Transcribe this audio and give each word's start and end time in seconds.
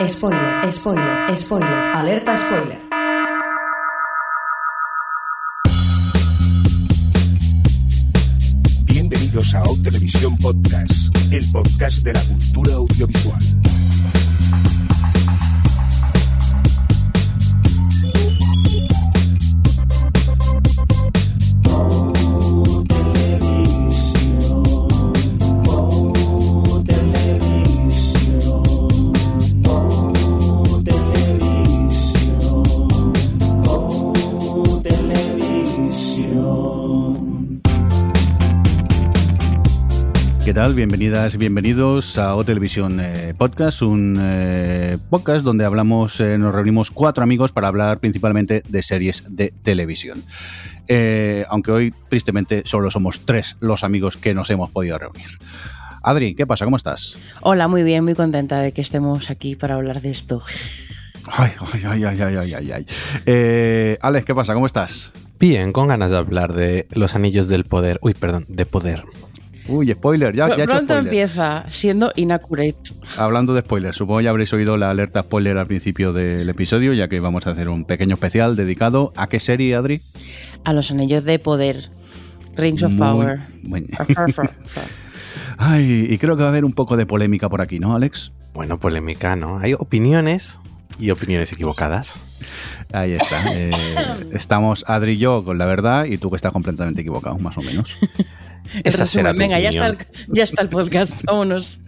Spoiler, 0.00 0.72
spoiler, 0.72 1.36
spoiler, 1.36 1.68
alerta 1.94 2.36
spoiler. 2.36 2.78
Bienvenidos 8.84 9.54
a 9.54 9.62
O 9.62 9.76
Podcast, 10.42 11.16
el 11.32 11.50
podcast 11.52 11.98
de 12.02 12.12
la 12.12 12.20
cultura 12.22 12.74
audiovisual. 12.74 13.63
¿Qué 40.54 40.60
tal? 40.60 40.74
Bienvenidas 40.74 41.34
y 41.34 41.38
bienvenidos 41.38 42.16
a 42.16 42.36
O 42.36 42.44
Televisión 42.44 43.00
eh, 43.02 43.34
Podcast, 43.36 43.82
un 43.82 44.16
eh, 44.20 44.98
podcast 45.10 45.42
donde 45.42 45.64
hablamos, 45.64 46.20
eh, 46.20 46.38
nos 46.38 46.54
reunimos 46.54 46.92
cuatro 46.92 47.24
amigos 47.24 47.50
para 47.50 47.66
hablar 47.66 47.98
principalmente 47.98 48.62
de 48.68 48.82
series 48.84 49.24
de 49.28 49.52
televisión. 49.64 50.22
Eh, 50.86 51.44
aunque 51.48 51.72
hoy, 51.72 51.94
tristemente, 52.08 52.62
solo 52.66 52.92
somos 52.92 53.22
tres 53.24 53.56
los 53.58 53.82
amigos 53.82 54.16
que 54.16 54.32
nos 54.32 54.48
hemos 54.48 54.70
podido 54.70 54.96
reunir. 54.96 55.26
Adri, 56.04 56.36
¿qué 56.36 56.46
pasa? 56.46 56.64
¿Cómo 56.64 56.76
estás? 56.76 57.18
Hola, 57.40 57.66
muy 57.66 57.82
bien, 57.82 58.04
muy 58.04 58.14
contenta 58.14 58.60
de 58.60 58.70
que 58.70 58.80
estemos 58.80 59.30
aquí 59.30 59.56
para 59.56 59.74
hablar 59.74 60.02
de 60.02 60.12
esto. 60.12 60.40
Ay, 61.26 61.50
ay, 61.82 62.04
ay, 62.04 62.04
ay, 62.04 62.36
ay, 62.36 62.54
ay, 62.54 62.70
ay. 62.70 62.86
Eh, 63.26 63.98
Alex, 64.00 64.24
¿qué 64.24 64.36
pasa? 64.36 64.54
¿Cómo 64.54 64.66
estás? 64.66 65.10
Bien, 65.40 65.72
con 65.72 65.88
ganas 65.88 66.12
de 66.12 66.16
hablar 66.16 66.52
de 66.52 66.86
los 66.92 67.16
anillos 67.16 67.48
del 67.48 67.64
poder. 67.64 67.98
Uy, 68.02 68.14
perdón, 68.14 68.44
de 68.46 68.66
poder. 68.66 69.02
Uy, 69.66 69.90
spoiler, 69.92 70.34
ya, 70.34 70.48
ya 70.48 70.54
he 70.54 70.58
hecho 70.58 70.66
Pronto 70.66 70.92
spoiler. 70.92 71.04
empieza 71.06 71.64
siendo 71.70 72.12
inaccurate. 72.16 72.76
Hablando 73.16 73.54
de 73.54 73.62
spoilers, 73.62 73.96
supongo 73.96 74.20
ya 74.20 74.30
habréis 74.30 74.52
oído 74.52 74.76
la 74.76 74.90
alerta 74.90 75.22
spoiler 75.22 75.56
al 75.56 75.66
principio 75.66 76.12
del 76.12 76.48
episodio, 76.50 76.92
ya 76.92 77.08
que 77.08 77.18
vamos 77.20 77.46
a 77.46 77.50
hacer 77.52 77.68
un 77.70 77.84
pequeño 77.86 78.14
especial 78.14 78.56
dedicado 78.56 79.12
a 79.16 79.26
qué 79.28 79.40
serie, 79.40 79.74
Adri. 79.74 80.02
A 80.64 80.72
los 80.74 80.90
anillos 80.90 81.24
de 81.24 81.38
poder. 81.38 81.88
Rings 82.56 82.82
of 82.82 82.92
Muy 82.92 82.98
Power. 83.00 83.38
buen- 83.62 83.88
Far, 83.88 84.32
far, 84.32 84.54
far. 84.66 84.84
Ay, 85.56 86.06
y 86.10 86.18
creo 86.18 86.36
que 86.36 86.42
va 86.42 86.48
a 86.48 86.50
haber 86.50 86.64
un 86.64 86.72
poco 86.72 86.96
de 86.96 87.06
polémica 87.06 87.48
por 87.48 87.60
aquí, 87.60 87.78
¿no, 87.80 87.94
Alex? 87.96 88.32
Bueno, 88.52 88.78
polémica, 88.78 89.34
¿no? 89.34 89.58
Hay 89.58 89.72
opiniones 89.74 90.60
y 90.98 91.10
opiniones 91.10 91.52
equivocadas. 91.52 92.20
Ahí 92.92 93.12
está. 93.12 93.42
eh, 93.54 93.70
estamos 94.32 94.84
Adri 94.86 95.12
y 95.12 95.18
yo 95.18 95.42
con 95.44 95.58
la 95.58 95.64
verdad 95.66 96.04
y 96.04 96.18
tú 96.18 96.30
que 96.30 96.36
estás 96.36 96.52
completamente 96.52 97.00
equivocado, 97.00 97.38
más 97.38 97.56
o 97.56 97.62
menos. 97.62 97.96
Esa 98.84 99.06
será 99.06 99.32
tu 99.32 99.38
Venga, 99.38 99.58
ya 99.60 99.70
está, 99.70 99.86
el, 99.86 99.96
ya 100.28 100.44
está 100.44 100.62
el 100.62 100.68
podcast. 100.68 101.22
Vámonos. 101.24 101.80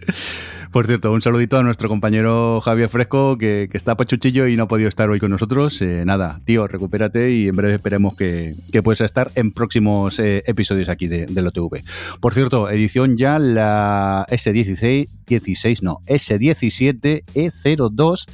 Por 0.71 0.85
cierto, 0.85 1.11
un 1.13 1.21
saludito 1.21 1.57
a 1.57 1.63
nuestro 1.63 1.87
compañero 1.87 2.59
Javier 2.61 2.89
Fresco, 2.89 3.37
que, 3.37 3.69
que 3.71 3.77
está 3.77 3.95
pachuchillo 3.95 4.47
y 4.47 4.57
no 4.57 4.63
ha 4.63 4.67
podido 4.67 4.89
estar 4.89 5.09
hoy 5.09 5.19
con 5.19 5.31
nosotros. 5.31 5.81
Eh, 5.81 6.03
nada, 6.05 6.41
tío, 6.45 6.67
recupérate 6.67 7.31
y 7.31 7.47
en 7.47 7.55
breve 7.55 7.75
esperemos 7.75 8.15
que, 8.15 8.53
que 8.71 8.83
puedas 8.83 8.99
estar 9.01 9.31
en 9.35 9.51
próximos 9.53 10.19
eh, 10.19 10.43
episodios 10.45 10.89
aquí 10.89 11.07
de, 11.07 11.25
del 11.25 11.47
OTV. 11.47 11.83
Por 12.19 12.33
cierto, 12.33 12.69
edición 12.69 13.15
ya 13.17 13.39
la 13.39 14.25
S16, 14.29 15.07
16, 15.25 15.83
no, 15.83 15.99
S17E02, 16.05 18.25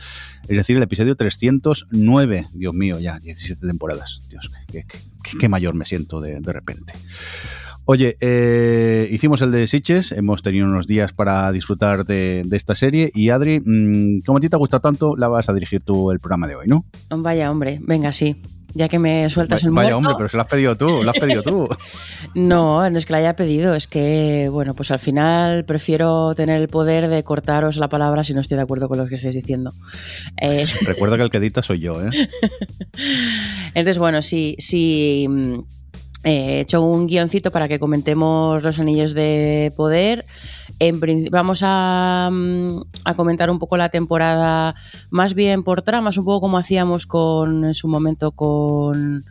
es 0.47 0.57
decir, 0.57 0.75
el 0.78 0.83
episodio 0.83 1.16
309. 1.16 2.47
Dios 2.53 2.73
mío, 2.73 3.00
ya, 3.00 3.19
17 3.19 3.66
temporadas. 3.66 4.22
Dios, 4.29 4.51
qué, 4.72 4.84
qué- 4.88 4.97
qué- 5.23 5.38
qué 5.38 5.50
mayor 5.50 5.75
me 5.75 5.85
siento 5.85 6.19
de, 6.19 6.40
de 6.41 6.53
repente. 6.53 6.94
Oye, 7.85 8.16
eh, 8.21 9.09
hicimos 9.11 9.41
el 9.41 9.51
de 9.51 9.67
Sitches, 9.67 10.13
hemos 10.13 10.41
tenido 10.41 10.66
unos 10.66 10.88
días 10.88 11.11
para 11.11 11.51
disfrutar 11.51 12.05
de, 12.05 12.44
de 12.45 12.57
esta 12.57 12.75
serie 12.75 13.11
y 13.13 13.29
Adri, 13.29 13.59
mm, 13.59 14.21
como 14.25 14.38
a 14.38 14.41
ti 14.41 14.47
te 14.47 14.55
gusta 14.55 14.79
tanto, 14.79 15.16
la 15.17 15.27
vas 15.27 15.49
a 15.49 15.53
dirigir 15.53 15.81
tú 15.81 16.11
el 16.11 16.19
programa 16.19 16.47
de 16.47 16.55
hoy, 16.55 16.67
¿no? 16.67 16.85
Vaya, 17.09 17.51
hombre. 17.51 17.79
Venga, 17.81 18.13
sí. 18.13 18.41
Ya 18.75 18.89
que 18.89 18.97
me 18.97 19.29
sueltas 19.29 19.63
el 19.63 19.69
Vaya 19.69 19.91
muerto. 19.91 19.97
hombre, 19.97 20.13
pero 20.17 20.29
se 20.29 20.38
lo 20.38 20.41
has 20.43 20.49
pedido 20.49 20.75
tú, 20.75 21.03
lo 21.03 21.11
has 21.11 21.19
pedido 21.19 21.43
tú. 21.43 21.67
No, 22.35 22.89
no 22.89 22.97
es 22.97 23.05
que 23.05 23.11
la 23.13 23.19
haya 23.19 23.35
pedido, 23.35 23.75
es 23.75 23.85
que, 23.85 24.47
bueno, 24.49 24.73
pues 24.73 24.89
al 24.89 24.97
final 24.97 25.66
prefiero 25.66 26.33
tener 26.35 26.59
el 26.59 26.69
poder 26.69 27.09
de 27.09 27.23
cortaros 27.23 27.77
la 27.77 27.89
palabra 27.89 28.23
si 28.23 28.33
no 28.33 28.41
estoy 28.41 28.55
de 28.57 28.63
acuerdo 28.63 28.88
con 28.88 28.97
lo 28.97 29.05
que 29.05 29.16
estáis 29.16 29.35
diciendo. 29.35 29.72
Eh, 30.41 30.66
Recuerda 30.81 31.17
que 31.17 31.23
el 31.23 31.29
que 31.29 31.38
edita 31.38 31.61
soy 31.61 31.81
yo, 31.81 32.01
¿eh? 32.01 32.09
Entonces, 33.75 33.99
bueno, 33.99 34.22
sí, 34.23 34.55
sí. 34.57 35.27
Eh, 36.23 36.57
He 36.57 36.59
hecho 36.61 36.81
un 36.81 37.07
guioncito 37.07 37.51
para 37.51 37.67
que 37.67 37.79
comentemos 37.79 38.63
los 38.63 38.79
anillos 38.79 39.13
de 39.13 39.73
poder. 39.75 40.25
Vamos 41.31 41.61
a, 41.63 42.29
mm, 42.31 42.81
a 43.06 43.16
comentar 43.16 43.50
un 43.50 43.59
poco 43.59 43.78
la 43.78 43.89
temporada 43.89 44.75
más 45.09 45.34
bien 45.34 45.63
por 45.63 45.81
tramas, 45.81 46.17
un 46.17 46.25
poco 46.25 46.41
como 46.41 46.57
hacíamos 46.57 47.06
con 47.06 47.66
en 47.66 47.73
su 47.73 47.88
momento 47.88 48.31
con 48.31 49.25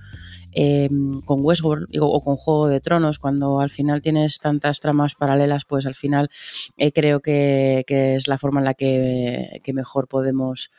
eh, 0.55 0.91
con 1.25 1.41
Westworld 1.43 1.89
o 1.99 2.23
con 2.23 2.37
Juego 2.37 2.69
de 2.69 2.81
Tronos, 2.81 3.19
cuando 3.19 3.61
al 3.61 3.71
final 3.71 4.03
tienes 4.03 4.39
tantas 4.39 4.81
tramas 4.81 5.15
paralelas, 5.15 5.65
pues 5.65 5.87
al 5.87 5.95
final 5.95 6.31
eh, 6.77 6.93
creo 6.93 7.21
que, 7.21 7.85
es 7.89 8.29
la 8.29 8.37
forma 8.37 8.61
en 8.61 8.65
la 8.67 8.75
que, 8.75 9.61
mejor 9.73 10.09
podemos 10.09 10.71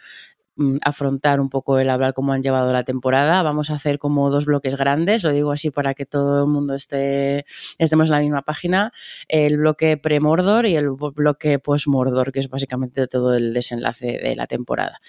afrontar 0.81 1.40
un 1.40 1.50
poco 1.50 1.80
el 1.80 1.90
hablar 1.90 2.14
cómo 2.14 2.34
han 2.34 2.44
llevado 2.44 2.72
la 2.72 2.84
temporada. 2.84 3.41
Vamos 3.41 3.69
a 3.69 3.75
hacer 3.75 4.00
como 4.00 4.30
dos 4.30 4.46
bloques 4.46 4.75
grandes, 4.75 5.24
lo 5.24 5.31
digo 5.31 5.52
así 5.52 5.72
para 5.72 5.94
que 5.94 6.06
todo 6.06 6.44
el 6.44 6.50
mundo 6.50 6.75
esté 6.75 7.46
estemos 7.78 8.08
en 8.08 8.12
la 8.12 8.19
misma 8.19 8.41
página. 8.44 8.92
El 9.28 9.58
bloque 9.58 9.97
pre-Mordor 9.97 10.66
y 10.66 10.75
el 10.75 10.90
bloque 10.92 11.59
post-Mordor, 11.59 12.31
que 12.31 12.40
es 12.40 12.50
básicamente 12.50 13.08
todo 13.08 13.34
el 13.34 13.53
desenlace 13.53 14.19
de 14.22 14.36
la 14.36 14.47
temporada. 14.47 15.00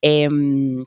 Em, 0.00 0.84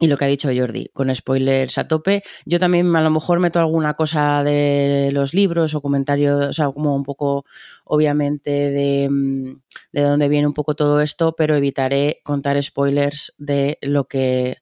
y 0.00 0.08
lo 0.08 0.16
que 0.16 0.24
ha 0.24 0.28
dicho 0.28 0.50
Jordi, 0.54 0.90
con 0.92 1.14
spoilers 1.14 1.78
a 1.78 1.86
tope. 1.88 2.22
Yo 2.44 2.58
también 2.58 2.94
a 2.96 3.00
lo 3.00 3.10
mejor 3.10 3.38
meto 3.40 3.58
alguna 3.60 3.94
cosa 3.94 4.42
de 4.42 5.10
los 5.12 5.34
libros 5.34 5.74
o 5.74 5.80
comentarios, 5.80 6.48
o 6.50 6.52
sea, 6.52 6.70
como 6.70 6.94
un 6.96 7.04
poco, 7.04 7.44
obviamente, 7.84 8.50
de, 8.50 9.08
mm, 9.10 9.54
de 9.92 10.02
dónde 10.02 10.28
viene 10.28 10.46
un 10.48 10.52
poco 10.54 10.74
todo 10.74 11.00
esto, 11.00 11.34
pero 11.36 11.56
evitaré 11.56 12.20
contar 12.24 12.60
spoilers 12.62 13.32
de 13.38 13.78
lo 13.82 14.04
que 14.04 14.58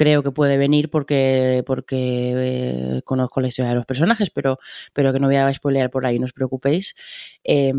creo 0.00 0.22
que 0.22 0.30
puede 0.30 0.56
venir 0.56 0.88
porque, 0.88 1.62
porque 1.66 2.32
eh, 2.34 3.02
conozco 3.04 3.42
la 3.42 3.48
historia 3.48 3.68
de 3.68 3.74
los 3.74 3.84
personajes, 3.84 4.30
pero, 4.30 4.58
pero 4.94 5.12
que 5.12 5.20
no 5.20 5.26
voy 5.26 5.36
a 5.36 5.52
spoilear 5.52 5.90
por 5.90 6.06
ahí, 6.06 6.18
no 6.18 6.24
os 6.24 6.32
preocupéis, 6.32 6.94
eh, 7.44 7.70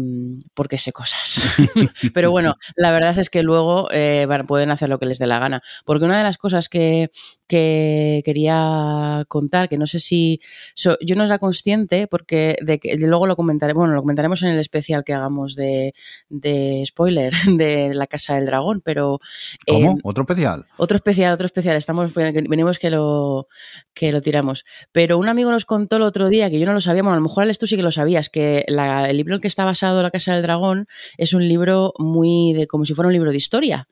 porque 0.54 0.78
sé 0.78 0.94
cosas. 0.94 1.42
pero 2.14 2.30
bueno, 2.30 2.58
la 2.76 2.92
verdad 2.92 3.18
es 3.18 3.31
que 3.31 3.42
luego 3.42 3.88
eh, 3.92 4.28
pueden 4.48 4.70
hacer 4.70 4.88
lo 4.88 5.00
que 5.00 5.08
les 5.08 5.18
dé 5.18 5.26
la 5.26 5.40
gana. 5.40 5.64
Porque 5.84 6.06
una 6.06 6.20
de 6.20 6.24
las 6.24 6.38
cosas 6.38 6.70
que, 6.70 7.10
que 7.51 8.22
quería 8.23 9.25
contar, 9.28 9.67
que 9.67 9.78
no 9.78 9.85
sé 9.85 10.00
si 10.00 10.39
so- 10.73 10.97
yo 11.06 11.16
no 11.17 11.25
era 11.25 11.38
consciente, 11.38 12.07
porque 12.07 12.56
de 12.62 12.79
que 12.79 12.95
luego 12.95 13.28
lo 13.28 13.35
comentaré, 13.35 13.73
bueno, 13.73 13.94
lo 13.94 14.00
comentaremos 14.01 14.41
en 14.44 14.50
el 14.53 14.59
especial 14.59 15.03
que 15.03 15.13
hagamos 15.13 15.56
de, 15.56 15.94
de 16.29 16.81
spoiler 16.88 17.34
de 17.57 17.94
la 17.94 18.07
Casa 18.07 18.35
del 18.35 18.45
Dragón, 18.45 18.81
pero 18.85 19.19
¿Cómo? 19.67 19.91
eh, 19.91 20.01
¿Otro 20.03 20.23
especial? 20.23 20.66
otro 20.78 20.95
especial, 20.95 21.34
otro 21.34 21.45
especial. 21.45 21.75
Estamos, 21.75 22.13
venimos 22.13 22.79
que 22.79 22.89
lo, 22.89 23.47
que 23.94 24.13
lo 24.13 24.22
tiramos. 24.22 24.63
Pero 24.94 25.18
un 25.18 25.28
amigo 25.28 25.51
nos 25.51 25.66
contó 25.66 25.97
el 25.97 26.03
otro 26.03 26.29
día, 26.29 26.50
que 26.50 26.57
yo 26.57 26.66
no 26.66 26.73
lo 26.73 26.79
sabía, 26.79 27.01
bueno, 27.03 27.13
a 27.16 27.18
lo 27.18 27.23
mejor 27.23 27.44
Alex 27.44 27.59
tú 27.59 27.68
sí 27.68 27.75
que 27.75 27.83
lo 27.83 27.91
sabías, 27.91 28.29
que 28.29 28.63
la- 28.69 29.09
el 29.09 29.18
libro 29.18 29.35
en 29.35 29.41
que 29.41 29.50
está 29.50 29.66
basado 29.66 30.01
La 30.01 30.12
Casa 30.12 30.33
del 30.33 30.42
Dragón 30.44 30.88
es 31.18 31.33
un 31.33 31.45
libro 31.45 31.94
muy 32.00 32.54
de 32.54 32.65
como 32.68 32.86
si 32.86 32.94
fuera 32.94 33.07
un 33.07 33.13
libro 33.13 33.31
de 33.31 33.38
historia. 33.38 33.89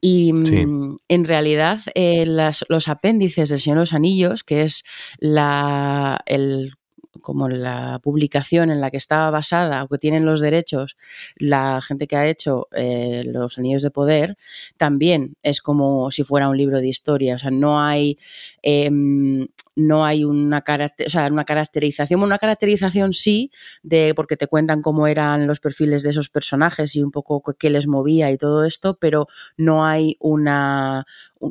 Y 0.00 0.32
Sí. 0.44 0.66
mm, 0.66 0.96
en 1.08 1.24
realidad 1.24 1.80
eh, 1.94 2.24
las- 2.26 2.64
los 2.68 2.88
apéndices 2.88 3.48
del 3.48 3.60
Señor 3.60 3.76
de 3.78 3.82
los 3.82 3.92
Anillos, 3.94 4.44
que 4.44 4.62
es 4.62 4.84
la, 5.18 6.20
el 6.26 6.72
como 7.22 7.48
la 7.50 7.98
publicación 8.02 8.70
en 8.70 8.80
la 8.80 8.90
que 8.90 8.96
estaba 8.96 9.30
basada 9.30 9.82
o 9.84 9.88
que 9.88 9.98
tienen 9.98 10.24
los 10.24 10.40
derechos 10.40 10.96
la 11.36 11.82
gente 11.82 12.06
que 12.06 12.16
ha 12.16 12.26
hecho 12.26 12.68
eh, 12.72 13.24
los 13.26 13.58
anillos 13.58 13.82
de 13.82 13.90
poder, 13.90 14.36
también 14.78 15.34
es 15.42 15.60
como 15.60 16.10
si 16.12 16.22
fuera 16.24 16.48
un 16.48 16.56
libro 16.56 16.78
de 16.80 16.88
historia. 16.88 17.34
O 17.34 17.38
sea, 17.38 17.50
no 17.50 17.78
hay, 17.80 18.16
eh, 18.62 18.90
no 19.76 20.04
hay 20.04 20.24
una, 20.24 20.62
caracter, 20.62 21.06
o 21.06 21.10
sea, 21.10 21.26
una 21.26 21.44
caracterización, 21.44 22.22
una 22.22 22.38
caracterización 22.38 23.12
sí, 23.12 23.50
de, 23.82 24.14
porque 24.14 24.36
te 24.36 24.46
cuentan 24.46 24.82
cómo 24.82 25.06
eran 25.06 25.46
los 25.46 25.60
perfiles 25.60 26.02
de 26.02 26.10
esos 26.10 26.28
personajes 26.28 26.96
y 26.96 27.02
un 27.02 27.10
poco 27.10 27.42
qué 27.58 27.70
les 27.70 27.86
movía 27.86 28.30
y 28.30 28.36
todo 28.36 28.64
esto, 28.64 28.98
pero 29.00 29.26
no 29.56 29.84
hay 29.84 30.16
una, 30.20 31.06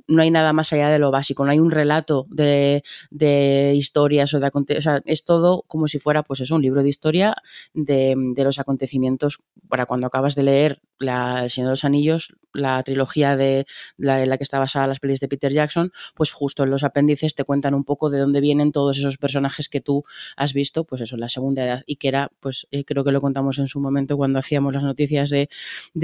no 0.08 0.22
hay 0.22 0.32
nada 0.32 0.54
más 0.54 0.72
allá 0.74 0.90
de 0.90 1.00
lo 1.00 1.12
básico, 1.12 1.46
no 1.46 1.52
hay 1.52 1.60
un 1.60 1.72
relato 1.72 2.28
de, 2.30 2.84
de 3.10 3.74
historias 3.76 4.34
o 4.34 4.40
de 4.40 4.48
acontecimientos, 4.48 4.86
o 4.86 4.90
sea, 4.92 5.02
es 5.06 5.26
todo 5.26 5.64
como 5.68 5.88
si 5.88 6.00
fuera 6.00 6.24
pues 6.24 6.42
eso, 6.42 6.56
un 6.56 6.62
libro 6.62 6.84
de 6.84 6.90
historia 6.90 7.36
de, 7.74 8.16
de, 8.36 8.44
los 8.44 8.60
acontecimientos 8.60 9.40
para 9.68 9.86
cuando 9.86 10.08
acabas 10.08 10.36
de 10.36 10.44
leer 10.44 10.82
la, 11.00 11.44
El 11.44 11.50
Señor 11.50 11.70
de 11.70 11.74
los 11.74 11.86
Anillos, 11.86 12.36
la 12.54 12.82
trilogía 12.84 13.36
de 13.36 13.66
la, 13.98 14.22
en 14.22 14.30
la 14.30 14.38
que 14.38 14.44
está 14.44 14.60
basada 14.60 14.88
las 14.88 15.00
pelis 15.00 15.20
de 15.20 15.28
Peter 15.28 15.52
Jackson, 15.52 15.92
pues 16.16 16.32
justo 16.32 16.64
en 16.64 16.70
los 16.70 16.84
te 17.08 17.44
cuentan 17.44 17.74
un 17.74 17.84
poco 17.84 18.10
de 18.10 18.20
dónde 18.20 18.42
vienen 18.42 18.72
todos 18.72 18.98
esos 18.98 19.18
personajes 19.18 19.70
que 19.70 19.82
tú 19.82 20.04
has 20.36 20.54
visto, 20.54 20.84
pues 20.84 21.02
eso, 21.02 21.18
la 21.18 21.30
segunda 21.30 21.64
edad, 21.64 21.84
y 21.86 21.98
que 21.98 22.08
era, 22.08 22.32
pues 22.40 22.68
eh, 22.72 22.84
creo 22.86 23.04
que 23.04 23.12
lo 23.12 23.22
contamos 23.22 23.60
en 23.60 23.68
su 23.68 23.80
momento 23.80 24.18
cuando 24.18 24.40
hacíamos 24.40 24.74
las 24.74 24.84
noticias 24.84 25.30
de, 25.30 25.50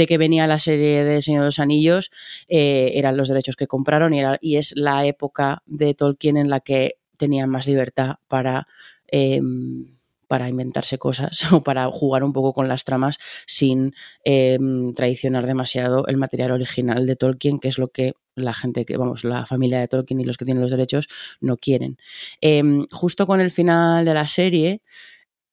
que 0.08 0.18
venía 0.18 0.48
la 0.48 0.60
serie 0.60 1.04
de 1.04 1.22
Señor 1.22 1.42
de 1.42 1.46
los 1.48 1.60
Anillos, 1.60 2.12
eh, 2.48 2.92
eran 2.96 3.18
los 3.18 3.30
derechos 3.30 3.56
que 3.56 3.68
compraron 3.68 4.14
y, 4.14 4.20
era, 4.20 4.38
y 4.42 4.58
es 4.58 4.76
la 4.76 5.06
época 5.06 5.64
de 5.66 5.94
Tolkien 5.94 6.38
en 6.38 6.50
la 6.50 6.60
que 6.60 6.98
tenían 7.18 7.50
más 7.50 7.68
libertad 7.68 8.16
para... 8.28 8.68
Eh, 9.12 9.42
para 10.28 10.50
inventarse 10.50 10.98
cosas 10.98 11.52
o 11.54 11.62
para 11.62 11.90
jugar 11.92 12.24
un 12.24 12.34
poco 12.34 12.54
con 12.54 12.68
las 12.68 12.84
tramas 12.84 13.18
sin 13.48 13.94
eh, 14.24 14.58
traicionar 14.96 15.46
demasiado 15.46 16.08
el 16.08 16.18
material 16.18 16.52
original 16.52 17.06
de 17.06 17.16
Tolkien, 17.16 17.60
que 17.60 17.68
es 17.68 17.78
lo 17.78 17.90
que 17.90 18.14
la 18.36 18.54
gente 18.54 18.86
que, 18.86 18.98
vamos, 18.98 19.24
la 19.24 19.46
familia 19.46 19.80
de 19.80 19.88
Tolkien 19.88 20.20
y 20.20 20.26
los 20.26 20.38
que 20.38 20.46
tienen 20.46 20.62
los 20.62 20.72
derechos 20.72 21.08
no 21.40 21.58
quieren. 21.58 21.98
Eh, 22.42 22.64
justo 22.92 23.26
con 23.26 23.40
el 23.40 23.52
final 23.52 24.04
de 24.04 24.14
la 24.14 24.28
serie, 24.28 24.82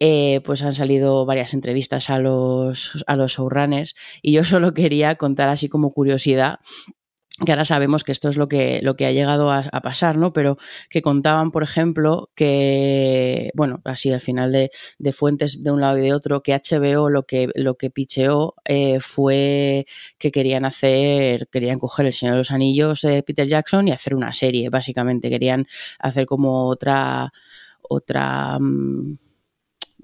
eh, 0.04 0.40
pues 0.44 0.62
han 0.62 0.72
salido 0.72 1.24
varias 1.26 1.54
entrevistas 1.54 2.10
a 2.10 2.18
los, 2.18 3.04
a 3.06 3.14
los 3.14 3.34
showrunners 3.34 3.94
y 4.20 4.32
yo 4.32 4.42
solo 4.44 4.74
quería 4.74 5.14
contar 5.14 5.48
así 5.48 5.68
como 5.68 5.92
curiosidad 5.92 6.58
que 7.44 7.50
ahora 7.50 7.64
sabemos 7.64 8.04
que 8.04 8.12
esto 8.12 8.28
es 8.28 8.36
lo 8.36 8.46
que, 8.46 8.80
lo 8.82 8.94
que 8.94 9.06
ha 9.06 9.10
llegado 9.10 9.50
a, 9.50 9.60
a, 9.72 9.80
pasar, 9.80 10.18
¿no? 10.18 10.32
Pero 10.32 10.58
que 10.90 11.00
contaban, 11.00 11.50
por 11.50 11.62
ejemplo, 11.62 12.30
que, 12.34 13.50
bueno, 13.54 13.80
así 13.84 14.12
al 14.12 14.20
final 14.20 14.52
de, 14.52 14.70
de, 14.98 15.12
fuentes 15.12 15.62
de 15.62 15.70
un 15.70 15.80
lado 15.80 15.98
y 15.98 16.02
de 16.02 16.12
otro, 16.12 16.42
que 16.42 16.54
HBO 16.54 17.08
lo 17.08 17.24
que, 17.24 17.48
lo 17.54 17.76
que 17.76 17.90
picheó 17.90 18.54
eh, 18.64 19.00
fue 19.00 19.86
que 20.18 20.30
querían 20.30 20.64
hacer, 20.66 21.48
querían 21.48 21.78
coger 21.78 22.06
El 22.06 22.12
Señor 22.12 22.34
de 22.34 22.38
los 22.38 22.50
Anillos 22.50 23.00
de 23.00 23.22
Peter 23.22 23.48
Jackson 23.48 23.88
y 23.88 23.92
hacer 23.92 24.14
una 24.14 24.32
serie, 24.32 24.68
básicamente. 24.68 25.30
Querían 25.30 25.66
hacer 25.98 26.26
como 26.26 26.66
otra, 26.68 27.32
otra, 27.80 28.58
mm, 28.60 29.18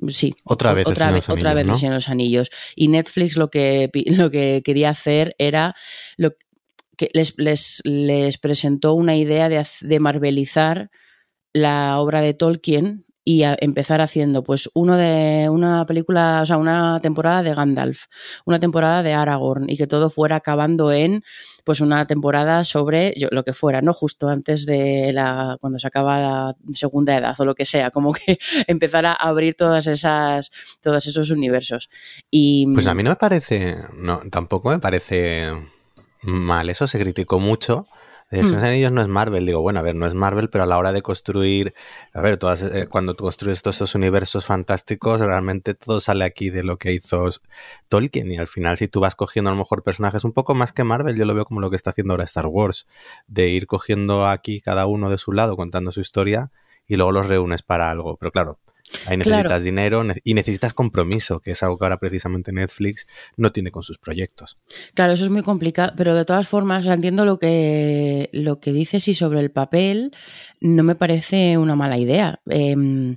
sí, 0.08 0.34
otra 0.44 0.72
vez, 0.72 0.88
otra, 0.88 1.10
vez, 1.10 1.28
otra 1.28 1.52
vez 1.52 1.66
¿no? 1.66 1.74
El 1.74 1.78
Señor 1.78 1.92
de 1.92 1.98
los 1.98 2.08
Anillos. 2.08 2.50
Y 2.74 2.88
Netflix 2.88 3.36
lo 3.36 3.50
que, 3.50 3.90
lo 4.06 4.30
que 4.30 4.62
quería 4.64 4.88
hacer 4.88 5.34
era 5.38 5.76
lo, 6.16 6.32
que 6.98 7.10
les, 7.14 7.32
les, 7.38 7.80
les, 7.84 8.36
presentó 8.36 8.92
una 8.92 9.16
idea 9.16 9.48
de, 9.48 9.64
de 9.80 10.00
marvelizar 10.00 10.90
la 11.54 11.98
obra 12.00 12.20
de 12.20 12.34
Tolkien 12.34 13.06
y 13.28 13.42
a 13.42 13.58
empezar 13.60 14.00
haciendo 14.00 14.42
pues 14.42 14.70
uno 14.72 14.96
de 14.96 15.50
una 15.50 15.84
película, 15.84 16.40
o 16.42 16.46
sea, 16.46 16.56
una 16.56 16.98
temporada 17.02 17.42
de 17.42 17.54
Gandalf, 17.54 18.04
una 18.46 18.58
temporada 18.58 19.02
de 19.02 19.12
Aragorn 19.12 19.68
y 19.68 19.76
que 19.76 19.86
todo 19.86 20.08
fuera 20.08 20.36
acabando 20.36 20.92
en 20.92 21.22
pues 21.62 21.82
una 21.82 22.06
temporada 22.06 22.64
sobre 22.64 23.12
yo, 23.18 23.28
lo 23.30 23.44
que 23.44 23.52
fuera, 23.52 23.82
¿no? 23.82 23.92
Justo 23.92 24.30
antes 24.30 24.64
de 24.64 25.12
la 25.12 25.58
cuando 25.60 25.78
se 25.78 25.86
acaba 25.86 26.18
la 26.18 26.56
segunda 26.72 27.18
edad 27.18 27.38
o 27.38 27.44
lo 27.44 27.54
que 27.54 27.66
sea, 27.66 27.90
como 27.90 28.14
que 28.14 28.38
empezar 28.66 29.04
a 29.04 29.12
abrir 29.12 29.56
todas 29.56 29.86
esas 29.86 30.50
todos 30.80 31.06
esos 31.06 31.30
universos. 31.30 31.90
Y 32.30 32.72
Pues 32.72 32.86
a 32.86 32.94
mí 32.94 33.02
no 33.02 33.10
me 33.10 33.16
parece 33.16 33.76
no 33.94 34.22
tampoco 34.30 34.70
me 34.70 34.78
parece 34.78 35.52
mal. 36.32 36.70
Eso 36.70 36.86
se 36.86 36.98
criticó 36.98 37.38
mucho. 37.38 37.86
El 38.30 38.44
Señor 38.44 38.60
de 38.60 38.66
los 38.66 38.70
Anillos 38.70 38.92
no 38.92 39.00
es 39.00 39.08
Marvel. 39.08 39.46
Digo, 39.46 39.62
bueno, 39.62 39.78
a 39.80 39.82
ver, 39.82 39.94
no 39.94 40.06
es 40.06 40.12
Marvel, 40.12 40.50
pero 40.50 40.64
a 40.64 40.66
la 40.66 40.76
hora 40.76 40.92
de 40.92 41.00
construir, 41.00 41.72
a 42.12 42.20
ver, 42.20 42.36
todas, 42.36 42.62
eh, 42.62 42.86
cuando 42.86 43.14
tú 43.14 43.24
construyes 43.24 43.62
todos 43.62 43.76
esos 43.76 43.94
universos 43.94 44.44
fantásticos, 44.44 45.20
realmente 45.20 45.72
todo 45.74 45.98
sale 45.98 46.24
aquí 46.24 46.50
de 46.50 46.62
lo 46.62 46.76
que 46.76 46.92
hizo 46.92 47.26
Tolkien. 47.88 48.30
Y 48.30 48.36
al 48.36 48.46
final, 48.46 48.76
si 48.76 48.86
tú 48.86 49.00
vas 49.00 49.14
cogiendo 49.14 49.48
a 49.48 49.54
lo 49.54 49.58
mejor 49.58 49.82
personajes 49.82 50.24
un 50.24 50.32
poco 50.32 50.54
más 50.54 50.72
que 50.72 50.84
Marvel, 50.84 51.16
yo 51.16 51.24
lo 51.24 51.34
veo 51.34 51.46
como 51.46 51.60
lo 51.60 51.70
que 51.70 51.76
está 51.76 51.90
haciendo 51.90 52.12
ahora 52.12 52.24
Star 52.24 52.46
Wars, 52.46 52.86
de 53.28 53.48
ir 53.48 53.66
cogiendo 53.66 54.26
aquí 54.26 54.60
cada 54.60 54.86
uno 54.86 55.08
de 55.08 55.16
su 55.16 55.32
lado, 55.32 55.56
contando 55.56 55.90
su 55.90 56.00
historia, 56.00 56.50
y 56.86 56.96
luego 56.96 57.12
los 57.12 57.28
reúnes 57.28 57.62
para 57.62 57.90
algo. 57.90 58.18
Pero 58.18 58.30
claro, 58.30 58.58
Ahí 59.06 59.16
necesitas 59.16 59.46
claro. 59.46 59.62
dinero 59.62 60.02
y 60.24 60.34
necesitas 60.34 60.74
compromiso, 60.74 61.40
que 61.40 61.52
es 61.52 61.62
algo 61.62 61.78
que 61.78 61.84
ahora 61.84 61.98
precisamente 61.98 62.52
Netflix 62.52 63.06
no 63.36 63.52
tiene 63.52 63.70
con 63.70 63.82
sus 63.82 63.98
proyectos. 63.98 64.56
Claro, 64.94 65.12
eso 65.12 65.24
es 65.24 65.30
muy 65.30 65.42
complicado, 65.42 65.92
pero 65.96 66.14
de 66.14 66.24
todas 66.24 66.48
formas, 66.48 66.86
entiendo 66.86 67.24
lo 67.24 67.38
que, 67.38 68.30
lo 68.32 68.60
que 68.60 68.72
dices 68.72 69.08
y 69.08 69.14
sobre 69.14 69.40
el 69.40 69.50
papel 69.50 70.12
no 70.60 70.82
me 70.82 70.94
parece 70.94 71.58
una 71.58 71.76
mala 71.76 71.98
idea. 71.98 72.40
Eh, 72.48 73.16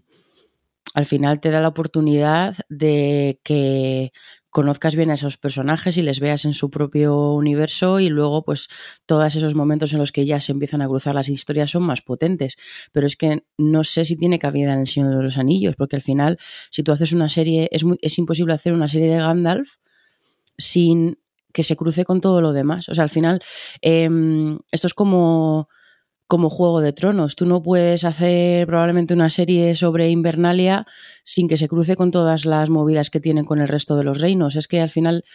al 0.94 1.06
final 1.06 1.40
te 1.40 1.52
da 1.52 1.62
la 1.62 1.70
oportunidad 1.70 2.58
de 2.70 3.40
que 3.44 4.12
conozcas 4.52 4.96
bien 4.96 5.10
a 5.10 5.16
esos 5.16 5.38
personajes 5.38 5.98
y 5.98 6.02
les 6.02 6.20
veas 6.20 6.46
en 6.46 6.54
su 6.54 6.70
propio 6.70 7.32
universo 7.32 8.00
y 8.00 8.10
luego 8.10 8.44
pues 8.44 8.68
todos 9.06 9.36
esos 9.36 9.56
momentos 9.56 9.94
en 9.94 10.00
los 10.00 10.12
que 10.12 10.26
ya 10.26 10.40
se 10.42 10.52
empiezan 10.52 10.82
a 10.82 10.88
cruzar 10.88 11.16
las 11.16 11.30
historias 11.30 11.72
son 11.72 11.84
más 11.84 12.02
potentes. 12.02 12.56
Pero 12.92 13.08
es 13.08 13.16
que 13.16 13.46
no 13.58 13.84
sé 13.84 14.06
si 14.06 14.18
tiene 14.18 14.38
cabida 14.38 14.74
en 14.74 14.82
El 14.82 14.88
Señor 14.88 15.16
de 15.16 15.24
los 15.24 15.38
Anillos, 15.38 15.76
porque 15.76 15.96
al 15.96 16.02
final 16.02 16.38
si 16.70 16.84
tú 16.84 16.92
haces 16.92 17.14
una 17.14 17.30
serie, 17.30 17.70
es, 17.72 17.84
muy, 17.84 17.98
es 18.02 18.18
imposible 18.20 18.54
hacer 18.54 18.74
una 18.74 18.90
serie 18.90 19.10
de 19.10 19.18
Gandalf 19.18 19.78
sin 20.58 21.18
que 21.54 21.64
se 21.64 21.76
cruce 21.76 22.06
con 22.06 22.22
todo 22.22 22.42
lo 22.42 22.54
demás. 22.54 22.90
O 22.90 22.94
sea, 22.94 23.06
al 23.06 23.10
final 23.10 23.42
eh, 23.82 24.10
esto 24.72 24.88
es 24.88 24.94
como 24.94 25.70
como 26.32 26.50
Juego 26.50 26.80
de 26.80 26.94
Tronos. 26.94 27.36
Tú 27.36 27.46
no 27.46 27.62
puedes 27.62 28.06
hacer 28.06 28.66
probablemente 28.66 29.14
una 29.14 29.30
serie 29.30 29.76
sobre 29.76 30.12
Invernalia 30.12 30.88
sin 31.26 31.50
que 31.50 31.58
se 31.58 31.68
cruce 31.68 31.98
con 31.98 32.10
todas 32.10 32.46
las 32.46 32.70
movidas 32.70 33.10
que 33.10 33.20
tienen 33.20 33.44
con 33.44 33.60
el 33.60 33.68
resto 33.68 33.98
de 33.98 34.06
los 34.06 34.22
reinos. 34.22 34.56
Es 34.56 34.70
que 34.70 34.80
al 34.80 34.90
final 34.90 35.26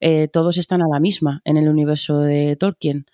eh, 0.00 0.28
todos 0.28 0.56
están 0.56 0.80
a 0.80 0.86
la 0.90 0.98
misma 0.98 1.42
en 1.44 1.58
el 1.58 1.68
universo 1.68 2.20
de 2.20 2.56
Tolkien. 2.56 3.04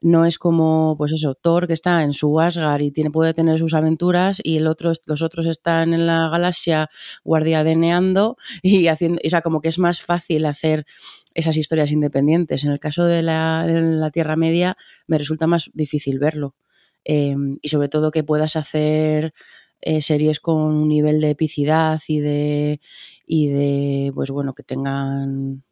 No 0.00 0.24
es 0.24 0.36
como, 0.36 0.96
pues 0.98 1.12
eso, 1.12 1.36
Thor 1.36 1.68
que 1.68 1.74
está 1.74 2.02
en 2.02 2.12
su 2.12 2.40
Asgard 2.40 2.82
y 2.82 2.90
puede 3.10 3.34
tener 3.34 3.60
sus 3.60 3.74
aventuras 3.74 4.40
y 4.42 4.56
el 4.56 4.66
otro, 4.66 4.90
los 5.06 5.22
otros 5.22 5.46
están 5.46 5.94
en 5.94 6.08
la 6.08 6.28
galaxia 6.28 6.90
guardiadeneando 7.22 8.36
y 8.64 8.88
haciendo, 8.88 9.20
o 9.24 9.30
sea, 9.30 9.42
como 9.42 9.60
que 9.60 9.68
es 9.68 9.78
más 9.78 10.02
fácil 10.02 10.44
hacer 10.44 10.86
esas 11.34 11.56
historias 11.56 11.92
independientes. 11.92 12.64
En 12.64 12.72
el 12.72 12.80
caso 12.80 13.04
de 13.04 13.22
la 13.22 14.10
Tierra 14.12 14.34
Media 14.34 14.76
me 15.06 15.18
resulta 15.18 15.46
más 15.46 15.70
difícil 15.72 16.18
verlo. 16.18 16.56
Eh, 17.04 17.34
y 17.62 17.68
sobre 17.68 17.88
todo 17.88 18.10
que 18.10 18.24
puedas 18.24 18.56
hacer 18.56 19.32
eh, 19.80 20.02
series 20.02 20.40
con 20.40 20.56
un 20.62 20.88
nivel 20.88 21.20
de 21.20 21.30
epicidad 21.30 22.00
y 22.08 22.20
de 22.20 22.80
y 23.26 23.48
de 23.48 24.12
pues 24.14 24.30
bueno 24.30 24.54
que 24.54 24.62
tengan 24.62 25.64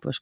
pues, 0.00 0.20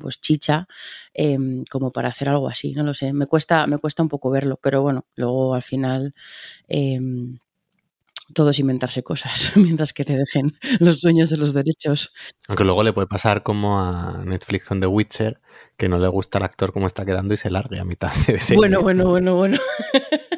pues 0.00 0.20
chicha 0.20 0.68
eh, 1.14 1.38
como 1.70 1.90
para 1.92 2.08
hacer 2.10 2.28
algo 2.30 2.48
así 2.48 2.72
no 2.74 2.84
lo 2.84 2.94
sé. 2.94 3.12
Me 3.12 3.26
cuesta 3.26 3.66
me 3.66 3.78
cuesta 3.78 4.02
un 4.02 4.08
poco 4.10 4.30
verlo 4.30 4.58
pero 4.62 4.82
bueno 4.82 5.06
luego 5.16 5.54
al 5.54 5.62
final 5.62 6.14
eh, 6.68 7.00
todo 8.34 8.50
es 8.50 8.58
inventarse 8.58 9.02
cosas 9.02 9.52
mientras 9.56 9.92
que 9.92 10.04
te 10.04 10.16
dejen 10.16 10.56
los 10.80 11.00
dueños 11.00 11.30
de 11.30 11.36
los 11.36 11.54
derechos. 11.54 12.12
Aunque 12.46 12.64
luego 12.64 12.82
le 12.82 12.92
puede 12.92 13.06
pasar 13.06 13.42
como 13.42 13.80
a 13.80 14.22
Netflix 14.24 14.66
con 14.66 14.80
The 14.80 14.86
Witcher, 14.86 15.40
que 15.76 15.88
no 15.88 15.98
le 15.98 16.08
gusta 16.08 16.38
el 16.38 16.44
actor 16.44 16.72
como 16.72 16.86
está 16.86 17.04
quedando 17.04 17.34
y 17.34 17.36
se 17.36 17.50
largue 17.50 17.80
a 17.80 17.84
mitad 17.84 18.12
de 18.26 18.38
serie. 18.38 18.58
Bueno, 18.58 18.82
bueno, 18.82 19.06
bueno, 19.08 19.36
bueno. 19.36 19.58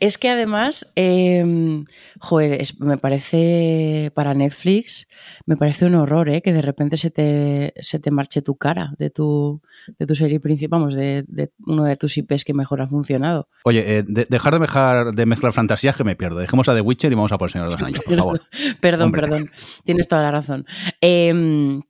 es 0.00 0.18
que 0.18 0.30
además, 0.30 0.90
eh, 0.96 1.84
joder, 2.20 2.60
es, 2.60 2.80
me 2.80 2.96
parece 2.96 4.10
para 4.14 4.34
Netflix, 4.34 5.08
me 5.46 5.56
parece 5.56 5.86
un 5.86 5.94
horror, 5.94 6.28
¿eh? 6.28 6.42
Que 6.42 6.52
de 6.52 6.62
repente 6.62 6.96
se 6.96 7.10
te, 7.10 7.74
se 7.80 7.98
te 7.98 8.10
marche 8.10 8.42
tu 8.42 8.56
cara 8.56 8.94
de 8.98 9.10
tu, 9.10 9.60
de 9.98 10.06
tu 10.06 10.14
serie 10.14 10.40
principal, 10.40 10.80
vamos, 10.80 10.94
de, 10.94 11.24
de, 11.28 11.52
uno 11.66 11.84
de 11.84 11.96
tus 11.96 12.16
IPs 12.16 12.44
que 12.44 12.54
mejor 12.54 12.80
ha 12.82 12.88
funcionado. 12.88 13.48
Oye, 13.64 13.98
eh, 13.98 14.04
de, 14.06 14.26
dejar 14.28 14.54
de, 14.54 14.60
mezclar, 14.60 15.12
de 15.12 15.26
mezclar 15.26 15.52
fantasías 15.52 15.96
que 15.96 16.04
me 16.04 16.16
pierdo. 16.16 16.38
Dejemos 16.38 16.68
a 16.68 16.74
The 16.74 16.80
Witcher 16.80 17.12
y 17.12 17.14
vamos 17.14 17.32
a 17.32 17.38
por 17.38 17.48
el 17.48 17.52
Señor 17.52 17.68
de 17.68 17.72
los 17.74 17.82
Anillos, 17.82 18.02
por 18.04 18.16
favor. 18.16 18.40
perdón, 18.80 19.06
Hombre. 19.06 19.22
perdón. 19.22 19.50
Tienes 19.84 20.08
toda 20.08 20.22
la 20.22 20.30
razón. 20.30 20.66
Eh, 21.00 21.80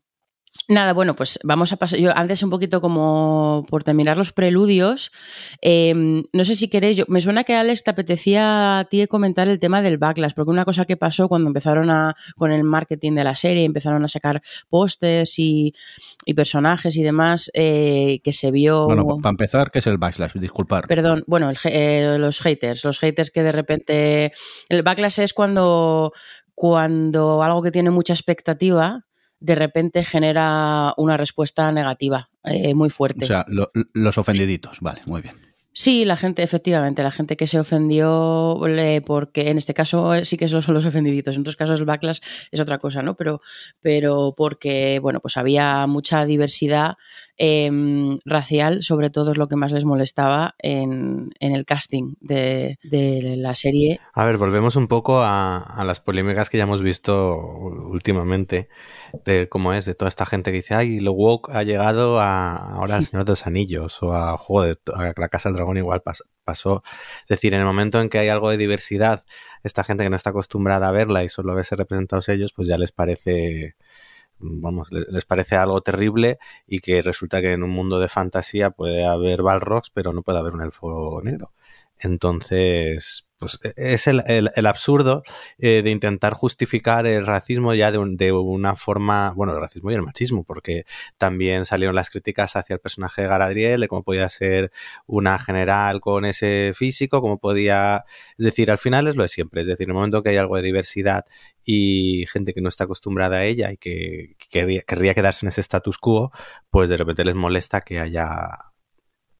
Nada, 0.68 0.94
bueno, 0.94 1.14
pues 1.14 1.38
vamos 1.44 1.72
a 1.72 1.76
pasar. 1.76 1.98
Yo 1.98 2.16
antes 2.16 2.42
un 2.42 2.48
poquito 2.48 2.80
como 2.80 3.66
por 3.68 3.84
terminar 3.84 4.16
los 4.16 4.32
preludios. 4.32 5.12
Eh, 5.60 5.92
no 5.94 6.44
sé 6.44 6.54
si 6.54 6.68
queréis. 6.68 6.96
Yo, 6.96 7.04
me 7.08 7.20
suena 7.20 7.44
que 7.44 7.54
Alex 7.54 7.84
te 7.84 7.90
apetecía 7.90 8.78
a 8.78 8.84
ti 8.84 9.06
comentar 9.06 9.46
el 9.48 9.58
tema 9.58 9.82
del 9.82 9.98
backlash, 9.98 10.32
porque 10.34 10.50
una 10.50 10.64
cosa 10.64 10.86
que 10.86 10.96
pasó 10.96 11.28
cuando 11.28 11.48
empezaron 11.48 11.90
a 11.90 12.14
con 12.36 12.50
el 12.50 12.64
marketing 12.64 13.12
de 13.12 13.24
la 13.24 13.36
serie, 13.36 13.64
empezaron 13.64 14.04
a 14.04 14.08
sacar 14.08 14.42
pósters 14.70 15.38
y, 15.38 15.74
y, 16.24 16.34
personajes 16.34 16.96
y 16.96 17.02
demás, 17.02 17.50
eh, 17.52 18.20
que 18.24 18.32
se 18.32 18.50
vio. 18.50 18.86
Bueno, 18.86 19.18
para 19.20 19.30
empezar, 19.30 19.70
¿qué 19.70 19.80
es 19.80 19.86
el 19.86 19.98
backlash? 19.98 20.32
Disculpar. 20.32 20.86
Perdón, 20.86 21.24
bueno, 21.26 21.50
el, 21.50 21.58
eh, 21.64 22.16
los 22.18 22.40
haters, 22.40 22.84
los 22.84 22.98
haters 22.98 23.30
que 23.30 23.42
de 23.42 23.52
repente. 23.52 24.32
El 24.70 24.82
backlash 24.82 25.20
es 25.20 25.34
cuando 25.34 26.12
cuando 26.54 27.42
algo 27.42 27.62
que 27.62 27.72
tiene 27.72 27.90
mucha 27.90 28.12
expectativa 28.12 29.04
de 29.44 29.54
repente 29.54 30.04
genera 30.04 30.94
una 30.96 31.18
respuesta 31.18 31.70
negativa 31.70 32.30
eh, 32.44 32.72
muy 32.74 32.88
fuerte. 32.88 33.24
O 33.24 33.28
sea, 33.28 33.44
lo, 33.46 33.70
los 33.92 34.16
ofendiditos, 34.16 34.80
vale, 34.80 35.02
muy 35.06 35.20
bien. 35.20 35.34
Sí, 35.76 36.04
la 36.04 36.16
gente, 36.16 36.42
efectivamente, 36.42 37.02
la 37.02 37.10
gente 37.10 37.36
que 37.36 37.48
se 37.48 37.58
ofendió, 37.58 38.60
porque 39.04 39.50
en 39.50 39.58
este 39.58 39.74
caso 39.74 40.14
eh, 40.14 40.24
sí 40.24 40.36
que 40.36 40.48
son 40.48 40.62
los 40.72 40.86
ofendiditos, 40.86 41.34
en 41.34 41.40
otros 41.40 41.56
casos 41.56 41.80
el 41.80 41.84
backlash 41.84 42.20
es 42.52 42.60
otra 42.60 42.78
cosa, 42.78 43.02
¿no? 43.02 43.16
Pero, 43.16 43.42
pero 43.82 44.34
porque, 44.36 45.00
bueno, 45.00 45.18
pues 45.20 45.36
había 45.36 45.86
mucha 45.88 46.24
diversidad 46.24 46.94
em, 47.36 48.16
racial, 48.24 48.82
sobre 48.82 49.10
todo 49.10 49.32
es 49.32 49.38
lo 49.38 49.48
que 49.48 49.56
más 49.56 49.72
les 49.72 49.84
molestaba 49.84 50.54
en, 50.58 51.32
el 51.40 51.64
casting 51.64 52.14
de, 52.20 52.78
la 53.36 53.54
serie. 53.54 54.00
A 54.12 54.24
ver, 54.24 54.36
volvemos 54.38 54.76
un 54.76 54.88
poco 54.88 55.20
a, 55.22 55.82
las 55.86 56.00
polémicas 56.00 56.50
que 56.50 56.58
ya 56.58 56.64
hemos 56.64 56.82
visto 56.82 57.36
últimamente 57.36 58.68
de 59.24 59.48
cómo 59.48 59.72
es, 59.72 59.84
de 59.84 59.94
toda 59.94 60.08
esta 60.08 60.26
gente 60.26 60.50
que 60.50 60.58
dice, 60.58 60.74
ay, 60.74 61.00
lo 61.00 61.12
woke 61.12 61.50
ha 61.52 61.62
llegado 61.62 62.20
a 62.20 62.56
ahora 62.74 62.96
al 62.96 63.02
Señor 63.02 63.24
de 63.24 63.32
los 63.32 63.46
Anillos 63.46 64.02
o 64.02 64.14
a 64.14 64.36
Juego 64.36 64.74
de 64.74 64.78
la 65.16 65.28
Casa 65.28 65.48
del 65.48 65.56
Dragón 65.56 65.76
igual 65.76 66.02
pasó. 66.44 66.82
Es 67.22 67.28
decir, 67.28 67.54
en 67.54 67.60
el 67.60 67.66
momento 67.66 68.00
en 68.00 68.08
que 68.08 68.18
hay 68.18 68.28
algo 68.28 68.50
de 68.50 68.56
diversidad, 68.56 69.24
esta 69.62 69.84
gente 69.84 70.04
que 70.04 70.10
no 70.10 70.16
está 70.16 70.30
acostumbrada 70.30 70.88
a 70.88 70.92
verla 70.92 71.24
y 71.24 71.28
solo 71.28 71.52
a 71.52 71.56
verse 71.56 71.76
representados 71.76 72.28
ellos, 72.28 72.52
pues 72.54 72.68
ya 72.68 72.78
les 72.78 72.92
parece 72.92 73.76
vamos, 74.44 74.88
les 74.92 75.24
parece 75.24 75.56
algo 75.56 75.80
terrible 75.80 76.38
y 76.66 76.80
que 76.80 77.02
resulta 77.02 77.40
que 77.40 77.52
en 77.52 77.62
un 77.62 77.70
mundo 77.70 77.98
de 77.98 78.08
fantasía 78.08 78.70
puede 78.70 79.04
haber 79.06 79.42
Balrogs, 79.42 79.90
pero 79.90 80.12
no 80.12 80.22
puede 80.22 80.38
haber 80.38 80.54
un 80.54 80.62
elfo 80.62 81.20
negro. 81.22 81.52
Entonces, 81.98 83.26
pues 83.44 83.60
e, 83.62 83.94
es 83.94 84.06
el, 84.06 84.22
el, 84.26 84.66
absurdo 84.66 85.22
eh, 85.58 85.82
de 85.82 85.90
intentar 85.90 86.32
justificar 86.32 87.06
el 87.06 87.26
racismo 87.26 87.74
ya 87.74 87.92
de, 87.92 87.98
de, 88.16 88.32
una 88.32 88.74
forma, 88.74 89.32
bueno, 89.36 89.52
el 89.52 89.60
racismo 89.60 89.90
y 89.90 89.94
el 89.94 90.02
machismo, 90.02 90.44
porque 90.44 90.84
también 91.18 91.64
salieron 91.64 91.94
las 91.94 92.10
críticas 92.10 92.56
hacia 92.56 92.74
el 92.74 92.80
personaje 92.80 93.22
de 93.22 93.28
Galadriel, 93.28 93.80
de 93.82 93.88
cómo 93.88 94.02
podía 94.02 94.28
ser 94.28 94.70
una 95.06 95.38
general 95.38 96.00
con 96.00 96.24
ese 96.24 96.72
físico, 96.74 97.20
cómo 97.20 97.38
podía, 97.38 98.04
es 98.38 98.44
decir, 98.44 98.70
al 98.70 98.78
final 98.78 99.06
es 99.08 99.16
lo 99.16 99.22
de 99.22 99.28
siempre, 99.28 99.60
es 99.60 99.66
decir, 99.66 99.84
en 99.84 99.90
el 99.90 99.94
momento 99.94 100.22
que 100.22 100.30
hay 100.30 100.36
algo 100.36 100.56
de 100.56 100.62
diversidad 100.62 101.24
y 101.64 102.26
gente 102.32 102.54
que 102.54 102.60
no 102.60 102.68
está 102.68 102.84
acostumbrada 102.84 103.36
a 103.38 103.44
ella 103.44 103.72
y 103.72 103.76
que, 103.76 104.36
que 104.50 104.82
querría 104.86 105.14
quedarse 105.14 105.44
en 105.44 105.48
ese 105.48 105.60
status 105.60 105.98
quo, 105.98 106.30
pues 106.70 106.90
de 106.90 106.96
repente 106.96 107.24
les 107.24 107.34
molesta 107.34 107.82
que 107.82 108.00
haya 108.00 108.73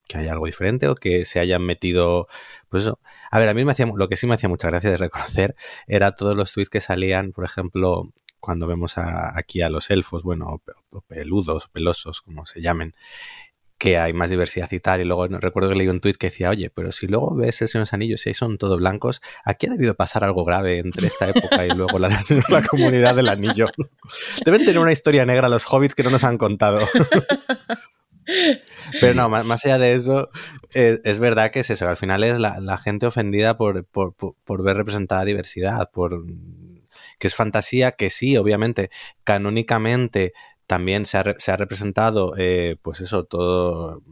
que 0.08 0.18
haya 0.18 0.32
algo 0.32 0.46
diferente 0.46 0.88
o 0.88 0.94
que 0.94 1.25
se 1.25 1.40
hayan 1.40 1.62
metido, 1.62 2.26
pues. 2.68 2.90
A 3.30 3.38
ver, 3.38 3.49
a 3.49 3.54
mí 3.54 3.64
me 3.64 3.73
hacía, 3.73 3.87
lo 3.87 4.08
que 4.08 4.16
sí 4.16 4.26
me 4.26 4.34
hacía 4.34 4.49
mucha 4.49 4.68
gracia 4.68 4.90
de 4.90 4.96
reconocer 4.96 5.56
era 5.87 6.12
todos 6.12 6.37
los 6.37 6.52
tweets 6.52 6.70
que 6.70 6.80
salían, 6.80 7.32
por 7.32 7.44
ejemplo, 7.44 8.12
cuando 8.40 8.66
vemos 8.66 8.94
aquí 8.99 9.62
a 9.62 9.70
los 9.70 9.90
elfos, 9.90 10.23
bueno, 10.23 10.62
peludos, 11.08 11.68
pelosos, 11.68 12.20
como 12.20 12.44
se 12.44 12.61
llamen, 12.61 12.94
que 13.78 13.99
hay 13.99 14.12
más 14.12 14.28
diversidad 14.30 14.70
y 14.70 14.80
tal. 14.80 15.00
Y 15.00 15.04
luego 15.04 15.26
recuerdo 15.28 15.70
que 15.70 15.76
leí 15.76 15.88
un 15.88 16.00
tuit 16.00 16.16
que 16.16 16.28
decía, 16.28 16.50
oye, 16.50 16.70
pero 16.70 16.92
si 16.92 17.06
luego 17.06 17.34
ves 17.34 17.62
el 17.62 17.68
Señor 17.68 17.82
de 17.82 17.88
los 17.88 17.92
Anillos 17.94 18.26
y 18.26 18.30
ahí 18.30 18.34
son 18.34 18.58
todos 18.58 18.78
blancos, 18.78 19.23
aquí 19.44 19.66
ha 19.66 19.70
debido 19.70 19.94
pasar 19.94 20.25
algo 20.25 20.44
grave 20.44 20.78
entre 20.78 21.06
esta 21.06 21.28
época 21.28 21.66
y 21.66 21.70
luego 21.70 21.99
la, 21.99 22.08
la 22.50 22.62
comunidad 22.62 23.14
del 23.14 23.28
anillo. 23.28 23.66
Deben 24.44 24.64
tener 24.64 24.78
una 24.78 24.92
historia 24.92 25.25
negra 25.25 25.49
los 25.49 25.64
hobbits 25.64 25.94
que 25.94 26.02
no 26.02 26.11
nos 26.11 26.25
han 26.25 26.37
contado. 26.37 26.87
Pero 29.00 29.14
no, 29.14 29.28
más, 29.28 29.64
allá 29.64 29.78
de 29.78 29.95
eso, 29.95 30.31
es, 30.73 31.19
verdad 31.19 31.50
que 31.50 31.61
es 31.61 31.71
eso. 31.71 31.88
Al 31.88 31.97
final 31.97 32.25
es 32.25 32.38
la, 32.38 32.78
gente 32.78 33.07
ofendida 33.07 33.57
por, 33.57 33.85
por, 33.85 34.62
ver 34.62 34.76
representada 34.76 35.25
diversidad, 35.25 35.90
por 35.93 36.25
que 37.19 37.26
es 37.26 37.35
fantasía, 37.35 37.93
que 37.93 38.11
sí, 38.11 38.37
obviamente, 38.37 38.90
canónicamente 39.25 40.33
también 40.66 41.07
se 41.07 41.19
ha, 41.19 41.35
se 41.38 41.52
ha 41.52 41.57
representado, 41.57 42.35
eh, 42.38 42.76
pues 42.83 43.00
eso, 43.00 43.25
todo 43.25 44.02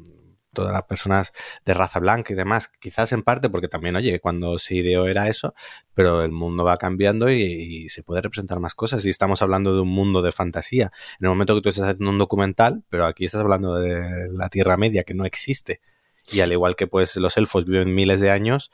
todas 0.53 0.73
las 0.73 0.85
personas 0.85 1.33
de 1.65 1.75
raza 1.75 1.99
blanca 2.01 2.33
y 2.33 2.37
demás, 2.37 2.69
quizás 2.81 3.13
en 3.13 3.23
parte 3.23 3.49
porque 3.51 3.69
también, 3.69 3.97
oye, 3.97 4.21
cuando 4.21 4.59
se 4.59 4.77
ideó 4.77 5.07
era 5.07 5.29
eso, 5.29 5.55
pero 5.95 6.23
el 6.23 6.33
mundo 6.33 6.65
va 6.65 6.77
cambiando 6.77 7.31
y, 7.31 7.89
se 7.89 8.03
puede 8.03 8.23
representar 8.23 8.61
más 8.61 8.75
cosas 8.75 9.05
y 9.05 9.11
estamos 9.11 9.43
hablando 9.43 9.75
de 9.75 9.81
un 9.83 9.89
mundo 9.89 10.23
de 10.23 10.33
fantasía. 10.33 10.93
En 11.21 11.27
el 11.27 11.31
momento 11.31 11.55
que 11.55 11.63
tú 11.63 11.69
estás 11.69 11.89
haciendo 11.89 12.11
un 12.11 12.19
documental, 12.19 12.85
pero 12.89 13.07
aquí 13.07 13.25
estás 13.25 13.41
hablando 13.41 13.75
de 13.75 14.29
la 14.33 14.49
Tierra 14.49 14.77
Media 14.77 15.05
que 15.05 15.15
no 15.15 15.25
existe 15.25 15.81
y 16.31 16.41
al 16.41 16.53
igual 16.53 16.77
que 16.77 16.87
pues 16.87 17.17
los 17.17 17.37
elfos 17.37 17.65
viven 17.65 17.95
miles 17.95 18.21
de 18.21 18.31
años, 18.31 18.71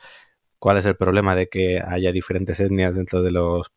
¿cuál 0.58 0.76
es 0.76 0.87
el 0.87 0.97
problema 0.97 1.35
de 1.35 1.49
que 1.49 1.80
haya 1.85 2.12
diferentes 2.12 2.61
etnias 2.61 2.97
dentro 2.97 3.23
de 3.23 3.30
los 3.30 3.73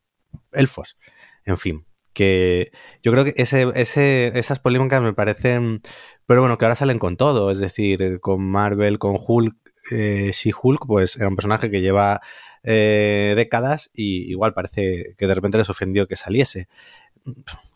elfos? 0.51 0.98
En 1.46 1.58
fin, 1.58 1.86
que 2.13 2.72
yo 3.03 3.12
creo 3.12 3.24
que 3.25 3.34
ese, 3.38 3.72
ese, 3.75 4.38
esas 4.38 4.60
polémicas 4.60 5.01
me 5.01 5.13
parecen 5.13 5.82
pero 6.32 6.39
bueno, 6.39 6.58
que 6.58 6.63
ahora 6.63 6.77
salen 6.77 6.98
con 6.98 7.18
todo, 7.18 7.51
es 7.51 7.60
decir, 7.60 8.22
con 8.22 8.41
Marvel, 8.41 9.00
con 9.00 9.18
Hulk, 9.20 9.53
eh, 9.91 10.32
She-Hulk, 10.34 10.86
pues 10.88 11.18
era 11.18 11.27
un 11.27 11.36
personaje 11.36 11.70
que 11.70 11.82
lleva 11.82 12.22
eh, 12.63 13.34
décadas 13.36 13.91
y 13.94 14.32
igual 14.32 14.53
parece 14.53 15.13
que 15.18 15.27
de 15.27 15.36
repente 15.36 15.58
les 15.58 15.70
ofendió 15.70 16.08
que 16.08 16.15
saliese. 16.15 16.70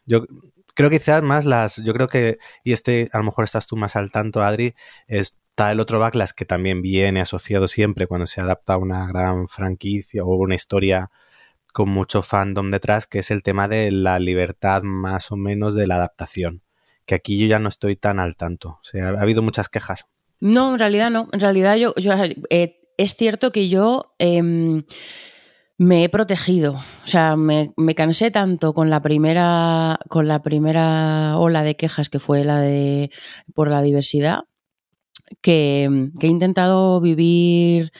Yo 0.05 0.25
creo 0.73 0.89
que 0.89 0.99
quizás 0.99 1.21
más 1.21 1.43
las, 1.43 1.83
yo 1.83 1.93
creo 1.93 2.07
que, 2.07 2.37
y 2.63 2.71
este 2.71 3.09
a 3.11 3.17
lo 3.17 3.25
mejor 3.25 3.43
estás 3.43 3.67
tú 3.67 3.75
más 3.75 3.97
al 3.97 4.09
tanto, 4.09 4.41
Adri, 4.41 4.73
está 5.07 5.73
el 5.73 5.81
otro 5.81 5.99
backlash 5.99 6.31
que 6.31 6.45
también 6.45 6.81
viene 6.81 7.19
asociado 7.19 7.67
siempre 7.67 8.07
cuando 8.07 8.25
se 8.25 8.39
adapta 8.39 8.75
a 8.75 8.77
una 8.77 9.05
gran 9.07 9.49
franquicia 9.49 10.23
o 10.23 10.33
una 10.35 10.55
historia 10.55 11.11
con 11.75 11.89
mucho 11.89 12.23
fandom 12.23 12.71
detrás, 12.71 13.05
que 13.05 13.19
es 13.19 13.29
el 13.29 13.43
tema 13.43 13.67
de 13.67 13.91
la 13.91 14.17
libertad 14.17 14.81
más 14.81 15.31
o 15.31 15.35
menos 15.35 15.75
de 15.75 15.85
la 15.85 15.97
adaptación 15.97 16.63
que 17.05 17.15
aquí 17.15 17.37
yo 17.37 17.47
ya 17.47 17.59
no 17.59 17.69
estoy 17.69 17.95
tan 17.95 18.19
al 18.19 18.35
tanto. 18.35 18.69
O 18.69 18.83
sea, 18.83 19.09
ha 19.09 19.21
habido 19.21 19.41
muchas 19.41 19.69
quejas. 19.69 20.07
No, 20.39 20.73
en 20.73 20.79
realidad 20.79 21.11
no. 21.11 21.29
En 21.31 21.39
realidad 21.39 21.75
yo, 21.75 21.93
eh, 22.49 22.79
es 22.97 23.15
cierto 23.15 23.51
que 23.51 23.69
yo 23.69 24.15
em, 24.19 24.83
me 25.77 26.03
he 26.03 26.09
protegido. 26.09 26.73
O 27.03 27.07
sea, 27.07 27.35
me, 27.35 27.73
cansé 27.95 28.31
tanto 28.31 28.73
con 28.73 28.89
la 28.89 29.01
primera, 29.01 29.99
con 30.09 30.27
la 30.27 30.41
primera 30.41 31.37
ola 31.37 31.63
de 31.63 31.75
quejas 31.75 32.09
que 32.09 32.19
fue 32.19 32.43
la 32.43 32.59
de 32.59 33.11
por 33.53 33.69
la 33.69 33.81
diversidad. 33.81 34.41
Que, 35.41 35.83
he 36.21 36.27
intentado 36.27 36.99
vivir 37.01 37.91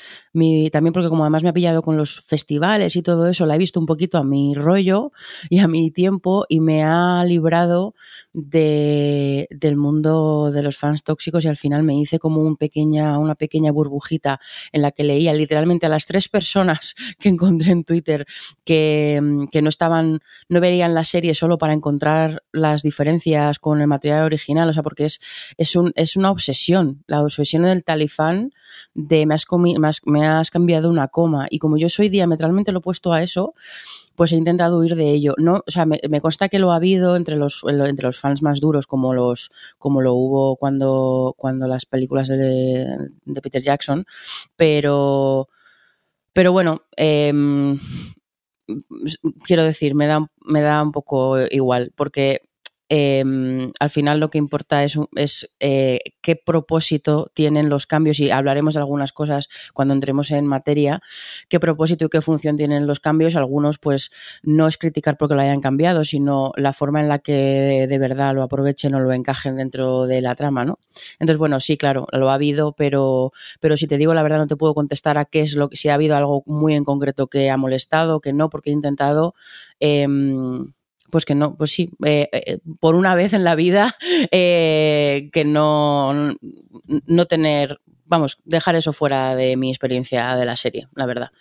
también 0.72 0.94
porque 0.94 1.10
como 1.10 1.24
además 1.24 1.44
me 1.44 1.50
ha 1.50 1.54
pillado 1.54 1.82
con 1.82 1.98
los 1.98 2.22
festivales 2.22 2.96
y 2.96 3.02
todo 3.02 3.28
eso, 3.28 3.46
la 3.46 3.56
he 3.56 3.58
visto 3.58 3.80
un 3.80 3.86
poquito 3.86 4.18
a 4.18 4.24
mi 4.24 4.54
rollo 4.54 5.12
y 5.50 5.60
a 5.60 5.68
mi 5.68 5.92
tiempo 5.92 6.46
y 6.50 6.60
me 6.60 6.84
ha 6.84 7.24
librado 7.24 7.96
de, 8.34 9.48
del 9.50 9.78
mundo 9.78 10.52
de 10.52 10.62
los 10.62 10.78
fans 10.78 11.04
tóxicos 11.04 11.46
y 11.46 11.48
al 11.48 11.58
final 11.58 11.84
me 11.84 11.96
hice 11.96 12.20
como 12.20 12.42
un 12.42 12.58
pequeña, 12.58 13.18
una 13.18 13.36
pequeña 13.36 13.72
burbujita 13.72 14.40
en 14.72 14.82
la 14.82 14.92
que 14.92 15.04
leía 15.04 15.34
literalmente 15.34 15.86
a 15.86 15.90
las 15.90 16.06
tres 16.06 16.28
personas 16.28 16.96
que 17.20 17.30
encontré 17.30 17.72
en 17.72 17.84
Twitter 17.84 18.26
que, 18.64 19.20
no 19.22 19.70
estaban, 19.70 20.20
no 20.50 20.60
verían 20.60 20.94
la 20.94 21.06
serie 21.06 21.34
solo 21.34 21.58
para 21.58 21.74
encontrar 21.74 22.44
las 22.52 22.84
diferencias 22.84 23.58
con 23.60 23.82
el 23.82 23.88
material 23.88 24.24
original, 24.24 24.70
o 24.70 24.74
sea, 24.74 24.84
porque 24.84 25.06
es, 25.06 25.22
es, 25.58 25.76
un, 25.76 25.92
es 25.96 26.18
una 26.18 26.30
obsesión, 26.30 27.04
la 27.08 27.22
obsesión 27.22 27.64
del 27.64 27.84
talifán 27.84 28.52
de 28.94 29.26
me 29.26 29.34
has, 29.34 29.46
comi, 29.46 29.78
me 29.78 29.88
has 29.88 30.02
cambiado 30.52 30.90
una 30.90 31.08
coma. 31.08 31.48
Y 31.50 31.60
como 31.60 31.78
yo 31.78 31.90
soy 31.90 32.10
diametralmente 32.10 32.72
lo 32.72 32.80
opuesto 32.80 33.14
a 33.14 33.24
eso, 33.24 33.54
pues 34.16 34.32
he 34.32 34.36
intentado 34.36 34.80
huir 34.80 34.96
de 34.96 35.12
ello. 35.12 35.34
No, 35.38 35.64
o 35.66 35.72
sea, 35.72 35.86
me, 35.86 36.00
consta 36.22 36.50
que 36.50 36.60
lo 36.60 36.72
ha 36.72 36.78
habido 36.78 37.16
entre 37.16 37.36
los, 37.36 37.64
entre 37.68 38.06
los 38.06 38.20
fans 38.20 38.42
más 38.42 38.60
duros, 38.60 38.88
como 38.88 39.14
los, 39.14 39.52
como 39.78 40.02
lo 40.02 40.14
hubo 40.14 40.56
cuando, 40.56 41.36
cuando 41.38 41.68
las 41.68 41.86
películas 41.86 42.28
de, 42.30 42.86
Peter 43.42 43.62
Jackson, 43.62 44.06
pero, 44.56 45.50
pero 46.34 46.52
bueno, 46.52 46.82
em, 46.96 47.80
quiero 49.46 49.64
decir, 49.64 49.96
me 49.96 50.08
da, 50.08 50.28
me 50.46 50.62
da 50.62 50.82
un 50.82 50.92
poco 50.92 51.38
igual, 51.50 51.92
porque 51.96 52.42
Em, 52.88 53.72
al 53.80 53.90
final 53.90 54.20
lo 54.20 54.30
que 54.30 54.38
importa 54.38 54.84
es, 54.84 54.98
es 55.16 55.56
eh, 55.60 56.00
qué 56.22 56.36
propósito 56.36 57.32
tienen 57.34 57.68
los 57.68 57.88
cambios 57.88 58.20
y 58.20 58.30
hablaremos 58.30 58.76
de 58.76 58.82
algunas 58.82 59.12
cosas 59.12 59.50
cuando 59.74 59.96
entremos 59.96 60.30
en 60.30 60.46
materia, 60.46 61.02
qué 61.50 61.60
propósito 61.60 62.06
y 62.06 62.10
qué 62.10 62.22
función 62.22 62.58
tienen 62.58 62.86
los 62.86 63.00
cambios. 63.00 63.36
Algunos 63.36 63.80
pues 63.80 64.12
no 64.44 64.68
es 64.68 64.78
criticar 64.78 65.18
porque 65.18 65.34
lo 65.34 65.42
hayan 65.42 65.62
cambiado, 65.62 66.04
sino 66.04 66.52
la 66.58 66.74
forma 66.74 67.02
en 67.02 67.10
la 67.10 67.20
que 67.20 67.88
de, 67.90 67.98
verdad 67.98 68.36
lo 68.36 68.44
aprovechen 68.44 68.94
o 68.94 69.00
lo 69.00 69.14
encajen 69.14 69.56
dentro 69.56 70.06
de 70.06 70.22
la 70.22 70.36
trama, 70.36 70.64
¿no? 70.64 70.78
Entonces, 71.20 71.38
bueno, 71.38 71.60
sí, 71.60 71.78
claro, 71.78 72.08
lo 72.12 72.30
ha 72.30 72.36
habido, 72.36 72.74
pero, 72.74 73.32
pero 73.60 73.78
si 73.78 73.88
te 73.88 73.98
digo 73.98 74.14
la 74.14 74.22
verdad 74.22 74.38
no 74.38 74.48
te 74.48 74.58
puedo 74.58 74.76
contestar 74.76 75.18
a 75.18 75.26
qué 75.26 75.42
es 75.42 75.56
lo 75.56 75.70
que, 75.70 75.76
si 75.78 75.90
ha 75.90 75.96
habido 75.96 76.16
algo 76.16 76.44
muy 76.46 76.76
en 76.76 76.84
concreto 76.84 77.28
que 77.28 77.50
ha 77.50 77.58
molestado, 77.58 78.22
que 78.22 78.34
no, 78.34 78.50
porque 78.50 78.70
he 78.70 78.74
intentado... 78.74 79.34
Em, 79.80 80.74
pues 81.16 81.24
que 81.24 81.34
no, 81.34 81.56
pues 81.56 81.72
sí, 81.72 81.92
eh, 82.06 82.28
eh, 82.34 82.58
por 82.82 82.94
una 82.94 83.16
vez 83.16 83.32
en 83.32 83.46
la 83.46 83.56
vida 83.56 83.96
eh, 84.32 85.30
que 85.32 85.46
no, 85.46 86.36
no 87.06 87.26
tener 87.26 87.80
vamos, 88.06 88.40
dejar 88.46 88.76
eso 88.76 88.94
fuera 88.94 89.36
de 89.36 89.58
mi 89.58 89.70
experiencia 89.70 90.36
de 90.36 90.46
la 90.46 90.56
serie, 90.56 90.88
la 90.96 91.06
verdad. 91.06 91.32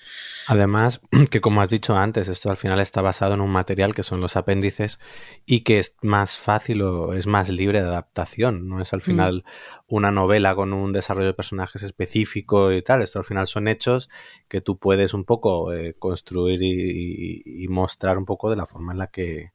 Además, 0.46 1.00
que 1.30 1.40
como 1.40 1.60
has 1.60 1.70
dicho 1.70 1.96
antes, 1.96 2.28
esto 2.28 2.50
al 2.50 2.56
final 2.56 2.80
está 2.80 3.02
basado 3.02 3.34
en 3.34 3.40
un 3.40 3.50
material 3.50 3.94
que 3.94 4.02
son 4.02 4.20
los 4.20 4.36
apéndices 4.36 4.98
y 5.46 5.60
que 5.60 5.78
es 5.78 5.96
más 6.02 6.38
fácil 6.38 6.82
o 6.82 7.14
es 7.14 7.26
más 7.26 7.50
libre 7.50 7.82
de 7.82 7.88
adaptación. 7.88 8.68
No 8.68 8.80
es 8.80 8.92
al 8.92 9.02
final 9.02 9.44
una 9.86 10.10
novela 10.10 10.54
con 10.54 10.72
un 10.72 10.92
desarrollo 10.92 11.28
de 11.28 11.34
personajes 11.34 11.82
específico 11.82 12.72
y 12.72 12.82
tal. 12.82 13.02
Esto 13.02 13.18
al 13.18 13.24
final 13.24 13.46
son 13.46 13.68
hechos 13.68 14.08
que 14.48 14.60
tú 14.60 14.78
puedes 14.78 15.14
un 15.14 15.24
poco 15.24 15.72
eh, 15.72 15.94
construir 15.98 16.62
y, 16.62 17.66
mostrar 17.68 18.18
un 18.18 18.24
poco 18.24 18.50
de 18.50 18.56
la 18.56 18.66
forma 18.66 18.92
en 18.92 18.98
la 18.98 19.06
que, 19.08 19.53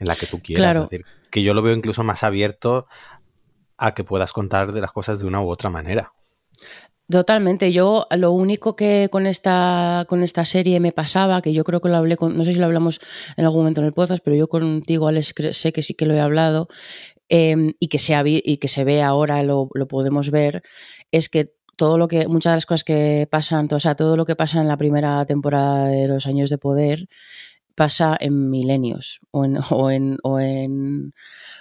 en 0.00 0.08
la 0.08 0.16
que 0.16 0.26
tú 0.26 0.40
quieras. 0.42 0.76
Es 0.76 0.82
decir, 0.90 1.06
que 1.30 1.42
yo 1.42 1.54
lo 1.54 1.62
veo 1.62 1.76
incluso 1.76 2.02
más 2.02 2.24
abierto 2.24 2.86
a 3.78 3.94
que 3.94 4.04
puedas 4.04 4.32
contar 4.32 4.72
de 4.72 4.80
las 4.80 4.92
cosas 4.92 5.20
de 5.20 5.26
una 5.26 5.40
u 5.40 5.48
otra 5.48 5.70
manera. 5.70 6.12
Totalmente. 7.10 7.72
Yo 7.72 8.06
lo 8.16 8.30
único 8.30 8.76
que 8.76 9.08
con 9.10 9.26
esta, 9.26 10.04
con 10.08 10.22
esta 10.22 10.44
serie 10.44 10.78
me 10.78 10.92
pasaba, 10.92 11.42
que 11.42 11.52
yo 11.52 11.64
creo 11.64 11.80
que 11.80 11.88
lo 11.88 11.96
hablé 11.96 12.16
con, 12.16 12.36
no 12.36 12.44
sé 12.44 12.52
si 12.52 12.58
lo 12.58 12.66
hablamos 12.66 13.00
en 13.36 13.44
algún 13.44 13.62
momento 13.62 13.80
en 13.80 13.88
el 13.88 13.92
podcast, 13.92 14.22
pero 14.22 14.36
yo 14.36 14.48
contigo, 14.48 15.08
Alex, 15.08 15.34
sé 15.52 15.72
que 15.72 15.82
sí 15.82 15.94
que 15.94 16.06
lo 16.06 16.14
he 16.14 16.20
hablado, 16.20 16.68
em, 17.28 17.72
y, 17.80 17.88
que 17.88 17.98
se 17.98 18.14
y 18.24 18.58
que 18.58 18.68
se 18.68 18.84
ve 18.84 19.02
ahora, 19.02 19.42
lo, 19.42 19.68
podemos 19.88 20.30
ver, 20.30 20.62
es 21.10 21.28
que 21.28 21.52
todo 21.76 21.98
lo 21.98 22.06
que, 22.06 22.28
muchas 22.28 22.52
de 22.52 22.56
las 22.58 22.66
cosas 22.66 22.84
que 22.84 23.26
pasan, 23.28 23.68
o 23.72 23.80
sea, 23.80 23.96
todo 23.96 24.16
lo 24.16 24.24
que 24.24 24.36
pasa 24.36 24.60
en 24.60 24.68
la 24.68 24.76
primera 24.76 25.24
temporada 25.26 25.88
de 25.88 26.06
los 26.06 26.26
años 26.26 26.48
de 26.48 26.58
poder, 26.58 27.08
pasa 27.80 28.14
en 28.20 28.50
milenios 28.50 29.20
o 29.30 29.46
en, 29.46 29.56
o 29.70 29.90
en, 29.90 30.18
o 30.22 30.38
en 30.38 31.14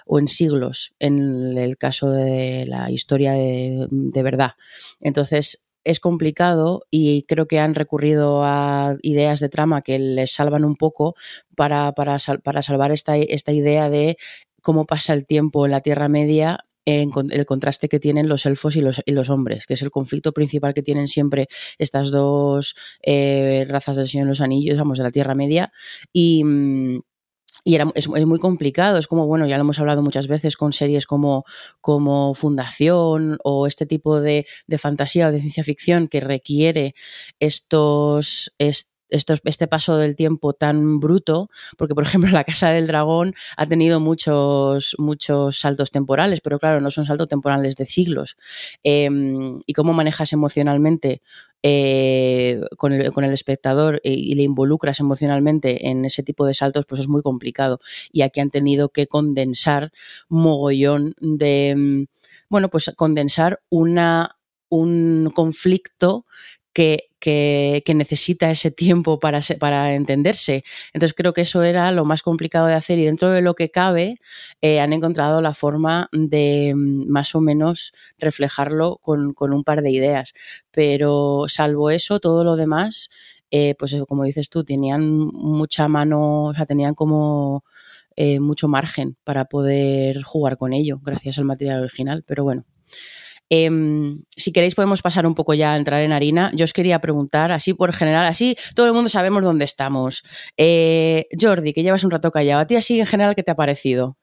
o 0.05 0.19
en 0.19 0.27
siglos 0.27 0.91
en 0.99 1.57
el 1.57 1.77
caso 1.77 2.09
de 2.11 2.65
la 2.67 2.91
historia 2.91 3.31
de, 3.31 4.21
verdad. 4.21 4.51
Entonces, 4.99 5.71
es 5.85 6.01
complicado 6.01 6.83
y 6.91 7.23
creo 7.23 7.47
que 7.47 7.59
han 7.59 7.73
recurrido 7.73 8.43
a 8.43 8.97
ideas 9.01 9.39
de 9.39 9.47
trama 9.47 9.81
que 9.81 9.97
les 9.97 10.33
salvan 10.33 10.65
un 10.65 10.75
poco 10.75 11.15
para, 11.55 11.93
para, 11.93 12.17
para 12.43 12.63
salvar 12.63 12.91
esta, 12.91 13.15
esta 13.15 13.53
idea 13.53 13.89
de 13.89 14.17
cómo 14.61 14.85
pasa 14.85 15.13
el 15.13 15.25
tiempo 15.25 15.65
en 15.65 15.71
la 15.71 15.79
Tierra 15.79 16.09
Media 16.09 16.65
el 16.89 17.45
contraste 17.45 17.89
que 17.89 17.99
tienen 17.99 18.27
los 18.27 18.45
elfos 18.45 18.75
y 18.75 18.81
los, 18.81 19.01
y 19.05 19.11
los, 19.11 19.29
hombres, 19.29 19.65
que 19.65 19.75
es 19.75 19.81
el 19.81 19.91
conflicto 19.91 20.31
principal 20.31 20.73
que 20.73 20.83
tienen 20.83 21.07
siempre 21.07 21.47
estas 21.77 22.11
dos 22.11 22.75
eh, 23.01 23.65
razas 23.67 23.97
del 23.97 24.07
Señor 24.07 24.25
de 24.25 24.29
los 24.29 24.41
Anillos, 24.41 24.77
vamos, 24.77 24.97
de 24.97 25.03
la 25.03 25.11
Tierra 25.11 25.35
Media. 25.35 25.71
Y, 26.13 26.43
mm, 26.43 26.99
y 27.63 27.75
era, 27.75 27.91
es, 27.95 28.07
muy 28.07 28.39
complicado, 28.39 28.97
es 28.97 29.07
como, 29.07 29.27
bueno, 29.27 29.45
ya 29.45 29.57
lo 29.57 29.61
hemos 29.61 29.79
hablado 29.79 30.01
muchas 30.01 30.27
veces 30.27 30.55
con 30.55 30.73
series 30.73 31.05
como, 31.05 31.43
como 31.81 32.33
Fundación 32.33 33.37
o 33.43 33.67
este 33.67 33.85
tipo 33.85 34.21
de, 34.21 34.45
de 34.67 34.77
fantasía 34.77 35.27
o 35.27 35.31
de 35.31 35.41
ciencia 35.41 35.63
ficción 35.63 36.07
que 36.07 36.21
requiere 36.21 36.95
estos, 37.39 38.53
este 39.09 39.67
paso 39.67 39.97
del 39.97 40.15
tiempo 40.15 40.53
tan 40.53 40.99
bruto, 40.99 41.49
porque 41.77 41.95
por 41.95 42.03
ejemplo 42.03 42.29
la 42.31 42.43
Casa 42.43 42.69
del 42.71 42.87
Dragón 42.87 43.33
ha 43.57 43.65
tenido 43.65 43.99
muchos, 43.99 44.95
muchos 44.97 45.59
saltos 45.59 45.91
temporales, 45.91 46.41
pero 46.41 46.59
claro, 46.59 46.81
no 46.81 46.91
son 46.91 47.05
saltos 47.05 47.27
temporales 47.27 47.75
de 47.75 47.85
siglos. 47.85 48.37
Em, 48.83 49.61
y 49.65 49.73
cómo 49.73 49.93
manejas 49.93 50.33
emocionalmente 50.33 51.21
eh, 51.61 52.61
con, 52.77 52.93
el, 52.93 53.11
con, 53.11 53.25
el, 53.25 53.33
espectador 53.33 53.99
y, 54.01 54.33
le 54.35 54.43
involucras 54.43 55.01
emocionalmente 55.01 55.89
en 55.89 56.05
ese 56.05 56.23
tipo 56.23 56.45
de 56.45 56.53
saltos, 56.53 56.85
pues 56.85 57.01
es 57.01 57.07
muy 57.07 57.21
complicado. 57.21 57.79
Y 58.11 58.21
aquí 58.21 58.39
han 58.39 58.49
tenido 58.49 58.89
que 58.89 59.07
condensar 59.07 59.91
mogollón 60.29 61.15
de, 61.19 61.75
mm, 61.75 62.05
bueno, 62.49 62.69
pues 62.69 62.91
condensar 62.95 63.61
una, 63.69 64.37
un 64.69 65.31
conflicto 65.35 66.25
que 66.79 67.09
que, 67.19 67.93
necesita 67.95 68.49
ese 68.51 68.71
tiempo 68.71 69.19
para, 69.19 69.41
para 69.59 69.95
entenderse. 69.95 70.63
Entonces 70.93 71.13
creo 71.15 71.33
que 71.33 71.41
eso 71.41 71.63
era 71.63 71.91
lo 71.91 72.05
más 72.05 72.21
complicado 72.23 72.67
de 72.67 72.73
hacer 72.73 72.99
y 72.99 73.05
dentro 73.05 73.31
de 73.31 73.41
lo 73.41 73.55
que 73.55 73.69
cabe 73.71 74.19
eh, 74.61 74.79
han 74.79 74.93
encontrado 74.93 75.41
la 75.41 75.53
forma 75.53 76.09
de 76.11 76.73
mm, 76.75 77.09
más 77.09 77.35
o 77.35 77.41
menos 77.41 77.93
reflejarlo 78.17 78.97
con, 79.01 79.35
un 79.37 79.63
par 79.63 79.81
de 79.81 79.91
ideas. 79.91 80.33
Pero 80.71 81.45
salvo 81.47 81.89
eso, 81.89 82.19
todo 82.19 82.43
lo 82.43 82.55
demás, 82.55 83.09
eh, 83.51 83.75
pues 83.77 83.95
como 84.07 84.23
dices 84.23 84.49
tú, 84.49 84.63
tenían 84.63 85.01
mucha 85.17 85.87
mano, 85.87 86.45
o 86.45 86.53
sea, 86.53 86.65
tenían 86.65 86.95
como... 86.95 87.63
Eh, 88.21 88.41
mucho 88.41 88.67
margen 88.67 89.15
para 89.23 89.45
poder 89.45 90.23
jugar 90.23 90.57
con 90.57 90.73
ello 90.73 90.99
gracias 91.01 91.37
al 91.37 91.45
material 91.45 91.83
original, 91.83 92.25
pero 92.27 92.43
bueno. 92.43 92.65
Em, 93.49 94.21
si 94.29 94.53
queréis 94.53 94.75
podemos 94.75 95.01
pasar 95.01 95.25
un 95.25 95.33
poco 95.33 95.55
ya 95.55 95.73
a 95.73 95.77
entrar 95.77 96.01
en 96.01 96.11
harina. 96.11 96.51
Yo 96.53 96.65
os 96.65 96.73
quería 96.73 96.99
preguntar, 96.99 97.51
así 97.51 97.73
por 97.73 97.93
general, 97.93 98.25
así 98.25 98.55
todo 98.75 98.85
el 98.85 98.93
mundo 98.93 99.09
sabemos 99.09 99.43
dónde 99.43 99.65
estamos. 99.65 100.23
Eh, 100.55 101.25
Jordi, 101.39 101.73
que 101.73 101.83
llevas 101.83 102.03
un 102.03 102.11
rato 102.11 102.31
callado, 102.31 102.61
¿a 102.61 102.67
ti 102.67 102.75
así 102.75 102.99
en 102.99 103.07
general 103.07 103.35
qué 103.35 103.43
te 103.43 103.51
ha 103.51 103.55
parecido? 103.55 104.17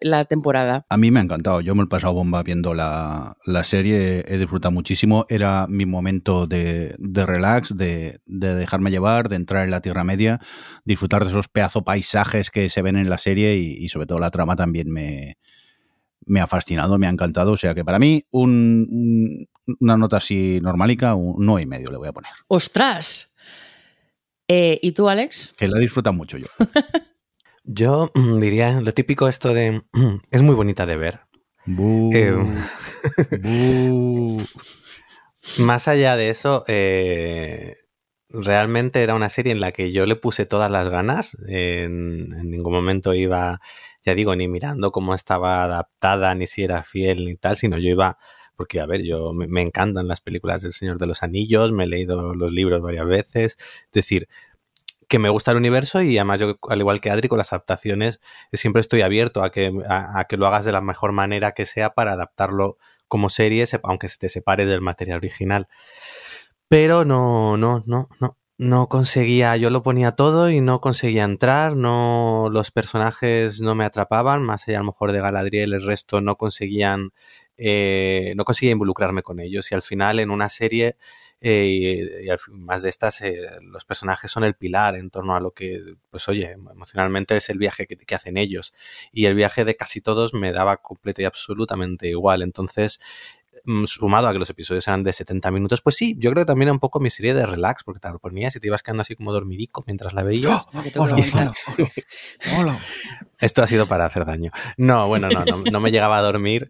La, 0.00 0.24
temporada. 0.26 0.86
A 0.90 0.96
mí 0.96 1.10
me 1.10 1.18
ha 1.18 1.24
encantado. 1.24 1.60
Yo 1.60 1.74
me 1.74 1.82
he 1.82 1.86
pasado 1.86 2.12
bomba 2.12 2.44
viendo 2.44 2.72
la, 2.72 3.34
serie. 3.64 4.24
He 4.28 4.38
disfrutado 4.38 4.70
muchísimo. 4.70 5.26
Era 5.28 5.66
mi 5.68 5.86
momento 5.86 6.46
de, 6.46 6.94
relax, 7.00 7.76
de, 7.76 8.20
dejarme 8.26 8.92
llevar, 8.92 9.28
de 9.28 9.34
entrar 9.34 9.64
en 9.64 9.72
la 9.72 9.80
Tierra 9.80 10.04
Media, 10.04 10.38
disfrutar 10.84 11.24
de 11.24 11.30
esos 11.30 11.48
pedazos 11.48 11.82
paisajes 11.82 12.50
que 12.50 12.70
se 12.70 12.80
ven 12.80 12.94
en 12.94 13.10
la 13.10 13.18
serie 13.18 13.56
y 13.56 13.88
sobre 13.88 14.06
todo 14.06 14.20
la 14.20 14.30
trama 14.30 14.54
también 14.54 14.88
me, 14.88 15.36
me 16.26 16.40
ha 16.40 16.46
fascinado, 16.46 16.98
me 16.98 17.06
ha 17.06 17.10
encantado. 17.10 17.52
O 17.52 17.56
sea 17.56 17.74
que 17.74 17.84
para 17.84 17.98
mí, 17.98 18.24
un, 18.30 19.46
una 19.80 19.96
nota 19.96 20.18
así 20.18 20.60
normalica, 20.60 21.14
un 21.14 21.44
no 21.44 21.58
y 21.58 21.66
medio 21.66 21.90
le 21.90 21.98
voy 21.98 22.08
a 22.08 22.12
poner. 22.12 22.32
¡Ostras! 22.48 23.34
Eh, 24.48 24.78
¿Y 24.82 24.92
tú, 24.92 25.08
Alex? 25.08 25.54
Que 25.56 25.68
la 25.68 25.78
disfruta 25.78 26.12
mucho 26.12 26.38
yo. 26.38 26.46
yo 27.64 28.08
mm, 28.14 28.38
diría 28.38 28.80
lo 28.80 28.92
típico 28.92 29.28
esto 29.28 29.54
de... 29.54 29.82
es 30.30 30.42
muy 30.42 30.54
bonita 30.54 30.86
de 30.86 30.96
ver. 30.96 31.20
Eh, 31.66 32.36
más 35.58 35.86
allá 35.86 36.16
de 36.16 36.30
eso, 36.30 36.64
eh, 36.66 37.76
realmente 38.28 39.02
era 39.02 39.14
una 39.14 39.28
serie 39.28 39.52
en 39.52 39.60
la 39.60 39.70
que 39.70 39.92
yo 39.92 40.06
le 40.06 40.16
puse 40.16 40.44
todas 40.44 40.70
las 40.70 40.88
ganas. 40.88 41.36
en 41.46 42.50
ningún 42.50 42.72
momento 42.72 43.14
iba 43.14 43.60
ya 44.02 44.14
digo, 44.14 44.34
ni 44.36 44.48
mirando 44.48 44.90
cómo 44.92 45.14
estaba 45.14 45.64
adaptada, 45.64 46.34
ni 46.34 46.46
si 46.46 46.64
era 46.64 46.82
fiel, 46.82 47.24
ni 47.24 47.36
tal, 47.36 47.56
sino 47.56 47.78
yo 47.78 47.90
iba, 47.90 48.18
porque 48.56 48.80
a 48.80 48.86
ver, 48.86 49.02
yo 49.02 49.32
me, 49.32 49.62
encantan 49.62 50.08
las 50.08 50.20
películas 50.20 50.62
del 50.62 50.72
Señor 50.72 50.98
de 50.98 51.06
los 51.06 51.22
Anillos, 51.22 51.72
me 51.72 51.84
he 51.84 51.86
leído 51.86 52.34
los 52.34 52.52
libros 52.52 52.80
varias 52.82 53.06
veces, 53.06 53.56
es 53.58 53.92
decir, 53.92 54.28
que 55.08 55.18
me 55.18 55.28
gusta 55.28 55.50
el 55.50 55.58
universo 55.58 56.00
y 56.00 56.16
además 56.16 56.40
yo, 56.40 56.58
al 56.68 56.80
igual 56.80 57.00
que 57.00 57.10
Adri, 57.10 57.28
con 57.28 57.38
las 57.38 57.52
adaptaciones, 57.52 58.20
siempre 58.52 58.80
estoy 58.80 59.02
abierto 59.02 59.42
a 59.42 59.52
que, 59.52 59.72
a, 59.88 60.24
que 60.28 60.36
lo 60.36 60.46
hagas 60.46 60.64
de 60.64 60.72
la 60.72 60.80
mejor 60.80 61.12
manera 61.12 61.52
que 61.52 61.66
sea 61.66 61.90
para 61.90 62.12
adaptarlo 62.12 62.78
como 63.08 63.28
serie, 63.28 63.64
aunque 63.82 64.08
se 64.08 64.16
te 64.18 64.28
separe 64.30 64.64
del 64.64 64.80
material 64.80 65.18
original. 65.18 65.68
Pero 66.68 67.04
no, 67.04 67.58
no, 67.58 67.82
no, 67.86 68.08
no 68.20 68.38
no 68.62 68.88
conseguía, 68.88 69.56
yo 69.56 69.70
lo 69.70 69.82
ponía 69.82 70.12
todo 70.12 70.48
y 70.48 70.60
no 70.60 70.80
conseguía 70.80 71.24
entrar, 71.24 71.76
no, 71.76 72.48
los 72.50 72.70
personajes 72.70 73.60
no 73.60 73.74
me 73.74 73.84
atrapaban, 73.84 74.42
más 74.44 74.68
allá 74.68 74.78
a 74.78 74.80
lo 74.82 74.86
mejor 74.86 75.10
de 75.10 75.20
Galadriel, 75.20 75.74
el 75.74 75.84
resto 75.84 76.20
no 76.20 76.36
conseguían, 76.36 77.10
eh, 77.56 78.34
no 78.36 78.44
conseguía 78.44 78.72
involucrarme 78.72 79.22
con 79.22 79.40
ellos 79.40 79.70
y 79.72 79.74
al 79.74 79.82
final 79.82 80.20
en 80.20 80.30
una 80.30 80.48
serie 80.48 80.96
eh, 81.40 82.06
más 82.52 82.82
de 82.82 82.88
estas, 82.88 83.20
eh, 83.22 83.48
los 83.62 83.84
personajes 83.84 84.30
son 84.30 84.44
el 84.44 84.54
pilar 84.54 84.94
en 84.94 85.10
torno 85.10 85.34
a 85.34 85.40
lo 85.40 85.50
que, 85.50 85.96
pues 86.08 86.28
oye, 86.28 86.52
emocionalmente 86.52 87.36
es 87.36 87.50
el 87.50 87.58
viaje 87.58 87.88
que, 87.88 87.96
que, 87.96 88.14
hacen 88.14 88.36
ellos. 88.36 88.72
Y 89.10 89.26
el 89.26 89.34
viaje 89.34 89.64
de 89.64 89.74
casi 89.74 90.00
todos 90.00 90.34
me 90.34 90.52
daba 90.52 90.76
completo 90.76 91.20
y 91.20 91.24
absolutamente 91.24 92.06
igual. 92.06 92.42
Entonces, 92.42 93.00
sumado 93.86 94.28
a 94.28 94.32
que 94.32 94.38
los 94.38 94.50
episodios 94.50 94.86
eran 94.88 95.02
de 95.02 95.12
70 95.12 95.50
minutos, 95.50 95.80
pues 95.80 95.96
sí, 95.96 96.16
yo 96.18 96.30
creo 96.30 96.44
que 96.44 96.46
también 96.46 96.68
era 96.68 96.72
un 96.72 96.80
poco 96.80 97.00
mi 97.00 97.10
serie 97.10 97.34
de 97.34 97.46
relax, 97.46 97.84
porque 97.84 98.00
te 98.00 98.10
lo 98.10 98.18
ponías 98.18 98.54
y 98.56 98.60
te 98.60 98.66
ibas 98.66 98.82
quedando 98.82 99.02
así 99.02 99.16
como 99.16 99.32
dormidico 99.32 99.84
mientras 99.86 100.12
la 100.12 100.22
veías. 100.22 100.66
Esto 103.40 103.62
ha 103.62 103.66
sido 103.66 103.86
para 103.86 104.06
hacer 104.06 104.24
daño. 104.24 104.50
No, 104.76 105.08
bueno, 105.08 105.28
no, 105.28 105.44
no, 105.44 105.80
me 105.80 105.90
llegaba 105.90 106.18
a 106.18 106.22
dormir, 106.22 106.68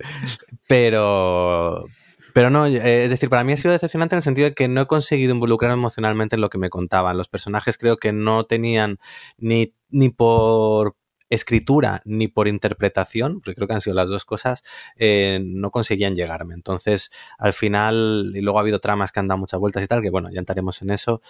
pero, 0.67 1.85
pero 2.33 2.51
no, 2.51 2.67
eh, 2.67 3.05
es 3.05 3.11
decir, 3.11 3.29
para 3.29 3.45
mí 3.45 3.53
ha 3.53 3.57
sido 3.57 3.73
decepcionante 3.73 4.15
en 4.15 4.19
el 4.19 4.23
sentido 4.23 4.49
de 4.49 4.55
que 4.55 4.69
no 4.69 4.83
he 4.83 4.87
conseguido 4.87 5.35
involucrarme 5.35 5.75
emocionalmente 5.75 6.37
en 6.37 6.41
lo 6.41 6.51
que 6.51 6.59
me 6.59 6.71
contaban. 6.71 7.19
Los 7.19 7.29
personajes 7.29 7.79
creo 7.79 7.99
que 7.99 8.13
no 8.13 8.45
tenían 8.45 8.99
ni, 9.39 9.75
ni 9.91 10.09
por 10.09 10.97
escritura 11.35 12.03
ni 12.05 12.29
por 12.29 12.49
interpretación, 12.49 13.41
porque 13.41 13.55
creo 13.55 13.69
que 13.69 13.75
han 13.75 13.81
sido 13.81 13.95
las 13.95 14.09
dos 14.09 14.25
cosas, 14.25 14.63
eh, 14.97 15.41
no 15.43 15.71
conseguían 15.71 16.15
llegarme. 16.15 16.55
Entonces, 16.55 17.11
al 17.39 17.53
final, 17.53 18.33
y 18.35 18.41
luego 18.41 18.59
ha 18.59 18.63
habido 18.63 18.81
tramas 18.81 19.13
que 19.13 19.21
han 19.21 19.29
dado 19.29 19.39
muchas 19.39 19.59
vueltas 19.59 19.83
y 19.83 19.87
tal, 19.87 20.03
que 20.03 20.11
bueno, 20.11 20.31
ya 20.31 20.41
entraremos 20.41 20.83
en 20.83 20.91
eso, 20.91 21.23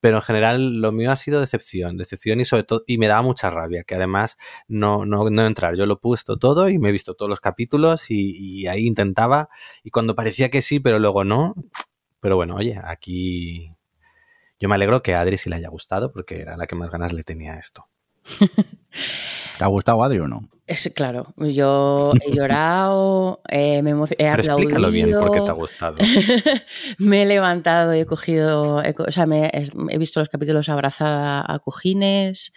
pero 0.00 0.16
en 0.16 0.22
general 0.22 0.80
lo 0.80 0.92
mío 0.92 1.10
ha 1.10 1.16
sido 1.16 1.40
decepción, 1.40 1.96
decepción 1.96 2.40
y 2.40 2.44
sobre 2.44 2.62
todo, 2.62 2.84
y 2.86 2.98
me 2.98 3.08
daba 3.08 3.22
mucha 3.22 3.50
rabia, 3.50 3.82
que 3.84 3.96
además 3.96 4.38
no, 4.68 5.04
no, 5.04 5.28
no 5.30 5.46
entrar. 5.46 5.74
Yo 5.76 5.86
lo 5.86 5.94
he 5.94 5.98
puesto 5.98 6.38
todo 6.38 6.68
y 6.68 6.78
me 6.78 6.90
he 6.90 6.92
visto 6.92 7.14
todos 7.14 7.28
los 7.28 7.40
capítulos 7.40 8.10
y, 8.10 8.66
ahí 8.68 8.86
intentaba, 8.86 9.48
y 9.82 9.90
cuando 9.90 10.14
parecía 10.14 10.50
que 10.50 10.62
sí, 10.62 10.80
pero 10.80 10.98
luego 10.98 11.24
no, 11.24 11.54
pero 12.20 12.36
bueno, 12.36 12.56
oye, 12.56 12.80
aquí 12.82 13.76
yo 14.60 14.68
me 14.68 14.74
alegro 14.76 15.02
que 15.02 15.14
a 15.14 15.20
Adri 15.20 15.38
sí 15.38 15.50
le 15.50 15.56
haya 15.56 15.68
gustado 15.68 16.12
porque 16.12 16.40
era 16.40 16.56
la 16.56 16.66
que 16.66 16.76
más 16.76 16.90
ganas 16.90 17.12
le 17.12 17.22
tenía 17.22 17.58
esto. 17.58 17.88
¿Te 19.58 19.64
ha 19.64 19.66
gustado 19.66 20.02
Adri 20.02 20.18
o 20.18 20.28
no? 20.28 20.48
Es 20.66 20.92
claro, 20.94 21.32
yo 21.38 22.12
he 22.20 22.30
llorado, 22.30 23.40
eh, 23.48 23.80
me 23.80 23.92
he, 23.92 23.94
Pero 23.94 24.32
aplaudido. 24.32 24.58
explícalo 24.58 24.90
bien 24.90 25.12
por 25.12 25.32
qué 25.32 25.40
te 25.40 25.50
ha 25.50 25.54
gustado. 25.54 25.96
me 26.98 27.22
he 27.22 27.26
levantado 27.26 27.94
y 27.94 28.00
he 28.00 28.06
cogido, 28.06 28.82
he, 28.84 28.94
o 28.98 29.10
sea, 29.10 29.24
me, 29.24 29.50
he 29.54 29.98
visto 29.98 30.20
los 30.20 30.28
capítulos 30.28 30.68
abrazada 30.68 31.42
a 31.46 31.58
cojines. 31.60 32.52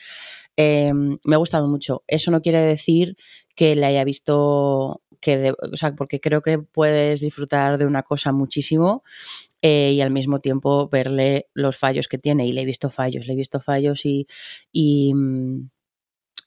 Eh, 0.57 0.91
me 0.93 1.35
ha 1.35 1.37
gustado 1.37 1.69
mucho. 1.69 2.03
Eso 2.05 2.31
no 2.31 2.41
quiere 2.41 2.59
decir 2.59 3.15
que 3.55 3.77
le 3.77 3.85
haya 3.85 4.03
visto, 4.03 5.01
que 5.21 5.37
de, 5.37 5.51
o 5.51 5.77
sea, 5.77 5.95
porque 5.95 6.19
creo 6.19 6.41
que 6.41 6.59
puedes 6.59 7.21
disfrutar 7.21 7.77
de 7.77 7.85
una 7.85 8.03
cosa 8.03 8.33
muchísimo 8.33 9.03
eh, 9.61 9.91
y 9.93 10.01
al 10.01 10.11
mismo 10.11 10.39
tiempo 10.39 10.89
verle 10.89 11.47
los 11.53 11.77
fallos 11.77 12.07
que 12.07 12.17
tiene. 12.17 12.47
Y 12.47 12.53
le 12.53 12.61
he 12.61 12.65
visto 12.65 12.89
fallos, 12.89 13.27
le 13.27 13.33
he 13.33 13.35
visto 13.35 13.59
fallos 13.59 14.05
y, 14.05 14.27
y, 14.71 15.13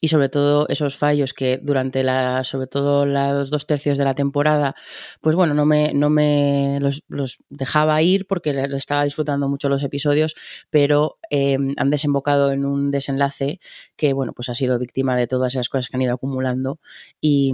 y 0.00 0.08
sobre 0.08 0.28
todo 0.28 0.68
esos 0.68 0.96
fallos 0.98 1.32
que 1.32 1.58
durante 1.62 2.02
la, 2.02 2.44
sobre 2.44 2.66
todo 2.66 3.06
los 3.06 3.48
dos 3.50 3.66
tercios 3.66 3.96
de 3.96 4.04
la 4.04 4.14
temporada, 4.14 4.74
pues 5.22 5.34
bueno, 5.34 5.54
no 5.54 5.64
me, 5.64 5.94
no 5.94 6.10
me 6.10 6.78
los, 6.80 7.02
los 7.08 7.38
dejaba 7.48 8.02
ir 8.02 8.26
porque 8.26 8.50
estaba 8.72 9.04
disfrutando 9.04 9.48
mucho 9.48 9.70
los 9.70 9.82
episodios, 9.82 10.34
pero 10.68 11.16
eh, 11.30 11.56
han 11.76 11.90
desembocado 11.90 12.52
en 12.52 12.66
un 12.66 12.90
desenlace 12.90 13.60
que, 13.96 14.12
bueno, 14.12 14.34
pues 14.34 14.50
ha 14.50 14.54
sido 14.54 14.78
víctima 14.78 15.16
de 15.16 15.26
todas 15.26 15.54
esas 15.54 15.70
cosas 15.70 15.88
que 15.88 15.96
han 15.96 16.02
ido 16.02 16.14
acumulando 16.14 16.80
y, 17.20 17.52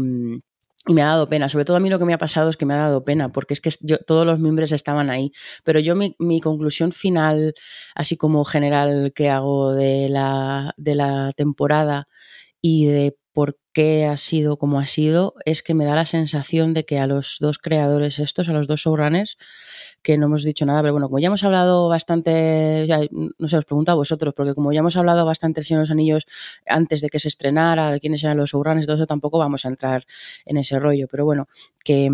y 0.86 0.94
me 0.94 1.02
ha 1.02 1.06
dado 1.06 1.28
pena, 1.28 1.48
sobre 1.48 1.64
todo 1.64 1.76
a 1.76 1.80
mí 1.80 1.90
lo 1.90 1.98
que 1.98 2.06
me 2.06 2.14
ha 2.14 2.18
pasado 2.18 2.48
es 2.48 2.56
que 2.56 2.64
me 2.64 2.72
ha 2.74 2.78
dado 2.78 3.04
pena, 3.04 3.30
porque 3.32 3.54
es 3.54 3.60
que 3.60 3.70
todos 4.06 4.24
los 4.24 4.38
miembros 4.38 4.72
estaban 4.72 5.10
ahí, 5.10 5.32
pero 5.62 5.78
yo 5.78 5.94
mi, 5.94 6.16
mi, 6.18 6.40
conclusión 6.40 6.92
final, 6.92 7.54
así 7.94 8.16
como 8.16 8.44
general 8.44 9.12
que 9.14 9.28
hago 9.28 9.74
de 9.74 10.08
la, 10.08 10.72
de 10.78 10.94
la 10.94 11.32
temporada 11.36 12.08
y 12.62 12.86
de 12.86 13.16
por 13.32 13.58
qué 13.72 14.06
ha 14.06 14.16
sido 14.16 14.56
como 14.56 14.80
ha 14.80 14.86
sido, 14.86 15.34
es 15.44 15.62
que 15.62 15.74
me 15.74 15.84
da 15.84 15.94
la 15.94 16.06
sensación 16.06 16.74
de 16.74 16.84
que 16.84 16.98
a 16.98 17.06
los 17.06 17.36
dos 17.40 17.58
creadores 17.58 18.18
estos, 18.18 18.48
a 18.48 18.52
los 18.52 18.66
dos 18.66 18.80
showrunners, 18.80 19.36
que 20.02 20.16
no 20.16 20.26
hemos 20.26 20.44
dicho 20.44 20.64
nada, 20.64 20.80
pero 20.82 20.92
bueno, 20.94 21.08
como 21.08 21.18
ya 21.18 21.26
hemos 21.26 21.44
hablado 21.44 21.88
bastante, 21.88 22.86
no 23.38 23.48
sé, 23.48 23.56
os 23.56 23.64
pregunto 23.64 23.92
a 23.92 23.94
vosotros, 23.94 24.34
porque 24.34 24.54
como 24.54 24.72
ya 24.72 24.80
hemos 24.80 24.96
hablado 24.96 25.24
bastante 25.24 25.60
en 25.68 25.78
los 25.78 25.90
Anillos 25.90 26.26
antes 26.66 27.00
de 27.00 27.08
que 27.08 27.18
se 27.18 27.28
estrenara, 27.28 27.98
quiénes 27.98 28.24
eran 28.24 28.36
los 28.36 28.50
showrunners, 28.50 28.86
todo 28.86 28.96
eso 28.96 29.06
tampoco 29.06 29.38
vamos 29.38 29.64
a 29.64 29.68
entrar 29.68 30.06
en 30.46 30.56
ese 30.56 30.78
rollo, 30.78 31.06
pero 31.10 31.24
bueno, 31.24 31.48
que, 31.84 32.10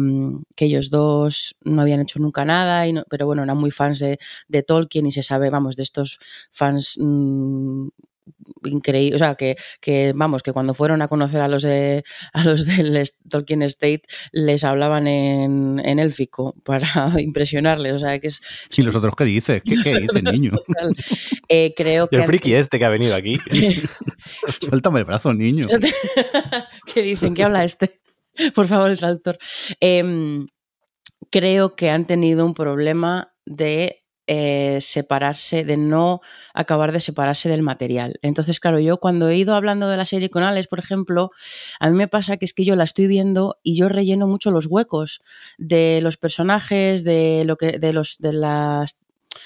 que 0.56 0.64
ellos 0.64 0.90
dos 0.90 1.56
no 1.62 1.82
habían 1.82 2.00
hecho 2.00 2.18
nunca 2.18 2.44
nada, 2.44 2.86
y 2.86 2.92
no, 2.92 3.04
pero 3.08 3.26
bueno, 3.26 3.44
eran 3.44 3.58
muy 3.58 3.70
fans 3.70 3.98
de, 4.00 4.18
de, 4.48 4.62
Tolkien 4.62 5.06
y 5.06 5.12
se 5.12 5.22
sabe, 5.22 5.50
vamos, 5.50 5.76
de 5.76 5.82
estos 5.84 6.18
fans 6.50 6.96
mmm, 6.98 7.88
increíble, 8.64 9.16
o 9.16 9.18
sea, 9.18 9.34
que, 9.34 9.56
que, 9.80 10.12
vamos, 10.14 10.42
que 10.42 10.52
cuando 10.52 10.74
fueron 10.74 11.02
a 11.02 11.08
conocer 11.08 11.40
a 11.40 11.48
los 11.48 11.62
de 11.62 12.04
a 12.32 12.44
los 12.44 12.66
del 12.66 13.08
Tolkien 13.30 13.62
State 13.62 14.02
les 14.32 14.64
hablaban 14.64 15.06
en, 15.06 15.80
en 15.84 15.98
élfico 15.98 16.54
para 16.64 16.86
impresionarles, 17.20 17.94
o 17.94 17.98
sea, 17.98 18.18
que 18.18 18.28
es... 18.28 18.40
¿Y 18.76 18.82
los 18.82 18.94
otros 18.94 19.14
qué 19.16 19.24
dices? 19.24 19.62
¿Qué, 19.64 19.76
qué 19.84 20.00
dice 20.00 20.22
niño? 20.22 20.52
eh, 21.48 21.74
creo 21.76 22.08
que... 22.08 22.16
El 22.16 22.22
friki 22.24 22.54
este 22.54 22.78
que 22.78 22.84
ha 22.84 22.90
venido 22.90 23.14
aquí. 23.14 23.38
Suéltame 24.60 25.00
el 25.00 25.04
brazo, 25.04 25.32
niño. 25.32 25.66
¿Qué 26.92 27.02
dicen? 27.02 27.34
¿Qué 27.34 27.42
habla 27.42 27.64
este? 27.64 28.00
Por 28.54 28.66
favor, 28.66 28.90
el 28.90 28.98
traductor. 28.98 29.38
Eh, 29.80 30.46
creo 31.30 31.74
que 31.76 31.90
han 31.90 32.06
tenido 32.06 32.44
un 32.44 32.54
problema 32.54 33.32
de 33.44 34.05
eh, 34.26 34.78
separarse, 34.82 35.64
de 35.64 35.76
no 35.76 36.20
acabar 36.54 36.92
de 36.92 37.00
separarse 37.00 37.48
del 37.48 37.62
material. 37.62 38.18
Entonces, 38.22 38.60
claro, 38.60 38.80
yo 38.80 38.98
cuando 38.98 39.28
he 39.28 39.36
ido 39.36 39.54
hablando 39.54 39.88
de 39.88 39.96
la 39.96 40.06
serie 40.06 40.30
con 40.30 40.42
Alex, 40.42 40.68
por 40.68 40.78
ejemplo, 40.78 41.30
a 41.80 41.90
mí 41.90 41.96
me 41.96 42.08
pasa 42.08 42.36
que 42.36 42.44
es 42.44 42.52
que 42.52 42.64
yo 42.64 42.76
la 42.76 42.84
estoy 42.84 43.06
viendo 43.06 43.58
y 43.62 43.76
yo 43.76 43.88
relleno 43.88 44.26
mucho 44.26 44.50
los 44.50 44.66
huecos 44.66 45.22
de 45.58 46.00
los 46.02 46.16
personajes, 46.16 47.04
de 47.04 47.44
lo 47.46 47.56
que, 47.56 47.78
de 47.78 47.92
los, 47.92 48.16
de 48.18 48.32
las 48.32 48.98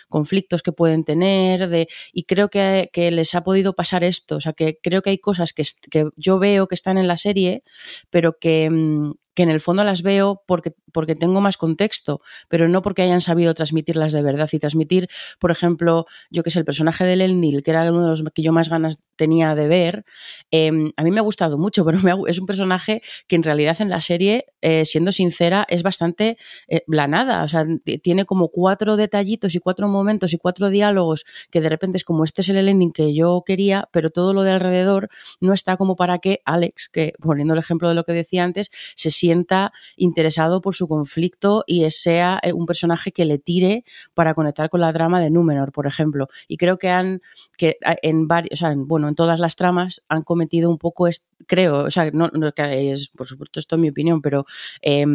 conflictos 0.09 0.62
que 0.62 0.73
pueden 0.73 1.05
tener 1.05 1.69
de, 1.69 1.88
y 2.12 2.25
creo 2.25 2.49
que, 2.49 2.90
que, 2.93 3.11
les 3.11 3.35
ha 3.35 3.43
podido 3.43 3.75
pasar 3.75 4.05
esto, 4.05 4.37
o 4.37 4.40
sea 4.40 4.53
que 4.53 4.79
creo 4.83 5.03
que 5.03 5.11
hay 5.11 5.19
cosas 5.19 5.53
que, 5.53 5.64
que 5.90 6.09
yo 6.16 6.38
veo 6.38 6.69
que 6.69 6.75
están 6.75 6.99
en 6.99 7.09
la 7.09 7.16
serie, 7.16 7.62
pero 8.11 8.38
que, 8.38 8.69
mm, 8.71 9.12
que 9.35 9.43
en 9.43 9.51
el 9.51 9.61
fondo 9.61 9.85
las 9.85 10.03
veo 10.03 10.43
porque, 10.47 10.73
porque 10.93 11.14
tengo 11.14 11.40
más 11.40 11.57
contexto, 11.57 12.21
pero 12.49 12.69
no 12.69 12.83
porque 12.83 13.03
hayan 13.03 13.21
sabido 13.21 13.55
transmitirlas 13.55 14.12
de 14.12 14.23
verdad. 14.23 14.49
Y 14.53 14.59
transmitir, 14.59 15.09
por 15.38 15.51
ejemplo, 15.51 16.07
yo 16.31 16.43
que 16.43 16.51
sé, 16.51 16.59
el 16.59 16.64
personaje 16.64 17.05
de 17.05 17.12
Elnil, 17.14 17.62
que 17.62 17.71
era 17.71 17.90
uno 17.90 18.03
de 18.03 18.09
los 18.09 18.25
que 18.35 18.43
yo 18.43 18.53
más 18.53 18.69
ganas 18.69 19.03
tenía 19.16 19.55
de 19.55 19.69
ver, 19.69 20.05
eh, 20.51 20.71
a 20.97 21.03
mí 21.03 21.11
me 21.11 21.21
ha 21.21 21.23
gustado 21.23 21.59
mucho, 21.59 21.85
pero 21.87 21.99
me 22.01 22.11
ha, 22.11 22.16
es 22.27 22.38
un 22.38 22.47
personaje 22.47 23.03
que 23.29 23.37
en 23.37 23.43
realidad 23.43 23.81
en 23.81 23.90
la 23.90 24.01
serie, 24.01 24.47
eh, 24.62 24.85
siendo 24.85 25.12
sincera, 25.12 25.66
es 25.69 25.83
bastante 25.83 26.37
eh, 26.69 26.83
blanada. 26.87 27.45
O 27.45 27.49
sea, 27.49 27.64
tiene 28.03 28.25
como 28.25 28.49
cuatro 28.49 28.97
detallitos 28.97 29.55
y 29.55 29.59
cuatro 29.61 29.88
momentos 29.88 30.33
y 30.33 30.38
cuatro 30.38 30.71
diálogos 30.71 31.25
que 31.51 31.61
de 31.61 31.69
repente 31.69 31.97
es 31.97 32.05
como 32.05 32.25
este 32.25 32.40
es 32.43 32.49
el 32.49 32.69
ending 32.69 32.93
que 32.93 33.14
yo 33.14 33.43
quería, 33.47 33.88
pero 33.93 34.11
todo 34.11 34.35
lo 34.35 34.43
de 34.43 34.53
alrededor 34.53 35.09
no 35.40 35.53
está 35.53 35.77
como 35.77 35.97
para 35.97 36.19
que 36.19 36.40
Alex, 36.45 36.88
que 36.88 37.12
poniendo 37.21 37.55
el 37.55 37.61
ejemplo 37.61 37.88
de 37.88 37.95
lo 37.95 38.05
que 38.05 38.12
decía 38.12 38.45
antes, 38.45 38.71
se 38.97 39.11
sienta 39.20 39.72
interesado 39.96 40.61
por 40.61 40.74
su 40.74 40.88
conflicto 40.88 41.62
y 41.66 41.88
sea 41.90 42.40
un 42.54 42.66
personaje 42.66 43.12
que 43.12 43.24
le 43.24 43.38
tire 43.38 43.85
para 44.14 44.35
conectar 44.35 44.68
con 44.70 44.80
la 44.80 44.92
trama 44.92 45.20
de 45.20 45.30
Númenor, 45.30 45.72
por 45.72 45.87
ejemplo. 45.87 46.28
Y 46.48 46.56
creo 46.56 46.78
que 46.78 46.88
han, 46.88 47.20
que 47.56 47.76
en 48.02 48.26
varios, 48.26 48.52
o 48.52 48.56
sea, 48.56 48.72
en, 48.72 48.87
bueno, 48.88 49.09
en 49.09 49.14
todas 49.14 49.38
las 49.38 49.56
tramas 49.56 50.02
han 50.09 50.22
cometido 50.22 50.70
un 50.70 50.78
poco, 50.78 51.06
est 51.06 51.24
creo, 51.46 51.85
o 51.85 51.90
sea, 51.90 52.11
no, 52.11 52.31
no 52.33 52.53
es, 52.57 53.09
por 53.09 53.29
supuesto, 53.29 53.61
esto 53.61 53.76
es 53.76 53.81
mi 53.81 53.90
opinión, 53.90 54.22
pero 54.22 54.46
eh, 54.83 55.07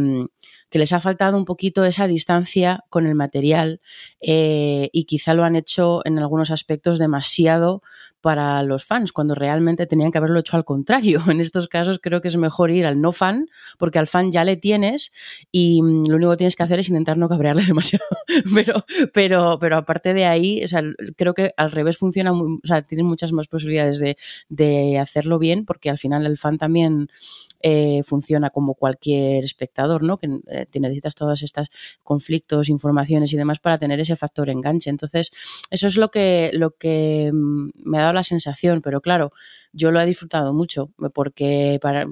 que 0.69 0.79
les 0.79 0.91
ha 0.93 0.99
faltado 0.99 1.37
un 1.37 1.45
poquito 1.45 1.85
esa 1.85 2.07
distancia 2.07 2.83
con 2.89 3.05
el 3.05 3.15
material 3.15 3.81
eh, 4.19 4.89
y 4.91 5.05
quizá 5.05 5.33
lo 5.33 5.43
han 5.43 5.55
hecho 5.55 6.01
en 6.05 6.19
algunos 6.19 6.51
aspectos 6.51 6.99
demasiado 6.99 7.81
para 8.25 8.63
los 8.63 8.83
fans, 8.83 9.11
cuando 9.11 9.35
realmente 9.35 9.85
tenían 9.85 10.11
que 10.11 10.17
haberlo 10.17 10.39
hecho 10.39 10.57
al 10.57 10.65
contrario. 10.65 11.21
En 11.35 11.41
estos 11.41 11.67
casos 11.67 11.99
creo 12.01 12.21
que 12.21 12.29
es 12.29 12.37
mejor 12.37 12.71
ir 12.71 12.85
al 12.87 12.99
no 12.99 13.11
fan, 13.11 13.47
porque 13.77 13.99
al 13.99 14.07
fan 14.07 14.31
ya 14.31 14.43
le 14.43 14.57
tienes 14.57 15.11
y 15.51 15.81
mm, 15.83 16.05
lo 16.09 16.15
único 16.15 16.31
que 16.31 16.37
tienes 16.37 16.55
que 16.55 16.63
hacer 16.63 16.79
es 16.79 16.89
intentar 16.89 17.17
no 17.17 17.29
cabrearle 17.29 17.63
demasiado. 17.67 18.05
pero, 18.55 18.83
pero, 19.13 19.59
pero 19.61 19.77
aparte 19.77 20.15
de 20.15 20.25
ahí, 20.25 20.63
o 20.63 20.67
sea, 20.67 20.81
creo 21.15 21.35
que 21.35 21.53
al 21.55 21.69
revés 21.69 21.97
funciona, 21.97 22.31
o 22.33 22.59
sea, 22.63 22.81
tienen 22.81 23.05
muchas 23.05 23.31
más 23.31 23.47
posibilidades 23.47 23.99
de, 23.99 24.17
de 24.49 24.97
hacerlo 24.97 25.37
bien, 25.37 25.63
porque 25.63 25.91
al 25.91 25.99
final 25.99 26.14
el 26.23 26.37
fan 26.37 26.57
también 26.57 27.09
eh, 27.61 28.03
funciona 28.03 28.51
como 28.51 28.75
cualquier 28.75 29.43
espectador, 29.43 30.03
¿no? 30.03 30.17
Que 30.17 30.27
eh, 30.49 30.67
necesitas 30.79 31.15
todos 31.15 31.41
estos 31.41 31.67
conflictos, 32.03 32.69
informaciones 32.69 33.33
y 33.33 33.37
demás 33.37 33.59
para 33.59 33.77
tener 33.77 33.99
ese 33.99 34.15
factor 34.15 34.49
enganche. 34.49 34.89
Entonces, 34.89 35.31
eso 35.71 35.87
es 35.87 35.97
lo 35.97 36.09
que, 36.09 36.51
lo 36.53 36.71
que 36.71 37.31
me 37.33 37.97
ha 37.97 38.01
dado 38.01 38.13
la 38.13 38.23
sensación, 38.23 38.81
pero 38.81 39.01
claro, 39.01 39.31
yo 39.75 39.91
lo 39.91 39.99
he 39.99 40.05
disfrutado 40.05 40.53
mucho 40.53 40.91
porque 41.13 41.79
para 41.81 42.07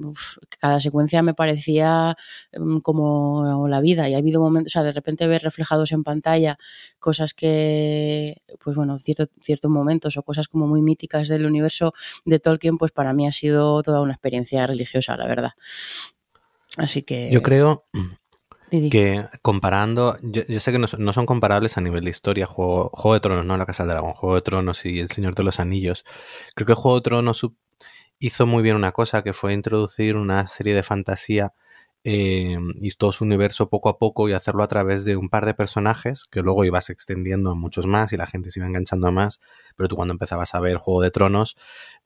cada 0.60 0.80
secuencia 0.80 1.22
me 1.22 1.34
parecía 1.34 2.16
um, 2.52 2.80
como 2.80 3.66
la 3.68 3.80
vida 3.80 4.08
y 4.08 4.14
ha 4.14 4.18
habido 4.18 4.40
momentos, 4.40 4.72
o 4.72 4.74
sea, 4.74 4.82
de 4.82 4.92
repente 4.92 5.26
ver 5.26 5.42
reflejados 5.42 5.92
en 5.92 6.04
pantalla 6.04 6.58
cosas 6.98 7.32
que, 7.34 8.42
pues 8.62 8.76
bueno, 8.76 8.98
cierto, 8.98 9.26
ciertos 9.40 9.70
momentos 9.70 10.16
o 10.16 10.22
cosas 10.22 10.46
como 10.46 10.66
muy 10.66 10.82
míticas 10.82 11.28
del 11.28 11.46
universo 11.46 11.94
de 12.24 12.38
Tolkien, 12.38 12.76
pues 12.76 12.92
para 12.92 13.12
mí 13.12 13.26
ha 13.26 13.32
sido 13.32 13.82
toda 13.82 14.02
una 14.02 14.12
experiencia 14.12 14.66
religiosa, 14.66 15.16
la 15.16 15.26
verdad. 15.26 15.52
Así 16.76 17.02
que... 17.02 17.30
Yo 17.32 17.42
creo 17.42 17.86
que 18.90 19.26
comparando, 19.42 20.16
yo, 20.22 20.60
sé 20.60 20.72
que 20.72 20.78
no, 20.78 20.86
no, 20.98 21.12
son 21.12 21.26
comparables 21.26 21.76
a 21.78 21.80
nivel 21.80 22.04
de 22.04 22.10
historia, 22.10 22.46
Juego, 22.46 22.90
Juego 22.92 23.14
de 23.14 23.20
Tronos, 23.20 23.44
no 23.44 23.56
La 23.56 23.66
Casa 23.66 23.84
del 23.84 23.90
Dragón, 23.90 24.12
Juego 24.14 24.34
de 24.36 24.42
Tronos 24.42 24.84
y 24.86 25.00
El 25.00 25.08
Señor 25.08 25.34
de 25.34 25.42
los 25.42 25.60
Anillos. 25.60 26.04
Creo 26.54 26.66
que 26.66 26.74
Juego 26.74 26.98
de 26.98 27.02
Tronos 27.02 27.46
hizo 28.18 28.46
muy 28.46 28.62
bien 28.62 28.76
una 28.76 28.92
cosa, 28.92 29.22
que 29.22 29.32
fue 29.32 29.52
introducir 29.52 30.16
una 30.16 30.46
serie 30.46 30.74
de 30.74 30.82
fantasía 30.82 31.52
eh, 32.04 32.58
y 32.80 32.90
todo 32.92 33.12
su 33.12 33.24
universo 33.24 33.70
poco 33.70 33.88
a 33.88 33.98
poco 33.98 34.28
y 34.28 34.32
hacerlo 34.32 34.62
a 34.62 34.68
través 34.68 35.04
de 35.04 35.16
un 35.16 35.30
par 35.30 35.46
de 35.46 35.54
personajes 35.54 36.24
que 36.30 36.42
luego 36.42 36.64
ibas 36.64 36.90
extendiendo 36.90 37.50
a 37.50 37.54
muchos 37.54 37.86
más 37.86 38.12
y 38.12 38.18
la 38.18 38.26
gente 38.26 38.50
se 38.50 38.60
iba 38.60 38.66
enganchando 38.66 39.08
a 39.08 39.10
más, 39.10 39.40
pero 39.74 39.88
tú 39.88 39.96
cuando 39.96 40.12
empezabas 40.12 40.54
a 40.54 40.60
ver 40.60 40.76
Juego 40.76 41.00
de 41.02 41.10
Tronos 41.10 41.56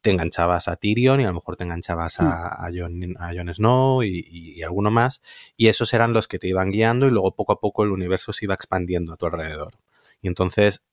te 0.00 0.10
enganchabas 0.10 0.68
a 0.68 0.76
Tyrion 0.76 1.20
y 1.20 1.24
a 1.24 1.28
lo 1.28 1.34
mejor 1.34 1.56
te 1.56 1.64
enganchabas 1.64 2.20
a, 2.20 2.64
a, 2.64 2.70
Jon, 2.72 3.16
a 3.18 3.32
Jon 3.34 3.52
Snow 3.52 4.04
y, 4.04 4.24
y, 4.30 4.58
y, 4.58 4.62
alguno 4.62 4.90
más 4.90 5.20
y 5.56 5.66
esos 5.66 5.92
eran 5.92 6.12
los 6.12 6.28
que 6.28 6.38
te 6.38 6.46
iban 6.46 6.70
guiando 6.70 7.06
y 7.06 7.10
luego 7.10 7.34
poco 7.34 7.52
a 7.52 7.60
poco 7.60 7.82
el 7.82 7.90
universo 7.90 8.32
se 8.32 8.44
iba 8.44 8.54
expandiendo 8.54 9.12
a 9.12 9.16
tu 9.16 9.26
alrededor. 9.26 9.78
Y 10.20 10.28
entonces 10.28 10.86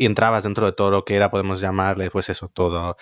y 0.00 0.06
entrabas 0.06 0.44
dentro 0.44 0.64
de 0.64 0.72
todo 0.72 0.90
lo 0.90 1.04
que 1.04 1.14
era, 1.14 1.30
podemos 1.30 1.60
llamarle, 1.60 2.10
pues 2.10 2.30
eso, 2.30 2.48
todo, 2.48 2.96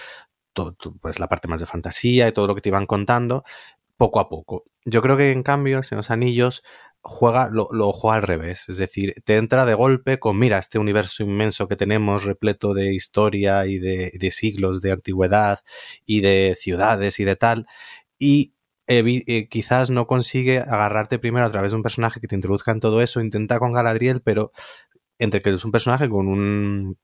todo, 0.52 0.74
pues 1.00 1.20
la 1.20 1.28
parte 1.28 1.46
más 1.46 1.60
de 1.60 1.66
fantasía 1.66 2.26
y 2.26 2.32
todo 2.32 2.48
lo 2.48 2.56
que 2.56 2.60
te 2.60 2.70
iban 2.70 2.86
contando, 2.86 3.44
poco 3.98 4.20
a 4.20 4.30
poco. 4.30 4.64
Yo 4.86 5.02
creo 5.02 5.18
que 5.18 5.32
en 5.32 5.42
cambio, 5.42 5.82
en 5.90 5.96
los 5.96 6.10
anillos 6.10 6.62
juega, 7.02 7.48
lo, 7.50 7.68
lo, 7.72 7.92
juega 7.92 8.16
al 8.16 8.22
revés. 8.22 8.68
Es 8.68 8.78
decir, 8.78 9.14
te 9.24 9.36
entra 9.36 9.66
de 9.66 9.74
golpe 9.74 10.18
con, 10.18 10.38
mira, 10.38 10.58
este 10.58 10.78
universo 10.78 11.22
inmenso 11.22 11.68
que 11.68 11.76
tenemos, 11.76 12.24
repleto 12.24 12.74
de 12.74 12.94
historia 12.94 13.66
y 13.66 13.78
de, 13.78 14.30
siglos 14.30 14.80
de 14.80 14.92
antigüedad 14.92 15.60
y 16.06 16.20
de 16.20 16.56
ciudades 16.58 17.20
y 17.20 17.24
de 17.24 17.36
tal. 17.36 17.66
Y 18.18 18.54
eh, 18.86 19.48
quizás 19.50 19.90
no 19.90 20.06
consigue 20.06 20.58
agarrarte 20.60 21.18
primero 21.18 21.44
a 21.44 21.50
través 21.50 21.72
de 21.72 21.76
un 21.76 21.82
personaje 21.82 22.20
que 22.20 22.28
te 22.28 22.36
introduzca 22.36 22.72
en 22.72 22.80
todo 22.80 23.02
eso, 23.02 23.20
intenta 23.20 23.58
con 23.58 23.72
Galadriel, 23.72 24.22
pero 24.22 24.52
entre 25.18 25.42
que 25.42 25.50
es 25.50 25.64
un 25.64 25.72
personaje 25.72 26.08
con 26.08 26.28
un 26.28 26.98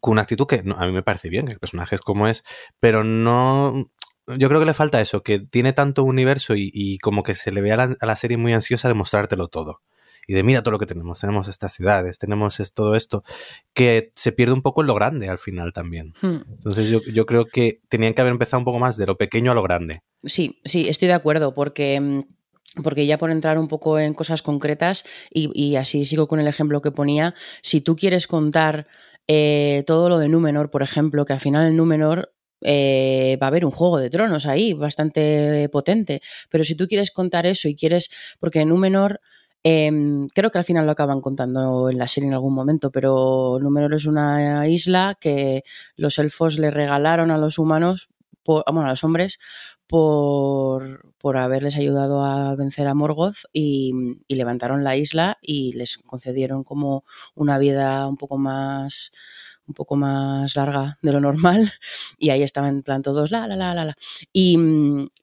con 0.00 0.12
una 0.12 0.22
actitud 0.22 0.46
que 0.46 0.62
no, 0.62 0.76
a 0.76 0.86
mí 0.86 0.92
me 0.92 1.02
parece 1.02 1.30
bien, 1.30 1.46
que 1.46 1.54
el 1.54 1.58
personaje 1.58 1.94
es 1.94 2.02
como 2.02 2.28
es, 2.28 2.44
pero 2.78 3.04
no 3.04 3.86
yo 4.36 4.48
creo 4.48 4.60
que 4.60 4.66
le 4.66 4.74
falta 4.74 5.00
eso, 5.00 5.22
que 5.22 5.40
tiene 5.40 5.72
tanto 5.72 6.04
universo 6.04 6.54
y, 6.54 6.70
y 6.72 6.98
como 6.98 7.22
que 7.22 7.34
se 7.34 7.52
le 7.52 7.60
ve 7.60 7.72
a 7.72 7.76
la, 7.76 7.96
a 8.00 8.06
la, 8.06 8.16
serie 8.16 8.36
muy 8.36 8.52
ansiosa 8.52 8.88
de 8.88 8.94
mostrártelo 8.94 9.48
todo. 9.48 9.80
Y 10.26 10.34
de 10.34 10.42
mira 10.42 10.62
todo 10.62 10.72
lo 10.72 10.78
que 10.78 10.86
tenemos, 10.86 11.20
tenemos 11.20 11.48
estas 11.48 11.72
ciudades, 11.72 12.18
tenemos 12.18 12.60
es, 12.60 12.74
todo 12.74 12.94
esto, 12.94 13.24
que 13.72 14.10
se 14.12 14.32
pierde 14.32 14.52
un 14.52 14.60
poco 14.60 14.82
en 14.82 14.88
lo 14.88 14.94
grande 14.94 15.28
al 15.28 15.38
final 15.38 15.72
también. 15.72 16.12
Hmm. 16.20 16.40
Entonces 16.50 16.90
yo, 16.90 17.00
yo 17.10 17.24
creo 17.24 17.46
que 17.46 17.80
tenían 17.88 18.12
que 18.12 18.20
haber 18.20 18.32
empezado 18.32 18.58
un 18.58 18.66
poco 18.66 18.78
más 18.78 18.98
de 18.98 19.06
lo 19.06 19.16
pequeño 19.16 19.52
a 19.52 19.54
lo 19.54 19.62
grande. 19.62 20.02
Sí, 20.24 20.60
sí, 20.66 20.86
estoy 20.86 21.08
de 21.08 21.14
acuerdo, 21.14 21.54
porque 21.54 21.98
mm, 21.98 22.22
porque 22.82 23.06
ya 23.06 23.18
por 23.18 23.30
entrar 23.30 23.58
un 23.58 23.68
poco 23.68 23.98
en 23.98 24.14
cosas 24.14 24.42
concretas 24.42 25.04
y, 25.30 25.50
y, 25.54 25.76
así 25.76 26.04
sigo 26.04 26.28
con 26.28 26.38
el 26.38 26.46
ejemplo 26.46 26.82
que 26.82 26.90
ponía, 26.90 27.34
si 27.62 27.80
tú 27.80 27.96
quieres 27.96 28.26
contar 28.26 28.86
eh, 29.26 29.84
todo 29.86 30.08
lo 30.08 30.18
de 30.18 30.28
Númenor, 30.28 30.70
por 30.70 30.82
ejemplo, 30.82 31.24
que 31.24 31.32
al 31.32 31.40
final 31.40 31.66
el 31.66 31.76
Númenor 31.76 32.32
eh, 32.62 33.38
va 33.40 33.46
a 33.46 33.48
haber 33.48 33.64
un 33.64 33.70
juego 33.70 33.98
de 33.98 34.10
tronos 34.10 34.46
ahí 34.46 34.74
bastante 34.74 35.68
potente, 35.70 36.20
pero 36.50 36.64
si 36.64 36.74
tú 36.74 36.86
quieres 36.86 37.10
contar 37.10 37.46
eso 37.46 37.68
y 37.68 37.76
quieres, 37.76 38.10
porque 38.40 38.64
Númenor... 38.64 39.20
Eh, 39.64 39.90
creo 40.34 40.50
que 40.52 40.58
al 40.58 40.64
final 40.64 40.86
lo 40.86 40.92
acaban 40.92 41.20
contando 41.20 41.90
en 41.90 41.98
la 41.98 42.06
serie 42.06 42.28
en 42.28 42.34
algún 42.34 42.54
momento, 42.54 42.92
pero 42.92 43.58
Númenor 43.60 43.92
es 43.92 44.06
una 44.06 44.66
isla 44.68 45.16
que 45.20 45.64
los 45.96 46.18
elfos 46.18 46.58
le 46.60 46.70
regalaron 46.70 47.32
a 47.32 47.38
los 47.38 47.58
humanos, 47.58 48.08
por, 48.44 48.62
bueno, 48.72 48.86
a 48.86 48.90
los 48.90 49.02
hombres, 49.02 49.38
por, 49.88 51.14
por, 51.18 51.38
haberles 51.38 51.74
ayudado 51.76 52.22
a 52.22 52.54
vencer 52.54 52.86
a 52.86 52.94
Morgoth 52.94 53.36
y, 53.52 53.92
levantaron 54.28 54.84
la 54.84 54.96
isla 54.96 55.38
y 55.42 55.72
les 55.72 55.98
concedieron 55.98 56.62
como 56.62 57.04
una 57.34 57.58
vida 57.58 58.06
un 58.06 58.16
poco 58.16 58.36
más 58.38 59.10
un 59.68 59.74
poco 59.74 59.96
más 59.96 60.56
larga 60.56 60.98
de 61.02 61.12
lo 61.12 61.20
normal 61.20 61.70
y 62.18 62.30
ahí 62.30 62.42
estaban 62.42 62.76
en 62.76 62.82
plan 62.82 63.02
todos 63.02 63.30
la 63.30 63.46
la 63.46 63.56
la 63.56 63.74
la 63.74 63.84
la. 63.84 63.96
Y, 64.32 64.58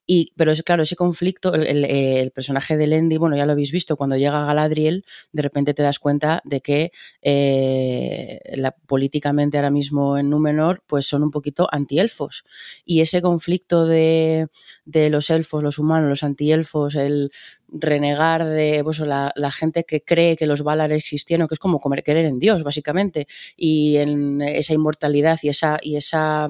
y 0.08 0.32
pero 0.36 0.52
es 0.52 0.64
claro 0.64 0.84
ese 0.84 0.96
conflicto 0.96 1.54
el, 1.54 1.84
el, 1.86 2.32
personaje 2.32 2.78
de 2.78 2.88
Lendi 2.88 3.18
bueno 3.18 3.36
ya 3.36 3.46
lo 3.46 3.54
habéis 3.54 3.72
visto 3.72 3.98
cuando 3.98 4.16
llega 4.18 4.46
Galadriel 4.46 5.06
de 5.32 5.42
repente 5.42 5.74
te 5.74 5.84
das 5.84 6.00
cuenta 6.00 6.42
de 6.46 6.62
que 6.62 6.92
eh, 7.22 8.40
políticamente 8.86 9.58
ahora 9.58 9.72
mismo 9.72 10.18
en 10.18 10.30
Númenor 10.30 10.84
pues 10.88 11.08
son 11.08 11.24
un 11.24 11.32
poquito 11.32 11.68
antielfos. 11.72 12.44
Y 12.86 13.02
ese 13.02 13.22
conflicto 13.22 13.86
de, 13.86 14.48
de 14.86 15.10
los 15.10 15.30
elfos 15.30 15.64
los 15.64 15.80
humanos 15.80 16.10
los 16.10 16.24
antielfos 16.24 16.96
el 16.96 17.32
renegar 17.69 18.45
de 18.45 18.82
pues, 18.84 18.99
la, 18.99 19.34
gente 19.51 19.84
que 19.84 20.01
cree 20.01 20.38
que 20.38 20.45
los 20.45 20.63
Valar 20.63 20.91
existieron, 20.91 21.47
que 21.47 21.56
es 21.56 21.60
como 21.60 21.80
comer, 21.80 22.04
creer 22.04 22.25
en 22.25 22.39
Dios, 22.39 22.63
básicamente, 22.63 23.28
y 23.56 23.97
en 23.97 24.41
esa 24.41 24.73
inmortalidad 24.73 25.39
y 25.41 25.49
esa, 25.49 25.78
y 25.82 25.95
esa, 25.95 26.49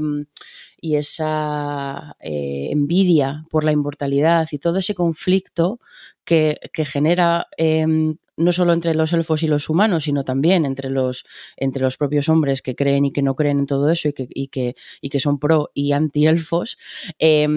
y 0.79 0.95
esa 0.95 2.15
eh, 2.19 2.69
envidia 2.71 3.45
por 3.49 3.63
la 3.63 3.71
inmortalidad 3.71 4.47
y 4.51 4.59
todo 4.59 4.79
ese 4.79 4.95
conflicto 4.95 5.79
que, 6.23 6.59
que 6.73 6.85
genera 6.85 7.47
eh, 7.57 8.15
no 8.37 8.51
solo 8.51 8.73
entre 8.73 8.95
los 8.95 9.13
elfos 9.13 9.43
y 9.43 9.47
los 9.47 9.69
humanos, 9.69 10.05
sino 10.05 10.23
también 10.23 10.65
entre 10.65 10.89
los, 10.89 11.25
entre 11.55 11.83
los 11.83 11.97
propios 11.97 12.29
hombres 12.29 12.61
que 12.61 12.75
creen 12.75 13.05
y 13.05 13.11
que 13.11 13.21
no 13.21 13.35
creen 13.35 13.59
en 13.59 13.65
todo 13.65 13.89
eso 13.89 14.09
y 14.09 14.13
que, 14.13 14.27
y 14.29 14.47
que, 14.47 14.75
y 15.01 15.09
que 15.09 15.19
son 15.19 15.39
pro 15.39 15.71
y 15.73 15.93
anti 15.93 16.27
elfos, 16.27 16.77
eh, 17.19 17.47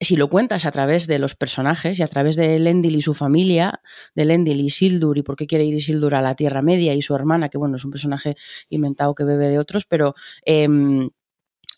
si 0.00 0.16
lo 0.16 0.28
cuentas 0.28 0.66
a 0.66 0.72
través 0.72 1.06
de 1.06 1.18
los 1.18 1.34
personajes 1.34 1.98
y 1.98 2.02
a 2.02 2.08
través 2.08 2.36
de 2.36 2.58
Lendil 2.58 2.96
y 2.96 3.02
su 3.02 3.14
familia, 3.14 3.80
de 4.14 4.24
Lendil 4.24 4.60
y 4.60 4.70
Sildur 4.70 5.18
y 5.18 5.22
por 5.22 5.36
qué 5.36 5.46
quiere 5.46 5.64
ir 5.64 5.82
Sildur 5.82 6.14
a 6.14 6.22
la 6.22 6.34
Tierra 6.34 6.62
Media 6.62 6.94
y 6.94 7.02
su 7.02 7.14
hermana, 7.14 7.48
que 7.48 7.58
bueno, 7.58 7.76
es 7.76 7.84
un 7.84 7.90
personaje 7.90 8.36
inventado 8.68 9.14
que 9.14 9.24
bebe 9.24 9.48
de 9.48 9.58
otros, 9.58 9.84
pero... 9.86 10.14
Eh, 10.44 10.68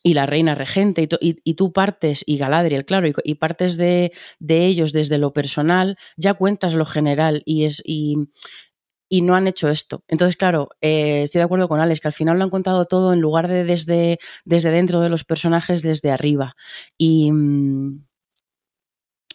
y 0.02 0.14
la 0.14 0.24
reina 0.24 0.55
regente, 0.55 1.09
y, 1.20 1.55
tú 1.55 1.72
partes, 1.72 2.22
y 2.26 2.38
Galadriel, 2.38 2.85
claro, 2.85 3.09
y, 3.09 3.14
y 3.24 3.35
partes 3.35 3.76
de, 3.76 4.12
de, 4.38 4.64
ellos 4.64 4.92
desde 4.92 5.18
lo 5.18 5.33
personal, 5.33 5.98
ya 6.16 6.35
cuentas 6.35 6.76
lo 6.76 6.87
general 6.87 7.42
y 7.44 7.64
es. 7.64 7.83
Y, 7.85 8.14
y 9.09 9.23
no 9.23 9.35
han 9.37 9.47
hecho 9.47 9.69
esto. 9.69 10.03
Entonces, 10.09 10.37
claro, 10.37 10.71
eh, 10.81 11.23
estoy 11.23 11.40
de 11.40 11.45
acuerdo 11.45 11.69
con 11.69 11.81
Alex, 11.81 12.01
que 12.01 12.09
al 12.09 12.14
final 12.14 12.38
lo 12.38 12.45
han 12.45 12.51
contado 12.51 12.87
todo 12.87 13.12
en 13.12 13.21
lugar 13.21 13.49
de 13.49 13.64
desde, 13.64 14.19
desde 14.45 14.71
dentro 14.71 15.01
de 15.01 15.09
los 15.09 15.25
personajes, 15.25 15.83
desde 15.83 16.11
arriba. 16.11 16.57
Y, 16.99 17.31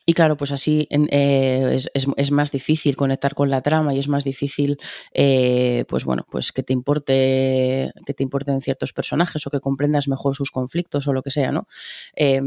y 0.06 0.14
claro, 0.14 0.36
pues 0.36 0.52
así 0.52 0.88
eh, 0.90 1.72
es, 1.74 1.90
es, 1.94 2.32
más 2.32 2.52
difícil 2.52 2.96
conectar 2.96 3.34
con 3.36 3.50
la 3.50 3.62
trama 3.62 3.94
y 3.94 4.00
es 4.00 4.08
más 4.08 4.24
difícil, 4.24 4.78
eh, 5.14 5.86
pues 5.88 6.06
bueno, 6.06 6.26
pues 6.30 6.52
que 6.52 6.64
te 6.64 6.74
importe, 6.74 7.92
que 8.06 8.14
te 8.14 8.24
importen 8.24 8.62
ciertos 8.62 8.94
personajes 8.94 9.46
o 9.46 9.50
que 9.50 9.60
comprendas 9.60 10.08
mejor 10.08 10.36
sus 10.36 10.52
conflictos 10.52 11.08
o 11.08 11.14
lo 11.14 11.22
que 11.22 11.32
sea, 11.32 11.52
¿no? 11.52 11.68
Eh, 12.16 12.42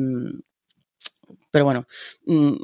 pero 1.50 1.64
bueno, 1.64 1.86
mm, 2.26 2.56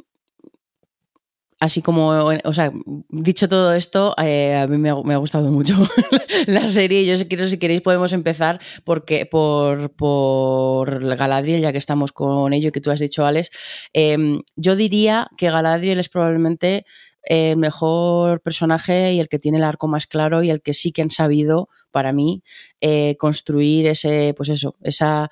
así 1.61 1.83
como, 1.83 2.09
o 2.43 2.53
sea, 2.55 2.73
dicho 3.09 3.47
todo 3.47 3.75
esto, 3.75 4.15
eh, 4.17 4.55
a 4.55 4.65
mí 4.65 4.79
me 4.79 4.89
ha, 4.89 5.17
gustado 5.17 5.51
mucho 5.51 5.77
la 6.47 6.67
serie. 6.67 7.05
Yo 7.05 7.15
si, 7.15 7.25
quiero, 7.25 7.47
si 7.47 7.59
queréis 7.59 7.81
podemos 7.81 8.13
empezar 8.13 8.59
porque, 8.83 9.27
por, 9.27 9.91
por 9.91 11.15
Galadriel, 11.15 11.61
ya 11.61 11.71
que 11.71 11.77
estamos 11.77 12.13
con 12.13 12.51
ello 12.53 12.71
que 12.71 12.81
tú 12.81 12.89
has 12.89 12.99
dicho, 12.99 13.27
Alex. 13.27 13.51
Eh, 13.93 14.39
yo 14.55 14.75
diría 14.75 15.27
que 15.37 15.51
Galadriel 15.51 15.99
es 15.99 16.09
probablemente 16.09 16.83
el 17.21 17.57
mejor 17.57 18.41
personaje 18.41 19.13
y 19.13 19.19
el 19.19 19.29
que 19.29 19.37
tiene 19.37 19.59
el 19.59 19.63
arco 19.63 19.87
más 19.87 20.07
claro 20.07 20.41
y 20.41 20.49
el 20.49 20.63
que 20.63 20.73
sí 20.73 20.91
que 20.91 21.03
han 21.03 21.11
sabido, 21.11 21.69
para 21.91 22.11
mí, 22.11 22.41
eh, 22.79 23.17
construir 23.17 23.85
ese, 23.85 24.33
pues 24.35 24.49
eso, 24.49 24.77
esa 24.81 25.29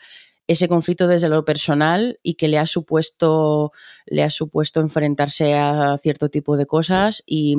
ese 0.50 0.68
conflicto 0.68 1.08
desde 1.08 1.30
lo 1.30 1.46
personal 1.46 2.20
y 2.24 2.34
que 2.34 2.48
le 2.48 2.58
ha 2.58 2.66
supuesto, 2.66 3.72
le 4.08 4.24
ha 4.24 4.32
supuesto 4.32 4.82
enfrentarse 4.82 5.54
a 5.54 5.96
cierto 6.00 6.30
tipo 6.30 6.58
de 6.58 6.66
cosas 6.66 7.22
y, 7.28 7.56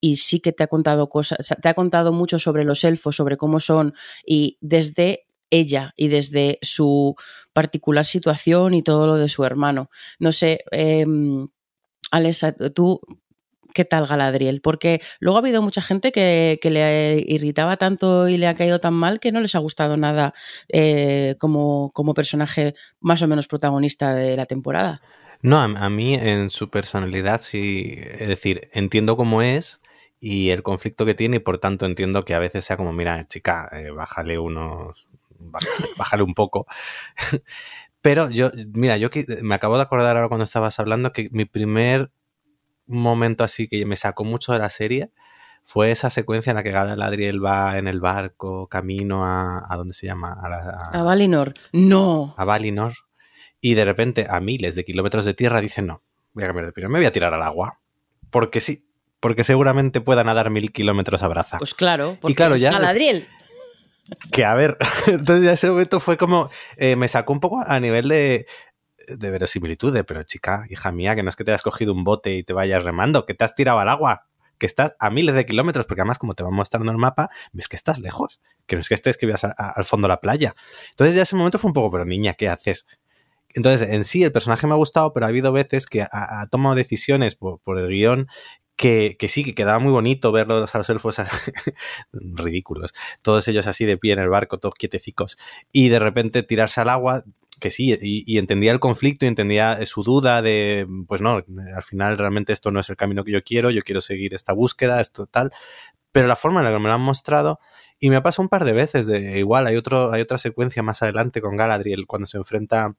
y 0.00 0.16
sí 0.16 0.40
que 0.40 0.52
te 0.52 0.62
ha 0.62 0.66
contado 0.66 1.10
cosas, 1.10 1.46
te 1.60 1.68
ha 1.68 1.74
contado 1.74 2.14
mucho 2.14 2.38
sobre 2.38 2.64
los 2.64 2.84
elfos, 2.84 3.16
sobre 3.16 3.36
cómo 3.36 3.60
son 3.60 3.92
y 4.24 4.56
desde 4.62 5.26
ella 5.50 5.92
y 5.94 6.08
desde 6.08 6.58
su 6.62 7.16
particular 7.52 8.06
situación 8.06 8.72
y 8.72 8.82
todo 8.82 9.06
lo 9.06 9.16
de 9.16 9.28
su 9.28 9.44
hermano. 9.44 9.90
No 10.18 10.32
sé, 10.32 10.64
eh, 10.72 11.04
Alexa, 12.10 12.52
tú 12.52 12.98
qué 13.74 13.84
tal 13.84 14.06
Galadriel, 14.06 14.60
porque 14.60 15.00
luego 15.20 15.38
ha 15.38 15.40
habido 15.40 15.62
mucha 15.62 15.82
gente 15.82 16.12
que, 16.12 16.58
que, 16.60 16.70
le 16.70 17.24
irritaba 17.26 17.76
tanto 17.76 18.28
y 18.28 18.36
le 18.36 18.46
ha 18.46 18.54
caído 18.54 18.78
tan 18.78 18.94
mal 18.94 19.20
que 19.20 19.32
no 19.32 19.40
les 19.40 19.54
ha 19.54 19.58
gustado 19.58 19.96
nada 19.96 20.34
eh, 20.68 21.36
como, 21.38 21.90
como, 21.92 22.14
personaje 22.14 22.74
más 23.00 23.22
o 23.22 23.28
menos 23.28 23.48
protagonista 23.48 24.14
de 24.14 24.36
la 24.36 24.46
temporada. 24.46 25.00
No, 25.42 25.60
a, 25.60 25.90
mí 25.90 26.14
en 26.14 26.50
su 26.50 26.70
personalidad 26.70 27.40
sí, 27.40 27.94
es 27.98 28.28
decir, 28.28 28.68
entiendo 28.72 29.16
cómo 29.16 29.42
es 29.42 29.80
y 30.18 30.50
el 30.50 30.62
conflicto 30.62 31.04
que 31.04 31.14
tiene 31.14 31.36
y 31.36 31.40
por 31.40 31.58
tanto 31.58 31.86
entiendo 31.86 32.24
que 32.24 32.34
a 32.34 32.38
veces 32.38 32.64
sea 32.64 32.76
como, 32.76 32.92
mira, 32.92 33.26
chica, 33.28 33.68
eh, 33.72 33.90
bájale 33.90 34.38
unos, 34.38 35.06
bájale, 35.38 35.88
bájale 35.96 36.22
un 36.22 36.34
poco. 36.34 36.66
Pero 38.00 38.30
yo, 38.30 38.50
mira, 38.72 38.96
yo 38.96 39.10
me 39.42 39.54
acabo 39.54 39.76
de 39.76 39.82
acordar 39.82 40.16
ahora 40.16 40.28
cuando 40.28 40.44
estabas 40.44 40.78
hablando 40.78 41.12
que 41.12 41.28
mi 41.32 41.44
primer 41.44 42.10
momento 42.86 43.44
así 43.44 43.68
que 43.68 43.84
me 43.86 43.96
sacó 43.96 44.24
mucho 44.24 44.52
de 44.52 44.58
la 44.58 44.70
serie 44.70 45.10
fue 45.66 45.90
esa 45.90 46.10
secuencia 46.10 46.50
en 46.50 46.56
la 46.56 46.62
que 46.62 46.70
Galadriel 46.70 47.44
va 47.44 47.76
en 47.76 47.88
el 47.88 48.00
barco 48.00 48.68
camino 48.68 49.24
a, 49.24 49.66
a 49.68 49.76
¿dónde 49.76 49.94
se 49.94 50.06
llama? 50.06 50.32
A, 50.32 50.48
la, 50.48 50.56
a, 50.58 51.00
a, 51.00 51.02
Valinor. 51.02 51.54
No. 51.72 52.34
A 52.38 52.44
Valinor. 52.44 52.94
Y 53.60 53.74
de 53.74 53.84
repente 53.84 54.26
a 54.30 54.38
miles 54.40 54.76
de 54.76 54.84
kilómetros 54.84 55.24
de 55.24 55.34
tierra 55.34 55.60
dicen 55.60 55.86
no. 55.86 56.02
voy 56.34 56.44
a 56.44 56.46
cambiar 56.46 56.66
de 56.66 56.70
opinión, 56.70 56.92
me 56.92 57.00
voy 57.00 57.06
a 57.06 57.12
tirar 57.12 57.34
al 57.34 57.42
agua. 57.42 57.80
Porque 58.30 58.60
sí, 58.60 58.86
porque 59.18 59.42
seguramente 59.42 60.00
pueda 60.00 60.22
nadar 60.22 60.50
mil 60.50 60.70
kilómetros 60.70 61.24
a 61.24 61.28
braza. 61.28 61.58
Pues 61.58 61.74
claro, 61.74 62.16
porque 62.20 62.32
y 62.32 62.34
claro, 62.36 62.56
ya... 62.56 62.70
Galadriel. 62.70 63.26
Que 64.30 64.44
a 64.44 64.54
ver, 64.54 64.78
entonces 65.08 65.44
ya 65.44 65.54
ese 65.54 65.68
momento 65.68 65.98
fue 65.98 66.16
como, 66.16 66.48
eh, 66.76 66.94
me 66.94 67.08
sacó 67.08 67.32
un 67.32 67.40
poco 67.40 67.64
a 67.66 67.80
nivel 67.80 68.06
de, 68.06 68.46
de 69.06 69.30
verosimilitud, 69.30 69.92
de, 69.92 70.04
pero 70.04 70.22
chica, 70.22 70.64
hija 70.68 70.92
mía, 70.92 71.14
que 71.14 71.22
no 71.22 71.28
es 71.28 71.36
que 71.36 71.44
te 71.44 71.50
hayas 71.50 71.62
cogido 71.62 71.92
un 71.92 72.04
bote 72.04 72.36
y 72.36 72.42
te 72.42 72.52
vayas 72.52 72.84
remando, 72.84 73.26
que 73.26 73.34
te 73.34 73.44
has 73.44 73.54
tirado 73.54 73.78
al 73.78 73.88
agua, 73.88 74.26
que 74.58 74.66
estás 74.66 74.94
a 74.98 75.10
miles 75.10 75.34
de 75.34 75.46
kilómetros, 75.46 75.86
porque 75.86 76.02
además 76.02 76.18
como 76.18 76.34
te 76.34 76.42
va 76.42 76.50
mostrando 76.50 76.90
el 76.92 76.98
mapa, 76.98 77.30
ves 77.52 77.68
que 77.68 77.76
estás 77.76 77.98
lejos, 77.98 78.40
que 78.66 78.76
no 78.76 78.80
es 78.80 78.88
que 78.88 78.94
estés 78.94 79.16
que 79.16 79.26
vayas 79.26 79.44
al 79.44 79.84
fondo 79.84 80.06
de 80.06 80.10
la 80.10 80.20
playa. 80.20 80.54
Entonces 80.90 81.14
ya 81.14 81.22
ese 81.22 81.36
momento 81.36 81.58
fue 81.58 81.68
un 81.68 81.74
poco, 81.74 81.90
pero 81.90 82.04
niña, 82.04 82.34
¿qué 82.34 82.48
haces? 82.48 82.86
Entonces, 83.54 83.88
en 83.88 84.04
sí, 84.04 84.22
el 84.22 84.32
personaje 84.32 84.66
me 84.66 84.74
ha 84.74 84.76
gustado, 84.76 85.12
pero 85.12 85.24
ha 85.24 85.30
habido 85.30 85.50
veces 85.50 85.86
que 85.86 86.02
ha, 86.02 86.46
tomado 86.50 86.74
decisiones 86.74 87.36
por, 87.36 87.60
el 87.78 87.88
guion 87.88 88.28
que, 88.76 89.16
que 89.18 89.28
sí, 89.28 89.44
que 89.44 89.54
quedaba 89.54 89.78
muy 89.78 89.92
bonito 89.92 90.30
verlos 90.30 90.74
a 90.74 90.78
los 90.78 90.90
elfos 90.90 91.16
ridículos, 92.12 92.92
todos 93.22 93.48
ellos 93.48 93.66
así 93.66 93.86
de 93.86 93.96
pie 93.96 94.12
en 94.12 94.18
el 94.18 94.28
barco, 94.28 94.58
todos 94.58 94.74
quietecicos, 94.74 95.38
y 95.72 95.88
de 95.88 95.98
repente 95.98 96.42
tirarse 96.42 96.82
al 96.82 96.90
agua, 96.90 97.24
que 97.60 97.70
sí, 97.70 97.96
y, 98.00 98.24
y 98.26 98.38
entendía 98.38 98.72
el 98.72 98.80
conflicto 98.80 99.24
y 99.24 99.28
entendía 99.28 99.84
su 99.86 100.02
duda 100.02 100.42
de, 100.42 100.86
pues 101.06 101.20
no, 101.22 101.42
al 101.74 101.82
final 101.82 102.18
realmente 102.18 102.52
esto 102.52 102.70
no 102.70 102.80
es 102.80 102.90
el 102.90 102.96
camino 102.96 103.24
que 103.24 103.32
yo 103.32 103.42
quiero, 103.42 103.70
yo 103.70 103.82
quiero 103.82 104.00
seguir 104.00 104.34
esta 104.34 104.52
búsqueda, 104.52 105.00
esto 105.00 105.26
tal, 105.26 105.50
pero 106.12 106.26
la 106.26 106.36
forma 106.36 106.60
en 106.60 106.64
la 106.64 106.72
que 106.72 106.78
me 106.78 106.88
lo 106.88 106.94
han 106.94 107.00
mostrado, 107.00 107.58
y 107.98 108.10
me 108.10 108.16
ha 108.16 108.22
pasado 108.22 108.42
un 108.44 108.48
par 108.48 108.64
de 108.64 108.72
veces, 108.72 109.06
de 109.06 109.38
igual, 109.38 109.66
hay, 109.66 109.76
otro, 109.76 110.12
hay 110.12 110.22
otra 110.22 110.38
secuencia 110.38 110.82
más 110.82 111.02
adelante 111.02 111.40
con 111.40 111.56
Galadriel, 111.56 112.06
cuando 112.06 112.26
se 112.26 112.36
enfrenta 112.38 112.94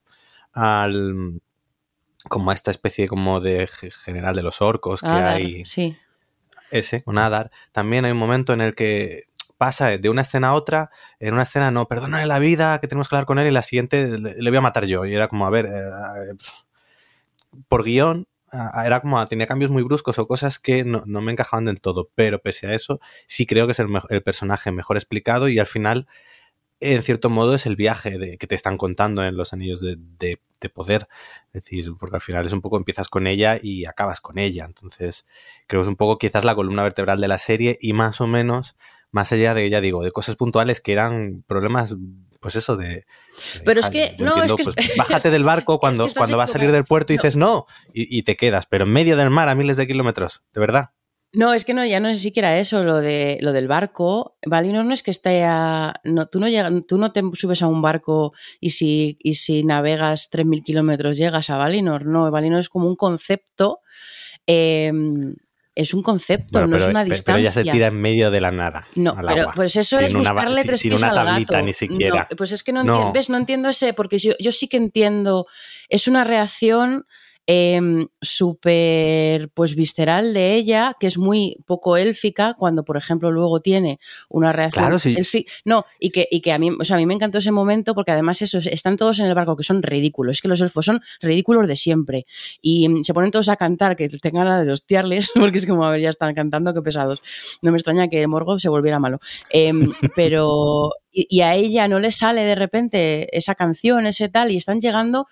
al 0.53 1.41
como 2.29 2.51
a 2.51 2.53
esta 2.53 2.71
especie 2.71 3.07
como 3.07 3.39
de 3.39 3.67
ge- 3.67 3.91
general 3.91 4.35
de 4.35 4.43
los 4.43 4.61
orcos 4.61 5.01
que 5.01 5.07
Adar, 5.07 5.35
hay 5.35 5.65
Sí. 5.65 5.95
ese, 6.71 7.03
con 7.03 7.17
Adar, 7.17 7.51
también 7.71 8.05
hay 8.05 8.11
un 8.11 8.17
momento 8.17 8.53
en 8.53 8.61
el 8.61 8.73
que 8.73 9.21
pasa 9.57 9.97
de 9.97 10.09
una 10.09 10.21
escena 10.21 10.49
a 10.49 10.53
otra, 10.55 10.91
en 11.19 11.33
una 11.33 11.43
escena 11.43 11.71
no, 11.71 11.87
perdónale 11.87 12.27
la 12.27 12.39
vida, 12.39 12.79
que 12.79 12.87
tenemos 12.87 13.09
que 13.09 13.15
hablar 13.15 13.25
con 13.25 13.39
él, 13.39 13.47
y 13.47 13.51
la 13.51 13.61
siguiente 13.63 14.17
le, 14.19 14.49
voy 14.49 14.57
a 14.57 14.61
matar 14.61 14.85
yo. 14.85 15.05
Y 15.05 15.13
era 15.15 15.27
como, 15.27 15.45
a 15.47 15.49
ver, 15.49 15.65
eh, 15.67 16.33
por 17.67 17.83
guion, 17.83 18.27
era 18.85 19.01
como, 19.01 19.25
tenía 19.27 19.47
cambios 19.47 19.71
muy 19.71 19.83
bruscos 19.83 20.19
o 20.19 20.27
cosas 20.27 20.59
que 20.59 20.83
no, 20.85 21.03
no 21.05 21.21
me 21.21 21.31
encajaban 21.31 21.65
del 21.65 21.81
todo, 21.81 22.09
pero 22.15 22.39
pese 22.41 22.67
a 22.67 22.73
eso, 22.73 22.99
sí 23.27 23.45
creo 23.45 23.65
que 23.67 23.73
es 23.73 23.79
el, 23.79 23.89
personaje 24.23 24.71
mejor 24.71 24.95
explicado 24.97 25.49
y 25.49 25.59
al 25.59 25.65
final, 25.67 26.07
en 26.81 27.03
cierto 27.03 27.29
modo, 27.29 27.55
es 27.55 27.65
el 27.67 27.75
viaje 27.77 28.19
de, 28.19 28.37
que 28.37 28.47
te 28.47 28.55
están 28.55 28.77
contando 28.77 29.23
en 29.25 29.37
los 29.37 29.53
anillos 29.53 29.81
de, 29.81 29.97
de- 30.19 30.41
de 30.61 30.69
poder. 30.69 31.07
Es 31.53 31.63
decir, 31.65 31.91
porque 31.99 32.17
al 32.17 32.21
final 32.21 32.45
es 32.45 32.53
un 32.53 32.61
poco 32.61 32.77
empiezas 32.77 33.09
con 33.09 33.27
ella 33.27 33.59
y 33.61 33.85
acabas 33.85 34.21
con 34.21 34.39
ella. 34.39 34.65
Entonces, 34.65 35.27
creo 35.67 35.81
que 35.81 35.83
es 35.83 35.89
un 35.89 35.97
poco 35.97 36.17
quizás 36.17 36.45
la 36.45 36.55
columna 36.55 36.83
vertebral 36.83 37.21
de 37.21 37.27
la 37.29 37.37
serie 37.39 37.77
y 37.81 37.93
más 37.93 38.21
o 38.21 38.27
menos, 38.27 38.75
más 39.11 39.31
allá 39.31 39.53
de, 39.53 39.69
ya 39.69 39.81
digo, 39.81 40.03
de 40.03 40.11
cosas 40.11 40.35
puntuales 40.35 40.81
que 40.81 40.91
eran 40.93 41.43
problemas, 41.47 41.95
pues 42.39 42.55
eso 42.55 42.75
de... 42.77 42.87
de, 42.87 43.05
Pero 43.65 43.79
es 43.79 43.85
"Ja, 43.87 43.91
que- 43.91 44.15
no, 44.19 44.43
es 44.43 44.53
que 44.53 44.63
pues, 44.63 44.75
es- 44.77 44.95
bájate 44.97 45.31
del 45.31 45.43
barco 45.43 45.79
cuando, 45.79 46.05
estás 46.05 46.19
cuando 46.19 46.37
vas 46.37 46.49
a 46.49 46.53
salir 46.53 46.71
del 46.71 46.85
puerto 46.85 47.13
y 47.13 47.17
dices 47.17 47.35
no, 47.35 47.65
y, 47.93 48.15
y 48.17 48.23
te 48.23 48.35
quedas, 48.35 48.65
pero 48.67 48.85
en 48.85 48.91
medio 48.91 49.17
del 49.17 49.29
mar 49.29 49.49
a 49.49 49.55
miles 49.55 49.77
de 49.77 49.87
kilómetros, 49.87 50.43
de 50.53 50.59
verdad. 50.61 50.89
No, 51.33 51.53
es 51.53 51.65
que 51.65 51.73
no, 51.73 51.85
ya 51.85 51.99
no 51.99 52.07
es 52.07 52.21
siquiera 52.21 52.57
eso, 52.57 52.83
lo 52.85 52.95
de 53.01 53.37
lo 53.41 53.51
del 53.51 53.67
barco. 53.67 54.37
Valinor 54.45 54.85
no 54.85 54.93
es 54.93 55.03
que 55.03 55.11
esté 55.11 55.43
a. 55.43 55.93
No, 56.05 56.27
tú, 56.27 56.39
no 56.39 56.47
llega- 56.47 56.71
tú 56.87 56.97
no 56.97 57.11
te 57.11 57.21
subes 57.33 57.61
a 57.61 57.67
un 57.67 57.81
barco 57.81 58.31
y 58.61 58.69
si, 58.69 59.17
y 59.19 59.33
si 59.35 59.65
navegas 59.65 60.29
3.000 60.31 60.63
kilómetros 60.63 61.17
llegas 61.17 61.49
a 61.49 61.57
Valinor. 61.57 62.05
No, 62.05 62.31
Valinor 62.31 62.61
es 62.61 62.69
como 62.69 62.87
un 62.87 62.95
concepto. 62.95 63.81
eh, 64.47 64.91
es 65.77 65.93
un 65.93 66.01
concepto, 66.01 66.47
Bueno, 66.53 66.67
no 66.67 66.71
pero, 66.73 66.85
es 66.85 66.89
una 66.89 67.03
distancia. 67.03 67.23
pero 67.25 67.37
ella 67.37 67.51
se 67.51 67.63
tira 67.63 67.87
en 67.87 68.01
medio 68.01 68.31
de 68.31 68.41
la 68.41 68.51
nada. 68.51 68.85
No, 68.95 69.11
al 69.17 69.25
pero 69.27 69.41
agua, 69.43 69.53
pues 69.55 69.75
eso 69.75 69.97
sin 69.97 70.07
es 70.07 70.13
buscarle 70.13 70.61
sin- 70.61 70.67
tres 70.67 70.79
sin 70.79 70.89
pies 70.91 71.01
una 71.01 71.09
al 71.11 71.15
tablita 71.27 71.53
gato. 71.53 71.65
ni 71.65 71.73
siquiera. 71.73 72.27
No, 72.29 72.35
pues 72.37 72.51
es 72.51 72.63
que 72.63 72.71
no, 72.73 72.83
No. 72.83 72.93
entiendo, 72.93 73.13
¿ves? 73.13 73.29
No 73.29 73.37
entiendo 73.37 73.69
ese, 73.69 73.93
porque 73.93 74.17
yo, 74.17 74.33
yo 74.39 74.51
sí 74.51 74.67
que 74.67 74.77
entiendo, 74.77 75.45
es 75.89 76.07
una 76.07 76.23
reacción 76.23 77.05
em, 77.47 78.07
súper 78.21 79.49
pues 79.49 79.75
visceral 79.75 80.33
de 80.33 80.55
ella, 80.55 80.95
que 80.99 81.07
es 81.07 81.17
muy 81.17 81.57
poco 81.65 81.97
élfica, 81.97 82.53
cuando 82.53 82.83
por 82.83 82.97
ejemplo 82.97 83.31
luego 83.31 83.61
tiene 83.61 83.99
una 84.29 84.51
reacción 84.51 84.85
Claro, 84.85 84.99
sí. 84.99 85.45
No, 85.65 85.85
y 85.99 86.09
que, 86.09 86.27
y 86.29 86.41
que 86.41 86.51
a 86.51 86.59
mí, 86.59 86.69
o 86.79 86.85
sea, 86.85 86.97
a 86.97 86.99
mí 86.99 87.05
me 87.05 87.13
encantó 87.13 87.39
ese 87.39 87.51
momento 87.51 87.95
porque 87.95 88.11
además 88.11 88.41
eso, 88.41 88.59
están 88.59 88.97
todos 88.97 89.19
en 89.19 89.25
el 89.25 89.33
barco 89.33 89.55
que 89.55 89.63
son 89.63 89.81
ridículos, 89.81 90.37
es 90.37 90.41
que 90.41 90.47
los 90.47 90.61
elfos 90.61 90.85
son 90.85 91.01
ridículos 91.21 91.67
de 91.67 91.75
siempre 91.75 92.25
y 92.61 92.89
mm, 92.89 93.03
se 93.03 93.13
ponen 93.13 93.31
todos 93.31 93.49
a 93.49 93.55
cantar 93.55 93.95
que 93.95 94.09
tengan 94.09 94.45
ganas 94.45 94.65
de 94.65 94.73
hostiarles, 94.73 95.31
porque 95.35 95.57
es 95.57 95.65
como, 95.65 95.85
a 95.85 95.91
ver, 95.91 96.01
ya 96.01 96.09
están 96.09 96.35
cantando, 96.35 96.73
qué 96.73 96.81
pesados. 96.81 97.21
No 97.61 97.71
me 97.71 97.77
extraña 97.77 98.07
que 98.07 98.27
Morgoth 98.27 98.59
se 98.59 98.69
volviera 98.69 98.99
malo. 98.99 99.19
Em, 99.49 99.93
pero, 100.15 100.91
y, 101.19 101.27
y 101.37 101.41
a 101.41 101.55
ella 101.55 101.87
no 101.87 101.99
le 101.99 102.11
sale 102.11 102.41
de 102.43 102.53
repente 102.55 103.35
esa 103.35 103.55
canción, 103.55 104.05
ese 104.05 104.29
tal, 104.29 104.51
y 104.51 104.57
están 104.57 104.79
llegando, 104.79 105.27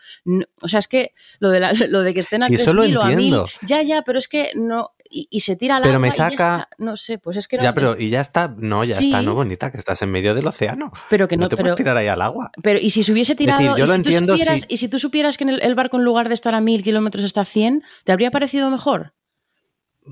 o 0.62 0.68
sea, 0.68 0.80
es 0.80 0.88
que 0.88 1.14
lo 1.40 1.50
de, 1.50 1.60
la- 1.60 1.74
lo 1.90 2.02
de 2.02 2.14
que 2.14 2.22
estén 2.22 2.42
a 2.44 2.48
Sí, 2.48 2.56
eso 2.56 2.74
lo 2.74 2.82
3.000 2.84 2.98
o 2.98 3.02
a 3.02 3.06
1.000, 3.06 3.12
entiendo. 3.14 3.46
ya, 3.62 3.82
ya, 3.84 4.02
pero 4.02 4.18
es 4.18 4.28
que 4.28 4.52
no, 4.56 4.92
y, 5.08 5.28
y 5.30 5.42
se 5.42 5.56
tira 5.56 5.76
al 5.78 5.84
Pero 5.84 6.00
me 6.00 6.10
saca- 6.10 6.68
no 6.80 6.98
sé, 6.98 7.20
pues 7.20 7.38
es 7.38 7.48
que 7.48 7.58
Ya, 7.60 7.74
pero 7.76 7.96
y 8.00 8.10
ya 8.10 8.22
está, 8.22 8.54
no, 8.58 8.84
ya 8.84 8.96
Sí. 8.96 9.06
está, 9.06 9.22
no 9.22 9.36
bonita, 9.36 9.72
que 9.72 9.78
estás 9.78 10.02
en 10.02 10.10
medio 10.12 10.34
del 10.34 10.48
océano. 10.48 10.92
pero 11.10 11.28
que 11.28 11.38
no, 11.38 11.44
no 11.44 11.50
te 11.50 11.56
pero, 11.56 11.66
puedes 11.68 11.78
tirar 11.78 11.96
ahí 11.98 12.08
al 12.08 12.22
agua. 12.24 12.52
pero 12.64 12.80
y 12.80 12.90
si 12.90 13.04
se 13.04 13.12
hubiese 13.12 13.36
tirado, 13.36 13.62
decir, 13.62 13.78
yo 13.78 13.84
y, 13.84 13.88
lo 13.88 13.94
si 13.94 14.00
entiendo 14.00 14.34
supieras, 14.36 14.62
si- 14.62 14.68
y 14.74 14.78
si 14.78 14.90
tú 14.90 14.98
supieras 14.98 15.38
que 15.38 15.44
en 15.44 15.52
el, 15.52 15.62
el 15.62 15.76
barco 15.76 15.98
en 15.98 16.04
lugar 16.04 16.28
de 16.28 16.34
estar 16.34 16.56
a 16.56 16.62
mil 16.62 16.82
kilómetros 16.84 17.24
está 17.24 17.42
a 17.42 17.46
100, 17.46 17.84
¿te 18.04 18.12
habría 18.12 18.32
parecido 18.32 18.72
mejor? 18.72 19.14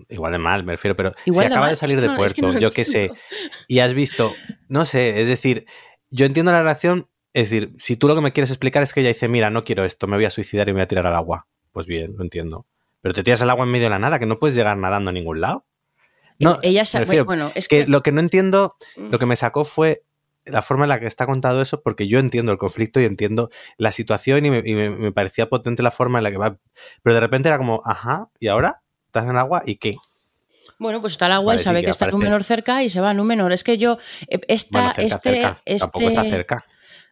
Igual 0.09 0.31
de 0.31 0.37
mal, 0.39 0.63
me 0.63 0.73
refiero, 0.73 0.95
pero 0.95 1.11
Igual 1.25 1.43
si 1.43 1.47
acaba 1.47 1.61
mal, 1.65 1.69
de 1.71 1.75
salir 1.75 2.01
de 2.01 2.07
no- 2.07 2.13
es 2.13 2.17
puerto, 2.17 2.35
que 2.35 2.41
no 2.41 2.59
yo 2.59 2.71
qué 2.71 2.85
sé, 2.85 3.11
y 3.67 3.79
has 3.79 3.93
visto, 3.93 4.33
no 4.67 4.85
sé, 4.85 5.21
es 5.21 5.27
decir, 5.27 5.65
yo 6.09 6.25
entiendo 6.25 6.51
la 6.51 6.63
reacción, 6.63 7.07
es 7.33 7.49
decir, 7.49 7.71
si 7.77 7.95
tú 7.95 8.07
lo 8.07 8.15
que 8.15 8.21
me 8.21 8.31
quieres 8.31 8.49
explicar 8.51 8.83
es 8.83 8.93
que 8.93 8.99
ella 9.01 9.09
dice, 9.09 9.27
mira, 9.27 9.49
no 9.49 9.63
quiero 9.63 9.83
esto, 9.85 10.07
me 10.07 10.17
voy 10.17 10.25
a 10.25 10.29
suicidar 10.29 10.67
y 10.69 10.71
me 10.71 10.77
voy 10.77 10.83
a 10.83 10.87
tirar 10.87 11.07
al 11.07 11.15
agua. 11.15 11.47
Pues 11.71 11.87
bien, 11.87 12.13
lo 12.15 12.23
entiendo. 12.23 12.67
Pero 13.01 13.13
te 13.15 13.23
tiras 13.23 13.41
al 13.41 13.49
agua 13.49 13.65
en 13.65 13.71
medio 13.71 13.85
de 13.85 13.89
la 13.89 13.99
nada, 13.99 14.19
que 14.19 14.25
no 14.27 14.37
puedes 14.39 14.55
llegar 14.55 14.77
nadando 14.77 15.09
a 15.09 15.13
ningún 15.13 15.41
lado. 15.41 15.65
No, 16.39 16.59
ella 16.61 16.81
me 16.81 16.85
sabe, 16.85 17.05
refiero 17.05 17.25
bueno, 17.25 17.51
es 17.55 17.67
que 17.67 17.85
que, 17.85 17.87
lo 17.91 18.03
que 18.03 18.11
no 18.11 18.19
entiendo, 18.19 18.75
Mm. 18.95 19.09
lo 19.11 19.19
que 19.19 19.25
me 19.25 19.35
sacó 19.35 19.65
fue 19.65 20.03
la 20.45 20.61
forma 20.61 20.85
en 20.85 20.89
la 20.89 20.99
que 20.99 21.05
está 21.07 21.25
contado 21.25 21.61
eso, 21.61 21.81
porque 21.81 22.07
yo 22.07 22.19
entiendo 22.19 22.51
el 22.51 22.57
conflicto 22.57 22.99
y 22.99 23.05
entiendo 23.05 23.49
la 23.77 23.91
situación 23.91 24.45
y 24.45 24.51
me, 24.51 24.61
y 24.65 24.75
me- 24.75 24.89
me 24.89 25.11
parecía 25.11 25.47
potente 25.49 25.81
la 25.81 25.91
forma 25.91 26.19
en 26.19 26.23
la 26.25 26.31
que 26.31 26.37
va. 26.37 26.59
Pero 27.01 27.13
de 27.13 27.19
repente 27.21 27.47
era 27.49 27.57
como, 27.57 27.81
ajá, 27.85 28.29
¿y 28.39 28.47
ahora? 28.49 28.82
¿Estás 29.13 29.25
en 29.25 29.29
el 29.29 29.37
agua? 29.37 29.61
¿Y 29.63 29.75
qué? 29.75 29.97
Bueno, 30.79 30.99
pues 30.99 31.13
está 31.13 31.27
el 31.27 31.33
agua 31.33 31.51
Vale, 31.51 31.57
y 31.57 31.59
sí, 31.59 31.65
sabe 31.65 31.81
que 31.81 31.85
que, 31.85 31.91
está. 31.91 32.07
Númenor 32.07 32.43
cerca 32.43 32.81
y 32.81 32.89
se 32.89 32.99
va 32.99 33.11
a 33.11 33.13
Númenor. 33.13 33.51
Es 33.51 33.63
que 33.63 33.77
yo, 33.77 33.99
eh, 34.27 34.39
esta, 34.47 34.71
Bueno, 34.71 34.93
cerca, 34.93 35.15
este, 35.15 35.29
cerca. 35.35 35.61
Tampoco 35.77 36.07
está 36.07 36.21
este- 36.21 36.29
cerca. 36.35 36.65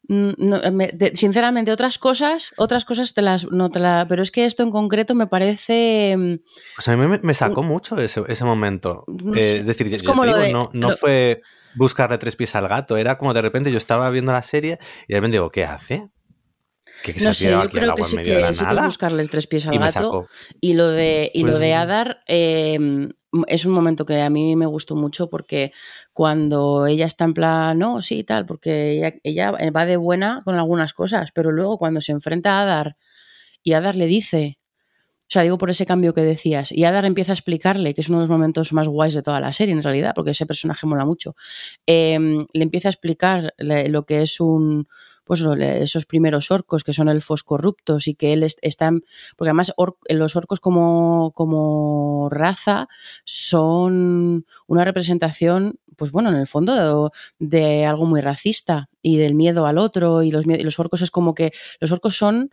Mm, 0.07 0.31
no, 0.39 0.71
me- 0.71 0.87
de- 0.87 1.15
sinceramente, 1.15 1.71
otras 1.71 1.99
cosas, 1.99 2.53
otras 2.57 2.85
cosas 2.85 3.13
te 3.13 3.21
las, 3.21 3.45
no 3.51 3.69
te 3.69 3.77
la, 3.77 4.07
pero 4.09 4.23
es 4.23 4.31
que 4.31 4.45
esto 4.45 4.63
en 4.63 4.71
concreto 4.71 5.13
me 5.13 5.27
parece, 5.27 6.15
mm, 6.17 6.35
Pues 6.75 6.87
a 6.87 6.97
mí 6.97 7.05
me, 7.05 7.19
me 7.21 7.33
sacó 7.35 7.61
mucho 7.61 7.95
ese, 8.01 8.23
ese 8.27 8.43
momento. 8.43 9.03
No 9.07 9.35
Eh, 9.35 9.57
es 9.59 9.67
decir, 9.67 9.93
es 9.93 10.01
ya 10.01 10.07
como 10.09 10.25
lo 10.25 10.31
digo, 10.33 10.41
de- 10.41 10.51
no, 10.51 10.71
no 10.73 10.89
lo- 10.89 10.97
fue 10.97 11.43
buscarle 11.75 12.17
tres 12.17 12.35
pies 12.35 12.55
al 12.55 12.67
gato, 12.67 12.97
era 12.97 13.19
como 13.19 13.35
de 13.35 13.43
repente 13.43 13.71
yo 13.71 13.77
estaba 13.77 14.09
viendo 14.09 14.31
la 14.31 14.41
serie 14.41 14.79
y 15.07 15.13
de 15.13 15.19
repente 15.19 15.35
digo, 15.37 15.51
¿qué 15.51 15.65
hace? 15.65 16.09
¿Que, 17.03 17.13
que 17.13 17.19
se 17.19 17.25
no 17.25 17.31
ha 17.31 17.33
sé, 17.33 17.49
yo 17.51 17.59
aquí 17.61 17.77
creo 17.77 17.95
que 17.95 18.03
sí 18.03 18.17
de 18.17 18.23
que, 18.23 18.53
sí 18.53 18.59
que 18.59 18.65
nada? 18.65 18.85
buscarles 18.87 19.29
tres 19.29 19.47
pies 19.47 19.65
al 19.67 19.75
Y 19.75 19.77
gato. 19.77 20.27
Y 20.59 20.73
lo 20.73 20.87
de, 20.89 21.31
y 21.33 21.41
lo 21.43 21.49
Pues- 21.51 21.59
de 21.59 21.73
Adar 21.73 22.21
eh, 22.27 23.09
es 23.47 23.65
un 23.65 23.71
momento 23.73 24.05
que 24.05 24.19
a 24.21 24.29
mí 24.29 24.55
me 24.55 24.65
gustó 24.65 24.95
mucho 24.95 25.29
porque 25.29 25.71
cuando 26.13 26.85
ella 26.85 27.05
está 27.05 27.23
en 27.25 27.33
plan, 27.33 27.79
no, 27.79 28.01
sí, 28.01 28.23
tal, 28.23 28.45
porque 28.45 28.91
ella, 28.91 29.13
ella 29.23 29.51
va 29.75 29.85
de 29.85 29.97
buena 29.97 30.41
con 30.43 30.55
algunas 30.55 30.93
cosas, 30.93 31.31
pero 31.33 31.51
luego 31.51 31.77
cuando 31.77 32.01
se 32.01 32.11
enfrenta 32.11 32.59
a 32.59 32.63
Adar 32.63 32.97
y 33.63 33.73
Adar 33.73 33.95
le 33.95 34.05
dice, 34.07 34.57
o 35.21 35.33
sea, 35.33 35.43
digo 35.43 35.57
por 35.57 35.69
ese 35.69 35.85
cambio 35.85 36.13
que 36.13 36.19
decías, 36.21 36.73
y 36.73 36.83
Adar 36.83 37.05
empieza 37.05 37.31
a 37.31 37.35
explicarle, 37.35 37.93
que 37.93 38.01
es 38.01 38.09
uno 38.09 38.17
de 38.17 38.23
los 38.23 38.29
momentos 38.29 38.73
más 38.73 38.89
guays 38.89 39.13
de 39.13 39.21
toda 39.23 39.39
la 39.39 39.53
serie 39.53 39.73
en 39.73 39.81
realidad, 39.83 40.11
porque 40.13 40.31
ese 40.31 40.45
personaje 40.45 40.85
mola 40.85 41.05
mucho, 41.05 41.35
eh, 41.87 42.19
le 42.51 42.63
empieza 42.63 42.89
a 42.89 42.91
explicar 42.91 43.53
lo 43.57 44.05
que 44.05 44.23
es 44.23 44.41
un, 44.41 44.89
pues 45.23 45.41
esos 45.62 46.05
primeros 46.05 46.51
orcos 46.51 46.84
que 46.84 46.93
son 46.93 47.10
elfos 47.10 47.43
corruptos 47.43 48.07
y 48.07 48.15
que 48.15 48.34
él 48.34 48.43
est- 48.43 48.60
está, 48.62 48.88
en- 48.88 49.03
porque 49.38 49.49
además 49.49 49.73
los 50.10 50.36
orcos 50.36 50.60
como, 50.60 51.31
como 51.34 52.29
raza 52.29 52.88
son 53.25 54.45
una 54.67 54.86
representación, 54.86 55.79
pues 55.95 56.12
bueno, 56.12 56.29
en 56.29 56.36
el 56.36 56.47
fondo 56.47 57.12
de, 57.39 57.86
algo 57.86 58.05
muy 58.05 58.21
racista 58.21 58.89
y 59.01 59.17
del 59.17 59.36
miedo 59.36 59.65
al 59.65 59.77
otro 59.77 60.23
y 60.23 60.31
los, 60.31 60.45
y 60.45 60.63
los 60.63 60.79
orcos 60.79 61.01
es 61.01 61.12
como 61.12 61.34
que 61.34 61.51
los 61.79 61.91
orcos 61.91 62.17
son 62.17 62.51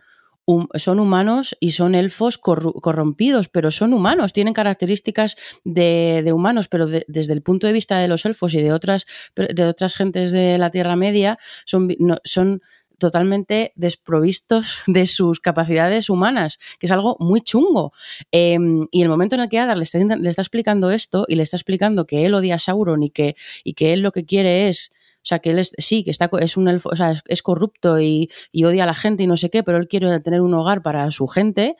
son 0.75 0.99
humanos 0.99 1.55
y 1.59 1.71
son 1.71 1.95
elfos 1.95 2.37
corrompidos, 2.37 3.49
pero 3.49 3.71
son 3.71 3.93
humanos, 3.93 4.33
tienen 4.33 4.53
características 4.53 5.35
de, 5.63 6.31
humanos, 6.33 6.67
pero 6.67 6.87
de- 6.87 7.05
desde 7.07 7.33
el 7.33 7.41
punto 7.41 7.67
de 7.67 7.73
vista 7.73 7.99
de 7.99 8.07
los 8.07 8.25
elfos 8.25 8.53
y 8.53 8.61
de 8.61 8.73
otras, 8.73 9.05
de 9.35 9.65
otras 9.65 9.95
gentes 9.95 10.31
de 10.31 10.57
la 10.57 10.69
Tierra 10.69 10.95
Media, 10.95 11.37
son, 11.65 11.89
son 12.23 12.61
totalmente 12.99 13.73
desprovistos 13.75 14.79
de 14.87 15.07
sus 15.07 15.39
capacidades 15.39 16.09
humanas, 16.09 16.59
que 16.79 16.85
es 16.85 16.91
algo 16.91 17.15
muy 17.19 17.41
chungo. 17.41 17.93
Em, 18.31 18.87
y 18.91 19.01
el 19.01 19.09
momento 19.09 19.35
en 19.35 19.41
el 19.41 19.49
que 19.49 19.59
Adar 19.59 19.77
le 19.77 19.83
está, 19.83 19.97
le 19.97 20.29
está, 20.29 20.41
explicando 20.41 20.91
esto 20.91 21.25
y 21.27 21.35
le 21.35 21.43
está 21.43 21.57
explicando 21.57 22.05
que 22.05 22.25
él 22.25 22.33
odia 22.33 22.55
a 22.55 22.59
Sauron 22.59 23.01
y 23.03 23.09
que, 23.09 23.35
y 23.63 23.73
que 23.73 23.93
él 23.93 24.01
lo 24.01 24.11
que 24.11 24.25
quiere 24.25 24.69
es 24.69 24.91
o 25.21 25.25
sea, 25.29 25.39
que 25.39 25.51
él 25.51 25.59
es, 25.59 25.71
sí, 25.77 26.03
que 26.03 26.11
está, 26.11 26.29
es 26.39 26.55
un 26.55 26.69
elfo, 26.69 26.89
o 26.89 26.95
sea, 26.95 27.21
es, 27.25 27.43
corrupto 27.43 27.99
y, 27.99 28.29
odia 28.63 28.83
a 28.83 28.87
la 28.87 28.93
gente 28.93 29.23
y 29.23 29.27
no 29.27 29.35
sé 29.35 29.49
qué, 29.49 29.63
pero 29.63 29.77
él 29.77 29.87
quiere 29.87 30.19
tener 30.21 30.41
un 30.41 30.53
hogar 30.53 30.81
para 30.81 31.11
su 31.11 31.27
gente. 31.27 31.75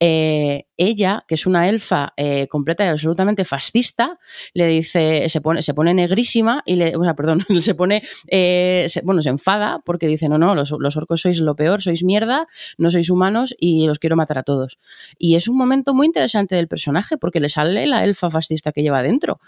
Eh, 0.00 0.64
ella, 0.76 1.24
que 1.28 1.34
es 1.34 1.46
una 1.46 1.68
elfa 1.68 2.14
eh, 2.16 2.48
completa 2.48 2.84
y 2.84 2.88
absolutamente 2.88 3.44
fascista, 3.44 4.18
le 4.54 4.66
dice, 4.66 5.28
se 5.28 5.40
pone, 5.40 5.62
se 5.62 5.74
pone 5.74 5.94
negrísima 5.94 6.62
y 6.66 6.76
le, 6.76 6.96
o 6.96 7.04
sea, 7.04 7.14
perdón, 7.14 7.44
se 7.60 7.74
pone, 7.74 8.02
eh, 8.26 8.88
bueno, 9.04 9.22
se 9.22 9.28
enfada 9.28 9.80
porque 9.84 10.06
dice, 10.06 10.28
no, 10.28 10.38
no, 10.38 10.54
los, 10.54 10.70
los, 10.78 10.96
orcos 10.96 11.20
sois 11.20 11.40
lo 11.40 11.54
peor, 11.54 11.82
sois 11.82 12.02
mierda, 12.02 12.46
no 12.78 12.90
sois 12.90 13.08
humanos 13.08 13.54
y 13.58 13.86
los 13.86 13.98
quiero 13.98 14.16
matar 14.16 14.38
a 14.38 14.42
todos. 14.42 14.78
Y 15.18 15.36
es 15.36 15.48
un 15.48 15.56
momento 15.56 15.94
muy 15.94 16.06
interesante 16.06 16.56
del 16.56 16.66
personaje 16.66 17.18
porque 17.18 17.40
le 17.40 17.50
sale 17.50 17.86
la 17.86 18.02
elfa 18.02 18.30
fascista 18.30 18.72
que 18.72 18.82
lleva 18.82 19.02
dentro. 19.02 19.38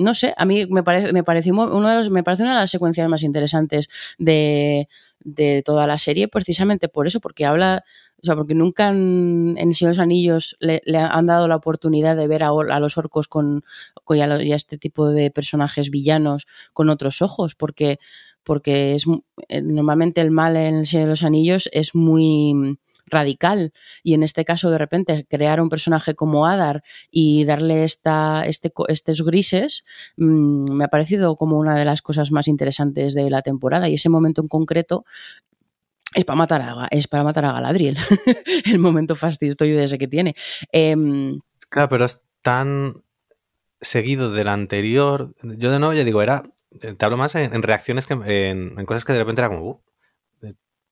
No 0.00 0.14
sé, 0.14 0.34
a 0.36 0.44
mí 0.46 0.66
me 0.66 0.82
parece, 0.82 1.12
me 1.12 1.22
pareció 1.22 1.52
uno 1.52 1.88
de 1.88 1.94
los, 1.94 2.10
me 2.10 2.22
parece 2.22 2.42
una 2.42 2.54
de 2.54 2.60
las 2.60 2.70
secuencias 2.70 3.08
más 3.08 3.22
interesantes 3.22 3.88
de, 4.18 4.88
de 5.20 5.62
toda 5.62 5.86
la 5.86 5.98
serie, 5.98 6.28
precisamente 6.28 6.88
por 6.88 7.06
eso, 7.06 7.20
porque 7.20 7.44
habla, 7.44 7.84
o 8.22 8.26
sea, 8.26 8.34
porque 8.34 8.54
nunca 8.54 8.88
en, 8.88 9.56
en 9.58 9.74
Señor 9.74 9.90
los 9.90 9.98
Anillos 9.98 10.56
le, 10.60 10.80
han 10.96 11.26
dado 11.26 11.48
la 11.48 11.56
oportunidad 11.56 12.16
de 12.16 12.28
ver 12.28 12.42
a, 12.42 12.80
los 12.80 12.96
orcos 12.96 13.28
con, 13.28 13.62
y, 14.08 14.20
a 14.20 14.56
este 14.56 14.78
tipo 14.78 15.10
de 15.10 15.30
personajes 15.30 15.90
villanos 15.90 16.46
con 16.72 16.88
otros 16.88 17.20
ojos, 17.20 17.54
porque, 17.54 17.98
porque 18.42 18.94
es 18.94 19.04
eh, 19.48 19.60
normalmente 19.60 20.20
el 20.22 20.30
mal 20.30 20.56
en 20.56 20.76
el 20.76 20.86
Señor 20.86 21.06
de 21.06 21.10
los 21.10 21.24
Anillos 21.24 21.68
es 21.72 21.94
muy 21.94 22.78
radical 23.10 23.72
y 24.02 24.14
en 24.14 24.22
este 24.22 24.44
caso 24.44 24.70
de 24.70 24.78
repente 24.78 25.26
crear 25.28 25.60
un 25.60 25.68
personaje 25.68 26.14
como 26.14 26.46
Adar 26.46 26.82
y 27.10 27.44
darle 27.44 27.84
esta, 27.84 28.46
este, 28.46 28.72
estos 28.88 29.22
grises 29.22 29.84
mmm, 30.16 30.72
me 30.72 30.84
ha 30.84 30.88
parecido 30.88 31.36
como 31.36 31.58
una 31.58 31.76
de 31.76 31.84
las 31.84 32.02
cosas 32.02 32.30
más 32.30 32.48
interesantes 32.48 33.14
de 33.14 33.30
la 33.30 33.42
temporada 33.42 33.88
y 33.88 33.94
ese 33.94 34.08
momento 34.08 34.40
en 34.40 34.48
concreto 34.48 35.04
es 36.14 36.24
para 36.24 36.36
matar 36.36 36.62
a, 36.62 36.88
es 36.90 37.06
para 37.06 37.22
matar 37.22 37.44
a 37.44 37.52
Galadriel, 37.52 37.96
el 38.64 38.78
momento 38.78 39.14
fastidioso 39.14 39.64
ese 39.64 39.98
que 39.98 40.08
tiene. 40.08 40.34
Eh, 40.72 40.96
claro, 41.68 41.88
pero 41.88 42.04
es 42.04 42.22
tan 42.42 43.04
seguido 43.80 44.32
del 44.32 44.48
anterior. 44.48 45.34
Yo 45.42 45.70
de 45.70 45.78
nuevo 45.78 45.94
ya 45.94 46.04
digo, 46.04 46.22
era. 46.22 46.42
Te 46.80 47.04
hablo 47.04 47.16
más 47.16 47.34
en, 47.34 47.62
reacciones 47.62 48.06
que 48.06 48.14
en, 48.14 48.78
en, 48.78 48.86
cosas 48.86 49.04
que 49.04 49.12
de 49.12 49.18
repente 49.18 49.40
era 49.40 49.48
como. 49.48 49.62
Uh, 49.62 49.80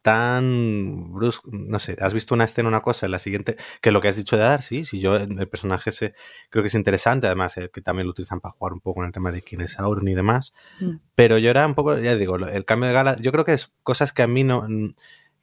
tan 0.09 1.12
brusco, 1.12 1.50
no 1.52 1.78
sé, 1.78 1.94
has 2.00 2.14
visto 2.14 2.34
una 2.34 2.44
escena, 2.44 2.70
una 2.70 2.80
cosa, 2.80 3.04
en 3.04 3.12
la 3.12 3.18
siguiente, 3.18 3.59
que 3.82 3.90
lo 3.90 4.00
que 4.00 4.09
has 4.09 4.16
dicho 4.16 4.38
de 4.38 4.42
dar, 4.42 4.62
sí, 4.62 4.82
sí, 4.82 5.00
yo 5.00 5.16
el 5.16 5.48
personaje 5.50 5.90
ese 5.90 6.14
creo 6.48 6.62
que 6.62 6.68
es 6.68 6.74
interesante, 6.74 7.26
además 7.26 7.59
eh, 7.59 7.68
que 7.70 7.82
también 7.82 8.06
lo 8.06 8.12
utilizan 8.12 8.40
para 8.40 8.52
jugar 8.52 8.72
un 8.72 8.80
poco 8.80 9.02
en 9.02 9.09
el 9.09 9.12
tema 9.12 9.32
de 9.32 9.42
quién 9.42 9.61
es 9.61 9.72
Sauron 9.72 10.09
y 10.09 10.14
demás, 10.14 10.54
mm. 10.80 10.92
pero 11.14 11.36
yo 11.36 11.50
era 11.50 11.66
un 11.66 11.74
poco, 11.74 11.98
ya 11.98 12.16
digo, 12.16 12.36
el 12.36 12.64
cambio 12.64 12.88
de 12.88 12.94
gala, 12.94 13.18
yo 13.20 13.32
creo 13.32 13.44
que 13.44 13.52
es 13.52 13.70
cosas 13.82 14.14
que 14.14 14.22
a 14.22 14.26
mí 14.26 14.44
no, 14.44 14.66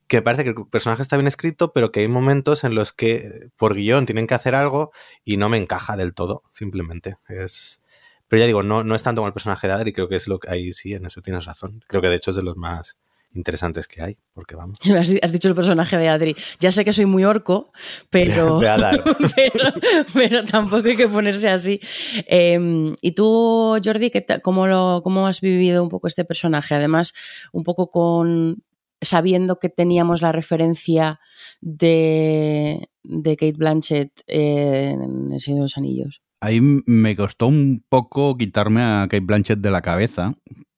que 0.07 0.23
parece 0.23 0.43
que 0.43 0.49
el 0.49 0.67
personaje 0.67 1.03
está 1.03 1.15
bien 1.15 1.27
escrito, 1.27 1.71
pero 1.71 1.91
que 1.91 1.99
hay 1.99 2.07
momentos 2.07 2.63
en 2.63 2.73
los 2.73 2.91
que 2.91 3.51
por 3.59 3.75
guion 3.75 4.07
tienen 4.07 4.25
que 4.25 4.33
hacer 4.33 4.55
algo 4.55 4.91
y 5.23 5.37
no 5.37 5.47
me 5.47 5.57
encaja 5.57 5.95
del 5.95 6.15
todo, 6.15 6.41
simplemente, 6.53 7.17
es... 7.29 7.83
Pero 8.27 8.39
ya 8.39 8.47
digo, 8.47 8.63
no, 8.63 8.83
no 8.83 8.95
es 8.95 9.03
tanto 9.03 9.21
como 9.21 9.27
el 9.27 9.33
personaje 9.33 9.67
de 9.67 9.73
Adri, 9.73 9.93
creo 9.93 10.09
que 10.09 10.15
es 10.15 10.27
lo 10.27 10.39
que 10.39 10.49
ahí 10.49 10.73
sí, 10.73 10.95
en 10.95 11.05
eso 11.05 11.21
tienes 11.21 11.45
razón. 11.45 11.81
Creo 11.87 12.01
que 12.01 12.09
de 12.09 12.15
hecho 12.15 12.31
es 12.31 12.35
de 12.35 12.41
los 12.41 12.57
más 12.57 12.97
interesantes 13.35 13.87
que 13.87 14.01
hay, 14.01 14.17
porque 14.33 14.55
vamos. 14.55 14.77
Has 15.21 15.31
dicho 15.31 15.49
el 15.49 15.55
personaje 15.55 15.97
de 15.97 16.09
Adri. 16.09 16.35
Ya 16.59 16.71
sé 16.71 16.85
que 16.85 16.93
soy 16.93 17.05
muy 17.05 17.23
orco, 17.23 17.71
pero, 18.09 18.59
pero, 20.13 20.45
tampoco 20.45 20.87
hay 20.87 20.95
que 20.95 21.07
ponerse 21.07 21.49
así. 21.49 21.79
Em, 22.27 22.95
y 23.01 23.11
tú, 23.11 23.79
Jordi, 23.83 24.11
cómo, 24.41 24.67
lo, 24.67 25.01
¿cómo 25.03 25.27
has 25.27 25.41
vivido 25.41 25.83
un 25.83 25.89
poco 25.89 26.07
este 26.07 26.25
personaje? 26.25 26.75
Además, 26.75 27.13
un 27.51 27.63
poco 27.63 27.89
con 27.89 28.63
sabiendo 29.01 29.59
que 29.59 29.69
teníamos 29.69 30.21
la 30.21 30.31
referencia 30.31 31.19
de, 31.61 32.89
de 33.03 33.37
Kate 33.37 33.57
Blanchett 33.57 34.11
en 34.27 35.33
El 35.33 35.41
Señor 35.41 35.59
de 35.59 35.63
los 35.63 35.77
Anillos. 35.77 36.21
Ahí 36.41 36.61
me 36.61 37.15
costó 37.15 37.47
un 37.47 37.83
poco 37.87 38.37
quitarme 38.37 38.81
a 38.81 39.07
Kate 39.09 39.21
Blanchett 39.21 39.59
de 39.59 39.71
la 39.71 39.81
cabeza, 39.81 40.33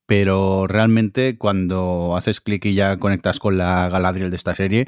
pero 0.08 0.68
realmente 0.68 1.38
cuando 1.38 2.16
haces 2.18 2.42
clic 2.42 2.66
y 2.66 2.74
ya 2.74 2.98
conectas 2.98 3.40
con 3.40 3.58
la 3.58 3.90
Galadriel 3.90 4.32
de 4.32 4.38
esta 4.38 4.56
serie, 4.56 4.88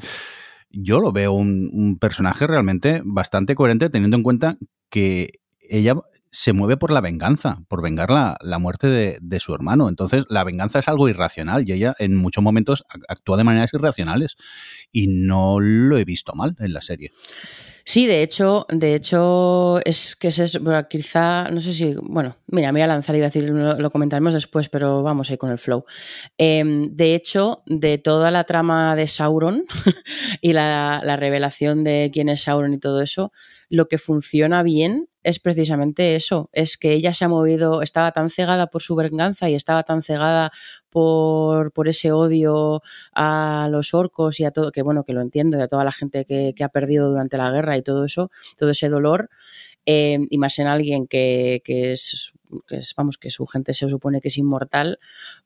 yo 0.72 0.99
lo 0.99 1.11
veo 1.11 1.34
un, 1.34 1.97
personaje 1.99 2.47
realmente 2.47 3.01
bastante 3.03 3.53
coherente 3.53 3.89
teniendo 3.89 4.17
en 4.17 4.24
cuenta 4.24 4.57
que 4.89 5.41
ella 5.61 5.95
se 6.32 6.53
mueve 6.53 6.78
por 6.78 6.91
la 6.91 7.01
venganza, 7.01 7.57
por 7.67 7.82
vengar 7.82 8.09
la, 8.09 8.38
la 8.41 8.59
muerte 8.59 8.88
de, 8.88 9.17
de, 9.22 9.39
su 9.39 9.53
hermano. 9.53 9.89
Entonces, 9.89 10.26
la 10.30 10.43
venganza 10.43 10.80
es 10.80 10.88
algo 10.88 11.09
irracional 11.09 11.67
y 11.67 11.74
ella 11.74 11.95
en 11.99 12.15
muchos 12.15 12.43
momentos 12.43 12.86
actúa 13.07 13.38
de 13.38 13.43
maneras 13.43 13.74
irracionales. 13.74 14.38
Y 14.91 15.07
no 15.07 15.59
lo 15.59 15.97
he 15.97 16.05
visto 16.05 16.34
mal 16.34 16.55
en 16.59 16.74
la 16.74 16.82
serie. 16.82 17.11
Sí, 17.91 18.05
de 18.05 18.21
hecho, 18.21 18.67
de 18.69 18.93
hecho, 18.93 19.83
es 19.83 20.15
que 20.15 20.27
es, 20.27 20.59
quizá, 20.91 21.49
no 21.49 21.59
sé 21.59 21.73
si, 21.73 21.95
bueno, 21.95 22.35
mira, 22.45 22.71
me 22.71 22.77
voy 22.77 22.83
a 22.83 22.87
lanzar 22.87 23.15
y 23.15 23.19
decir, 23.19 23.49
lo, 23.49 23.89
comentaremos 23.89 24.35
después, 24.35 24.69
pero 24.69 25.01
vamos 25.01 25.27
a 25.27 25.33
ir 25.33 25.39
con 25.39 25.49
el 25.49 25.57
flow. 25.57 25.85
Em, 26.37 26.83
de 26.95 27.15
hecho, 27.15 27.63
de 27.65 27.97
toda 27.97 28.29
la 28.29 28.43
trama 28.43 28.95
de 28.95 29.07
Sauron 29.07 29.63
y 30.41 30.53
la, 30.53 31.01
la 31.03 31.15
revelación 31.15 31.83
de 31.83 32.11
quién 32.13 32.29
es 32.29 32.43
Sauron 32.43 32.73
y 32.73 32.77
todo 32.77 33.01
eso, 33.01 33.31
lo 33.70 33.88
que 33.88 33.97
funciona 33.97 34.63
bien 34.63 35.07
es 35.24 35.39
precisamente 35.39 36.15
eso, 36.15 36.49
es 36.53 36.78
que 36.78 36.93
ella 36.93 37.13
se 37.13 37.26
ha 37.26 37.28
movido, 37.28 37.82
estaba 37.82 38.11
tan 38.11 38.30
cegada 38.30 38.67
por 38.67 38.82
su 38.82 38.95
venganza 38.95 39.49
y 39.49 39.55
estaba 39.55 39.84
tan 39.84 40.01
cegada 40.01 40.51
por, 40.89 41.72
por 41.74 41.88
ese 41.88 42.11
odio 42.11 42.82
a 43.13 43.67
los 43.70 43.93
orcos 43.93 44.39
y 44.39 44.45
a 44.45 44.51
todo, 44.51 44.72
que 44.72 44.82
bueno, 44.82 45.03
que 45.03 45.13
lo 45.13 45.22
entiendo, 45.22 45.57
y 45.57 45.61
a 45.61 45.67
toda 45.67 45.84
la 45.84 45.91
gente 45.91 46.26
que, 46.26 46.53
que 46.55 46.63
ha 46.63 46.70
perdido 46.70 47.09
durante 47.09 47.38
la 47.38 47.51
guerra 47.51 47.78
y 47.78 47.82
todo 47.82 48.05
eso, 48.05 48.32
todo 48.57 48.70
ese 48.70 48.89
dolor, 48.89 49.30
eh, 49.86 50.20
y 50.30 50.38
más 50.38 50.57
en 50.59 50.67
alguien 50.67 51.07
que, 51.07 51.61
que, 51.63 51.93
es, 51.93 52.34
que, 52.67 52.77
es, 52.77 52.93
vamos, 52.95 53.17
que 53.17 53.31
su 53.31 53.45
gente 53.45 53.73
se 53.73 53.89
supone 53.89 54.21
que 54.21 54.29
es 54.29 54.37
inmortal, 54.37 54.99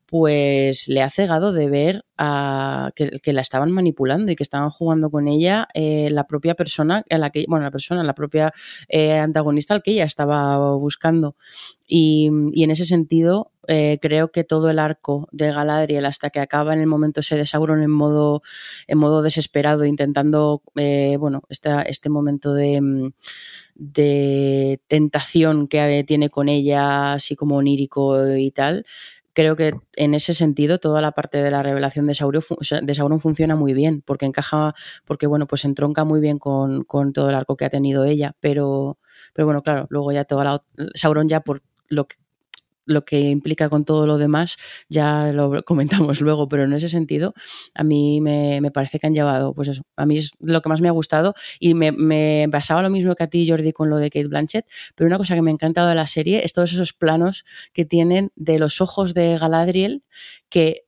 pues 0.05 0.87
le 0.87 1.01
ha 1.01 1.09
cegado 1.09 1.53
de 1.53 1.69
ver 1.69 2.05
a, 2.17 2.91
que, 2.95 3.11
que, 3.21 3.33
la 3.33 3.41
estaban 3.41 3.71
manipulando 3.71 4.31
y 4.31 4.35
que 4.35 4.43
estaban 4.43 4.69
jugando 4.69 5.09
con 5.09 5.27
ella 5.27 5.67
eh, 5.73 6.09
la 6.11 6.27
propia 6.27 6.55
persona, 6.55 7.03
a 7.09 7.17
la 7.17 7.29
que, 7.29 7.45
bueno, 7.47 7.65
la 7.65 7.71
persona, 7.71 8.03
la 8.03 8.15
propia 8.15 8.53
eh, 8.87 9.17
antagonista 9.17 9.73
al 9.73 9.83
que 9.83 9.91
ella 9.91 10.05
estaba 10.05 10.75
buscando. 10.75 11.35
Y, 11.87 12.29
y 12.53 12.63
en 12.63 12.71
ese 12.71 12.85
sentido, 12.85 13.51
eh, 13.67 13.97
creo 14.01 14.29
que 14.29 14.43
todo 14.43 14.69
el 14.69 14.77
arco 14.77 15.29
de 15.31 15.51
Galadriel 15.51 16.05
hasta 16.05 16.29
que 16.29 16.41
acaba 16.41 16.73
en 16.73 16.81
el 16.81 16.87
momento 16.87 17.21
ese 17.21 17.37
de 17.37 17.45
Sauron 17.45 17.81
en 17.81 17.91
modo, 17.91 18.41
en 18.87 18.97
modo 18.97 19.21
desesperado, 19.21 19.85
intentando, 19.85 20.61
eh, 20.75 21.15
bueno, 21.17 21.43
este, 21.49 21.69
este 21.89 22.09
momento 22.09 22.53
de, 22.53 23.13
de 23.75 24.81
tentación 24.87 25.67
que 25.67 26.03
tiene 26.07 26.29
con 26.29 26.49
ella, 26.49 27.13
así 27.13 27.35
como 27.35 27.57
onírico 27.57 28.35
y 28.35 28.51
tal, 28.51 28.85
creo 29.33 29.55
que 29.55 29.73
en 29.95 30.13
ese 30.13 30.33
sentido 30.33 30.79
toda 30.79 31.01
la 31.01 31.11
parte 31.11 31.41
de 31.41 31.51
la 31.51 31.63
revelación 31.63 32.07
de 32.07 32.15
Sauron, 32.15 32.43
de 32.83 32.95
Sauron 32.95 33.19
funciona 33.19 33.55
muy 33.55 33.73
bien, 33.73 34.01
porque 34.05 34.25
encaja, 34.25 34.73
porque 35.05 35.27
bueno, 35.27 35.47
pues 35.47 35.65
entronca 35.65 36.03
muy 36.03 36.19
bien 36.19 36.39
con, 36.39 36.83
con, 36.83 37.13
todo 37.13 37.29
el 37.29 37.35
arco 37.35 37.57
que 37.57 37.65
ha 37.65 37.69
tenido 37.69 38.05
ella, 38.05 38.35
pero, 38.39 38.99
pero 39.33 39.45
bueno, 39.45 39.63
claro, 39.63 39.87
luego 39.89 40.11
ya 40.11 40.25
toda 40.25 40.43
la, 40.43 40.63
Sauron 40.95 41.27
ya 41.27 41.41
por 41.41 41.61
lo 41.89 42.07
que 42.07 42.17
lo 42.85 43.05
que 43.05 43.19
implica 43.19 43.69
con 43.69 43.85
todo 43.85 44.07
lo 44.07 44.17
demás, 44.17 44.57
ya 44.89 45.31
lo 45.31 45.63
comentamos 45.65 46.21
luego, 46.21 46.47
pero 46.47 46.63
en 46.63 46.73
ese 46.73 46.89
sentido, 46.89 47.33
a 47.73 47.83
mí 47.83 48.21
me, 48.21 48.61
me 48.61 48.71
parece 48.71 48.99
que 48.99 49.07
han 49.07 49.13
llevado, 49.13 49.53
pues 49.53 49.67
eso, 49.69 49.83
a 49.95 50.05
mí 50.05 50.17
es 50.17 50.31
lo 50.39 50.61
que 50.61 50.69
más 50.69 50.81
me 50.81 50.87
ha 50.87 50.91
gustado 50.91 51.33
y 51.59 51.73
me, 51.73 51.91
me, 51.91 52.47
pasaba 52.51 52.81
lo 52.81 52.89
mismo 52.89 53.15
que 53.15 53.23
a 53.23 53.27
ti, 53.27 53.47
Jordi, 53.47 53.73
con 53.73 53.89
lo 53.89 53.97
de 53.97 54.09
Kate 54.09 54.27
Blanchett, 54.27 54.65
pero 54.95 55.07
una 55.07 55.17
cosa 55.17 55.35
que 55.35 55.41
me 55.41 55.51
ha 55.51 55.53
encantado 55.53 55.87
de 55.87 55.95
la 55.95 56.07
serie 56.07 56.45
es 56.45 56.53
todos 56.53 56.73
esos 56.73 56.93
planos 56.93 57.45
que 57.73 57.85
tienen 57.85 58.31
de 58.35 58.59
los 58.59 58.81
ojos 58.81 59.13
de 59.13 59.37
Galadriel 59.37 60.03
que 60.49 60.85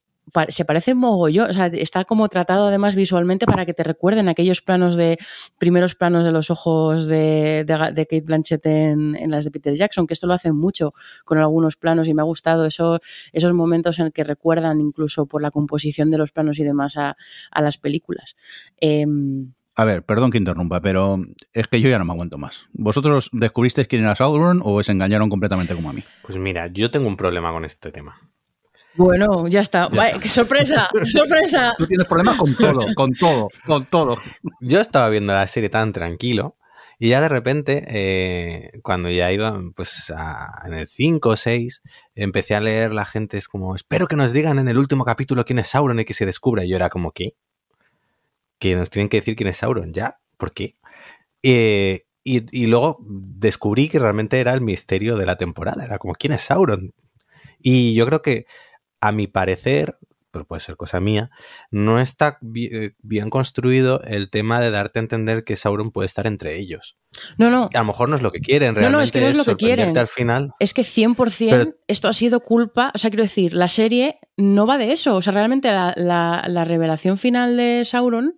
se 0.49 0.65
parece 0.65 0.93
mogollón, 0.93 1.49
o 1.49 1.53
sea, 1.53 1.67
está 1.67 2.05
como 2.05 2.27
tratado 2.29 2.67
además 2.67 2.95
visualmente 2.95 3.45
para 3.45 3.65
que 3.65 3.73
te 3.73 3.83
recuerden 3.83 4.27
aquellos 4.29 4.61
planos 4.61 4.95
de, 4.95 5.17
primeros 5.57 5.95
planos 5.95 6.25
de 6.25 6.31
los 6.31 6.49
ojos 6.49 7.05
de, 7.05 7.63
de, 7.65 7.91
de 7.93 8.05
Kate 8.05 8.21
Blanchett 8.21 8.65
en, 8.65 9.15
en, 9.15 9.31
las 9.31 9.45
de 9.45 9.51
Peter 9.51 9.75
Jackson, 9.75 10.07
que 10.07 10.13
esto 10.13 10.27
lo 10.27 10.33
hacen 10.33 10.55
mucho 10.55 10.93
con 11.23 11.37
algunos 11.37 11.75
planos 11.77 12.07
y 12.07 12.13
me 12.13 12.21
ha 12.21 12.25
gustado 12.25 12.65
eso, 12.65 12.99
esos 13.33 13.53
momentos 13.53 13.99
en 13.99 14.11
que 14.11 14.23
recuerdan 14.23 14.81
incluso 14.81 15.25
por 15.25 15.41
la 15.41 15.51
composición 15.51 16.11
de 16.11 16.17
los 16.17 16.31
planos 16.31 16.59
y 16.59 16.63
demás 16.63 16.97
a, 16.97 17.15
a 17.51 17.61
las 17.61 17.77
películas. 17.77 18.35
Eh, 18.81 19.05
a 19.77 19.83
ver, 19.83 20.03
perdón 20.03 20.31
que 20.31 20.37
interrumpa, 20.37 20.79
pero 20.79 21.19
es 21.51 21.67
que 21.67 21.81
yo 21.81 21.89
ya 21.89 21.99
no 21.99 22.05
me 22.05 22.13
aguanto 22.13 22.37
más. 22.37 22.61
¿Vosotros 22.71 23.29
descubristeis 23.33 23.87
quién 23.87 24.03
era 24.03 24.15
Sauron 24.15 24.61
o 24.63 24.75
os 24.75 24.87
engañaron 24.87 25.29
completamente 25.29 25.75
como 25.75 25.89
a 25.89 25.93
mí? 25.93 26.03
Pues 26.23 26.37
mira, 26.37 26.67
yo 26.67 26.89
tengo 26.91 27.07
un 27.07 27.17
problema 27.17 27.51
con 27.51 27.65
este 27.65 27.91
tema. 27.91 28.17
Bueno, 28.97 29.47
ya 29.47 29.61
está. 29.61 29.87
Vale, 29.89 30.19
¡Qué 30.21 30.29
sorpresa! 30.29 30.89
¡Sorpresa! 31.11 31.75
Tú 31.77 31.85
tienes 31.87 32.07
problemas 32.07 32.37
con 32.37 32.55
todo, 32.55 32.85
con 32.95 33.13
todo, 33.15 33.49
con 33.65 33.85
todo. 33.85 34.17
Yo 34.61 34.79
estaba 34.79 35.09
viendo 35.09 35.33
la 35.33 35.45
serie 35.47 35.69
tan 35.69 35.91
tranquilo 35.93 36.55
y 36.97 37.09
ya 37.09 37.19
de 37.19 37.27
repente, 37.27 37.83
eh, 37.89 38.79
cuando 38.83 39.09
ya 39.09 39.31
iba 39.31 39.59
pues 39.75 40.13
a- 40.15 40.63
en 40.65 40.73
el 40.75 40.87
5 40.87 41.29
o 41.29 41.35
6, 41.35 41.81
empecé 42.15 42.55
a 42.55 42.61
leer 42.61 42.93
la 42.93 43.05
gente, 43.05 43.37
es 43.37 43.47
como, 43.49 43.75
espero 43.75 44.07
que 44.07 44.15
nos 44.15 44.31
digan 44.31 44.59
en 44.59 44.69
el 44.69 44.77
último 44.77 45.03
capítulo 45.03 45.43
quién 45.43 45.59
es 45.59 45.67
Sauron 45.67 45.99
y 45.99 46.05
que 46.05 46.13
se 46.13 46.25
descubra. 46.25 46.63
Y 46.63 46.69
yo 46.69 46.77
era 46.77 46.89
como, 46.89 47.11
¿qué? 47.11 47.35
Que 48.59 48.75
nos 48.75 48.89
tienen 48.89 49.09
que 49.09 49.19
decir 49.19 49.35
quién 49.35 49.49
es 49.49 49.57
Sauron, 49.57 49.91
¿ya? 49.93 50.19
¿Por 50.37 50.53
qué? 50.53 50.77
Eh, 51.43 52.05
y, 52.23 52.43
y 52.57 52.67
luego 52.67 52.99
descubrí 53.05 53.89
que 53.89 53.99
realmente 53.99 54.39
era 54.39 54.53
el 54.53 54.61
misterio 54.61 55.17
de 55.17 55.25
la 55.25 55.35
temporada, 55.35 55.83
era 55.83 55.97
como, 55.97 56.13
¿quién 56.15 56.33
es 56.33 56.41
Sauron? 56.41 56.93
Y 57.59 57.93
yo 57.93 58.05
creo 58.05 58.21
que, 58.21 58.45
a 59.07 59.11
mi 59.11 59.27
parecer, 59.27 59.97
pero 60.31 60.45
puede 60.45 60.59
ser 60.59 60.75
cosa 60.75 60.99
mía, 60.99 61.29
no 61.71 61.99
está 61.99 62.39
eh, 62.55 62.91
bien 63.01 63.29
construido 63.29 64.01
el 64.03 64.29
tema 64.29 64.59
de 64.59 64.69
darte 64.69 64.99
a 64.99 65.01
entender 65.03 65.45
que 65.45 65.55
Sauron 65.55 65.91
puede 65.91 66.07
estar 66.07 66.27
entre 66.27 66.57
ellos. 66.59 66.97
No, 67.37 67.49
no. 67.49 67.69
A 67.73 67.77
lo 67.79 67.85
mejor 67.85 68.09
no 68.09 68.17
es 68.17 68.21
lo 68.21 68.33
que 68.33 68.41
quieren, 68.41 68.73
No, 68.73 68.79
realmente 68.81 68.97
no, 68.97 69.01
es 69.01 69.11
que 69.13 69.21
no 69.21 69.27
es 69.27 69.37
lo 69.37 69.45
que 69.45 69.55
quieren. 69.55 69.97
al 69.97 70.07
final. 70.07 70.51
Es 70.59 70.73
que 70.73 70.81
100% 70.83 71.49
Pero- 71.51 71.75
esto 71.87 72.09
ha 72.09 72.13
sido 72.13 72.41
culpa, 72.41 72.91
o 72.93 72.97
sea, 72.97 73.09
quiero 73.09 73.23
decir, 73.23 73.53
la 73.53 73.69
serie 73.69 74.19
no 74.35 74.67
va 74.67 74.77
de 74.77 74.91
eso, 74.91 75.15
o 75.15 75.21
sea, 75.21 75.31
realmente 75.31 75.69
la, 75.71 75.93
la- 75.95 76.43
la 76.49 76.65
revelación 76.65 77.17
final 77.17 77.55
de 77.55 77.83
Sauron 77.85 78.35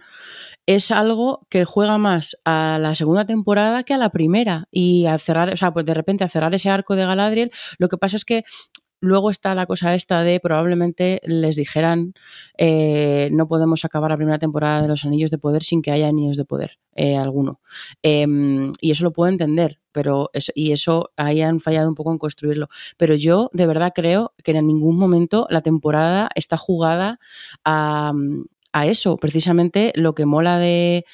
es 0.67 0.91
algo 0.91 1.47
que 1.49 1.65
juega 1.65 1.97
más 1.97 2.37
a 2.45 2.77
la 2.79 2.93
segunda 2.93 3.25
temporada 3.25 3.81
que 3.83 3.93
a 3.95 3.97
la 3.97 4.09
primera 4.11 4.67
y 4.69 5.05
al 5.07 5.19
cerrar, 5.19 5.51
o 5.51 5.57
sea, 5.57 5.71
pues 5.71 5.85
de 5.87 5.93
repente 5.95 6.23
a 6.25 6.29
cerrar 6.29 6.53
ese 6.53 6.69
arco 6.69 6.95
de 6.95 7.05
Galadriel, 7.05 7.51
lo 7.79 7.87
que 7.89 7.97
pasa 7.97 8.17
es 8.17 8.25
que 8.25 8.43
luego 8.99 9.29
está 9.29 9.55
la 9.55 9.65
cosa 9.65 9.95
esta 9.95 10.23
de 10.23 10.39
probablemente 10.39 11.21
les 11.23 11.55
dijeran 11.55 12.13
eh, 12.57 13.29
no 13.31 13.47
podemos 13.47 13.85
acabar 13.85 14.11
la 14.11 14.17
primera 14.17 14.39
temporada 14.39 14.81
de 14.81 14.87
los 14.87 15.05
Anillos 15.05 15.31
de 15.31 15.37
Poder 15.37 15.63
sin 15.63 15.81
que 15.81 15.91
haya 15.91 16.07
Anillos 16.07 16.37
de 16.37 16.45
Poder 16.45 16.79
eh, 16.95 17.15
alguno. 17.15 17.61
Em, 18.01 18.73
y 18.81 18.91
eso 18.91 19.03
lo 19.03 19.13
puedo 19.13 19.31
entender, 19.31 19.79
pero 19.91 20.29
eso, 20.33 20.51
y 20.55 20.71
eso 20.71 21.11
ahí 21.15 21.41
han 21.41 21.59
fallado 21.59 21.89
un 21.89 21.95
poco 21.95 22.11
en 22.11 22.17
construirlo. 22.17 22.69
Pero 22.97 23.15
yo 23.15 23.49
de 23.53 23.67
verdad 23.67 23.93
creo 23.93 24.33
que 24.43 24.51
en 24.51 24.65
ningún 24.67 24.97
momento 24.97 25.47
la 25.49 25.61
temporada 25.61 26.29
está 26.33 26.57
jugada 26.57 27.19
a, 27.63 28.13
a 28.73 28.87
eso. 28.87 29.17
Precisamente 29.17 29.91
lo 29.95 30.15
que 30.15 30.25
mola 30.25 30.57
de, 30.57 31.05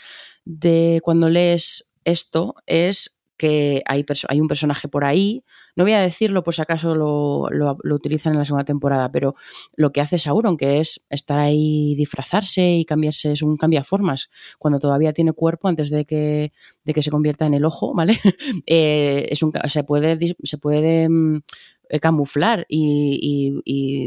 de 0.46 1.02
cuando 1.04 1.30
lees 1.30 1.90
esto 2.06 2.56
es 2.66 3.16
que 3.48 3.82
hay, 3.86 4.06
hay 4.30 4.42
un 4.42 4.48
personaje 4.48 4.88
por 4.88 5.04
ahí, 5.06 5.44
no 5.76 5.84
voy 5.84 5.94
a 5.94 6.00
decirlo 6.02 6.44
por 6.44 6.54
si 6.54 6.62
acaso 6.62 6.96
lo, 6.96 7.48
lo- 7.52 7.78
utilizan 7.96 8.34
en 8.34 8.40
la 8.40 8.46
segunda 8.46 8.64
temporada, 8.66 9.12
pero 9.12 9.36
lo 9.76 9.92
que 9.92 10.02
hace 10.02 10.18
Sauron, 10.20 10.58
que 10.58 10.80
es 10.80 11.04
estar 11.10 11.40
ahí, 11.40 11.96
disfrazarse 11.96 12.76
y 12.76 12.86
cambiarse, 12.86 13.32
es 13.34 13.42
un 13.42 13.58
cambiaformas, 13.58 14.30
cuando 14.60 14.80
todavía 14.80 15.14
tiene 15.14 15.34
cuerpo 15.34 15.68
antes 15.68 15.90
de 15.90 16.06
que, 16.06 16.54
de 16.86 16.94
que 16.94 17.04
se 17.04 17.12
convierta 17.12 17.46
en 17.46 17.54
el 17.54 17.66
ojo, 17.66 17.94
¿vale? 17.94 18.20
Eh, 18.66 19.28
es 19.30 19.44
un, 19.44 19.52
se 19.68 19.84
puede, 19.84 20.18
se 20.44 20.58
puede 20.58 21.10
mm, 21.10 21.42
camuflar 22.02 22.66
y, 22.70 23.62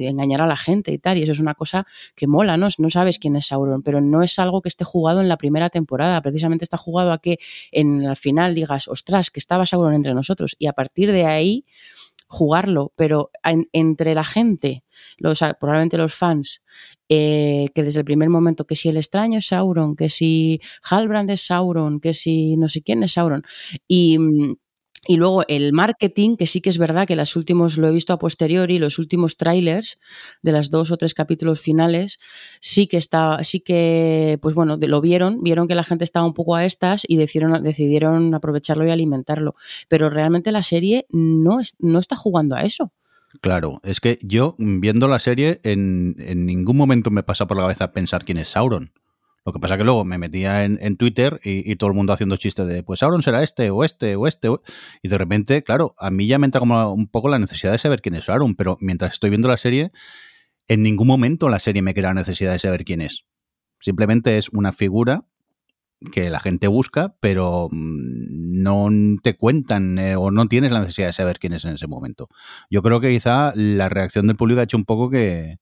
engañar 0.09 0.41
a 0.41 0.47
la 0.47 0.57
gente 0.57 0.93
y 0.93 0.99
tal, 0.99 1.19
y 1.19 1.23
eso 1.23 1.33
es 1.33 1.41
una 1.41 1.55
cosa 1.55 1.87
que 2.15 2.27
mola, 2.27 2.57
¿no? 2.57 2.69
No 2.79 2.91
sabes 2.91 3.19
quién 3.19 3.37
es 3.37 3.47
Sauron, 3.49 3.83
pero 3.83 4.01
no 4.01 4.23
es 4.23 4.39
algo 4.39 4.63
que 4.63 4.69
esté 4.69 4.85
jugado 4.85 5.21
en 5.21 5.29
la 5.29 5.37
primera 5.37 5.71
temporada, 5.71 6.21
precisamente 6.23 6.65
está 6.65 6.77
jugado 6.77 7.13
a 7.13 7.19
que 7.19 7.39
en 7.73 8.03
el 8.05 8.17
final 8.17 8.55
digas, 8.55 8.89
ostras, 8.89 9.31
que 9.31 9.41
estaba 9.41 9.67
Sauron 9.67 9.95
entre 9.95 10.15
nosotros, 10.15 10.57
y 10.59 10.67
a 10.67 10.73
partir 10.73 11.13
de 11.13 11.25
ahí 11.27 11.65
jugarlo, 12.29 12.93
pero 12.97 13.31
en- 13.45 13.69
entre 13.73 14.15
la 14.15 14.25
gente, 14.25 14.83
los, 15.19 15.41
probablemente 15.61 15.97
los 15.97 16.13
fans, 16.15 16.63
eh, 17.09 17.69
que 17.75 17.85
desde 17.85 18.01
el 18.01 18.05
primer 18.05 18.29
momento, 18.31 18.67
que 18.67 18.75
si 18.75 18.89
el 18.89 18.97
extraño 18.97 19.39
es 19.39 19.47
Sauron, 19.47 19.95
que 19.95 20.11
si 20.11 20.61
Halbrand 20.83 21.31
es 21.31 21.47
Sauron, 21.47 22.01
que 22.01 22.15
si 22.15 22.57
no 22.57 22.69
sé 22.69 22.83
quién 22.83 23.03
es 23.05 23.13
Sauron, 23.13 23.45
y... 23.89 24.19
y 25.07 25.17
luego 25.17 25.45
el 25.49 25.73
marketing, 25.73 26.37
que 26.37 26.47
sí 26.47 26.61
que 26.61 26.71
es 26.71 26.79
verdad 26.79 27.07
que 27.07 27.17
los 27.17 27.37
últimos, 27.37 27.77
lo 27.77 27.89
he 27.89 27.93
visto 27.93 28.13
a 28.13 28.19
posteriori, 28.19 28.79
los 28.79 28.99
últimos 28.99 29.37
trailers 29.37 29.99
de 30.43 30.53
las 30.53 30.71
dos 30.71 30.91
o 30.91 30.97
tres 30.97 31.15
capítulos 31.15 31.61
finales, 31.61 32.19
sí 32.61 32.87
que 32.87 32.97
está, 32.97 33.43
sí 33.45 33.61
que, 33.61 34.39
pues 34.41 34.55
bueno, 34.55 34.79
lo 34.81 35.01
vieron, 35.01 35.43
vieron 35.43 35.69
que 35.69 35.75
la 35.75 35.85
gente 35.85 36.05
estaba 36.05 36.27
un 36.27 36.35
poco 36.35 36.55
a 36.55 36.65
estas 36.65 37.03
y 37.07 37.17
decidieron, 37.17 37.63
decidieron 37.63 38.35
aprovecharlo 38.35 38.87
y 38.87 38.91
alimentarlo. 38.91 39.55
Pero 39.89 40.11
realmente 40.11 40.53
la 40.53 40.63
serie 40.63 41.07
no, 41.11 41.61
es, 41.61 41.75
no 41.79 41.99
está 41.99 42.17
jugando 42.17 42.57
a 42.57 42.63
eso. 42.63 42.93
Claro, 43.41 43.81
es 43.85 44.01
que 44.01 44.19
yo, 44.23 44.55
viendo 44.59 45.09
la 45.09 45.19
serie, 45.19 45.61
en, 45.63 46.17
en 46.19 46.47
ningún 46.47 46.77
momento 46.77 47.11
me 47.11 47.23
pasa 47.23 47.47
por 47.47 47.57
la 47.57 47.65
cabeza 47.65 47.93
pensar 47.93 48.25
quién 48.25 48.39
es 48.39 48.49
Sauron. 48.49 48.93
Lo 49.47 49.53
que 49.53 49.61
pasa 49.61 49.79
que 49.79 49.85
luego 49.85 50.05
me 50.05 50.19
metía 50.19 50.65
en, 50.65 50.97
Twitter 50.97 51.41
y, 51.45 51.77
todo 51.77 51.89
el 51.89 51.95
mundo 51.95 52.13
haciendo 52.13 52.37
chistes 52.37 52.67
de, 52.67 52.83
pues 52.83 52.99
Sauron 52.99 53.23
será 53.23 53.45
este, 53.45 53.71
o 53.71 53.85
este, 53.85 54.17
o 54.17 54.27
este. 54.27 54.49
o-". 54.49 54.61
Y 55.03 55.09
de 55.09 55.17
repente, 55.17 55.63
claro, 55.63 55.95
a 55.99 56.11
mí 56.11 56.27
ya 56.27 56.39
me 56.39 56.47
entra 56.47 56.59
como 56.59 56.93
un 56.93 57.07
poco 57.07 57.29
la 57.29 57.39
necesidad 57.39 57.71
de 57.71 57.79
saber 57.79 58.03
quién 58.03 58.17
es 58.17 58.25
Sauron, 58.25 58.57
pero 58.57 58.77
mientras 58.81 59.13
estoy 59.13 59.31
viendo 59.31 59.49
la 59.49 59.57
serie, 59.57 59.93
en 60.67 60.83
ningún 60.83 61.07
momento 61.07 61.49
la 61.49 61.61
serie 61.61 61.81
me 61.81 61.95
crea 61.95 62.09
la 62.09 62.15
necesidad 62.15 62.53
de 62.53 62.59
saber 62.59 62.85
quién 62.85 63.01
es. 63.01 63.25
Simplemente 63.79 64.37
es 64.37 64.49
una 64.49 64.73
figura 64.73 65.27
que 66.13 66.29
la 66.29 66.41
gente 66.41 66.67
busca, 66.67 67.15
pero 67.21 67.69
mm, 67.71 68.63
no 68.63 68.89
te 69.23 69.37
cuentan 69.37 69.97
eh, 70.01 70.17
o 70.17 70.33
no 70.33 70.49
tienes 70.49 70.73
la 70.73 70.81
necesidad 70.81 71.07
de 71.07 71.13
saber 71.13 71.39
quién 71.39 71.53
es 71.53 71.65
en 71.65 71.75
ese 71.75 71.87
momento. 71.87 72.29
Yo 72.69 72.83
creo 72.83 73.01
que 73.01 73.11
quizá 73.11 73.53
la 73.55 73.89
reacción 73.89 74.27
del 74.27 74.37
público 74.37 74.61
ha 74.61 74.65
hecho 74.65 74.77
un 74.77 74.85
poco 74.85 75.09
que, 75.09 75.59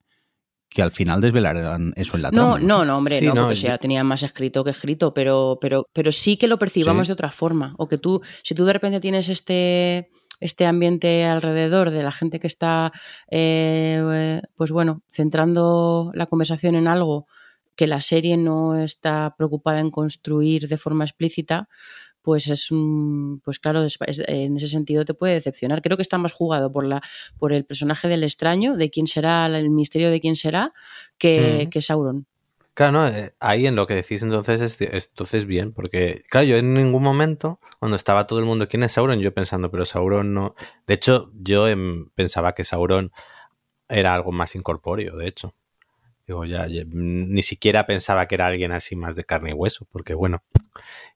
que 0.75 0.83
al 0.83 0.91
final 0.91 1.21
desvelarán 1.21 1.93
eso 1.97 2.17
en 2.17 2.23
la 2.23 2.31
No, 2.33 2.57
trama. 2.57 2.59
no, 2.59 2.85
no, 2.85 2.99
hombre, 2.99 3.19
Sí, 3.21 3.27
no, 3.27 3.35
no, 3.35 3.41
porque 3.43 3.55
yo- 3.55 3.61
si 3.61 3.67
ya 3.69 3.79
tenía 3.79 4.03
más 4.03 4.25
escrito 4.25 4.65
que 4.65 4.71
escrito, 4.71 5.15
pero, 5.15 5.57
pero, 5.61 5.87
pero 5.93 6.11
sí 6.11 6.37
que 6.37 6.49
lo 6.49 6.59
percibamos 6.59 7.07
Sí. 7.07 7.11
de 7.11 7.15
otra 7.15 7.31
forma. 7.31 7.75
O 7.79 7.87
que 7.87 7.97
tú, 7.97 8.21
si 8.43 8.55
tú 8.57 8.65
de 8.65 8.73
repente 8.73 9.01
tienes 9.01 9.29
este, 9.29 10.11
este 10.41 10.67
ambiente 10.67 11.25
alrededor 11.25 11.91
de 11.91 12.03
la 12.03 12.11
gente 12.11 12.41
que 12.41 12.49
está, 12.49 12.91
eh, 13.31 14.41
pues 14.57 14.73
bueno, 14.73 15.03
centrando 15.13 16.11
la 16.15 16.27
conversación 16.27 16.75
en 16.75 16.89
algo 16.89 17.27
que 17.77 17.87
la 17.87 18.01
serie 18.01 18.37
no 18.37 18.77
está 18.79 19.35
preocupada 19.37 19.81
en 19.81 19.91
construir 19.91 20.69
de 20.69 20.79
forma 20.79 21.05
explícita, 21.05 21.69
pues 22.25 22.49
es 22.49 22.71
un, 22.71 23.41
pues 23.45 23.59
claro, 23.61 23.85
es- 23.85 23.99
es- 24.07 24.23
en 24.27 24.57
ese 24.57 24.67
sentido 24.69 25.05
te 25.05 25.13
puede 25.15 25.35
decepcionar. 25.35 25.83
Creo 25.83 25.97
que 25.99 26.03
está 26.03 26.17
más 26.19 26.33
jugado 26.33 26.73
por 26.73 26.85
la, 26.87 27.03
por 27.39 27.53
el 27.53 27.65
personaje 27.67 28.09
del 28.09 28.25
extraño, 28.25 28.77
de 28.77 28.91
quién 28.91 29.07
será, 29.07 29.47
el 29.47 29.69
misterio 29.71 30.11
de 30.11 30.21
quién 30.21 30.35
será, 30.35 30.73
que, 31.19 31.69
que 31.71 31.83
Sauron. 31.83 32.27
Claro, 32.73 32.93
no, 32.93 33.07
eh, 33.09 33.35
ahí 33.39 33.67
en 33.69 33.77
lo 33.77 33.87
que 33.87 33.95
decís 33.95 34.23
entonces 34.23 34.61
es, 34.61 34.81
es- 34.81 35.09
entonces 35.11 35.45
bien, 35.45 35.73
porque 35.73 36.25
claro, 36.31 36.47
yo 36.47 36.57
en 36.57 36.73
ningún 36.75 37.03
momento, 37.03 37.61
cuando 37.79 37.95
estaba 37.95 38.27
todo 38.27 38.39
el 38.41 38.47
mundo, 38.47 38.67
¿quién 38.69 38.83
es 38.83 38.93
Sauron? 38.93 39.21
Yo 39.21 39.33
pensando, 39.35 39.71
pero 39.71 39.85
Sauron 39.85 40.33
no. 40.35 40.55
De 40.87 40.95
hecho, 40.95 41.31
yo 41.35 41.69
em, 41.69 42.09
pensaba 42.15 42.55
que 42.55 42.65
Sauron 42.65 43.13
era 43.89 44.15
algo 44.15 44.33
más 44.33 44.57
incorpóreo, 44.57 45.15
de 45.17 45.29
hecho. 45.29 45.55
Digo, 46.27 46.47
ya, 46.47 46.67
ya, 46.69 46.85
ni 46.89 47.43
siquiera 47.43 47.85
pensaba 47.87 48.27
que 48.27 48.35
era 48.37 48.47
alguien 48.47 48.73
así 48.73 48.97
más 48.97 49.15
de 49.15 49.25
carne 49.25 49.51
y 49.51 49.53
hueso, 49.53 49.87
porque 49.93 50.15
bueno, 50.15 50.43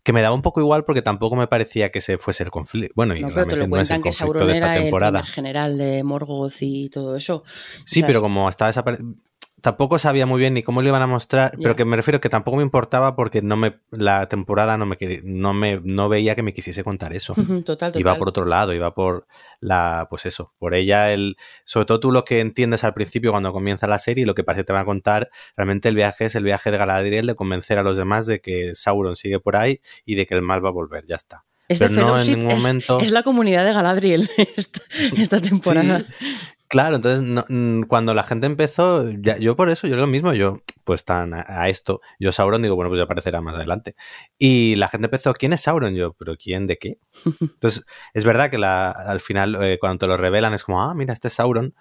que 0.02 0.12
me 0.12 0.22
daba 0.22 0.34
un 0.34 0.42
poco 0.42 0.60
igual 0.60 0.84
porque 0.84 1.02
tampoco 1.02 1.36
me 1.36 1.46
parecía 1.46 1.90
que 1.90 1.98
ese 1.98 2.18
fuese 2.18 2.44
el 2.44 2.50
conflicto. 2.50 2.92
Bueno, 2.96 3.14
y 3.14 3.20
No, 3.20 3.28
te 3.28 3.34
realmente 3.34 3.66
lo 3.66 3.68
no 3.68 3.82
es 3.82 3.90
el 3.90 3.96
que 3.98 4.02
conflicto 4.04 4.24
Sauron 4.26 4.46
de 4.46 4.52
esta 4.52 4.72
era 4.72 4.80
temporada. 4.82 5.22
general 5.26 5.76
de 5.78 6.02
Morgoth 6.04 6.54
y 6.60 6.88
todo 6.88 7.16
eso. 7.16 7.44
Sí, 7.84 8.00
O 8.00 8.00
sea, 8.00 8.06
pero 8.06 8.20
como 8.22 8.48
estaba 8.48 8.68
desaparecido. 8.68 9.14
Tampoco 9.60 9.98
sabía 9.98 10.24
muy 10.24 10.38
bien 10.38 10.54
ni 10.54 10.62
cómo 10.62 10.82
lo 10.82 10.88
iban 10.88 11.02
a 11.02 11.06
mostrar, 11.08 11.52
pero 11.60 11.74
que 11.74 11.84
me 11.84 11.96
refiero 11.96 12.20
que 12.20 12.28
tampoco 12.28 12.58
me 12.58 12.62
importaba 12.62 13.16
porque 13.16 13.42
no 13.42 13.56
me 13.56 13.80
la 13.90 14.28
temporada 14.28 14.76
no 14.76 14.86
me 14.86 14.96
no 15.24 15.52
me 15.52 15.80
no 15.82 16.08
veía 16.08 16.36
que 16.36 16.42
me 16.44 16.54
quisiese 16.54 16.84
contar 16.84 17.12
eso. 17.12 17.34
Total, 17.34 17.64
total. 17.64 17.92
Iba 18.00 18.16
por 18.16 18.28
otro 18.28 18.44
lado, 18.44 18.72
iba 18.72 18.94
por 18.94 19.26
la 19.60 20.06
pues 20.10 20.26
eso, 20.26 20.52
por 20.58 20.74
ella 20.74 21.12
el 21.12 21.36
sobre 21.64 21.86
todo 21.86 21.98
tú 21.98 22.12
lo 22.12 22.24
que 22.24 22.38
entiendes 22.40 22.84
al 22.84 22.94
principio 22.94 23.32
cuando 23.32 23.52
comienza 23.52 23.86
la 23.88 23.98
serie 23.98 24.22
y 24.22 24.26
lo 24.26 24.34
que 24.36 24.44
parece 24.44 24.62
que 24.62 24.66
te 24.68 24.72
va 24.72 24.80
a 24.80 24.84
contar, 24.84 25.28
realmente 25.56 25.88
el 25.88 25.96
viaje 25.96 26.26
es 26.26 26.34
el 26.36 26.44
viaje 26.44 26.70
de 26.70 26.78
Galadriel 26.78 27.26
de 27.26 27.34
convencer 27.34 27.78
a 27.78 27.82
los 27.82 27.96
demás 27.96 28.26
de 28.26 28.40
que 28.40 28.74
Sauron 28.76 29.16
sigue 29.16 29.40
por 29.40 29.56
ahí 29.56 29.80
y 30.04 30.14
de 30.14 30.26
que 30.26 30.34
el 30.34 30.42
mal 30.42 30.64
va 30.64 30.68
a 30.68 30.72
volver, 30.72 31.04
ya 31.04 31.16
está. 31.16 31.44
Es 31.66 31.80
de 31.80 31.88
pero 31.88 32.00
no 32.00 32.18
en 32.18 32.24
Fellowship, 32.24 32.36
ningún 32.36 32.52
es- 32.52 32.58
momento 32.62 33.00
es, 33.00 33.10
la 33.10 33.22
comunidad 33.24 33.64
de 33.64 33.72
Galadriel 33.74 34.30
esta, 34.56 34.80
esta 35.16 35.40
temporada. 35.42 36.04
Sí, 36.08 36.24
claro, 36.68 36.96
entonces 36.96 37.22
no- 37.22 37.44
mm, 37.48 37.82
cuando 37.84 38.14
la 38.14 38.22
gente 38.22 38.46
empezó, 38.46 39.08
ya- 39.10 39.38
yo 39.38 39.56
por 39.56 39.68
eso, 39.70 39.86
yo 39.86 39.96
lo 39.96 40.06
mismo, 40.06 40.32
yo 40.34 40.60
pues 40.84 41.04
tan 41.04 41.34
a, 41.34 41.44
a 41.46 41.68
esto, 41.68 42.00
yo 42.18 42.32
Sauron 42.32 42.62
digo, 42.62 42.74
bueno, 42.76 42.88
pues 42.90 42.98
ya 42.98 43.04
aparecerá 43.04 43.40
más 43.40 43.54
adelante. 43.56 43.94
Y 44.38 44.76
la 44.76 44.88
gente 44.88 45.06
empezó, 45.06 45.34
¿quién 45.34 45.52
es 45.52 45.62
Sauron? 45.62 45.94
Yo, 45.94 46.14
¿pero 46.14 46.36
quién 46.36 46.66
de 46.66 46.78
qué? 46.78 46.98
Entonces, 47.40 47.84
es 48.14 48.24
verdad 48.24 48.50
que 48.50 48.58
la, 48.58 48.90
al 48.90 49.20
final, 49.20 49.56
eh, 49.62 49.78
cuando 49.80 49.98
te 50.00 50.06
lo 50.06 50.16
revelan, 50.16 50.54
es 50.54 50.64
como, 50.64 50.82
ah, 50.82 50.94
mira, 50.94 51.12
este 51.14 51.28
es 51.28 51.34
Sauron. 51.34 51.74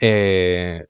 Eh, 0.00 0.86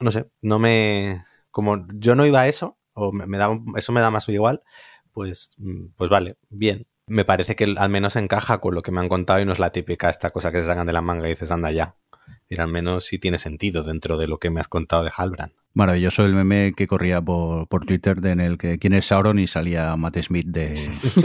no 0.00 0.10
sé, 0.10 0.28
no 0.42 0.58
me... 0.58 1.24
Como 1.50 1.86
yo 1.94 2.14
no 2.14 2.26
iba 2.26 2.40
a 2.42 2.48
eso, 2.48 2.76
o 2.92 3.12
me, 3.12 3.26
me 3.26 3.38
da 3.38 3.48
eso 3.76 3.92
me 3.92 4.00
da 4.02 4.10
más 4.10 4.28
o 4.28 4.32
igual, 4.32 4.62
pues, 5.12 5.52
mm, 5.58 5.86
pues 5.96 6.10
vale, 6.10 6.36
bien. 6.50 6.86
Me 7.06 7.24
parece 7.24 7.56
que 7.56 7.72
al 7.78 7.88
menos 7.88 8.16
encaja 8.16 8.58
con 8.58 8.74
lo 8.74 8.82
que 8.82 8.90
me 8.90 9.00
han 9.00 9.08
contado 9.08 9.40
y 9.40 9.44
no 9.46 9.52
es 9.52 9.58
la 9.60 9.70
típica 9.70 10.10
esta 10.10 10.30
cosa 10.30 10.50
que 10.52 10.58
se 10.58 10.64
sacan 10.66 10.86
de 10.86 10.92
la 10.92 11.00
manga 11.02 11.26
y 11.26 11.30
dices, 11.30 11.50
anda 11.50 11.70
ya. 11.70 11.96
Y 12.48 12.60
al 12.60 12.68
menos 12.68 13.04
sí 13.06 13.18
tiene 13.18 13.38
sentido 13.38 13.82
dentro 13.82 14.16
de 14.18 14.28
lo 14.28 14.38
que 14.38 14.50
me 14.50 14.60
has 14.60 14.68
contado 14.68 15.02
de 15.04 15.10
Halbrand. 15.16 15.52
Maravilloso 15.74 16.24
el 16.24 16.32
meme 16.32 16.72
que 16.74 16.86
corría 16.86 17.20
por, 17.20 17.68
por 17.68 17.84
Twitter 17.84 18.20
de 18.22 18.30
en 18.30 18.40
el 18.40 18.56
que 18.56 18.78
quién 18.78 18.94
es 18.94 19.06
Sauron 19.06 19.38
y 19.38 19.46
salía 19.46 19.94
Matt 19.96 20.16
Smith 20.22 20.46
de, 20.46 20.70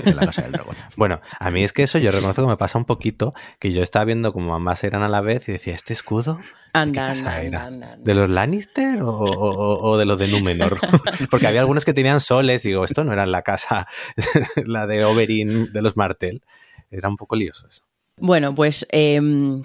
de 0.03 0.13
la 0.13 0.25
Casa 0.25 0.41
del 0.41 0.51
Dragón. 0.51 0.75
Bueno, 0.97 1.21
a 1.39 1.51
mí 1.51 1.63
es 1.63 1.71
que 1.73 1.83
eso 1.83 1.99
yo 1.99 2.11
reconozco 2.11 2.41
que 2.41 2.47
me 2.49 2.57
pasa 2.57 2.77
un 2.77 2.83
poquito, 2.85 3.33
que 3.59 3.71
yo 3.71 3.81
estaba 3.81 4.03
viendo 4.03 4.33
como 4.33 4.53
ambas 4.55 4.83
eran 4.83 5.03
a 5.03 5.09
la 5.09 5.21
vez 5.21 5.47
y 5.47 5.53
decía, 5.53 5.73
¿este 5.75 5.93
escudo? 5.93 6.39
¿De 6.73 6.91
qué 6.91 6.97
casa 6.97 7.35
anda, 7.37 7.41
era? 7.43 7.65
anda, 7.65 7.93
anda. 7.93 8.03
¿De 8.03 8.15
los 8.15 8.29
Lannister 8.29 9.01
o, 9.03 9.07
o- 9.09 9.89
o 9.91 9.97
de 9.97 10.05
los 10.05 10.17
de 10.17 10.27
Númenor? 10.27 10.77
Porque 11.29 11.47
había 11.47 11.61
algunos 11.61 11.85
que 11.85 11.93
tenían 11.93 12.19
soles 12.19 12.65
y 12.65 12.69
digo, 12.69 12.83
esto 12.83 13.03
no 13.05 13.13
era 13.13 13.25
la 13.25 13.43
casa, 13.43 13.87
la 14.65 14.85
de 14.87 15.05
Oberyn 15.05 15.71
de 15.71 15.81
los 15.81 15.95
Martel. 15.95 16.41
Era 16.89 17.07
un 17.07 17.15
poco 17.15 17.35
lioso 17.37 17.67
eso. 17.69 17.83
Bueno, 18.17 18.53
pues 18.53 18.85
em, 18.91 19.63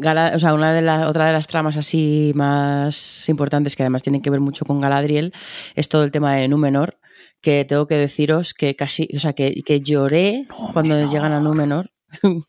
Gala- 0.00 0.32
o 0.34 0.38
sea, 0.38 0.54
una 0.54 0.72
de 0.72 0.82
las 0.82 1.08
otra 1.08 1.26
de 1.26 1.32
las 1.32 1.46
tramas 1.46 1.76
así 1.76 2.32
más 2.34 3.28
importantes 3.28 3.76
que 3.76 3.82
además 3.82 4.02
tienen 4.02 4.22
que 4.22 4.30
ver 4.30 4.40
mucho 4.40 4.64
con 4.64 4.80
Galadriel 4.80 5.32
es 5.74 5.88
todo 5.88 6.04
el 6.04 6.10
tema 6.10 6.34
de 6.36 6.48
Númenor, 6.48 6.98
que 7.40 7.64
tengo 7.64 7.86
que 7.86 7.96
deciros 7.96 8.54
que 8.54 8.74
casi, 8.76 9.08
o 9.14 9.20
sea, 9.20 9.32
que, 9.32 9.62
que 9.64 9.80
lloré 9.80 10.46
cuando 10.72 10.98
llegan 11.10 11.32
a 11.32 11.40
Númenor. 11.40 11.90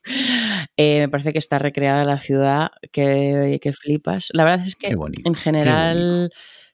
Eh, 0.77 0.99
me 1.01 1.09
parece 1.09 1.33
que 1.33 1.39
está 1.39 1.59
recreada 1.59 2.05
la 2.05 2.21
ciudad, 2.21 2.69
que, 2.93 3.59
que 3.61 3.73
flipas. 3.73 4.29
La 4.31 4.45
verdad 4.45 4.65
es 4.65 4.77
que 4.77 4.95
bonito, 4.95 5.27
en 5.27 5.35
general 5.35 6.31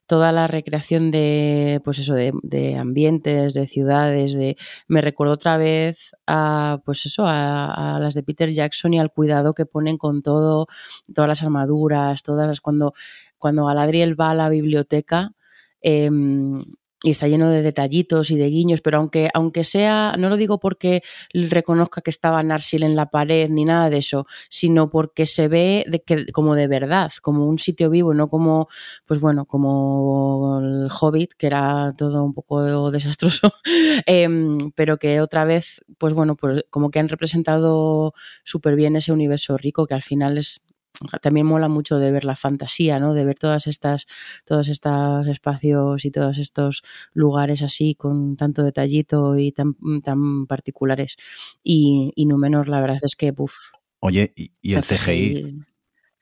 toda 0.07 0.31
la 0.31 0.47
recreación 0.47 1.11
de 1.11 1.81
pues 1.83 1.99
eso 1.99 2.13
de, 2.13 2.31
de 2.43 2.75
ambientes 2.77 3.53
de 3.53 3.67
ciudades 3.67 4.33
de 4.33 4.57
me 4.87 5.01
recuerdo 5.01 5.33
otra 5.33 5.57
vez 5.57 6.15
a 6.27 6.79
pues 6.85 7.05
eso 7.05 7.25
a, 7.27 7.95
a 7.95 7.99
las 7.99 8.13
de 8.13 8.23
Peter 8.23 8.51
Jackson 8.51 8.93
y 8.93 8.99
al 8.99 9.11
cuidado 9.11 9.53
que 9.53 9.65
ponen 9.65 9.97
con 9.97 10.21
todo 10.21 10.67
todas 11.13 11.27
las 11.27 11.43
armaduras 11.43 12.23
todas 12.23 12.47
las 12.47 12.61
cuando 12.61 12.93
cuando 13.37 13.65
Galadriel 13.65 14.19
va 14.19 14.31
a 14.31 14.35
la 14.35 14.49
biblioteca 14.49 15.31
em, 15.81 16.63
y 17.05 17.11
está 17.11 17.27
lleno 17.27 17.51
de 17.51 17.61
detallitos 17.61 18.31
y 18.31 18.35
de 18.35 18.49
guiños, 18.49 18.81
pero 18.81 18.97
aunque, 18.97 19.29
aunque 19.35 19.63
sea, 19.63 20.15
no 20.17 20.27
lo 20.27 20.37
digo 20.37 20.59
porque 20.59 21.03
reconozca 21.33 22.01
que 22.01 22.09
estaba 22.09 22.41
Narsil 22.41 22.81
en 22.81 22.95
la 22.95 23.11
pared 23.11 23.47
ni 23.47 23.63
nada 23.63 23.91
de 23.91 23.99
eso, 23.99 24.25
sino 24.49 24.89
porque 24.89 25.27
se 25.27 25.47
ve 25.47 25.85
de 25.87 26.01
que, 26.01 26.25
como 26.31 26.55
de 26.55 26.67
verdad, 26.67 27.11
como 27.21 27.47
un 27.47 27.59
sitio 27.59 27.91
vivo, 27.91 28.15
no 28.15 28.27
como, 28.27 28.69
pues 29.05 29.19
bueno, 29.19 29.45
como 29.45 30.59
el 30.63 30.87
Hobbit, 30.89 31.33
que 31.35 31.45
era 31.45 31.93
todo 31.95 32.23
un 32.23 32.33
poco 32.33 32.89
desastroso, 32.91 33.53
em, 34.07 34.57
pero 34.73 34.97
que 34.97 35.21
otra 35.21 35.45
vez, 35.45 35.85
pues 35.99 36.15
bueno, 36.15 36.35
pues 36.35 36.63
como 36.71 36.89
que 36.89 36.97
han 36.97 37.09
representado 37.09 38.15
súper 38.43 38.75
bien 38.75 38.95
ese 38.95 39.11
universo 39.11 39.57
rico, 39.57 39.85
que 39.85 39.93
al 39.93 40.01
final 40.01 40.39
es 40.39 40.61
también 41.21 41.45
mola 41.45 41.67
mucho 41.67 41.97
de 41.97 42.11
ver 42.11 42.25
la 42.25 42.35
fantasía, 42.35 42.99
¿no? 42.99 43.13
De 43.13 43.25
ver 43.25 43.37
todas 43.37 43.67
estas, 43.67 44.05
todos 44.45 44.67
estos 44.67 45.27
espacios 45.27 46.05
y 46.05 46.11
todos 46.11 46.37
estos 46.37 46.83
lugares 47.13 47.61
así 47.61 47.95
con 47.95 48.35
tanto 48.37 48.63
detallito 48.63 49.37
y 49.37 49.51
tan, 49.51 49.75
tan 50.03 50.47
particulares. 50.47 51.15
Y, 51.63 52.11
y 52.15 52.25
Númenor, 52.25 52.67
la 52.69 52.81
verdad 52.81 52.99
es 53.01 53.15
que, 53.15 53.33
puff. 53.33 53.55
Oye, 53.99 54.33
¿y, 54.35 54.51
y 54.61 54.73
el 54.73 54.83
CGI? 54.83 55.65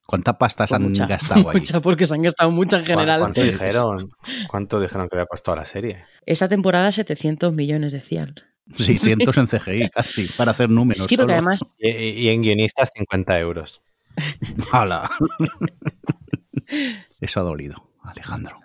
¿Cuánta 0.05 0.38
pasta 0.38 0.67
se 0.67 0.76
han 0.76 0.84
mucha, 0.84 1.07
gastado 1.07 1.49
ahí? 1.49 1.57
Mucha, 1.59 1.82
porque 1.82 2.05
se 2.05 2.13
han 2.13 2.21
gastado 2.21 2.51
mucha 2.51 2.78
en 2.78 2.86
general. 2.86 3.21
¿Cuánto 3.21 3.41
dijeron? 3.41 4.09
¿Cuánto 4.49 4.80
dijeron 4.80 5.07
que 5.07 5.15
había 5.15 5.26
costado 5.26 5.55
la 5.55 5.65
serie? 5.65 6.05
Esta 6.26 6.49
temporada 6.49 6.91
700 6.91 7.53
millones 7.53 7.93
decían. 7.93 8.36
600 8.76 9.38
en 9.38 9.47
CGI 9.47 9.89
casi, 9.89 10.26
para 10.38 10.51
hacer 10.51 10.69
números. 10.69 11.07
Sí, 11.07 11.17
porque 11.17 11.34
solo. 11.34 11.34
además 11.34 11.65
y 11.80 12.30
en 12.30 12.41
guionistas 12.41 12.91
50 12.95 13.39
euros. 13.39 13.82
¡Hala! 14.72 15.09
Eso 17.20 17.39
ha 17.39 17.43
dolido, 17.43 17.91
Alejandro. 18.03 18.59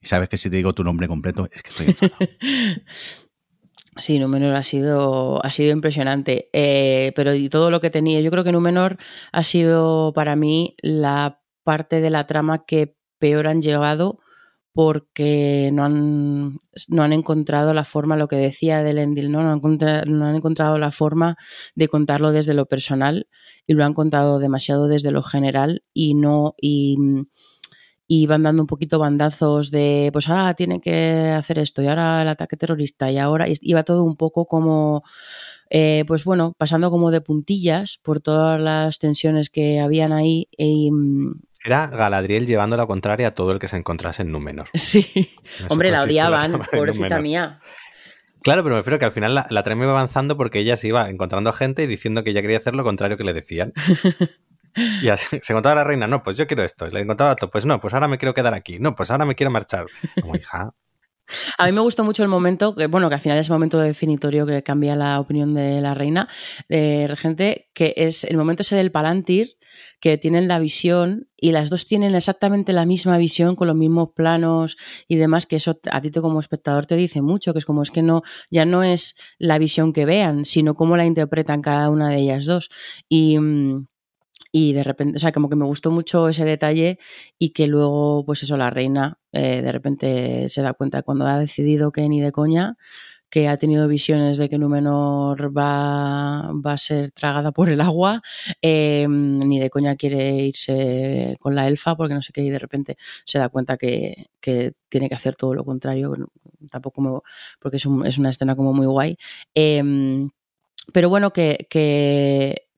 Y 0.00 0.06
sabes 0.06 0.28
que 0.28 0.38
si 0.38 0.48
te 0.48 0.56
digo 0.56 0.74
tu 0.74 0.84
nombre 0.84 1.08
completo 1.08 1.48
es 1.50 1.62
que 1.62 1.70
estoy 1.70 1.86
enfadado. 1.86 2.16
Sí, 3.96 4.18
Númenor 4.18 4.54
ha 4.54 4.62
sido, 4.62 5.44
ha 5.44 5.50
sido 5.50 5.72
impresionante. 5.72 6.48
Eh, 6.52 7.12
pero 7.16 7.34
y 7.34 7.48
todo 7.48 7.70
lo 7.70 7.80
que 7.80 7.90
tenía, 7.90 8.20
yo 8.20 8.30
creo 8.30 8.44
que 8.44 8.52
Númenor 8.52 8.96
ha 9.32 9.42
sido 9.42 10.12
para 10.14 10.36
mí 10.36 10.76
la 10.80 11.42
parte 11.64 12.00
de 12.00 12.08
la 12.10 12.26
trama 12.26 12.64
que 12.64 12.96
peor 13.18 13.46
han 13.46 13.60
llevado 13.60 14.20
porque 14.72 15.70
no 15.72 15.84
han, 15.84 16.58
no 16.88 17.02
han 17.02 17.12
encontrado 17.12 17.74
la 17.74 17.84
forma, 17.84 18.16
lo 18.16 18.28
que 18.28 18.36
decía 18.36 18.82
del 18.82 18.98
Endil, 18.98 19.32
¿no? 19.32 19.42
No, 19.42 19.50
han 19.50 19.60
no 20.06 20.24
han 20.26 20.36
encontrado 20.36 20.78
la 20.78 20.92
forma 20.92 21.36
de 21.74 21.88
contarlo 21.88 22.32
desde 22.32 22.54
lo 22.54 22.66
personal 22.66 23.28
y 23.66 23.74
lo 23.74 23.84
han 23.84 23.94
contado 23.94 24.38
demasiado 24.38 24.86
desde 24.88 25.10
lo 25.10 25.22
general 25.22 25.82
y 25.92 26.14
no 26.14 26.54
y, 26.60 26.96
y 28.12 28.26
van 28.26 28.42
dando 28.42 28.64
un 28.64 28.66
poquito 28.66 28.98
bandazos 28.98 29.70
de 29.70 30.10
pues 30.12 30.28
ahora 30.28 30.54
tiene 30.54 30.80
que 30.80 31.28
hacer 31.28 31.60
esto 31.60 31.80
y 31.80 31.86
ahora 31.86 32.22
el 32.22 32.28
ataque 32.28 32.56
terrorista 32.56 33.08
y 33.08 33.18
ahora 33.18 33.46
iba 33.60 33.84
todo 33.84 34.02
un 34.02 34.16
poco 34.16 34.46
como 34.46 35.04
eh, 35.70 36.04
pues 36.08 36.24
bueno 36.24 36.52
pasando 36.58 36.90
como 36.90 37.12
de 37.12 37.20
puntillas 37.20 38.00
por 38.02 38.20
todas 38.20 38.60
las 38.60 38.98
tensiones 38.98 39.48
que 39.48 39.78
habían 39.78 40.12
ahí 40.12 40.48
y, 40.56 40.90
mm, 40.90 41.40
Era 41.64 41.88
Galadriel 41.88 42.46
llevando 42.46 42.76
la 42.76 42.86
contraria 42.86 43.28
a 43.28 43.30
todo 43.34 43.52
el 43.52 43.58
que 43.58 43.68
se 43.68 43.76
encontrase 43.76 44.22
en 44.22 44.32
Númenor. 44.32 44.68
sí 44.74 45.30
Eso 45.58 45.66
hombre 45.68 45.90
la 45.90 46.02
odiaban 46.02 46.52
de 46.52 46.58
pobrecita 46.58 47.20
mía 47.20 47.60
Claro, 48.42 48.62
pero 48.62 48.74
me 48.74 48.80
refiero 48.80 48.98
que 48.98 49.04
al 49.04 49.12
final 49.12 49.34
la, 49.34 49.46
la 49.50 49.62
trama 49.62 49.82
iba 49.82 49.92
avanzando 49.92 50.36
porque 50.36 50.60
ella 50.60 50.76
se 50.78 50.88
iba 50.88 51.10
encontrando 51.10 51.52
gente 51.52 51.82
y 51.82 51.86
diciendo 51.86 52.24
que 52.24 52.30
ella 52.30 52.40
quería 52.40 52.56
hacer 52.56 52.74
lo 52.74 52.84
contrario 52.84 53.18
que 53.18 53.24
le 53.24 53.34
decían. 53.34 53.72
Y 55.02 55.08
así, 55.08 55.38
se 55.42 55.52
encontraba 55.52 55.74
la 55.74 55.84
reina, 55.84 56.06
no, 56.06 56.22
pues 56.22 56.36
yo 56.36 56.46
quiero 56.46 56.62
esto. 56.62 56.86
Y 56.86 56.92
le 56.92 57.00
encontraba 57.00 57.32
otro, 57.32 57.50
pues 57.50 57.66
no, 57.66 57.80
pues 57.80 57.94
ahora 57.94 58.08
me 58.08 58.18
quiero 58.18 58.34
quedar 58.34 58.54
aquí. 58.54 58.78
No, 58.78 58.94
pues 58.94 59.10
ahora 59.10 59.24
me 59.24 59.34
quiero 59.34 59.50
marchar. 59.50 59.86
Como 60.20 60.36
hija, 60.36 60.74
A 61.58 61.66
mí 61.66 61.72
me 61.72 61.80
gustó 61.80 62.04
mucho 62.04 62.22
el 62.22 62.28
momento, 62.28 62.74
que 62.74 62.86
bueno, 62.86 63.08
que 63.08 63.16
al 63.16 63.20
final 63.20 63.38
es 63.38 63.48
el 63.48 63.52
momento 63.52 63.78
definitorio 63.78 64.46
que 64.46 64.62
cambia 64.62 64.96
la 64.96 65.20
opinión 65.20 65.54
de 65.54 65.80
la 65.80 65.94
reina, 65.94 66.28
de 66.68 67.06
regente, 67.08 67.68
que 67.74 67.94
es 67.96 68.24
el 68.24 68.36
momento 68.36 68.62
ese 68.62 68.76
del 68.76 68.92
Palantir, 68.92 69.56
que 70.00 70.18
tienen 70.18 70.48
la 70.48 70.58
visión 70.58 71.28
y 71.36 71.52
las 71.52 71.70
dos 71.70 71.86
tienen 71.86 72.14
exactamente 72.14 72.72
la 72.72 72.86
misma 72.86 73.18
visión 73.18 73.56
con 73.56 73.68
los 73.68 73.76
mismos 73.76 74.10
planos 74.14 74.76
y 75.08 75.16
demás, 75.16 75.46
que 75.46 75.56
eso 75.56 75.78
a 75.90 76.00
ti 76.00 76.10
como 76.10 76.40
espectador 76.40 76.86
te 76.86 76.96
dice 76.96 77.22
mucho, 77.22 77.52
que 77.52 77.60
es 77.60 77.64
como 77.64 77.82
es 77.82 77.90
que 77.90 78.02
no, 78.02 78.22
ya 78.50 78.64
no 78.64 78.82
es 78.82 79.16
la 79.38 79.58
visión 79.58 79.92
que 79.92 80.04
vean, 80.04 80.44
sino 80.44 80.74
cómo 80.74 80.96
la 80.96 81.06
interpretan 81.06 81.62
cada 81.62 81.90
una 81.90 82.10
de 82.10 82.18
ellas 82.18 82.44
dos. 82.44 82.68
Y, 83.08 83.38
mm, 83.38 83.86
y 84.52 84.72
de 84.72 84.82
repente, 84.84 85.16
o 85.16 85.18
sea, 85.20 85.32
como 85.32 85.48
que 85.48 85.56
me 85.56 85.64
gustó 85.64 85.90
mucho 85.90 86.28
ese 86.28 86.44
detalle 86.44 86.98
y 87.38 87.52
que 87.52 87.66
luego, 87.68 88.24
pues 88.26 88.42
eso, 88.42 88.56
la 88.56 88.70
reina 88.70 89.18
eh, 89.32 89.62
de 89.62 89.72
repente 89.72 90.48
se 90.48 90.62
da 90.62 90.74
cuenta 90.74 91.02
cuando 91.02 91.26
ha 91.26 91.38
decidido 91.38 91.92
que 91.92 92.08
ni 92.08 92.20
de 92.20 92.32
coña, 92.32 92.76
que 93.30 93.48
ha 93.48 93.56
tenido 93.56 93.88
visiones 93.88 94.38
de 94.38 94.48
que 94.48 94.58
Númenor 94.58 95.56
va, 95.56 96.52
va 96.52 96.72
a 96.72 96.78
ser 96.78 97.12
tragada 97.12 97.52
por 97.52 97.70
el 97.70 97.80
agua, 97.80 98.22
eh, 98.60 99.06
ni 99.08 99.60
de 99.60 99.70
coña 99.70 99.96
quiere 99.96 100.34
irse 100.46 101.36
con 101.40 101.54
la 101.54 101.68
elfa 101.68 101.96
porque 101.96 102.14
no 102.14 102.22
sé 102.22 102.32
qué, 102.32 102.42
y 102.42 102.50
de 102.50 102.58
repente 102.58 102.96
se 103.24 103.38
da 103.38 103.48
cuenta 103.48 103.76
que, 103.76 104.30
que 104.40 104.72
tiene 104.88 105.08
que 105.08 105.14
hacer 105.14 105.36
todo 105.36 105.54
lo 105.54 105.64
contrario, 105.64 106.14
tampoco 106.70 107.00
me, 107.00 107.10
porque 107.60 107.76
es, 107.76 107.86
es 108.04 108.18
una 108.18 108.30
escena 108.30 108.56
como 108.56 108.72
muy 108.72 108.86
guay. 108.86 109.16
Eh, 109.54 110.28
pero 110.92 111.08
bueno, 111.08 111.32
que, 111.32 111.66
que, 111.70 112.68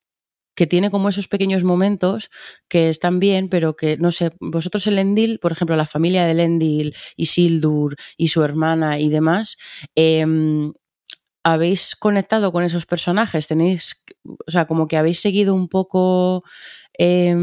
que 0.55 0.67
tiene 0.67 0.91
como 0.91 1.09
esos 1.09 1.27
pequeños 1.27 1.63
momentos 1.63 2.29
que 2.67 2.89
están 2.89 3.19
bien, 3.19 3.49
pero 3.49 3.75
que, 3.75 3.97
no 3.97 4.11
sé, 4.11 4.31
vosotros 4.39 4.85
el 4.87 4.99
Endil, 4.99 5.39
por 5.39 5.51
ejemplo, 5.51 5.75
la 5.75 5.85
familia 5.85 6.25
del 6.25 6.39
Endil, 6.39 6.95
Isildur 7.15 7.95
y 8.17 8.29
su 8.29 8.43
hermana 8.43 8.99
y 8.99 9.09
demás, 9.09 9.57
eh, 9.95 10.25
¿habéis 11.43 11.95
conectado 11.95 12.51
con 12.51 12.63
esos 12.63 12.85
personajes? 12.85 13.47
¿Tenéis, 13.47 13.95
o 14.23 14.51
sea, 14.51 14.65
como 14.65 14.87
que 14.87 14.97
habéis 14.97 15.19
seguido 15.19 15.53
un 15.53 15.67
poco 15.67 16.43
eh, 16.97 17.35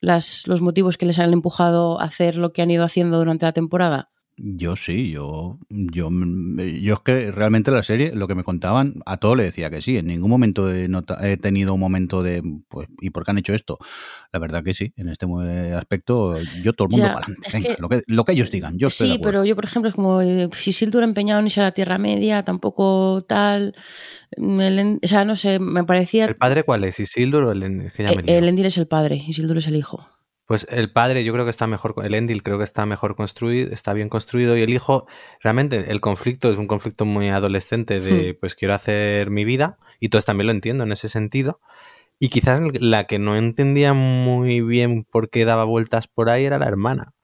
las, 0.00 0.46
los 0.46 0.60
motivos 0.60 0.98
que 0.98 1.06
les 1.06 1.18
han 1.18 1.32
empujado 1.32 2.00
a 2.00 2.04
hacer 2.04 2.36
lo 2.36 2.52
que 2.52 2.62
han 2.62 2.70
ido 2.70 2.84
haciendo 2.84 3.18
durante 3.18 3.46
la 3.46 3.52
temporada? 3.52 4.11
Yo 4.36 4.76
sí, 4.76 5.10
yo, 5.10 5.58
yo, 5.68 6.10
yo 6.10 6.94
es 6.94 7.00
que 7.00 7.30
realmente 7.30 7.70
la 7.70 7.82
serie, 7.82 8.12
lo 8.14 8.26
que 8.26 8.34
me 8.34 8.44
contaban, 8.44 8.94
a 9.04 9.18
todo 9.18 9.34
le 9.36 9.44
decía 9.44 9.68
que 9.68 9.82
sí. 9.82 9.98
En 9.98 10.06
ningún 10.06 10.30
momento 10.30 10.72
he, 10.72 10.88
nota- 10.88 11.18
he 11.28 11.36
tenido 11.36 11.74
un 11.74 11.80
momento 11.80 12.22
de, 12.22 12.42
pues, 12.68 12.88
¿y 13.00 13.10
por 13.10 13.24
qué 13.24 13.30
han 13.32 13.38
hecho 13.38 13.52
esto? 13.54 13.78
La 14.32 14.38
verdad 14.38 14.64
que 14.64 14.72
sí, 14.74 14.94
en 14.96 15.10
este 15.10 15.26
eh, 15.44 15.74
aspecto, 15.74 16.38
yo 16.62 16.72
todo 16.72 16.86
el 16.88 16.92
mundo 16.92 17.08
Ya, 17.08 17.12
para 17.14 17.26
adelante. 17.26 17.46
es 17.46 17.52
Venga, 17.52 17.76
que- 17.76 17.82
lo, 17.82 17.88
que, 17.90 18.02
lo 18.06 18.24
que 18.24 18.32
ellos 18.32 18.50
digan, 18.50 18.78
yo 18.78 18.88
estoy 18.88 19.12
Sí, 19.12 19.20
pero 19.22 19.44
yo, 19.44 19.54
por 19.54 19.66
ejemplo, 19.66 19.90
es 19.90 19.94
como 19.94 20.22
eh, 20.22 20.48
si 20.54 20.72
Sildur 20.72 21.02
empeñado 21.02 21.38
en 21.40 21.46
irse 21.46 21.60
a 21.60 21.64
la 21.64 21.72
Tierra 21.72 21.98
Media, 21.98 22.42
tampoco 22.42 23.24
tal. 23.28 23.74
el 24.32 24.78
en- 24.78 25.00
o 25.02 25.06
sea, 25.06 25.24
no 25.26 25.36
sé, 25.36 25.58
me 25.58 25.84
parecía. 25.84 26.24
¿el 26.24 26.36
padre 26.36 26.62
cuál 26.62 26.84
es? 26.84 26.98
¿Isildur 26.98 27.44
o 27.44 27.52
el 27.52 27.62
Endil? 27.62 27.86
Es 27.86 27.94
que 27.96 28.02
ya 28.02 28.08
me 28.12 28.22
eh, 28.22 28.24
lío. 28.24 28.38
el 28.38 28.48
Endil 28.48 28.66
es 28.66 28.78
el 28.78 28.86
padre 28.88 29.22
y 29.26 29.34
Sildur 29.34 29.58
es 29.58 29.66
el 29.66 29.76
hijo. 29.76 30.06
Pues 30.52 30.66
el 30.68 30.92
padre 30.92 31.24
yo 31.24 31.32
creo 31.32 31.46
que 31.46 31.50
está 31.50 31.66
mejor, 31.66 31.94
el 32.04 32.14
Endil 32.14 32.42
creo 32.42 32.58
que 32.58 32.64
está 32.64 32.84
mejor 32.84 33.16
construido, 33.16 33.72
está 33.72 33.94
bien 33.94 34.10
construido 34.10 34.54
y 34.54 34.60
el 34.60 34.68
hijo, 34.68 35.06
realmente 35.40 35.90
el 35.90 36.02
conflicto 36.02 36.52
es 36.52 36.58
un 36.58 36.66
conflicto 36.66 37.06
muy 37.06 37.30
adolescente 37.30 38.00
de 38.00 38.34
Hmm. 38.34 38.36
pues 38.38 38.54
quiero 38.54 38.74
hacer 38.74 39.30
mi 39.30 39.46
vida 39.46 39.78
y 39.98 40.10
todos 40.10 40.26
también 40.26 40.48
lo 40.48 40.52
entiendo 40.52 40.84
en 40.84 40.92
ese 40.92 41.08
sentido 41.08 41.62
Y 42.18 42.28
quizás 42.28 42.60
la 42.82 43.04
que 43.04 43.18
no 43.18 43.34
entendía 43.34 43.94
muy 43.94 44.60
bien 44.60 45.04
por 45.04 45.30
qué 45.30 45.46
daba 45.46 45.64
vueltas 45.64 46.06
por 46.06 46.28
ahí 46.28 46.44
era 46.44 46.58
la 46.58 46.68
hermana. 46.68 47.14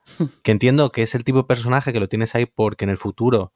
Que 0.43 0.53
entiendo 0.53 0.91
que 0.91 1.03
es 1.03 1.15
el 1.15 1.23
tipo 1.23 1.37
de 1.41 1.45
personaje 1.45 1.93
que 1.93 2.01
lo 2.01 2.09
tienes 2.09 2.35
ahí 2.35 2.47
porque 2.47 2.87
en 2.87 2.91
el 2.91 2.97
futuro 2.97 3.53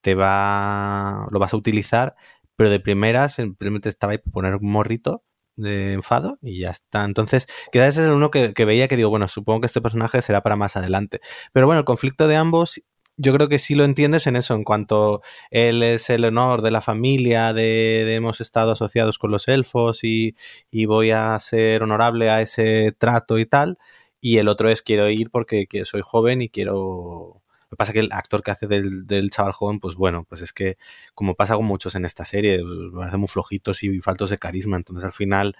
te 0.00 0.14
va. 0.14 1.28
lo 1.30 1.38
vas 1.38 1.52
a 1.52 1.58
utilizar, 1.58 2.16
pero 2.56 2.70
de 2.70 2.80
primeras 2.80 3.34
simplemente 3.34 3.90
estaba 3.90 4.12
ahí 4.12 4.18
por 4.18 4.32
poner 4.32 4.54
un 4.54 4.70
morrito 4.72 5.24
de 5.60 5.92
enfado 5.94 6.38
y 6.42 6.60
ya 6.60 6.70
está. 6.70 7.04
Entonces, 7.04 7.46
quizás 7.72 7.88
ese 7.88 8.02
es 8.02 8.08
el 8.08 8.14
uno 8.14 8.30
que, 8.30 8.52
veía 8.64 8.88
que 8.88 8.96
digo, 8.96 9.10
bueno, 9.10 9.28
supongo 9.28 9.60
que 9.60 9.66
este 9.66 9.80
personaje 9.80 10.22
será 10.22 10.42
para 10.42 10.56
más 10.56 10.76
adelante. 10.76 11.20
Pero 11.52 11.66
bueno, 11.66 11.80
el 11.80 11.84
conflicto 11.84 12.28
de 12.28 12.36
ambos 12.36 12.82
yo 13.16 13.34
creo 13.34 13.48
que 13.48 13.58
sí 13.58 13.74
lo 13.74 13.84
entiendes 13.84 14.26
en 14.26 14.36
eso, 14.36 14.54
en 14.54 14.64
cuanto 14.64 15.20
él 15.50 15.82
es 15.82 16.08
el 16.08 16.24
honor 16.24 16.62
de 16.62 16.70
la 16.70 16.80
familia, 16.80 17.52
de, 17.52 18.14
hemos 18.14 18.40
estado 18.40 18.72
asociados 18.72 19.18
con 19.18 19.30
los 19.30 19.46
elfos 19.48 20.04
y, 20.04 20.36
y, 20.70 20.86
voy 20.86 21.10
a 21.10 21.38
ser 21.38 21.82
honorable 21.82 22.30
a 22.30 22.40
ese 22.40 22.92
trato 22.96 23.38
y 23.38 23.44
tal, 23.44 23.76
y 24.22 24.38
el 24.38 24.48
otro 24.48 24.70
es 24.70 24.80
quiero 24.80 25.10
ir 25.10 25.30
porque 25.30 25.66
soy 25.84 26.00
joven 26.02 26.42
y 26.42 26.48
quiero... 26.48 27.39
Lo 27.70 27.76
que 27.76 27.76
pasa 27.76 27.92
es 27.92 27.94
que 27.94 28.00
el 28.00 28.12
actor 28.12 28.42
que 28.42 28.50
hace 28.50 28.66
del, 28.66 29.30
chaval 29.30 29.52
joven, 29.52 29.78
pues 29.78 29.94
bueno, 29.94 30.24
pues 30.28 30.40
es 30.40 30.52
que 30.52 30.76
como 31.14 31.36
pasa 31.36 31.54
con 31.56 31.66
muchos 31.66 31.94
en 31.94 32.04
esta 32.04 32.24
serie, 32.24 32.62
me 32.64 33.04
hacen 33.04 33.20
muy 33.20 33.28
flojitos 33.28 33.82
y 33.84 34.00
faltos 34.00 34.30
de 34.30 34.38
carisma, 34.38 34.76
entonces 34.76 35.04
al 35.04 35.12
final 35.12 35.54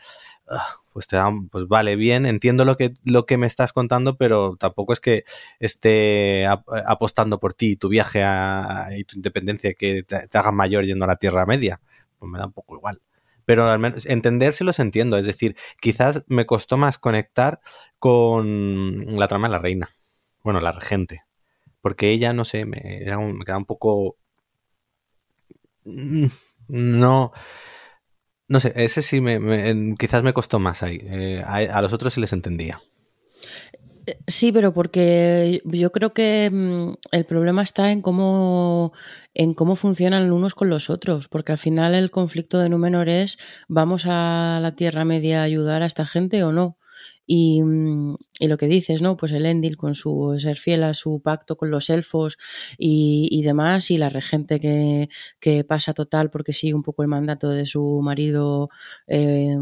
Ah, 0.53 0.67
pues 0.93 1.07
te 1.07 1.15
dan, 1.17 1.49
pues 1.49 1.69
vale, 1.69 1.95
bien, 1.95 2.27
entiendo 2.27 2.65
lo 2.65 2.77
que, 2.77 2.93
lo 3.05 3.25
que 3.25 3.37
me 3.37 3.47
estás 3.47 3.73
contando, 3.73 4.17
pero 4.17 4.57
tampoco 4.59 4.93
es 4.93 4.99
que 4.99 5.25
esté 5.61 6.45
apostando 6.47 7.39
por 7.39 7.55
ti, 7.55 7.77
tu 7.77 7.89
viaje 7.89 8.25
a, 8.25 8.89
y 8.97 9.05
tu 9.05 9.15
independencia, 9.17 9.75
que 9.75 10.03
te, 10.03 10.27
te 10.27 10.53
mayor 10.53 10.85
yendo 10.85 11.05
a 11.05 11.09
la 11.09 11.17
Tierra 11.17 11.47
Media. 11.47 11.81
Pues 12.19 12.31
me 12.31 12.39
da 12.39 12.47
un 12.47 12.53
poco 12.53 12.75
igual. 12.75 13.01
Pero 13.45 13.69
al 13.71 13.79
menos 13.79 14.07
entender 14.07 14.53
los 14.63 14.79
entiendo. 14.81 15.17
Es 15.19 15.27
decir, 15.27 15.57
quizás 15.81 16.25
me 16.29 16.47
costó 16.47 16.77
más 16.77 16.99
conectar 16.99 17.61
con 17.99 19.19
la 19.19 19.29
trama 19.29 19.49
de 19.49 19.53
la 19.53 19.59
reina. 19.59 19.91
Bueno, 20.43 20.61
la 20.61 20.73
regente. 20.73 21.25
Porque 21.81 22.11
ella, 22.11 22.33
no 22.33 22.45
sé, 22.45 22.65
me, 22.67 22.81
me 22.81 23.45
queda 23.45 23.59
un 23.59 23.67
poco. 23.67 24.17
Mm, 25.85 26.27
no 26.69 27.33
no 28.51 28.59
sé, 28.59 28.73
ese 28.75 29.01
sí 29.01 29.21
me, 29.21 29.95
quizás 29.97 30.25
me 30.25 30.33
costó 30.33 30.59
más 30.59 30.83
ahí. 30.83 30.99
Eh, 31.05 31.43
a, 31.47 31.81
los 31.81 31.93
otros 31.93 32.13
sí 32.13 32.21
les 32.21 32.33
entendía. 32.33 32.83
Eh, 34.07 34.19
sí, 34.27 34.51
pero 34.51 34.75
porque 34.75 35.63
yo 35.65 35.93
creo 35.93 36.13
que 36.13 36.51
mm, 36.53 36.95
el 37.13 37.25
problema 37.27 37.63
está 37.63 37.93
en 37.93 38.03
cómo, 38.03 38.93
en 39.35 39.55
cómo 39.55 39.77
funcionan 39.77 40.33
unos 40.33 40.57
con 40.57 40.69
los 40.69 40.91
otros, 40.91 41.29
porque 41.29 41.53
al 41.53 41.59
final 41.59 41.95
el 41.95 42.11
conflicto 42.11 42.59
de 42.59 42.69
Númenor 42.69 43.09
es 43.09 43.39
¿vamos 43.69 44.05
a 44.09 44.59
la 44.61 44.75
Tierra 44.75 45.05
Media 45.05 45.43
a 45.43 45.45
ayudar 45.45 45.85
a 45.85 45.87
esta 45.87 46.05
gente 46.05 46.43
o 46.43 46.51
no? 46.51 46.77
Y, 47.33 47.63
mm, 47.63 48.17
y, 48.41 48.49
lo 48.49 48.59
que 48.59 48.67
dices, 48.67 49.03
¿no? 49.03 49.17
Pues 49.17 49.31
el 49.31 49.47
Endil 49.47 49.77
con 49.77 49.95
su 49.95 50.37
ser 50.41 50.59
fiel 50.59 50.83
a 50.83 50.95
su 50.95 51.23
pacto 51.23 51.57
con 51.57 51.71
los 51.71 51.89
elfos 51.89 52.39
y, 52.77 53.29
y 53.31 53.43
demás, 53.43 53.93
y 53.93 53.99
la 53.99 54.09
regente 54.09 54.59
que, 54.59 55.09
que, 55.39 55.63
pasa 55.63 55.93
total 55.95 56.31
porque 56.31 56.53
sigue 56.53 56.75
un 56.75 56.83
poco 56.83 57.03
el 57.03 57.09
mandato 57.09 57.49
de 57.51 57.67
su 57.67 58.01
marido 58.03 58.69
eh, 59.07 59.55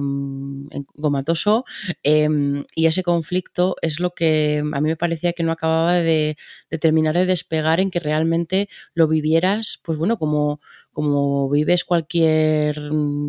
gomatoso. 0.94 1.66
Eh, 2.02 2.26
y 2.74 2.86
ese 2.86 3.02
conflicto 3.02 3.76
es 3.82 4.00
lo 4.00 4.14
que 4.14 4.62
a 4.72 4.80
mí 4.80 4.88
me 4.88 4.96
parecía 4.96 5.34
que 5.34 5.42
no 5.42 5.52
acababa 5.52 5.96
de, 5.96 6.38
de 6.70 6.78
terminar 6.78 7.16
de 7.18 7.26
despegar 7.26 7.80
en 7.80 7.90
que 7.90 8.00
realmente 8.00 8.70
lo 8.94 9.08
vivieras, 9.08 9.78
pues 9.84 9.98
bueno, 9.98 10.18
como 10.18 10.60
como 10.98 11.48
vives 11.48 11.84
cualquier 11.84 12.76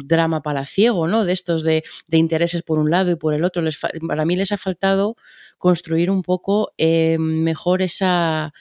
drama 0.04 0.42
palaciego, 0.42 1.08
¿no? 1.08 1.24
De 1.24 1.34
estos 1.34 1.62
de, 1.62 1.84
de 2.08 2.18
intereses 2.18 2.64
por 2.64 2.80
un 2.80 2.90
lado 2.90 3.12
y 3.12 3.16
por 3.16 3.36
el 3.36 3.44
otro. 3.46 3.62
Para 4.08 4.26
mí 4.26 4.36
les 4.36 4.52
ha 4.52 4.58
faltado 4.58 5.18
construir 5.60 6.10
un 6.10 6.24
poco 6.24 6.74
eh, 6.80 7.20
mejor 7.20 7.84
esa, 7.84 8.56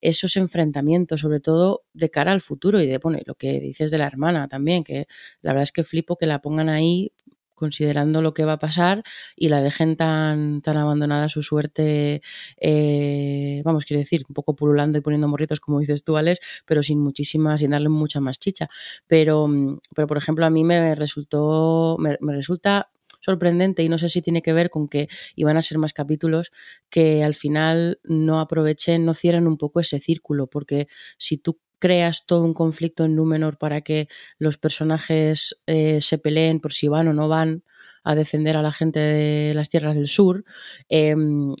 esos 0.00 0.38
enfrentamientos, 0.38 1.20
sobre 1.20 1.40
todo 1.40 1.82
de 1.92 2.08
cara 2.08 2.32
al 2.32 2.40
futuro 2.40 2.80
y 2.80 2.86
de, 2.86 2.96
bueno, 2.96 3.18
lo 3.26 3.34
que 3.34 3.60
dices 3.60 3.90
de 3.90 3.98
la 3.98 4.06
hermana 4.06 4.48
también, 4.48 4.82
que 4.82 5.08
la 5.42 5.52
verdad 5.52 5.64
es 5.64 5.72
que 5.72 5.84
flipo 5.84 6.16
que 6.16 6.24
la 6.24 6.40
pongan 6.40 6.70
ahí 6.70 7.12
considerando 7.54 8.22
lo 8.22 8.34
que 8.34 8.44
va 8.44 8.54
a 8.54 8.58
pasar 8.58 9.02
y 9.36 9.48
la 9.48 9.60
dejen 9.62 9.96
tan, 9.96 10.62
tan 10.62 10.76
abandonada 10.76 11.28
su 11.28 11.42
suerte, 11.42 12.22
eh, 12.58 13.62
vamos, 13.64 13.84
quiero 13.84 14.00
decir, 14.00 14.24
un 14.28 14.34
poco 14.34 14.54
pululando 14.56 14.98
y 14.98 15.00
poniendo 15.00 15.28
morritos, 15.28 15.60
como 15.60 15.80
dices 15.80 16.04
tú, 16.04 16.16
Alex, 16.16 16.40
pero 16.66 16.82
sin 16.82 17.00
muchísima, 17.00 17.58
sin 17.58 17.70
darle 17.70 17.88
mucha 17.88 18.20
más 18.20 18.38
chicha. 18.38 18.68
Pero, 19.06 19.48
pero 19.94 20.06
por 20.06 20.16
ejemplo, 20.18 20.46
a 20.46 20.50
mí 20.50 20.64
me 20.64 20.94
resultó, 20.94 21.96
me, 21.98 22.16
me 22.20 22.34
resulta 22.34 22.90
sorprendente 23.24 23.82
y 23.82 23.88
no 23.88 23.98
sé 23.98 24.08
si 24.10 24.20
tiene 24.20 24.42
que 24.42 24.52
ver 24.52 24.70
con 24.70 24.88
que 24.88 25.08
iban 25.34 25.56
a 25.56 25.62
ser 25.62 25.78
más 25.78 25.94
capítulos 25.94 26.52
que 26.90 27.24
al 27.24 27.34
final 27.34 27.98
no 28.04 28.40
aprovechen, 28.40 29.04
no 29.04 29.14
cierren 29.14 29.46
un 29.46 29.56
poco 29.56 29.80
ese 29.80 29.98
círculo, 29.98 30.46
porque 30.46 30.88
si 31.16 31.38
tú 31.38 31.58
creas 31.84 32.24
todo 32.24 32.44
un 32.44 32.54
conflicto 32.54 33.04
en 33.04 33.14
Númenor 33.14 33.58
para 33.58 33.82
que 33.82 34.08
los 34.38 34.56
personajes 34.56 35.60
eh, 35.66 36.00
se 36.00 36.16
peleen 36.16 36.58
por 36.58 36.72
si 36.72 36.88
van 36.88 37.08
o 37.08 37.12
no 37.12 37.28
van 37.28 37.62
a 38.04 38.14
defender 38.14 38.56
a 38.56 38.62
la 38.62 38.72
gente 38.72 39.00
de 39.00 39.52
las 39.52 39.68
tierras 39.68 39.94
del 39.94 40.08
sur, 40.08 40.46
eh, 40.88 41.14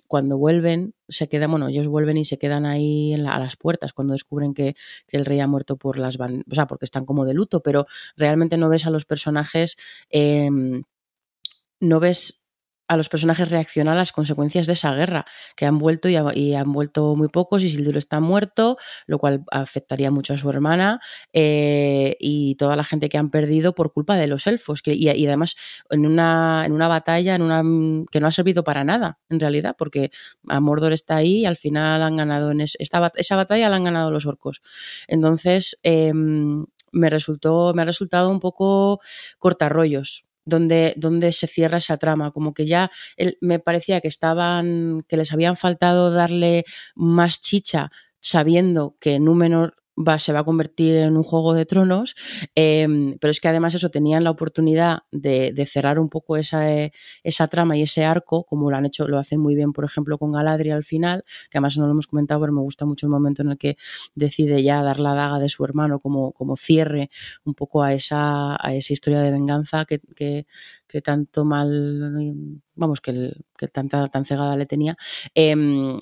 cuando 0.08 0.38
vuelven, 0.38 0.94
se 1.10 1.28
quedan, 1.28 1.50
bueno, 1.50 1.68
ellos 1.68 1.88
vuelven 1.88 2.16
y 2.16 2.24
se 2.24 2.38
quedan 2.38 2.64
ahí 2.64 3.12
a 3.12 3.38
las 3.38 3.56
puertas 3.58 3.92
cuando 3.92 4.14
descubren 4.14 4.54
que, 4.54 4.76
el 5.08 5.26
rey 5.26 5.40
ha 5.40 5.46
muerto 5.46 5.76
por 5.76 5.98
las 5.98 6.16
bandas, 6.16 6.46
o 6.50 6.54
sea, 6.54 6.66
porque 6.66 6.86
están 6.86 7.04
como 7.04 7.26
de 7.26 7.34
luto, 7.34 7.60
pero 7.60 7.86
realmente 8.16 8.56
no 8.56 8.70
ves 8.70 8.86
a 8.86 8.90
los 8.90 9.04
personajes, 9.04 9.76
eh, 10.08 10.48
no 11.80 12.00
ves 12.00 12.43
a 12.94 12.96
los 12.96 13.08
personajes 13.08 13.50
reaccionar 13.50 13.94
a 13.94 13.98
las 13.98 14.12
consecuencias 14.12 14.66
de 14.66 14.74
esa 14.74 14.94
guerra, 14.94 15.26
que 15.56 15.66
han 15.66 15.78
vuelto 15.78 16.08
y, 16.08 16.16
ha, 16.16 16.24
y 16.34 16.54
han 16.54 16.72
vuelto 16.72 17.14
muy 17.16 17.28
pocos 17.28 17.62
y 17.62 17.70
Sildur 17.70 17.96
está 17.96 18.20
muerto, 18.20 18.76
lo 19.06 19.18
cual 19.18 19.44
afectaría 19.50 20.10
mucho 20.10 20.34
a 20.34 20.38
su 20.38 20.48
hermana 20.50 21.00
eh, 21.32 22.16
y 22.18 22.54
toda 22.56 22.76
la 22.76 22.84
gente 22.84 23.08
que 23.08 23.18
han 23.18 23.30
perdido 23.30 23.74
por 23.74 23.92
culpa 23.92 24.16
de 24.16 24.26
los 24.26 24.46
elfos 24.46 24.82
que, 24.82 24.94
y, 24.94 25.08
además 25.08 25.56
en 25.90 26.06
una, 26.06 26.64
en 26.66 26.72
una 26.72 26.88
batalla 26.88 27.34
en 27.34 27.42
una, 27.42 27.62
que 28.10 28.20
no 28.20 28.26
ha 28.26 28.32
servido 28.32 28.64
para 28.64 28.84
nada 28.84 29.18
en 29.28 29.40
realidad, 29.40 29.76
porque 29.78 30.10
a 30.48 30.60
Mordor 30.60 30.92
está 30.92 31.16
ahí 31.16 31.40
y 31.40 31.46
al 31.46 31.56
final 31.56 32.02
han 32.02 32.16
ganado 32.16 32.50
en 32.50 32.60
esa 32.60 33.36
batalla 33.36 33.68
la 33.68 33.76
han 33.76 33.84
ganado 33.84 34.10
los 34.10 34.26
orcos. 34.26 34.62
Entonces 35.08 35.78
eh, 35.82 36.12
me 36.14 37.10
resultó, 37.10 37.72
me 37.74 37.82
ha 37.82 37.84
resultado 37.84 38.30
un 38.30 38.40
poco 38.40 39.00
cortarrollos 39.38 40.24
donde, 40.44 40.94
donde 40.96 41.32
se 41.32 41.46
cierra 41.46 41.78
esa 41.78 41.96
trama. 41.96 42.32
Como 42.32 42.54
que 42.54 42.66
ya 42.66 42.90
él, 43.16 43.38
me 43.40 43.58
parecía 43.58 44.00
que 44.00 44.08
estaban, 44.08 45.02
que 45.08 45.16
les 45.16 45.32
habían 45.32 45.56
faltado 45.56 46.10
darle 46.10 46.64
más 46.94 47.40
chicha 47.40 47.90
sabiendo 48.20 48.96
que 49.00 49.20
Númenor 49.20 49.76
va, 49.96 50.18
se 50.18 50.32
va 50.32 50.40
a 50.40 50.44
convertir 50.44 50.96
en 50.96 51.16
un 51.16 51.22
juego 51.22 51.54
de 51.54 51.66
tronos, 51.66 52.14
eh, 52.54 53.16
pero 53.20 53.30
es 53.30 53.40
que 53.40 53.48
además 53.48 53.74
eso 53.74 53.90
tenían 53.90 54.24
la 54.24 54.30
oportunidad 54.30 55.00
de, 55.12 55.52
de 55.52 55.66
cerrar 55.66 55.98
un 55.98 56.08
poco 56.08 56.36
esa, 56.36 56.70
eh, 56.72 56.92
esa, 57.22 57.48
trama 57.48 57.76
y 57.76 57.82
ese 57.82 58.04
arco, 58.04 58.44
como 58.44 58.70
lo 58.70 58.76
han 58.76 58.86
hecho, 58.86 59.06
lo 59.06 59.18
hacen 59.18 59.40
muy 59.40 59.54
bien, 59.54 59.72
por 59.72 59.84
ejemplo, 59.84 60.18
con 60.18 60.32
Galadriel 60.32 60.76
al 60.76 60.84
final, 60.84 61.24
que 61.50 61.58
además 61.58 61.78
no 61.78 61.86
lo 61.86 61.92
hemos 61.92 62.06
comentado, 62.06 62.40
pero 62.40 62.52
me 62.52 62.60
gusta 62.60 62.84
mucho 62.84 63.06
el 63.06 63.10
momento 63.10 63.42
en 63.42 63.50
el 63.50 63.58
que 63.58 63.76
decide 64.14 64.62
ya 64.62 64.82
dar 64.82 64.98
la 64.98 65.14
daga 65.14 65.38
de 65.38 65.48
su 65.48 65.64
hermano 65.64 65.98
como, 66.00 66.32
como 66.32 66.56
cierre 66.56 67.10
un 67.44 67.54
poco 67.54 67.82
a 67.82 67.94
esa, 67.94 68.56
a 68.58 68.74
esa 68.74 68.92
historia 68.92 69.20
de 69.20 69.30
venganza 69.30 69.84
que, 69.84 70.00
que 70.94 71.02
tanto 71.02 71.44
mal, 71.44 72.60
vamos, 72.74 73.00
que, 73.00 73.10
el, 73.10 73.44
que 73.56 73.68
tanta 73.68 74.08
tan 74.08 74.24
cegada 74.24 74.56
le 74.56 74.66
tenía. 74.66 74.96
Eh, 75.34 75.54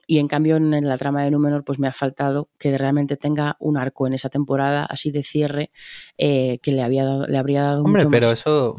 y 0.07 0.18
en 0.18 0.29
cambio 0.29 0.57
en, 0.57 0.75
en, 0.75 0.89
la 0.89 0.99
trama 0.99 1.23
de 1.25 1.31
Númenor 1.31 1.64
pues 1.64 1.79
me 1.79 1.89
ha 1.89 1.93
faltado 1.93 2.49
que 2.59 2.77
realmente 2.77 3.16
tenga 3.16 3.57
un 3.61 3.77
arco 3.77 4.07
en 4.07 4.14
esa 4.14 4.29
temporada 4.29 4.85
así 4.85 5.11
de 5.11 5.23
cierre 5.23 5.70
eh, 6.18 6.59
que 6.62 6.73
le, 6.73 6.83
había 6.83 7.05
dado, 7.05 7.27
le 7.27 7.39
habría 7.39 7.62
dado 7.62 7.83
Hombre, 7.83 8.05
mucho 8.05 8.11
pero 8.11 8.29
más. 8.29 8.41
eso 8.41 8.77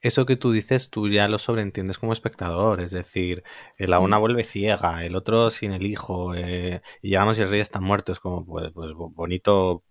eso 0.00 0.26
que 0.26 0.36
tú 0.36 0.52
dices, 0.52 0.90
tú 0.90 1.08
ya 1.08 1.26
lo 1.26 1.38
sobreentiendes 1.38 1.98
como 1.98 2.12
espectador, 2.12 2.80
es 2.80 2.92
decir, 2.92 3.42
la 3.78 3.98
una 3.98 4.18
vuelve 4.18 4.44
ciega, 4.44 5.04
el 5.04 5.16
otro 5.16 5.50
sin 5.50 5.72
el 5.72 5.84
hijo, 5.84 6.34
eh, 6.34 6.80
y 7.02 7.10
llegamos 7.10 7.38
y 7.38 7.42
el 7.42 7.50
rey 7.50 7.60
está 7.60 7.80
muerto, 7.80 8.12
es 8.12 8.20
como, 8.20 8.44
pues, 8.44 8.70
pues 8.72 8.92
bonito, 8.94 9.82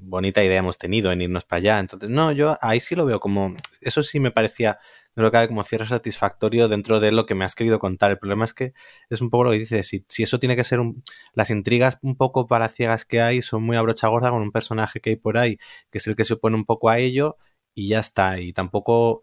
bonita 0.00 0.42
idea 0.42 0.58
hemos 0.58 0.78
tenido 0.78 1.12
en 1.12 1.22
irnos 1.22 1.44
para 1.44 1.58
allá. 1.58 1.78
Entonces, 1.78 2.08
no, 2.08 2.32
yo 2.32 2.56
ahí 2.60 2.80
sí 2.80 2.94
lo 2.94 3.04
veo 3.04 3.20
como, 3.20 3.54
eso 3.80 4.02
sí 4.02 4.20
me 4.20 4.30
parecía, 4.30 4.78
no 5.14 5.22
lo 5.22 5.32
cabe 5.32 5.48
como 5.48 5.64
cierre 5.64 5.86
satisfactorio 5.86 6.68
dentro 6.68 7.00
de 7.00 7.12
lo 7.12 7.26
que 7.26 7.34
me 7.34 7.44
has 7.44 7.54
querido 7.54 7.78
contar. 7.78 8.10
El 8.10 8.18
problema 8.18 8.44
es 8.44 8.54
que 8.54 8.72
es 9.10 9.20
un 9.20 9.30
poco 9.30 9.44
lo 9.44 9.50
que 9.50 9.58
dices, 9.58 9.86
si, 9.86 10.04
si 10.08 10.22
eso 10.22 10.38
tiene 10.38 10.56
que 10.56 10.64
ser 10.64 10.80
un, 10.80 11.02
las 11.34 11.50
intrigas 11.50 11.98
un 12.02 12.16
poco 12.16 12.46
para 12.46 12.68
ciegas 12.68 13.04
que 13.04 13.20
hay 13.20 13.42
son 13.42 13.62
muy 13.62 13.76
a 13.76 13.82
brocha 13.82 14.08
gorda 14.08 14.30
con 14.30 14.42
un 14.42 14.52
personaje 14.52 15.00
que 15.00 15.10
hay 15.10 15.16
por 15.16 15.38
ahí, 15.38 15.58
que 15.90 15.98
es 15.98 16.06
el 16.06 16.16
que 16.16 16.24
se 16.24 16.34
opone 16.34 16.56
un 16.56 16.64
poco 16.64 16.88
a 16.88 16.98
ello 16.98 17.36
y 17.74 17.88
ya 17.88 18.00
está. 18.00 18.40
Y 18.40 18.52
tampoco, 18.52 19.22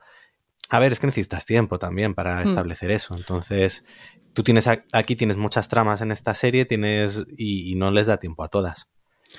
a 0.69 0.79
ver, 0.79 0.91
es 0.91 0.99
que 0.99 1.07
necesitas 1.07 1.45
tiempo 1.45 1.79
también 1.79 2.13
para 2.13 2.41
establecer 2.43 2.89
mm. 2.89 2.93
eso. 2.93 3.15
Entonces, 3.15 3.85
tú 4.33 4.43
tienes 4.43 4.67
aquí 4.67 5.15
tienes 5.15 5.37
muchas 5.37 5.67
tramas 5.69 6.01
en 6.01 6.11
esta 6.11 6.33
serie, 6.33 6.65
tienes 6.65 7.25
y, 7.37 7.71
y 7.71 7.75
no 7.75 7.91
les 7.91 8.07
da 8.07 8.17
tiempo 8.17 8.43
a 8.43 8.49
todas. 8.49 8.89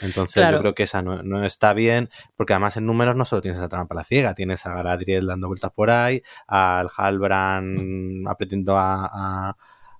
Entonces 0.00 0.34
Claro. 0.42 0.56
yo 0.58 0.60
creo 0.62 0.74
que 0.74 0.82
esa 0.84 1.02
no, 1.02 1.22
no 1.22 1.44
está 1.44 1.72
bien, 1.72 2.10
porque 2.36 2.52
además 2.52 2.76
en 2.76 2.86
números 2.86 3.16
no 3.16 3.24
solo 3.24 3.42
tienes 3.42 3.58
esa 3.58 3.68
trampa 3.68 3.94
la 3.94 4.04
ciega, 4.04 4.34
tienes 4.34 4.66
a 4.66 4.74
Galadriel 4.74 5.26
dando 5.26 5.48
vueltas 5.48 5.70
por 5.72 5.90
ahí, 5.90 6.22
al 6.46 6.88
Halbrand 6.96 8.28
aprendiendo 8.28 8.76
a, 8.76 9.06
a- 9.50 9.56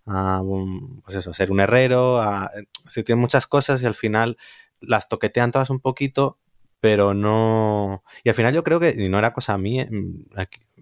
a, 0.08 0.40
um, 0.42 1.00
pues 1.02 1.16
eso, 1.16 1.34
ser 1.34 1.50
un 1.50 1.60
herrero, 1.60 2.20
a, 2.22 2.50
sí, 2.88 3.02
tiene 3.02 3.20
muchas 3.20 3.46
cosas 3.46 3.82
y 3.82 3.86
al 3.86 3.94
final 3.94 4.36
las 4.80 5.08
toquetean 5.08 5.50
todas 5.52 5.70
un 5.70 5.80
poquito, 5.80 6.38
pero 6.80 7.12
no... 7.14 8.04
Y 8.22 8.28
al 8.28 8.34
final 8.36 8.54
yo 8.54 8.62
creo 8.62 8.78
que, 8.78 8.90
y 8.96 9.08
no 9.08 9.18
era 9.18 9.32
cosa 9.32 9.58
mía, 9.58 9.88
mm, 9.90 10.26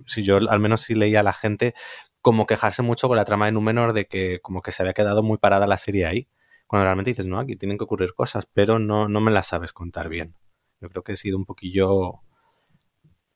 si 0.05 0.23
yo 0.25 0.37
al 0.37 0.61
menos 0.61 0.83
sí 0.83 0.95
leía 0.95 1.21
a 1.21 1.23
la 1.23 1.33
gente 1.33 1.75
como 2.21 2.47
quejarse 2.47 2.83
mucho 2.83 3.09
con 3.09 3.17
la 3.17 3.25
trama 3.25 3.47
de 3.47 3.53
Númenor 3.53 3.93
de 3.93 4.07
que 4.07 4.41
como 4.41 4.61
que 4.63 4.73
se 4.73 4.83
había 4.83 4.93
quedado 4.95 5.23
muy 5.23 5.39
parada 5.39 5.67
la 5.67 5.79
serie 5.79 6.07
ahí. 6.07 6.29
Cuando 6.75 6.87
realmente 6.87 7.11
dices, 7.11 7.27
no, 7.27 7.39
aquí 7.39 7.55
tienen 7.55 7.79
que 7.79 7.85
ocurrir 7.85 8.15
cosas, 8.15 8.49
pero 8.53 8.81
no, 8.81 9.09
no 9.09 9.21
me 9.21 9.31
las 9.31 9.47
sabes 9.47 9.73
contar 9.73 10.09
bien. 10.09 10.35
Yo 10.81 10.89
creo 10.89 11.05
que 11.05 11.13
he 11.13 11.17
sido 11.17 11.37
un 11.39 11.45
poquillo 11.45 12.23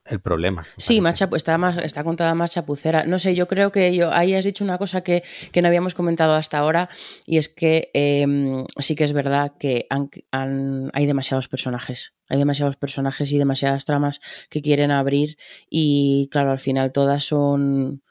el 0.03 0.19
problema. 0.19 0.67
Sí, 0.75 0.99
más 0.99 1.21
está, 1.21 1.57
más, 1.57 1.77
está 1.77 2.03
contada 2.03 2.35
más 2.35 2.51
chapucera. 2.51 3.05
No 3.05 3.17
sé, 3.17 3.35
yo 3.35 3.47
creo 3.47 3.71
que 3.71 3.95
yo, 3.95 4.11
ahí 4.11 4.33
has 4.33 4.43
dicho 4.43 4.65
una 4.65 4.77
cosa 4.77 5.03
que, 5.03 5.23
que 5.53 5.61
no 5.61 5.69
habíamos 5.69 5.95
comentado 5.95 6.33
hasta 6.33 6.57
ahora 6.57 6.89
y 7.25 7.37
es 7.37 7.47
que 7.47 7.91
eh, 7.93 8.25
sí 8.79 8.97
que 8.97 9.05
es 9.05 9.13
verdad 9.13 9.53
que 9.57 9.87
han- 9.89 10.09
han- 10.31 10.89
hay 10.93 11.05
demasiados 11.05 11.47
personajes. 11.47 12.15
Hay 12.27 12.39
demasiados 12.39 12.75
personajes 12.75 13.31
y 13.31 13.37
demasiadas 13.37 13.85
tramas 13.85 14.19
que 14.49 14.61
quieren 14.61 14.91
abrir 14.91 15.37
y 15.69 16.27
claro, 16.29 16.51
al 16.51 16.59
final 16.59 16.91
todas 16.91 17.23
son, 17.23 18.03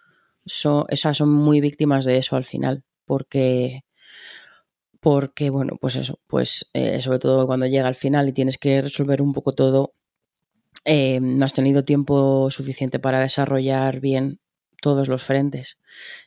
son, 0.46 0.86
esas 0.88 1.18
son 1.18 1.30
muy 1.30 1.60
víctimas 1.60 2.06
de 2.06 2.16
eso 2.16 2.34
al 2.36 2.46
final 2.46 2.82
porque... 3.04 3.82
Porque, 5.00 5.50
bueno, 5.50 5.76
pues 5.80 5.96
eso, 5.96 6.18
pues 6.26 6.70
eh, 6.74 7.00
sobre 7.02 7.18
todo 7.20 7.46
cuando 7.46 7.66
llega 7.66 7.86
al 7.86 7.94
final 7.94 8.28
y 8.28 8.32
tienes 8.32 8.58
que 8.58 8.82
resolver 8.82 9.22
un 9.22 9.32
poco 9.32 9.52
todo, 9.54 9.92
eh, 10.84 11.20
no 11.20 11.44
has 11.44 11.54
tenido 11.54 11.84
tiempo 11.84 12.50
suficiente 12.50 12.98
para 12.98 13.20
desarrollar 13.20 14.00
bien 14.00 14.40
todos 14.80 15.08
los 15.08 15.24
frentes 15.24 15.76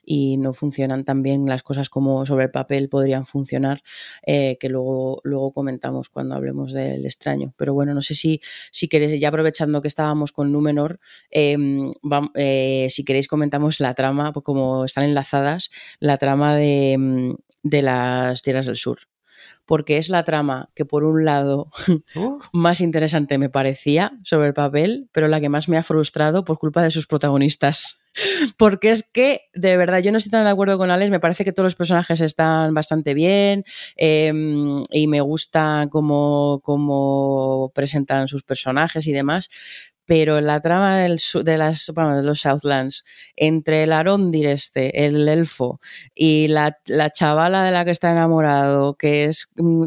y 0.04 0.38
no 0.38 0.54
funcionan 0.54 1.06
tan 1.06 1.24
bien 1.24 1.48
las 1.48 1.64
cosas 1.64 1.90
como 1.90 2.26
sobre 2.26 2.46
el 2.46 2.52
papel 2.52 2.90
podrían 2.90 3.26
funcionar, 3.26 3.84
eh, 4.26 4.58
que 4.60 4.70
luego, 4.70 5.22
luego 5.24 5.54
comentamos 5.54 6.10
cuando 6.10 6.36
hablemos 6.36 6.74
del 6.74 7.06
extraño. 7.06 7.54
Pero 7.58 7.74
bueno, 7.74 7.94
no 7.94 8.02
sé 8.02 8.16
si, 8.16 8.42
si 8.72 8.90
queréis, 8.90 9.22
ya 9.22 9.30
aprovechando 9.30 9.82
que 9.82 9.88
estábamos 9.90 10.32
con 10.34 10.52
Númenor, 10.52 11.00
vam- 12.04 12.32
eh, 12.36 12.88
si 12.90 13.04
queréis 13.06 13.28
comentamos 13.28 13.80
la 13.80 13.94
trama, 13.94 14.32
pues 14.34 14.44
como 14.44 14.86
están 14.86 15.04
enlazadas, 15.06 15.70
la 16.00 16.18
trama 16.18 16.56
de, 16.56 16.98
mm, 16.98 17.34
de 17.64 17.82
las 17.82 18.42
Tierras 18.42 18.66
del 18.66 18.78
Sur. 18.78 19.00
Porque 19.66 19.98
es 19.98 20.10
la 20.10 20.26
trama 20.26 20.70
que 20.76 20.86
por 20.86 21.04
un 21.04 21.24
lado 21.24 21.72
más 22.54 22.82
interesante 22.82 23.38
me 23.38 23.50
parecía 23.50 24.12
sobre 24.24 24.48
el 24.48 24.54
papel, 24.54 25.10
pero 25.12 25.28
la 25.28 25.40
que 25.40 25.50
más 25.50 25.70
me 25.70 25.78
ha 25.78 25.84
frustrado 25.84 26.44
por 26.44 26.58
culpa 26.58 26.84
de 26.84 26.92
sus 26.92 27.08
protagonistas. 27.08 28.02
Porque 28.58 28.92
es 28.92 29.04
que, 29.04 29.44
de 29.54 29.78
verdad, 29.78 30.00
yo 30.00 30.12
no 30.12 30.18
estoy 30.18 30.32
tan 30.32 30.44
de 30.44 30.50
acuerdo 30.50 30.78
con 30.78 30.92
Alex, 30.92 31.12
me 31.12 31.20
parece 31.20 31.46
que 31.46 31.54
todos 31.54 31.66
los 31.66 31.76
personajes 31.76 32.20
están 32.22 32.74
bastante 32.74 33.14
bien 33.14 33.64
eh, 33.96 34.34
y 34.92 35.08
me 35.08 35.22
gusta 35.22 35.88
cómo, 35.90 36.60
cómo 36.64 37.72
presentan 37.74 38.28
sus 38.28 38.44
personajes 38.44 39.08
y 39.08 39.12
demás. 39.12 39.50
Pero 40.06 40.42
la 40.42 40.60
trama 40.62 40.98
del, 40.98 41.22
de, 41.44 41.58
las, 41.58 41.90
bueno, 41.94 42.18
de 42.18 42.24
los 42.24 42.42
Southlands, 42.42 43.06
entre 43.36 43.84
el 43.84 43.94
Arondir 43.94 44.48
este, 44.48 45.06
el 45.06 45.28
elfo, 45.30 45.80
y 46.16 46.48
la, 46.50 46.78
la 46.86 47.12
chavala 47.12 47.64
de 47.64 47.72
la 47.72 47.86
que 47.86 47.92
está 47.92 48.12
enamorado, 48.12 48.96
que 48.96 49.26
es. 49.26 49.50
mm, 49.56 49.86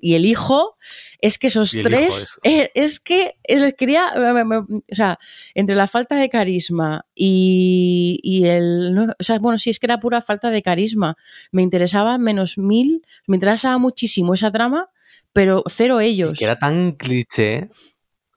y 0.00 0.14
el 0.14 0.26
hijo, 0.26 0.76
es 1.20 1.38
que 1.38 1.46
esos 1.48 1.72
tres. 1.82 2.14
es- 2.14 2.40
eh, 2.44 2.70
Es, 2.74 3.00
que 3.00 3.34
les 3.48 3.74
quería. 3.74 4.12
me- 4.16 4.44
me- 4.44 4.58
O 4.58 4.66
sea, 4.90 5.18
entre 5.54 5.74
la 5.74 5.86
falta 5.86 6.14
de 6.16 6.28
carisma 6.28 7.06
y, 7.14 8.20
y 8.22 8.44
el. 8.46 8.94
no, 8.94 9.04
o 9.18 9.22
sea, 9.24 9.38
bueno, 9.38 9.58
sí, 9.58 9.70
es 9.70 9.78
que 9.78 9.86
era 9.86 9.98
pura 9.98 10.20
falta 10.20 10.50
de 10.50 10.62
carisma. 10.62 11.16
Me 11.50 11.62
interesaba 11.62 12.18
menos 12.18 12.58
mil. 12.58 13.02
Me 13.26 13.36
interesaba 13.36 13.78
muchísimo 13.78 14.34
esa 14.34 14.52
trama, 14.52 14.90
pero 15.32 15.64
cero 15.68 16.00
y 16.00 16.06
ellos. 16.06 16.38
que 16.38 16.44
era 16.44 16.58
tan 16.58 16.92
cliché, 16.92 17.70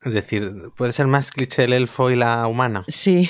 es 0.04 0.14
decir, 0.14 0.52
puede 0.76 0.92
ser 0.92 1.08
más 1.08 1.32
cliché 1.32 1.64
el 1.66 1.74
elfo 1.74 2.10
y 2.12 2.16
la 2.16 2.48
humana. 2.48 2.86
Sí. 2.88 3.30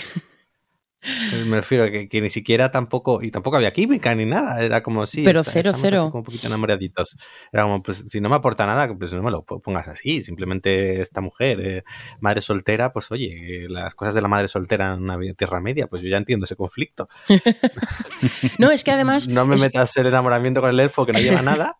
Eh, 1.03 1.45
Me 1.45 1.57
refiero 1.57 1.85
a 1.85 1.91
que, 1.91 2.09
que 2.09 2.19
ni 2.19 2.29
siquiera 2.29 2.69
tampoco, 2.71 3.21
y 3.21 3.31
tampoco 3.31 3.55
había 3.55 3.71
química 3.71 4.13
ni 4.15 4.25
nada, 4.25 4.61
era 4.61 4.83
como 4.83 5.05
sí, 5.05 5.21
Pero 5.23 5.43
cero, 5.43 5.71
así 5.71 5.79
cero. 5.81 6.07
como 6.11 6.17
un 6.19 6.23
poquito 6.25 6.47
enamoraditos. 6.47 7.15
Era 7.53 7.63
como, 7.63 7.81
pues 7.81 8.03
si 8.09 8.19
no 8.19 8.27
me 8.29 8.35
aporta 8.35 8.65
nada, 8.65 8.93
pues 8.97 9.13
no 9.13 9.21
me 9.23 9.31
lo 9.31 9.43
pongas 9.45 9.87
así, 9.87 10.21
simplemente 10.23 10.99
esta 10.99 11.21
mujer, 11.21 11.59
eh, 11.61 11.83
madre 12.19 12.41
soltera, 12.41 12.91
pues 12.91 13.09
oye, 13.11 13.27
eh, 13.29 13.67
las 13.69 13.95
cosas 13.95 14.15
de 14.15 14.21
la 14.21 14.27
madre 14.27 14.47
soltera 14.49 14.95
en 14.95 15.03
una 15.03 15.17
tierra 15.37 15.61
media, 15.61 15.87
pues 15.87 16.01
yo 16.01 16.09
ya 16.09 16.17
entiendo 16.17 16.43
ese 16.45 16.55
conflicto. 16.57 17.07
No, 18.57 18.71
es 18.71 18.83
que 18.83 18.91
además. 18.91 19.27
No 19.37 19.45
me 19.45 19.55
metas 19.57 19.95
el 19.97 20.07
enamoramiento 20.07 20.61
con 20.61 20.71
el 20.71 20.79
elfo 20.79 21.05
que 21.05 21.13
no 21.13 21.19
lleva 21.19 21.41
nada. 21.43 21.77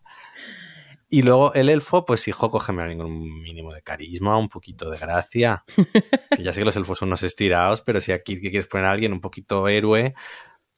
Y 1.10 1.22
luego 1.22 1.54
el 1.54 1.70
elfo, 1.70 2.04
pues 2.04 2.28
hijo, 2.28 2.50
cógeme 2.50 2.82
algún 2.82 3.40
mínimo 3.40 3.72
de 3.72 3.80
carisma, 3.82 4.36
un 4.36 4.48
poquito 4.48 4.90
de 4.90 4.98
gracia. 4.98 5.64
Que 6.36 6.42
ya 6.44 6.52
sé 6.52 6.60
que 6.60 6.66
los 6.66 6.76
elfos 6.76 6.98
son 6.98 7.08
unos 7.08 7.22
estirados, 7.22 7.80
pero 7.80 8.00
si 8.00 8.12
aquí 8.12 8.38
quieres 8.40 8.66
poner 8.66 8.86
a 8.86 8.90
alguien 8.92 9.12
un 9.12 9.20
poquito 9.20 9.66
héroe, 9.66 10.14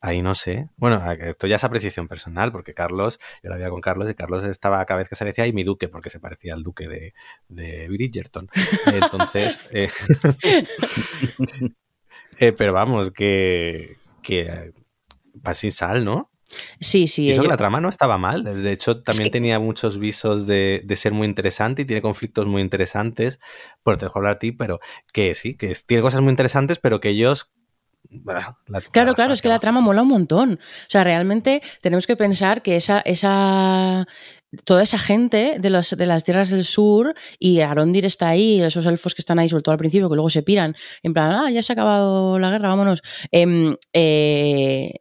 ahí 0.01 0.22
no 0.22 0.35
sé. 0.35 0.68
Bueno, 0.76 1.03
esto 1.12 1.47
ya 1.47 1.57
es 1.57 1.64
apreciación 1.64 2.09
personal, 2.09 2.53
porque 2.53 2.72
Carlos, 2.72 3.20
yo 3.43 3.51
la 3.51 3.57
veía 3.57 3.68
con 3.68 3.81
Carlos 3.81 4.09
y 4.09 4.14
Carlos 4.14 4.45
estaba 4.45 4.85
cada 4.87 4.99
vez 4.99 5.09
que 5.09 5.16
se 5.16 5.24
decía, 5.24 5.47
y 5.47 5.53
mi 5.53 5.64
duque, 5.64 5.89
porque 5.89 6.11
se 6.11 6.20
parecía 6.20 6.55
al 6.55 6.62
duque 6.62 6.89
de, 6.89 7.14
de 7.49 7.89
Bridgerton. 7.89 8.49
Entonces, 8.87 9.61
eh, 9.70 9.91
eh, 12.39 12.53
pero 12.53 12.72
vamos, 12.72 13.11
que, 13.11 13.99
que 14.22 14.41
eh, 14.43 14.72
va 15.47 15.55
sin 15.55 15.72
sal, 15.72 16.05
¿no? 16.05 16.30
Sí, 16.80 17.07
sí. 17.07 17.26
Y 17.26 17.30
eso 17.30 17.42
que 17.42 17.48
la 17.48 17.57
trama 17.57 17.80
no 17.80 17.88
estaba 17.88 18.18
mal. 18.18 18.42
De 18.44 18.72
hecho, 18.72 19.03
también 19.03 19.24
que- 19.28 19.30
tenía 19.30 19.59
muchos 19.59 19.98
visos 19.98 20.46
de, 20.46 20.82
de 20.84 20.96
ser 20.96 21.12
muy 21.12 21.26
interesante 21.26 21.82
y 21.82 21.84
tiene 21.84 22.03
conflictos 22.03 22.46
muy 22.46 22.61
interesantes. 22.62 23.40
Bueno, 23.84 23.98
te 23.98 24.07
dejo 24.07 24.18
hablar 24.18 24.32
a 24.34 24.38
ti, 24.38 24.53
pero 24.53 24.80
que 25.12 25.34
sí, 25.34 25.57
que 25.57 25.70
es- 25.70 25.86
tiene 25.86 26.03
cosas 26.03 26.20
muy 26.22 26.30
interesantes, 26.30 26.78
pero 26.78 27.01
que 27.01 27.11
ellos. 27.11 27.51
la- 28.24 28.57
Claro, 28.92 29.11
la 29.11 29.14
claro, 29.14 29.34
es 29.34 29.42
que 29.42 29.48
la 29.48 29.59
trama 29.61 29.80
mola 29.80 30.03
un 30.03 30.09
montón. 30.09 30.55
O 30.55 30.90
sea, 30.90 31.05
realmente 31.05 31.62
tenemos 31.80 32.07
que 32.07 32.16
pensar 32.16 32.62
que 32.62 32.76
esa, 32.76 33.01
esa, 33.01 34.07
toda 34.64 34.82
esa 34.82 34.98
gente 34.98 35.57
de, 35.61 35.70
los, 35.70 35.90
de 35.90 36.07
las 36.07 36.24
tierras 36.24 36.51
del 36.51 36.64
sur 36.64 37.14
y 37.38 37.61
Arondir 37.61 38.05
está 38.07 38.28
ahí, 38.28 38.61
esos 38.61 38.86
elfos 38.86 39.14
que 39.14 39.22
están 39.22 39.38
ahí, 39.38 39.48
sobre 39.48 39.62
todo 39.62 39.72
al 39.74 39.78
principio, 39.78 40.09
que 40.09 40.16
luego 40.16 40.30
se 40.30 40.42
piran, 40.42 40.74
en 41.03 41.12
plan, 41.12 41.30
ah, 41.32 41.51
ya 41.51 41.62
se 41.62 41.72
ha 41.72 41.74
acabado 41.74 42.38
la 42.38 42.51
guerra, 42.51 42.68
vámonos. 42.70 43.03
Em, 43.30 43.76
eh, 43.92 44.94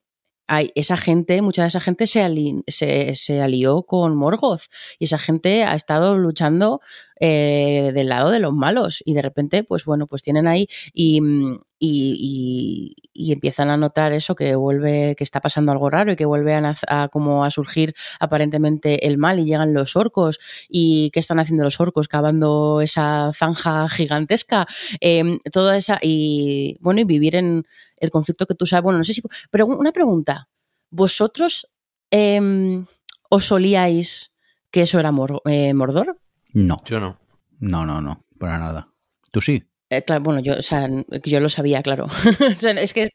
hay, 0.49 0.71
esa 0.75 0.97
gente, 0.97 1.41
mucha 1.41 1.61
de 1.61 1.67
esa 1.69 1.79
gente 1.79 2.07
se, 2.07 2.21
ali- 2.23 2.63
se, 2.67 3.15
se 3.15 3.41
alió 3.41 3.83
con 3.83 4.15
Morgoth 4.17 4.63
y 4.99 5.05
esa 5.05 5.17
gente 5.19 5.63
ha 5.63 5.75
estado 5.75 6.17
luchando 6.17 6.81
eh, 7.21 7.91
del 7.93 8.09
lado 8.09 8.31
de 8.31 8.39
los 8.39 8.53
malos 8.53 9.01
y 9.05 9.13
de 9.13 9.21
repente, 9.21 9.63
pues 9.63 9.85
bueno, 9.85 10.07
pues 10.07 10.21
tienen 10.23 10.47
ahí 10.47 10.67
y, 10.93 11.21
mm, 11.21 11.59
y, 11.81 12.95
y- 13.03 13.09
y 13.29 13.31
empiezan 13.33 13.69
a 13.69 13.77
notar 13.77 14.11
eso 14.13 14.35
que 14.35 14.55
vuelve, 14.55 15.15
que 15.17 15.23
está 15.23 15.39
pasando 15.41 15.71
algo 15.71 15.89
raro 15.89 16.11
y 16.13 16.15
que 16.15 16.25
vuelve 16.25 16.53
a 16.55 17.09
como 17.11 17.43
a 17.45 17.51
surgir 17.51 17.93
aparentemente 18.19 19.07
el 19.07 19.17
mal 19.17 19.39
y 19.39 19.45
llegan 19.45 19.73
los 19.73 19.95
orcos. 19.95 20.39
Y 20.69 21.09
qué 21.11 21.19
están 21.19 21.39
haciendo 21.39 21.63
los 21.63 21.79
orcos 21.79 22.07
cavando 22.07 22.81
esa 22.81 23.31
zanja 23.33 23.87
gigantesca, 23.89 24.67
Em, 25.01 25.39
toda 25.51 25.77
esa 25.77 25.99
y 26.01 26.77
bueno 26.81 27.01
y 27.01 27.03
vivir 27.03 27.35
en 27.35 27.65
el 27.99 28.09
conflicto 28.11 28.45
que 28.45 28.55
tú 28.55 28.65
sabes, 28.65 28.83
bueno 28.83 28.97
no 28.97 29.03
sé 29.03 29.13
si, 29.13 29.21
pero 29.51 29.65
una 29.67 29.91
pregunta, 29.91 30.49
vosotros 30.89 31.67
em, 32.11 32.85
os 33.29 33.45
solíais 33.45 34.31
que 34.71 34.81
eso 34.83 34.99
era 34.99 35.11
Mor- 35.11 35.41
eh, 35.45 35.73
Mordor? 35.73 36.17
No, 36.53 36.77
Yo 36.85 36.99
no. 36.99 37.19
no, 37.59 37.85
no, 37.85 38.01
no, 38.01 38.25
para 38.39 38.57
nada. 38.59 38.89
Tú 39.31 39.41
sí. 39.41 39.63
Eh, 39.91 40.03
claro, 40.03 40.21
bueno, 40.23 40.39
yo, 40.39 40.53
o 40.53 40.61
sea, 40.61 40.87
yo 41.25 41.39
lo 41.39 41.49
sabía, 41.49 41.81
claro. 41.81 42.05
O 42.57 42.59
sea, 42.59 42.71
es 42.73 42.93
que 42.93 43.03
es, 43.03 43.11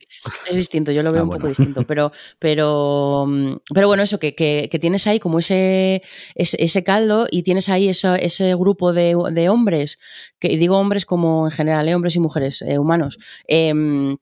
es 0.51 0.57
distinto, 0.57 0.91
yo 0.91 1.05
lo 1.05 1.13
veo 1.13 1.21
Ah, 1.21 1.23
un 1.23 1.29
bueno. 1.29 1.43
poco 1.43 1.49
distinto, 1.49 1.83
pero, 1.87 2.11
pero, 2.41 3.27
pero 3.73 3.87
bueno, 3.87 4.03
eso, 4.03 4.19
que, 4.19 4.35
que, 4.35 4.69
que 4.71 4.79
tienes 4.81 5.07
ahí 5.07 5.21
como 5.21 5.39
ese, 5.39 6.03
ese, 6.35 6.63
ese 6.65 6.83
caldo 6.83 7.27
y 7.31 7.45
tienes 7.45 7.69
ahí 7.69 7.89
eso- 7.89 8.17
ese 8.17 8.55
grupo 8.57 8.93
de, 8.93 9.17
de 9.31 9.49
hombres, 9.49 10.01
que 10.41 10.53
y 10.53 10.57
digo 10.57 10.77
hombres 10.77 11.07
como 11.07 11.47
en 11.47 11.53
general, 11.53 11.89
¿eh? 11.89 11.95
hombres 11.95 12.17
y 12.17 12.21
mujeres, 12.21 12.61
eh, 12.63 12.79
humanos, 12.79 13.19
em, 13.47 14.17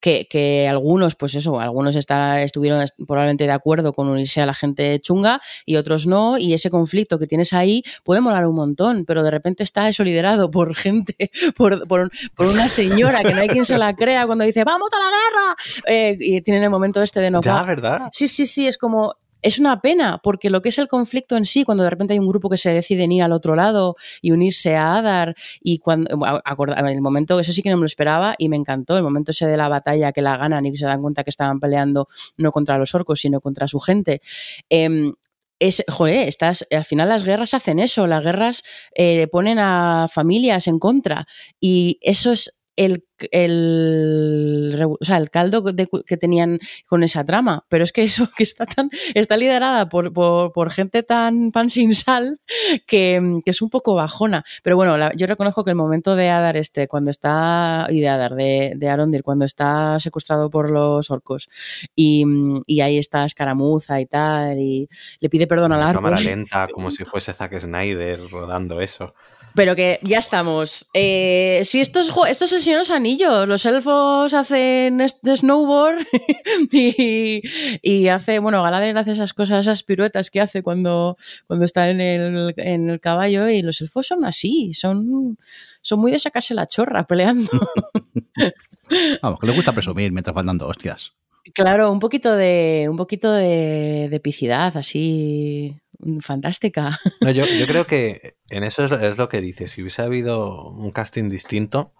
que, 0.00 0.26
que 0.28 0.66
algunos, 0.68 1.14
pues 1.14 1.34
eso, 1.34 1.60
algunos 1.60 1.96
está, 1.96 2.42
estuvieron 2.42 2.82
est- 2.82 2.94
probablemente 3.06 3.44
de 3.44 3.52
acuerdo 3.52 3.92
con 3.92 4.08
unirse 4.08 4.40
a 4.40 4.46
la 4.46 4.54
gente 4.54 4.98
chunga 5.00 5.40
y 5.64 5.76
otros 5.76 6.06
no, 6.06 6.38
y 6.38 6.54
ese 6.54 6.70
conflicto 6.70 7.18
que 7.18 7.26
tienes 7.26 7.52
ahí 7.52 7.82
puede 8.04 8.20
molar 8.20 8.46
un 8.46 8.56
montón, 8.56 9.04
pero 9.06 9.22
de 9.22 9.30
repente 9.30 9.62
está 9.62 9.88
eso 9.88 10.02
liderado 10.04 10.50
por 10.50 10.74
gente, 10.74 11.30
por, 11.56 11.86
por, 11.86 12.10
por 12.36 12.46
una 12.46 12.68
señora 12.68 13.22
que 13.22 13.32
no 13.34 13.40
hay 13.40 13.48
quien 13.48 13.64
se 13.64 13.78
la 13.78 13.94
crea 13.94 14.26
cuando 14.26 14.44
dice 14.44 14.64
¡vamos 14.64 14.88
a 14.92 14.96
la 14.98 15.10
guerra! 15.10 15.56
Eh, 15.86 16.16
y 16.18 16.40
tienen 16.42 16.64
el 16.64 16.70
momento 16.70 17.02
este 17.02 17.20
de 17.20 17.30
no 17.30 17.40
Ya, 17.42 17.62
¿verdad? 17.62 18.08
Sí, 18.12 18.28
sí, 18.28 18.46
sí, 18.46 18.66
es 18.66 18.78
como 18.78 19.14
es 19.46 19.60
una 19.60 19.80
pena, 19.80 20.18
porque 20.24 20.50
lo 20.50 20.60
que 20.60 20.70
es 20.70 20.78
el 20.78 20.88
conflicto 20.88 21.36
en 21.36 21.44
sí, 21.44 21.62
cuando 21.62 21.84
de 21.84 21.90
repente 21.90 22.14
hay 22.14 22.18
un 22.18 22.26
grupo 22.26 22.50
que 22.50 22.56
se 22.56 22.70
decide 22.70 23.04
ir 23.04 23.22
al 23.22 23.30
otro 23.30 23.54
lado 23.54 23.94
y 24.20 24.32
unirse 24.32 24.74
a 24.74 24.96
Adar, 24.96 25.36
y 25.60 25.78
cuando, 25.78 26.10
en 26.10 26.86
el 26.88 27.00
momento, 27.00 27.38
eso 27.38 27.52
sí 27.52 27.62
que 27.62 27.70
no 27.70 27.76
me 27.76 27.82
lo 27.82 27.86
esperaba 27.86 28.34
y 28.38 28.48
me 28.48 28.56
encantó, 28.56 28.96
el 28.96 29.04
momento 29.04 29.30
ese 29.30 29.46
de 29.46 29.56
la 29.56 29.68
batalla 29.68 30.10
que 30.10 30.20
la 30.20 30.36
ganan 30.36 30.66
y 30.66 30.72
que 30.72 30.78
se 30.78 30.86
dan 30.86 31.00
cuenta 31.00 31.22
que 31.22 31.30
estaban 31.30 31.60
peleando 31.60 32.08
no 32.36 32.50
contra 32.50 32.76
los 32.76 32.92
orcos, 32.96 33.20
sino 33.20 33.40
contra 33.40 33.68
su 33.68 33.78
gente. 33.78 34.20
Eh, 34.68 35.12
es, 35.58 35.84
joder, 35.88 36.28
estás, 36.28 36.66
al 36.70 36.84
final 36.84 37.08
las 37.08 37.24
guerras 37.24 37.54
hacen 37.54 37.78
eso, 37.78 38.06
las 38.06 38.22
guerras 38.22 38.62
eh, 38.94 39.26
ponen 39.28 39.58
a 39.58 40.06
familias 40.12 40.66
en 40.66 40.78
contra 40.78 41.26
y 41.60 41.98
eso 42.02 42.32
es 42.32 42.55
el, 42.76 43.04
el, 43.30 44.84
o 45.00 45.04
sea, 45.04 45.16
el 45.16 45.30
caldo 45.30 45.64
que 45.64 46.16
tenían 46.16 46.60
con 46.86 47.02
esa 47.02 47.24
trama. 47.24 47.64
Pero 47.68 47.84
es 47.84 47.92
que 47.92 48.02
eso 48.02 48.28
que 48.36 48.42
está 48.42 48.66
tan, 48.66 48.90
está 49.14 49.36
liderada 49.36 49.88
por, 49.88 50.12
por, 50.12 50.70
gente 50.70 51.02
tan 51.02 51.52
pan 51.52 51.70
sin 51.70 51.94
sal 51.94 52.38
que, 52.86 53.40
que, 53.44 53.50
es 53.50 53.62
un 53.62 53.70
poco 53.70 53.94
bajona. 53.94 54.44
Pero 54.62 54.76
bueno, 54.76 54.96
yo 55.16 55.26
reconozco 55.26 55.64
que 55.64 55.70
el 55.70 55.76
momento 55.76 56.16
de 56.16 56.28
Adar 56.28 56.56
este, 56.56 56.86
cuando 56.88 57.10
está, 57.10 57.86
y 57.90 58.00
de 58.00 58.08
Adar, 58.08 58.34
de, 58.34 58.74
de 58.76 58.88
Arondir, 58.88 59.22
cuando 59.22 59.44
está 59.44 59.98
secuestrado 60.00 60.50
por 60.50 60.70
los 60.70 61.10
orcos 61.10 61.48
y, 61.94 62.24
y 62.66 62.80
ahí 62.80 62.98
está 62.98 63.24
escaramuza 63.24 64.00
y 64.00 64.06
tal, 64.06 64.58
y 64.58 64.88
le 65.20 65.28
pide 65.30 65.46
perdón 65.46 65.72
al 65.72 65.82
árbol. 65.82 65.94
cámara 65.94 66.20
lenta, 66.20 66.68
como 66.72 66.90
si 66.90 67.04
fuese 67.04 67.32
Zack 67.32 67.58
Snyder 67.58 68.20
rodando 68.30 68.80
eso. 68.80 69.14
Pero 69.56 69.74
que 69.74 69.98
ya 70.02 70.18
estamos. 70.18 70.86
Eh, 70.92 71.62
si 71.64 71.80
estos, 71.80 72.12
estos 72.28 72.52
es 72.52 72.66
los 72.66 72.90
Anillos, 72.90 73.48
los 73.48 73.64
elfos 73.64 74.34
hacen 74.34 74.98
de 74.98 75.36
snowboard 75.36 76.06
y, 76.70 77.40
y, 77.80 78.08
hace, 78.08 78.38
bueno, 78.38 78.62
Galadriel 78.62 78.98
hace 78.98 79.12
esas 79.12 79.32
cosas, 79.32 79.60
esas 79.60 79.82
piruetas 79.82 80.30
que 80.30 80.42
hace 80.42 80.62
cuando, 80.62 81.16
cuando 81.46 81.64
está 81.64 81.88
en 81.88 82.02
el, 82.02 82.52
en 82.58 82.90
el 82.90 83.00
caballo 83.00 83.48
y 83.48 83.62
los 83.62 83.80
elfos 83.80 84.06
son 84.06 84.26
así, 84.26 84.74
son, 84.74 85.38
son 85.80 86.00
muy 86.00 86.12
de 86.12 86.18
sacarse 86.18 86.52
la 86.52 86.68
chorra 86.68 87.06
peleando. 87.06 87.50
Vamos, 89.22 89.40
que 89.40 89.46
les 89.46 89.56
gusta 89.56 89.72
presumir 89.72 90.12
mientras 90.12 90.34
van 90.34 90.46
dando 90.46 90.68
hostias. 90.68 91.14
Claro, 91.54 91.90
un 91.90 92.00
poquito 92.00 92.36
de, 92.36 92.88
un 92.90 92.96
poquito 92.98 93.32
de, 93.32 94.08
de 94.10 94.16
epicidad, 94.16 94.76
así 94.76 95.76
fantástica. 96.20 96.98
No, 97.20 97.30
yo, 97.30 97.44
yo, 97.46 97.66
creo 97.66 97.86
que 97.86 98.36
en 98.48 98.62
eso 98.64 98.84
es, 98.84 99.16
lo 99.16 99.28
que 99.28 99.40
dice. 99.40 99.66
Si 99.66 99.82
hubiese 99.82 100.02
habido 100.02 100.70
un 100.70 100.90
casting 100.90 101.28
distinto, 101.28 101.92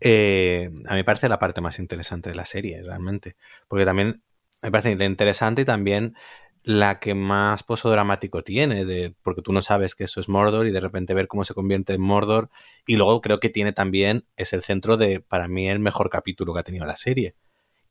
eh, 0.00 0.70
a 0.88 0.92
mí 0.92 0.96
me 0.96 1.04
parece 1.04 1.28
la 1.28 1.38
parte 1.38 1.60
más 1.60 1.78
interesante 1.78 2.30
de 2.30 2.36
la 2.36 2.44
serie, 2.44 2.82
realmente. 2.82 3.36
Porque 3.68 3.84
también 3.84 4.22
me 4.62 4.70
parece 4.70 4.92
interesante 5.04 5.62
y 5.62 5.64
también 5.64 6.14
la 6.64 7.00
que 7.00 7.14
más 7.14 7.64
pozo 7.64 7.90
dramático 7.90 8.44
tiene, 8.44 8.84
de, 8.84 9.14
porque 9.22 9.42
tú 9.42 9.52
no 9.52 9.62
sabes 9.62 9.94
que 9.96 10.04
eso 10.04 10.20
es 10.20 10.28
Mordor 10.28 10.66
y 10.66 10.70
de 10.70 10.80
repente 10.80 11.12
ver 11.12 11.26
cómo 11.26 11.44
se 11.44 11.54
convierte 11.54 11.94
en 11.94 12.00
Mordor. 12.00 12.50
Y 12.86 12.96
luego 12.96 13.20
creo 13.20 13.40
que 13.40 13.50
tiene 13.50 13.72
también, 13.72 14.24
es 14.36 14.52
el 14.52 14.62
centro 14.62 14.96
de, 14.96 15.20
para 15.20 15.48
mí, 15.48 15.68
el 15.68 15.80
mejor 15.80 16.08
capítulo 16.08 16.54
que 16.54 16.60
ha 16.60 16.64
tenido 16.64 16.86
la 16.86 16.96
serie 16.96 17.34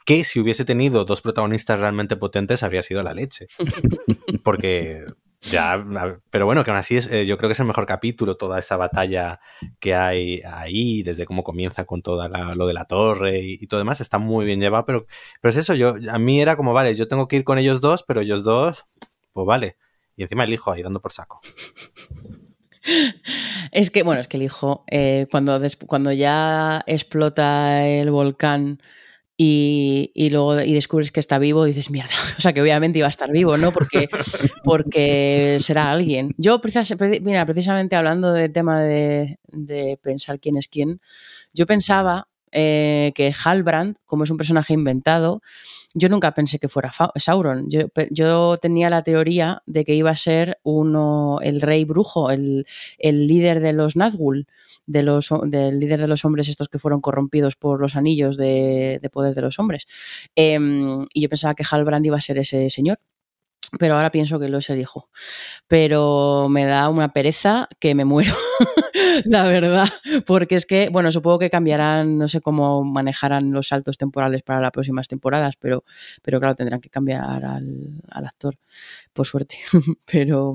que 0.06 0.24
si 0.24 0.40
hubiese 0.40 0.66
tenido 0.66 1.06
dos 1.06 1.22
protagonistas 1.22 1.80
realmente 1.80 2.16
potentes 2.16 2.64
habría 2.64 2.82
sido 2.82 3.04
la 3.04 3.14
leche. 3.14 3.48
Porque 4.44 5.06
ya, 5.42 5.84
pero 6.30 6.46
bueno, 6.46 6.64
que 6.64 6.72
aún 6.72 6.80
así 6.80 6.98
es, 6.98 7.08
eh, 7.08 7.26
yo 7.26 7.38
creo 7.38 7.50
que 7.50 7.54
es 7.54 7.60
el 7.60 7.66
mejor 7.66 7.86
capítulo, 7.86 8.38
toda 8.38 8.60
esa 8.60 8.78
batalla 8.78 9.40
que 9.80 9.96
hay 9.96 10.42
ahí, 10.42 11.02
desde 11.04 11.26
cómo 11.26 11.44
comienza 11.44 11.86
con 11.86 12.02
todo 12.02 12.28
lo 12.28 12.68
de 12.68 12.74
la 12.74 12.86
torre 12.86 13.40
y, 13.40 13.66
todo 13.68 13.80
demás, 13.80 14.02
está 14.02 14.18
muy 14.18 14.46
bien 14.46 14.60
llevado, 14.60 14.86
pero, 14.86 15.06
pero 15.42 15.50
es 15.50 15.58
eso, 15.58 15.74
yo, 15.74 15.96
a 16.12 16.20
mí 16.20 16.42
era 16.42 16.56
como, 16.56 16.74
vale, 16.74 16.96
yo 16.96 17.08
tengo 17.08 17.28
que 17.28 17.38
ir 17.38 17.44
con 17.44 17.58
ellos 17.58 17.82
dos, 17.82 18.04
pero 18.04 18.22
ellos 18.22 18.44
dos, 18.44 18.86
pues 19.34 19.48
vale. 19.48 19.78
Y 20.16 20.24
encima 20.24 20.44
el 20.44 20.54
hijo 20.54 20.72
ahí 20.72 20.84
dando 20.84 21.02
por 21.02 21.12
saco. 21.12 21.42
Es 23.72 23.92
que, 23.92 24.04
bueno, 24.04 24.22
es 24.22 24.28
que 24.28 24.38
el 24.38 24.44
hijo, 24.44 24.84
eh, 24.88 25.28
cuando, 25.32 25.62
cuando 25.88 26.12
ya 26.12 26.84
explota 26.88 27.88
el 27.88 28.12
volcán 28.12 28.82
y, 29.44 30.30
luego 30.30 30.62
y 30.62 30.74
descubres 30.74 31.12
que 31.12 31.20
está 31.20 31.40
vivo, 31.40 31.66
dices, 31.66 31.90
mierda, 31.90 32.14
o 32.38 32.42
sea 32.42 32.54
que 32.54 32.62
obviamente 32.62 33.00
iba 33.00 33.08
a 33.08 33.10
estar 33.10 33.32
vivo, 33.32 33.58
¿no? 33.58 33.72
Porque, 33.72 34.08
porque 34.64 35.58
será 35.60 35.92
alguien. 35.92 36.36
Yo, 36.38 36.62
mira, 37.22 37.46
precisamente 37.46 37.96
hablando 37.96 38.34
del 38.34 38.52
tema 38.52 38.82
de, 38.82 39.40
pensar 40.04 40.40
quién 40.40 40.58
es 40.58 40.68
quién, 40.68 41.02
yo 41.54 41.66
pensaba 41.66 42.28
eh, 42.52 43.12
que 43.16 43.34
Halbrand, 43.34 43.98
como 44.06 44.26
es 44.26 44.30
un 44.30 44.38
personaje 44.38 44.74
inventado, 44.74 45.42
yo 45.94 46.08
nunca 46.08 46.34
pensé 46.34 46.58
que 46.60 46.70
fuera 46.70 46.92
Sauron. 47.16 47.70
Yo, 47.70 47.88
yo, 48.12 48.58
tenía 48.58 48.90
la 48.90 49.04
teoría 49.04 49.62
de 49.66 49.84
que 49.84 49.96
iba 49.96 50.12
a 50.12 50.16
ser 50.16 50.60
uno, 50.64 51.40
el 51.42 51.62
rey 51.62 51.84
brujo, 51.84 52.30
el, 52.30 52.66
el 52.98 53.28
líder 53.28 53.60
de 53.60 53.74
los 53.74 53.96
Nazgûl 53.96 54.46
de 54.86 55.04
los, 55.04 55.30
del 55.46 55.80
líder 55.80 56.02
de 56.02 56.08
los 56.08 56.26
hombres, 56.26 56.50
estos 56.50 56.70
que 56.70 56.80
fueron 56.80 57.02
corrompidos 57.02 57.56
por 57.56 57.80
los 57.80 57.96
anillos 57.96 58.38
de, 58.38 59.00
poder 59.12 59.36
de 59.36 59.42
los 59.42 59.60
hombres. 59.60 59.88
Em, 60.36 61.06
y 61.14 61.22
yo 61.22 61.30
pensaba 61.30 61.56
que 61.56 61.64
Halbrand 61.70 62.06
iba 62.06 62.18
a 62.18 62.22
ser 62.22 62.38
ese 62.38 62.70
señor 62.70 63.00
pero 63.80 63.96
ahora 63.96 64.12
pienso 64.12 64.40
que 64.40 64.50
lo 64.50 64.58
es 64.58 64.70
el 64.70 64.80
hijo. 64.80 65.10
Pero 65.68 66.48
me 66.50 66.66
da 66.66 66.90
una 66.90 67.14
pereza 67.14 67.70
que 67.80 67.96
me 67.96 68.06
muero, 68.06 68.34
la 69.26 69.44
verdad, 69.44 69.88
porque 70.26 70.56
es 70.56 70.66
que, 70.66 70.90
bueno, 70.90 71.12
supongo 71.12 71.40
que 71.40 71.50
cambiarán, 71.50 72.18
no 72.18 72.28
sé 72.28 72.42
cómo 72.42 72.84
manejarán 72.84 73.52
los 73.52 73.70
saltos 73.70 73.98
temporales 73.98 74.44
para 74.44 74.60
las 74.60 74.72
próximas 74.72 75.08
temporadas, 75.08 75.56
pero, 75.58 75.86
pero 76.22 76.40
claro, 76.40 76.56
tendrán 76.56 76.82
que 76.82 76.90
cambiar 76.90 77.46
al 77.46 78.26
actor, 78.26 78.58
por 79.14 79.28
suerte. 79.28 79.58
pero, 80.06 80.54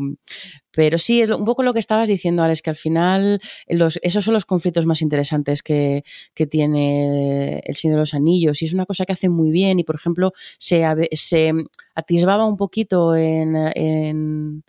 pero 0.70 0.98
sí, 0.98 1.20
es 1.20 1.30
un 1.30 1.44
poco 1.44 1.62
lo 1.62 1.72
que 1.72 1.78
estabas 1.78 2.08
diciendo, 2.08 2.42
Alex, 2.42 2.62
que 2.62 2.70
al 2.70 2.76
final 2.76 3.40
los, 3.68 3.98
esos 4.02 4.24
son 4.24 4.34
los 4.34 4.44
conflictos 4.44 4.86
más 4.86 5.02
interesantes 5.02 5.62
que, 5.62 6.04
que, 6.34 6.46
tiene 6.46 7.60
El 7.64 7.76
Señor 7.76 7.96
de 7.96 8.00
los 8.00 8.14
Anillos. 8.14 8.62
Y 8.62 8.66
es 8.66 8.74
una 8.74 8.86
cosa 8.86 9.04
que 9.04 9.12
hace 9.12 9.28
muy 9.28 9.50
bien. 9.50 9.78
Y, 9.78 9.84
por 9.84 9.96
ejemplo, 9.96 10.32
se, 10.58 10.84
se 11.12 11.52
atisbaba 11.94 12.46
un 12.46 12.56
poquito 12.56 13.16
en, 13.16 13.56
en, 13.56 14.64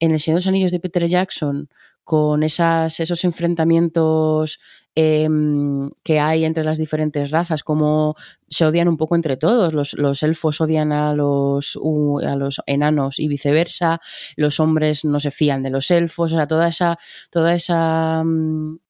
en 0.00 0.10
El 0.10 0.20
Señor 0.20 0.36
de 0.36 0.40
los 0.40 0.46
Anillos 0.46 0.72
de 0.72 0.80
Peter 0.80 1.06
Jackson 1.06 1.68
con 2.04 2.42
esas, 2.42 2.98
esos 3.00 3.24
enfrentamientos 3.24 4.58
Em, 4.94 5.90
que 6.02 6.20
hay 6.20 6.44
entre 6.44 6.64
las 6.64 6.76
diferentes 6.76 7.30
razas, 7.30 7.64
como 7.64 8.14
se 8.48 8.66
odian 8.66 8.88
un 8.88 8.98
poco 8.98 9.16
entre 9.16 9.38
todos. 9.38 9.72
Los, 9.72 10.22
elfos 10.22 10.60
odian 10.60 10.92
a 10.92 11.14
los, 11.14 11.78
a 12.26 12.36
los 12.36 12.60
enanos 12.66 13.18
y 13.18 13.26
viceversa, 13.26 14.02
los 14.36 14.60
hombres 14.60 15.06
no 15.06 15.18
se 15.18 15.30
fían 15.30 15.62
de 15.62 15.70
los 15.70 15.90
elfos, 15.90 16.34
o 16.34 16.36
sea, 16.36 16.46
toda 16.46 16.68
esa, 16.68 16.98
toda 17.30 17.54
esa, 17.54 18.22
mm, 18.22 18.80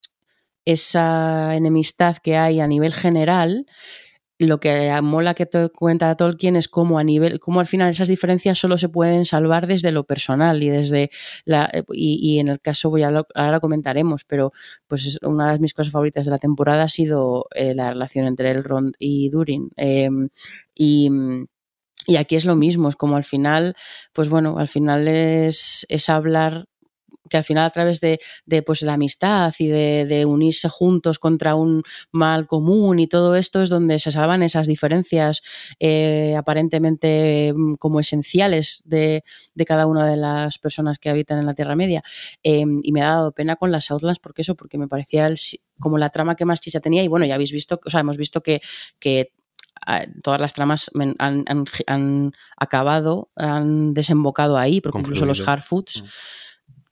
esa 0.65 1.55
enemistad 1.55 2.17
que 2.17 2.37
hay 2.37 2.59
a 2.59 2.67
nivel 2.67 2.95
general 2.95 3.67
lo 4.43 4.61
que 4.61 4.93
mola 5.03 5.35
que 5.35 5.47
te 5.47 5.69
cuenta 5.71 6.15
Tolkien 6.17 6.57
es 6.57 6.69
cómo 6.69 6.99
a 6.99 7.05
nivel, 7.05 7.41
cómo 7.41 7.61
al 7.61 7.67
final 7.67 7.91
esas 7.91 8.09
diferencias 8.09 8.59
solo 8.59 8.79
se 8.79 8.89
pueden 8.89 9.25
salvar 9.27 9.67
desde 9.67 9.93
lo 9.93 10.05
personal 10.05 10.63
y 10.63 10.71
desde 10.71 11.11
la 11.45 11.71
y, 11.93 12.39
en 12.39 12.49
el 12.49 12.61
caso 12.61 12.91
voy 12.91 13.03
a 13.03 13.09
ahora 13.09 13.53
lo 13.53 13.61
comentaremos, 13.61 14.25
pero 14.25 14.53
pues 14.87 15.19
una 15.23 15.53
de 15.53 15.59
mis 15.59 15.75
cosas 15.75 15.93
favoritas 15.93 16.25
de 16.25 16.31
la 16.31 16.39
temporada 16.39 16.85
ha 16.85 16.89
sido 16.89 17.47
eh, 17.55 17.75
la 17.75 17.91
relación 17.91 18.27
entre 18.27 18.51
Elrond 18.51 18.95
y 18.99 19.29
Durin 19.31 19.71
em, 19.77 20.29
y 20.75 21.11
y 22.07 22.17
aquí 22.17 22.37
es 22.37 22.45
lo 22.45 22.57
mismo, 22.57 22.89
es 22.89 22.97
como 22.97 23.17
al 23.17 23.25
final, 23.25 23.77
pues 24.13 24.29
bueno, 24.29 24.59
al 24.59 24.69
final 24.69 25.07
es, 25.07 25.87
es 25.89 26.09
hablar 26.09 26.67
que 27.29 27.37
al 27.37 27.45
final 27.45 27.65
a 27.65 27.71
través 27.71 28.01
de, 28.01 28.19
pues, 28.65 28.83
la 28.83 28.95
amistad 28.95 29.55
y 29.59 29.69
de, 29.69 30.25
unirse 30.27 30.69
juntos 30.69 31.19
contra 31.19 31.55
un 31.55 31.83
mal 32.11 32.47
común 32.47 32.99
y 32.99 33.07
todo 33.07 33.35
esto 33.35 33.63
es 33.63 33.69
donde 33.69 33.99
se 33.99 34.13
salvan 34.13 34.43
esas 34.43 34.67
diferencias 34.67 35.43
eh, 35.81 36.35
aparentemente 36.37 37.53
mm, 37.55 37.75
como 37.75 38.01
esenciales 38.01 38.83
de, 38.85 39.25
cada 39.67 39.87
una 39.87 40.07
de 40.07 40.17
las 40.17 40.59
personas 40.59 40.99
que 40.99 41.09
habitan 41.09 41.39
en 41.39 41.47
la 41.47 41.55
Tierra 41.55 41.77
Media. 41.77 42.03
Em, 42.43 42.81
y 42.83 42.93
me 42.93 43.03
ha 43.03 43.09
dado 43.09 43.33
pena 43.33 43.57
con 43.57 43.71
las 43.71 43.91
Outlands 43.91 44.19
porque 44.19 44.43
eso, 44.43 44.55
porque 44.55 44.79
me 44.79 44.89
parecía 44.89 45.33
como 45.79 45.99
la 45.99 46.11
trama 46.11 46.37
que 46.37 46.45
más 46.45 46.61
chicha 46.61 46.81
tenía 46.81 47.03
y 47.03 47.09
bueno, 47.09 47.27
ya 47.27 47.35
habéis 47.35 47.53
visto, 47.53 47.81
o 47.85 47.91
sea, 47.91 48.01
hemos 48.01 48.17
visto 48.17 48.43
que, 48.43 48.61
ah, 49.87 50.05
todas 50.23 50.41
las 50.41 50.53
tramas 50.53 50.91
han, 51.19 52.33
acabado, 52.57 53.31
han 53.37 53.95
desembocado 53.95 54.57
ahí, 54.57 54.81
porque 54.81 55.01
incluso 55.01 55.27
los 55.27 55.47
hard 55.47 55.63
foods 55.63 56.03
mm. 56.03 56.07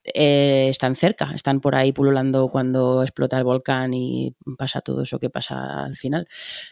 Eh, 0.03 0.69
están 0.69 0.95
cerca, 0.95 1.31
están 1.35 1.61
por 1.61 1.75
ahí 1.75 1.91
pululando 1.93 2.49
cuando 2.49 3.03
explota 3.03 3.37
el 3.37 3.43
volcán 3.43 3.93
y 3.93 4.35
pasa 4.57 4.81
todo 4.81 5.03
eso 5.03 5.19
que 5.19 5.29
pasa 5.29 5.85
al 5.85 5.95
final. 5.95 6.27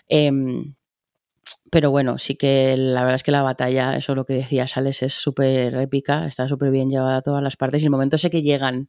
Em, 0.07 0.73
pero 1.71 1.91
bueno, 1.91 2.17
sí 2.17 2.36
que 2.36 2.75
la 2.77 3.01
verdad 3.01 3.15
es 3.15 3.23
que 3.23 3.32
la 3.32 3.43
batalla, 3.43 3.95
eso 3.95 4.15
lo 4.15 4.25
que 4.25 4.34
decía 4.34 4.67
Sales, 4.67 5.03
es 5.03 5.13
súper 5.13 5.75
épica, 5.75 6.27
está 6.27 6.47
súper 6.47 6.71
bien 6.71 6.89
llevada 6.89 7.17
a 7.17 7.21
todas 7.21 7.43
las 7.43 7.57
partes 7.57 7.82
y 7.84 7.86
el 7.86 7.91
momento 7.91 8.17
sé 8.17 8.30
que 8.30 8.41
llegan 8.41 8.88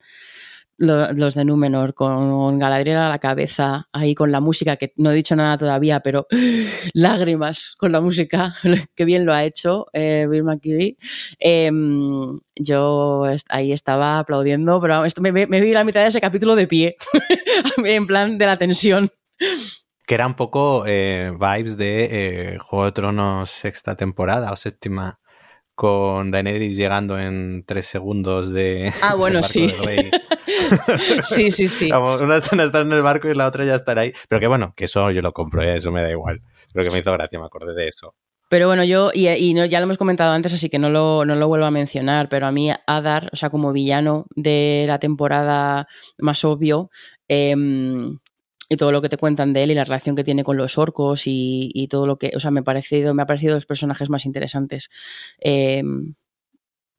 lo- 0.80 1.12
los 1.12 1.34
de 1.34 1.44
Númenor 1.44 1.94
con 1.94 2.58
Galadriel 2.58 2.96
a 2.96 3.08
la 3.08 3.18
cabeza, 3.20 3.88
ahí 3.92 4.14
con 4.14 4.32
la 4.32 4.40
música, 4.40 4.76
que 4.76 4.92
no 4.96 5.12
he 5.12 5.14
dicho 5.14 5.36
nada 5.36 5.56
todavía, 5.56 6.00
pero 6.00 6.26
lágrimas 6.94 7.74
con 7.78 7.92
la 7.92 8.00
música, 8.00 8.56
que 8.96 9.04
bien 9.04 9.24
lo 9.24 9.32
ha 9.32 9.44
hecho 9.44 9.86
eh, 9.92 10.26
Bill 10.28 10.42
McKinney. 10.44 10.96
Em, 11.38 12.40
yo 12.56 13.24
ahí 13.48 13.72
estaba 13.72 14.18
aplaudiendo, 14.18 14.80
pero 14.80 15.04
esto 15.04 15.20
me, 15.20 15.32
me- 15.32 15.46
me 15.46 15.60
vi 15.60 15.72
la 15.72 15.84
mitad 15.84 16.00
de 16.02 16.08
ese 16.08 16.20
capítulo 16.20 16.56
de 16.56 16.66
pie, 16.66 16.96
en 17.84 18.06
plan 18.06 18.38
de 18.38 18.46
la 18.46 18.56
tensión. 18.56 19.10
Que 20.06 20.14
era 20.14 20.26
un 20.26 20.34
poco 20.34 20.84
eh, 20.88 21.30
vibes 21.38 21.76
de 21.76 22.08
eh, 22.54 22.58
Juego 22.58 22.86
de 22.86 22.92
Tronos 22.92 23.48
sexta 23.50 23.94
temporada 23.96 24.50
o 24.50 24.56
séptima, 24.56 25.19
con 25.80 26.30
Daenerys 26.30 26.76
llegando 26.76 27.18
en 27.18 27.64
tres 27.66 27.86
segundos 27.86 28.52
de. 28.52 28.92
Ah, 29.00 29.14
bueno, 29.16 29.42
sí. 29.42 29.66
rey. 29.68 30.10
Sí, 31.22 31.50
sí, 31.50 31.68
sí. 31.68 31.88
Vamos, 31.90 32.20
una 32.20 32.36
está 32.36 32.80
en 32.80 32.92
el 32.92 33.00
barco 33.02 33.30
y 33.30 33.34
la 33.34 33.46
otra 33.46 33.64
ya 33.64 33.76
estará 33.76 34.02
ahí. 34.02 34.12
Pero 34.28 34.40
que 34.40 34.46
bueno, 34.46 34.74
que 34.76 34.84
eso 34.84 35.10
yo 35.10 35.22
lo 35.22 35.32
compro, 35.32 35.62
¿eh? 35.62 35.76
eso 35.76 35.90
me 35.90 36.02
da 36.02 36.10
igual. 36.10 36.42
Pero 36.74 36.84
que 36.84 36.90
me 36.90 36.98
hizo 36.98 37.10
gracia, 37.12 37.38
me 37.38 37.46
acordé 37.46 37.74
de 37.74 37.88
eso. 37.88 38.14
Pero 38.50 38.66
bueno, 38.66 38.84
yo, 38.84 39.10
y, 39.14 39.26
y 39.28 39.54
no- 39.54 39.64
ya 39.64 39.78
lo 39.80 39.84
hemos 39.84 39.96
comentado 39.96 40.32
antes, 40.34 40.52
así 40.52 40.68
que 40.68 40.78
no 40.78 40.90
lo, 40.90 41.24
no 41.24 41.34
lo 41.34 41.48
vuelvo 41.48 41.64
a 41.64 41.70
mencionar, 41.70 42.28
pero 42.28 42.46
a 42.46 42.52
mí 42.52 42.70
Adar, 42.86 43.30
o 43.32 43.36
sea, 43.36 43.48
como 43.48 43.72
villano 43.72 44.26
de 44.36 44.84
la 44.86 44.98
temporada 44.98 45.86
más 46.18 46.44
obvio, 46.44 46.90
em, 47.28 48.18
y 48.72 48.76
todo 48.76 48.92
lo 48.92 49.02
que 49.02 49.08
te 49.08 49.18
cuentan 49.18 49.52
de 49.52 49.64
él 49.64 49.72
y 49.72 49.74
la 49.74 49.84
relación 49.84 50.14
que 50.14 50.22
tiene 50.22 50.44
con 50.44 50.56
los 50.56 50.78
orcos 50.78 51.24
y, 51.26 51.88
todo 51.90 52.06
lo 52.06 52.18
que, 52.18 52.30
o 52.36 52.40
sea, 52.40 52.52
me 52.52 52.60
ha 52.60 52.62
parecido, 52.62 53.12
me 53.14 53.22
ha 53.22 53.26
parecido 53.26 53.56
los 53.56 53.66
personajes 53.66 54.08
más 54.08 54.24
interesantes 54.24 54.88
em, 55.40 56.14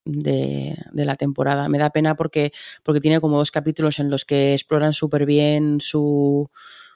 de, 0.03 0.76
la 0.93 1.15
temporada. 1.15 1.69
Me 1.69 1.78
da 1.78 1.89
pena 1.91 2.15
porque, 2.15 2.51
porque 2.84 2.99
tiene 2.99 3.22
como 3.22 3.38
dos 3.38 3.51
capítulos 3.51 3.99
en 3.99 4.09
los 4.09 4.26
que 4.26 4.51
exploran 4.53 4.93
súper 4.93 5.26
bien 5.26 5.80
su, 5.80 6.49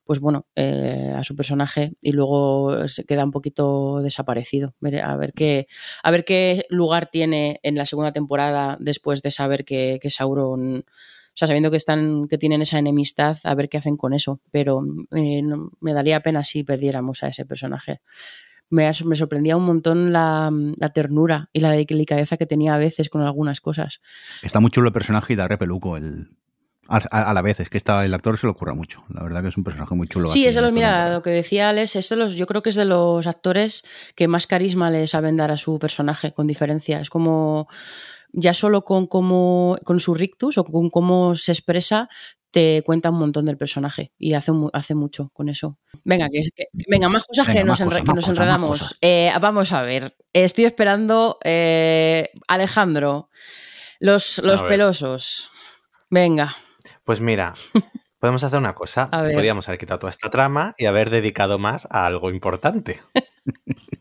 pues 0.04 0.20
bueno, 0.20 0.46
eh, 0.58 1.14
a 1.16 1.24
su 1.24 1.38
personaje 1.38 1.94
y 2.02 2.12
luego 2.12 2.90
se 2.90 3.06
queda 3.06 3.24
un 3.24 3.32
poquito 3.32 4.02
desaparecido. 4.02 4.76
A 5.04 5.16
ver 5.16 5.32
qué, 5.32 5.68
a 6.04 6.12
ver 6.12 6.26
qué 6.26 6.66
lugar 6.70 7.10
tiene 7.10 7.62
en 7.64 7.76
la 7.76 7.86
segunda 7.86 8.12
temporada 8.12 8.76
después 8.82 9.22
de 9.22 9.32
saber 9.32 9.64
que, 9.64 10.00
Sauron, 10.10 10.84
sea, 11.38 11.48
sabiendo 11.48 11.70
que 11.72 11.78
están, 11.78 12.28
que 12.28 12.38
tienen 12.38 12.62
esa 12.62 12.80
enemistad, 12.80 13.38
a 13.44 13.56
ver 13.56 13.70
qué 13.70 13.78
hacen 13.78 13.98
con 13.98 14.14
eso. 14.14 14.40
Pero 14.52 14.82
eh, 15.16 15.42
no- 15.42 15.72
me 15.82 15.94
daría 15.94 16.22
pena 16.22 16.44
si 16.44 16.64
perdiéramos 16.64 17.24
a 17.24 17.28
ese 17.28 17.46
personaje. 17.46 18.02
Me, 18.70 18.92
me 19.06 19.16
sorprendía 19.16 19.58
un 19.58 19.66
montón 19.66 20.12
la, 20.12 20.52
la 20.78 20.90
ternura 20.90 21.50
y 21.54 21.60
la 21.60 21.72
delicadeza 21.72 22.36
que 22.38 22.46
tenía 22.48 22.74
a 22.74 22.78
veces 22.80 23.10
con 23.10 23.22
algunas 23.22 23.62
cosas. 23.62 24.02
Está 24.42 24.60
muy 24.60 24.72
chulo 24.72 24.88
el 24.88 24.94
personaje 24.94 25.34
y 25.34 25.36
da 25.36 25.48
repeluco 25.48 25.98
el, 25.98 26.30
a, 26.88 26.98
a- 26.98 27.34
la 27.34 27.42
vez. 27.44 27.60
Es 27.60 27.70
que 27.70 27.78
está, 27.78 28.04
el 28.04 28.14
actor 28.14 28.40
se 28.40 28.48
lo 28.48 28.54
ocurra 28.54 28.74
mucho. 28.74 29.04
La 29.10 29.22
verdad 29.22 29.44
que 29.44 29.50
es 29.50 29.58
un 29.58 29.64
personaje 29.64 29.94
muy 29.94 30.08
chulo. 30.08 30.28
Sí, 30.30 30.40
aquí 30.42 30.48
es 30.48 30.56
de 30.56 30.60
en 30.60 30.66
los, 30.66 30.74
mira, 30.74 31.14
lo 31.14 31.22
que 31.22 31.30
decía 31.30 31.70
Alex, 31.70 31.96
es 31.96 32.10
de 32.10 32.16
los, 32.16 32.34
yo 32.36 32.48
creo 32.48 32.64
que 32.64 32.70
es 32.72 32.76
de 32.76 32.86
los 32.86 33.28
actores 33.28 33.84
que 34.16 34.28
más 34.28 34.48
carisma 34.48 34.90
le 34.90 35.08
saben 35.08 35.38
dar 35.38 35.52
a 35.52 35.58
su 35.58 35.78
personaje, 35.78 36.34
con 36.34 36.48
diferencia. 36.48 37.00
Es 37.02 37.12
como, 37.12 37.68
ya 38.38 38.54
solo 38.54 38.84
con 38.84 39.08
cómo, 39.08 39.78
con 39.84 40.00
su 40.00 40.14
rictus 40.14 40.58
o 40.58 40.64
con 40.66 40.90
cómo 40.90 41.36
se 41.36 41.52
expresa, 41.52 42.10
te 42.52 42.84
cuenta 42.86 43.10
un 43.10 43.20
montón 43.20 43.46
del 43.46 43.58
personaje 43.58 44.12
y 44.18 44.34
hace, 44.34 44.52
hace 44.74 44.96
mucho 44.96 45.30
con 45.34 45.50
eso. 45.50 45.78
Venga, 46.04 46.30
que, 46.30 46.42
que- 46.56 46.68
venga 46.88 47.10
más 47.10 47.26
cosas 47.26 47.48
Venga, 47.48 47.60
que 47.62 47.66
nos, 47.66 47.82
enre- 47.82 48.04
que 48.24 48.30
enredamos. 48.30 48.98
Eh, 49.02 49.32
vamos 49.42 49.72
a 49.74 49.82
ver, 49.84 50.16
estoy 50.34 50.66
esperando, 50.66 51.38
eh, 51.44 52.30
Alejandro, 52.48 53.30
los, 54.00 54.38
los 54.40 54.62
pelosos. 54.64 55.50
Venga, 56.10 56.56
Pues 57.04 57.20
mira, 57.20 57.56
podemos 58.20 58.44
hacer 58.44 58.60
una 58.60 58.74
cosa. 58.76 59.10
Podríamos 59.12 59.68
haber 59.68 59.80
quitado 59.80 60.00
toda 60.00 60.12
esta 60.12 60.30
trama 60.30 60.74
y 60.78 60.86
haber 60.86 61.10
dedicado 61.10 61.60
más 61.60 61.88
a 61.92 62.06
algo 62.06 62.30
importante. 62.32 63.02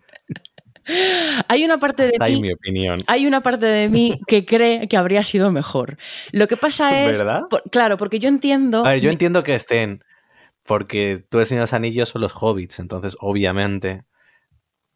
hay 1.48 1.64
una 1.64 1.78
parte 1.78 2.04
de 2.04 2.18
mí 2.18 2.40
mi 2.40 2.52
opinión. 2.52 3.00
hay 3.06 3.26
una 3.26 3.40
parte 3.40 3.66
de 3.66 3.88
mí 3.88 4.18
que 4.26 4.44
cree 4.44 4.88
que 4.88 4.96
habría 4.96 5.22
sido 5.22 5.50
mejor. 5.50 5.96
Lo 6.32 6.46
que 6.48 6.56
pasa 6.56 7.02
es. 7.02 7.18
¿Verdad? 7.18 7.42
por- 7.48 7.62
claro, 7.70 7.96
porque 7.96 8.18
yo 8.18 8.28
entiendo. 8.28 8.84
A 8.84 8.90
ver, 8.90 9.00
yo 9.00 9.10
entiendo 9.10 9.42
que 9.42 9.54
estén, 9.54 10.04
porque 10.64 11.24
tú 11.28 11.40
el 11.40 11.46
Señor 11.46 11.60
de 11.60 11.64
los 11.64 11.72
Anillos 11.74 12.08
son 12.08 12.22
los 12.22 12.32
hobbits, 12.34 12.78
entonces 12.78 13.16
obviamente, 13.20 14.02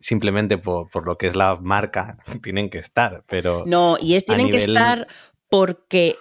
simplemente 0.00 0.58
por, 0.58 0.88
por 0.90 1.06
lo 1.06 1.16
que 1.16 1.26
es 1.26 1.36
la 1.36 1.58
marca, 1.60 2.16
tienen 2.42 2.70
que 2.70 2.78
estar, 2.78 3.24
pero 3.26 3.64
No, 3.66 3.96
y 4.00 4.14
es, 4.14 4.24
tienen 4.24 4.50
que 4.50 4.58
estar 4.58 5.06
porque 5.48 6.16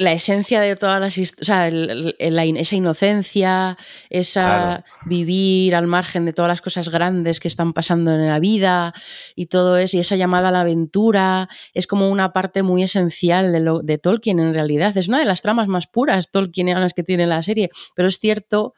la 0.00 0.12
esencia 0.12 0.60
de 0.62 0.76
todas 0.76 0.98
las 0.98 1.18
o 1.18 1.44
sea, 1.44 1.68
el- 1.68 2.14
el- 2.18 2.34
la 2.34 2.46
in- 2.46 2.56
esa 2.56 2.74
inocencia, 2.74 3.76
esa 4.08 4.42
Claro. 4.42 4.84
vivir 5.04 5.74
al 5.74 5.86
margen 5.86 6.24
de 6.24 6.32
todas 6.32 6.48
las 6.48 6.62
cosas 6.62 6.88
grandes 6.88 7.38
que 7.38 7.48
están 7.48 7.72
pasando 7.74 8.10
en 8.12 8.26
la 8.26 8.40
vida 8.40 8.94
y 9.36 9.46
todo 9.46 9.76
eso, 9.76 9.98
y 9.98 10.00
esa 10.00 10.16
llamada 10.16 10.48
a 10.48 10.52
la 10.52 10.62
aventura, 10.62 11.48
es 11.74 11.86
como 11.86 12.08
una 12.10 12.32
parte 12.32 12.62
muy 12.62 12.82
esencial 12.82 13.52
de, 13.52 13.60
lo, 13.60 13.80
de 13.80 13.98
Tolkien 13.98 14.40
en 14.40 14.54
realidad. 14.54 14.96
Es 14.96 15.08
una 15.08 15.18
de 15.18 15.26
las 15.26 15.42
tramas 15.42 15.68
más 15.68 15.86
puras 15.86 16.30
Tolkienianas 16.30 16.94
que 16.94 17.02
tiene 17.02 17.26
la 17.26 17.42
serie, 17.42 17.68
pero 17.94 18.08
es 18.08 18.18
cierto 18.18 18.72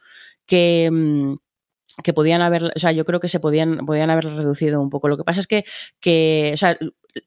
que... 0.46 0.90
mm, 0.92 1.34
que 2.02 2.14
podían 2.14 2.40
haber, 2.40 2.64
o 2.74 2.78
sea, 2.78 2.90
yo 2.92 3.04
creo 3.04 3.20
que 3.20 3.28
se 3.28 3.38
podían, 3.38 3.84
podían 3.84 4.08
haber 4.08 4.24
reducido 4.24 4.80
un 4.80 4.88
poco. 4.88 5.08
Lo 5.08 5.18
que 5.18 5.24
pasa 5.24 5.40
es 5.40 5.46
que, 5.46 5.62
que 6.00 6.50
o 6.54 6.56
sea, 6.56 6.78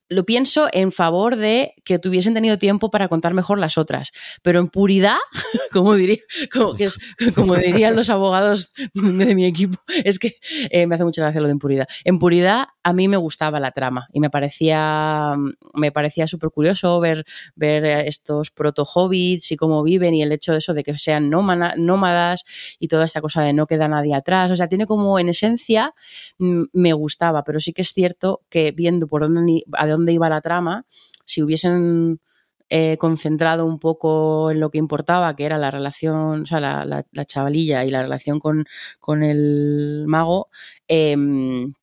lo 0.09 0.25
pienso 0.25 0.67
en 0.71 0.91
favor 0.91 1.35
de 1.35 1.73
que 1.83 1.99
tuviesen 1.99 2.33
tenido 2.33 2.57
tiempo 2.57 2.89
para 2.89 3.07
contar 3.07 3.33
mejor 3.33 3.59
las 3.59 3.77
otras. 3.77 4.11
Pero 4.41 4.59
en 4.59 4.67
puridad, 4.67 5.17
como, 5.71 5.95
dirían 7.55 7.95
los 7.95 8.09
abogados 8.09 8.71
de 8.93 9.35
mi 9.35 9.45
equipo, 9.45 9.77
es 10.03 10.19
que 10.19 10.35
eh, 10.71 10.87
me 10.87 10.95
hace 10.95 11.03
mucha 11.03 11.21
gracia 11.21 11.41
lo 11.41 11.47
de 11.47 11.53
en 11.53 11.59
puridad. 11.59 11.87
En 12.03 12.19
puridad, 12.19 12.65
a 12.83 12.93
mí 12.93 13.07
me 13.07 13.17
gustaba 13.17 13.59
la 13.59 13.71
trama 13.71 14.07
y 14.13 14.19
me 14.19 14.29
parecía, 14.29 15.33
me 15.73 15.91
parecía 15.91 16.27
súper 16.27 16.49
curioso 16.51 16.99
ver, 16.99 17.25
ver 17.55 17.85
estos 18.07 18.51
proto-hobbits 18.51 19.51
y 19.51 19.57
cómo 19.57 19.83
viven 19.83 20.13
y 20.13 20.21
el 20.21 20.31
hecho 20.31 20.51
de 20.51 20.59
eso 20.59 20.73
de 20.73 20.83
que 20.83 20.97
sean 20.97 21.29
nómana- 21.29 21.75
nómadas 21.77 22.43
y 22.79 22.87
toda 22.87 23.05
esta 23.05 23.21
cosa 23.21 23.41
de 23.41 23.53
no 23.53 23.67
queda 23.67 23.87
nadie 23.87 24.13
atrás. 24.15 24.51
O 24.51 24.55
sea, 24.55 24.67
tiene 24.67 24.85
como 24.87 25.19
en 25.19 25.29
esencia 25.29 25.93
mm, 26.39 26.63
me 26.73 26.93
gustaba, 26.93 27.43
pero 27.43 27.59
sí 27.59 27.73
que 27.73 27.81
es 27.81 27.89
cierto 27.89 28.41
que 28.49 28.71
viendo 28.71 29.07
por 29.07 29.21
dónde 29.21 29.63
a 29.77 29.87
dónde 29.87 30.13
iba 30.13 30.29
la 30.29 30.41
trama, 30.41 30.85
si 31.25 31.41
hubiesen 31.43 32.19
eh, 32.69 32.97
concentrado 32.97 33.65
un 33.65 33.79
poco 33.79 34.49
en 34.51 34.59
lo 34.59 34.71
que 34.71 34.77
importaba, 34.79 35.35
que 35.35 35.45
era 35.45 35.57
la 35.57 35.69
relación, 35.71 36.41
o 36.43 36.45
sea, 36.45 36.59
la, 36.59 36.83
la- 36.85 37.05
la 37.11 37.25
chavalilla 37.25 37.85
y 37.85 37.91
la 37.91 38.01
relación 38.01 38.39
con, 38.39 38.65
con 38.99 39.21
el 39.23 40.05
mago, 40.07 40.49
em, 40.87 41.73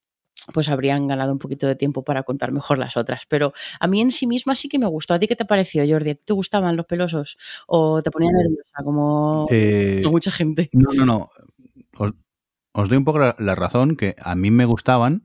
pues 0.52 0.68
habrían 0.68 1.06
ganado 1.06 1.32
un 1.32 1.38
poquito 1.38 1.68
de 1.68 1.76
tiempo 1.76 2.02
para 2.02 2.24
contar 2.24 2.50
mejor 2.50 2.76
las 2.78 2.96
otras. 2.96 3.22
Pero 3.28 3.52
a 3.78 3.86
mí 3.86 4.00
en 4.00 4.10
sí 4.10 4.26
misma 4.26 4.56
sí 4.56 4.68
que 4.68 4.78
me 4.80 4.86
gustó. 4.88 5.14
¿A 5.14 5.20
ti 5.20 5.28
qué 5.28 5.36
te 5.36 5.44
pareció, 5.44 5.84
Jordi? 5.88 6.16
¿Te 6.16 6.32
gustaban 6.32 6.76
los 6.76 6.86
pelosos? 6.86 7.38
¿O 7.68 8.02
te 8.02 8.10
ponía 8.10 8.30
nerviosa 8.32 8.82
como 8.84 9.46
Eh, 9.50 10.02
mucha 10.10 10.32
gente? 10.32 10.68
No, 10.72 10.92
no, 10.92 11.06
no. 11.06 11.28
Os, 11.96 12.12
os 12.72 12.88
doy 12.88 12.98
un 12.98 13.04
poco 13.04 13.20
la, 13.20 13.36
la 13.38 13.54
razón 13.54 13.96
que 13.96 14.16
a 14.18 14.34
mí 14.34 14.50
me 14.50 14.64
gustaban, 14.64 15.22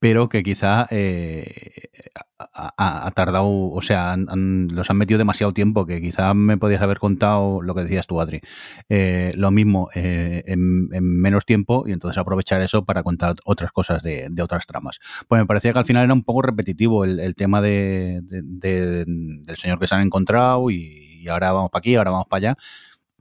pero 0.00 0.28
que 0.28 0.42
quizá 0.42 0.86
eh, 0.90 1.90
ha, 2.38 3.10
tardado, 3.14 3.46
o 3.70 3.82
sea, 3.82 4.16
los 4.16 4.90
han 4.90 4.96
metido 4.96 5.18
demasiado 5.18 5.52
tiempo, 5.52 5.86
que 5.86 6.00
quizá 6.00 6.32
me 6.34 6.56
podías 6.56 6.80
haber 6.82 6.98
contado 6.98 7.60
lo 7.62 7.74
que 7.74 7.82
decías 7.82 8.06
tú, 8.06 8.20
Adri. 8.20 8.40
Eh, 8.88 9.32
lo 9.36 9.50
mismo 9.50 9.90
eh, 9.94 10.42
en, 10.46 10.88
en 10.92 11.04
menos 11.04 11.44
tiempo 11.44 11.84
y 11.86 11.92
entonces 11.92 12.18
aprovechar 12.18 12.62
eso 12.62 12.84
para 12.84 13.02
contar 13.02 13.36
otras 13.44 13.72
cosas 13.72 14.02
de, 14.02 14.30
otras 14.42 14.66
tramas. 14.66 14.98
Pues 15.28 15.40
me 15.40 15.46
parecía 15.46 15.72
que 15.72 15.78
al 15.80 15.84
final 15.84 16.04
era 16.04 16.14
un 16.14 16.24
poco 16.24 16.42
repetitivo 16.42 17.04
el, 17.04 17.34
tema 17.34 17.60
de- 17.60 18.20
del 18.22 19.56
señor 19.56 19.78
que 19.78 19.86
se 19.86 19.94
han 19.94 20.02
encontrado 20.02 20.70
y, 20.70 21.20
y 21.22 21.28
ahora 21.28 21.52
vamos 21.52 21.70
para 21.70 21.80
aquí, 21.80 21.94
ahora 21.94 22.10
vamos 22.10 22.26
para 22.28 22.38
allá 22.50 22.56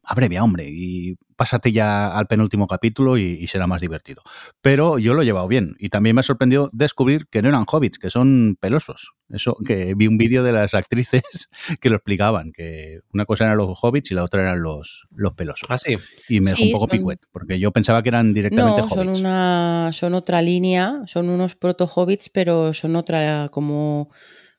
abrevia, 0.03 0.43
hombre, 0.43 0.65
y 0.69 1.17
pásate 1.39 1.71
ya 1.71 2.09
al 2.15 2.27
penúltimo 2.27 2.67
capítulo 2.67 3.17
y, 3.17 3.23
y 3.23 3.47
será 3.47 3.65
más 3.65 3.79
divertido. 3.81 4.21
Pero 4.61 4.99
yo 4.99 5.13
lo 5.13 5.21
he 5.21 5.25
llevado 5.25 5.47
bien 5.47 5.75
y 5.79 5.87
también 5.87 6.17
me 6.17 6.21
sorprendió 6.23 6.69
descubrir 6.73 7.27
que 7.27 7.41
no 7.41 7.47
eran 7.47 7.63
hobbits, 7.65 7.97
que 7.97 8.09
son 8.09 8.57
pelosos. 8.59 9.13
Eso, 9.29 9.55
que 9.65 9.93
vi 9.95 10.07
un 10.07 10.17
vídeo 10.17 10.43
de 10.43 10.51
las 10.51 10.73
actrices 10.73 11.49
que 11.81 11.89
lo 11.89 11.95
explicaban, 11.95 12.51
que 12.51 12.99
una 13.13 13.25
cosa 13.25 13.45
eran 13.45 13.57
los 13.57 13.77
hobbits 13.81 14.11
y 14.11 14.15
la 14.15 14.23
otra 14.25 14.41
eran 14.41 14.61
los, 14.61 15.07
los 15.11 15.33
pelosos. 15.33 15.69
Ah, 15.71 15.77
sí. 15.77 15.95
Y 16.27 16.41
me 16.41 16.51
dejó 16.51 16.63
un 16.63 16.71
poco 16.71 16.87
son- 16.87 16.97
picuet, 16.97 17.19
porque 17.31 17.57
yo 17.59 17.71
pensaba 17.71 18.03
que 18.03 18.09
eran 18.09 18.33
directamente 18.33 18.81
No, 18.81 18.87
hobbits. 18.87 19.05
son 19.05 19.07
una, 19.09 19.89
son 19.93 20.13
otra 20.15 20.41
línea, 20.41 21.03
son 21.05 21.29
unos 21.29 21.55
proto-hobbits, 21.55 22.29
pero 22.29 22.73
son 22.73 22.95
otra 22.97 23.47
como 23.49 24.09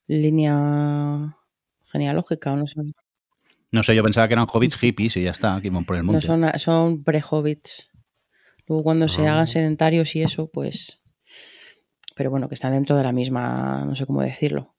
línea 0.07 1.37
genealógica, 1.93 2.53
o 2.53 2.57
no 2.57 2.67
sé. 2.67 2.81
No 3.73 3.83
sé, 3.83 3.95
yo 3.95 4.03
pensaba 4.03 4.27
que 4.29 4.35
eran 4.35 4.47
hobbits 4.53 4.77
hippies 4.77 5.17
y 5.17 5.23
ya 5.25 5.31
está, 5.31 5.61
que 5.61 5.69
iban 5.69 5.85
por 5.85 5.97
el 5.97 6.05
No 6.05 6.13
monte. 6.13 6.27
son, 6.27 6.45
son 6.59 7.05
pre-hobbits. 7.05 7.91
Luego 8.67 8.83
cuando 8.83 9.09
se 9.09 9.27
Ah. 9.27 9.33
hagan 9.35 9.47
sedentarios 9.47 10.15
y 10.17 10.23
eso, 10.23 10.49
pues... 10.53 11.01
Pero 12.17 12.31
bueno, 12.31 12.49
que 12.49 12.55
están 12.55 12.73
dentro 12.73 12.97
de 12.97 13.03
la 13.05 13.13
misma, 13.13 13.85
no 13.87 13.97
sé 13.97 14.05
cómo 14.07 14.23
decirlo. 14.23 14.75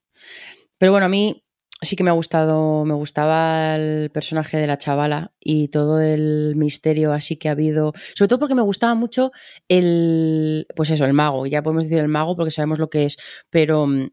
Pero 0.77 0.91
bueno, 0.91 1.05
a 1.05 1.09
mí 1.09 1.43
sí 1.81 1.95
que 1.95 2.03
me 2.03 2.11
ha 2.11 2.13
gustado, 2.13 2.85
me 2.85 2.93
gustaba 2.93 3.75
el 3.75 4.11
personaje 4.11 4.57
de 4.57 4.67
la 4.67 4.77
chavala 4.77 5.31
y 5.39 5.69
todo 5.69 5.99
el 5.99 6.53
misterio 6.55 7.11
así 7.13 7.37
que 7.37 7.49
ha 7.49 7.53
habido, 7.53 7.93
sobre 8.15 8.27
todo 8.29 8.37
porque 8.39 8.53
me 8.53 8.61
gustaba 8.61 8.93
mucho 8.93 9.31
el, 9.67 10.67
pues 10.75 10.91
eso, 10.91 11.05
el 11.05 11.13
mago, 11.13 11.47
ya 11.47 11.63
podemos 11.63 11.85
decir 11.85 11.97
el 11.99 12.07
mago 12.07 12.35
porque 12.35 12.51
sabemos 12.51 12.77
lo 12.77 12.89
que 12.89 13.05
es, 13.05 13.17
pero 13.49 13.87
mm, 13.87 14.09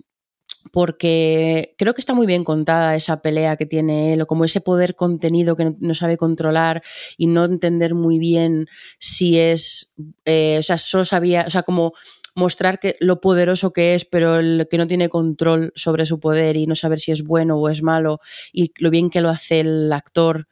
porque 0.73 1.75
creo 1.79 1.95
que 1.95 2.01
está 2.01 2.15
muy 2.15 2.27
bien 2.27 2.45
contada 2.45 2.97
esa 2.97 3.23
pelea 3.23 3.57
que 3.57 3.67
tiene 3.67 4.13
él, 4.13 4.23
o 4.23 4.27
como 4.27 4.45
ese 4.45 4.61
poder 4.61 4.95
contenido 4.95 5.57
que 5.57 5.75
no, 5.79 5.95
sabe 5.95 6.17
controlar 6.17 6.83
y 7.17 7.27
no 7.27 7.45
entender 7.45 7.95
muy 7.95 8.19
bien 8.19 8.67
si 8.99 9.39
es, 9.39 9.93
eh, 10.25 10.57
o 10.59 10.63
sea, 10.63 10.79
solo 10.79 11.05
sabía, 11.05 11.45
o 11.47 11.51
sea, 11.51 11.63
como 11.63 11.93
mostrar 12.35 12.79
que, 12.79 12.97
lo 13.01 13.21
poderoso 13.21 13.73
que 13.73 13.95
es, 13.95 14.05
pero 14.05 14.37
el 14.37 14.69
que 14.71 14.79
no 14.79 14.87
tiene 14.87 15.09
control 15.09 15.73
sobre 15.75 16.07
su 16.07 16.21
poder 16.21 16.57
y 16.57 16.67
no 16.67 16.77
saber 16.77 17.01
si 17.01 17.11
es 17.13 17.23
bueno 17.23 17.57
o 17.57 17.69
es 17.69 17.83
malo, 17.83 18.21
y 18.53 18.73
lo 18.79 18.91
bien 18.91 19.11
que 19.11 19.21
lo 19.21 19.29
hace 19.29 19.61
el 19.61 19.93
actor. 19.93 20.47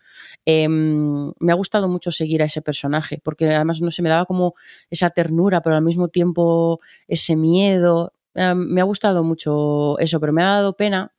Em, 0.45 1.33
me 1.39 1.53
ha 1.53 1.55
gustado 1.55 1.89
mucho 1.89 2.11
seguir 2.11 2.43
a 2.43 2.47
ese 2.47 2.63
personaje, 2.63 3.21
porque 3.23 3.55
además 3.55 3.81
no 3.81 3.91
se 3.91 4.03
me 4.03 4.09
daba 4.09 4.27
como 4.27 4.55
esa 4.91 5.11
ternura, 5.11 5.63
pero 5.63 5.77
al 5.77 5.83
mismo 5.83 6.09
tiempo 6.09 6.81
ese 7.09 7.37
miedo. 7.37 8.13
Em, 8.37 8.59
me 8.69 8.81
ha 8.81 8.85
gustado 8.85 9.25
mucho 9.25 9.99
eso, 9.99 10.21
pero 10.21 10.33
me 10.33 10.43
ha 10.43 10.47
dado 10.47 10.77
pena 10.77 11.13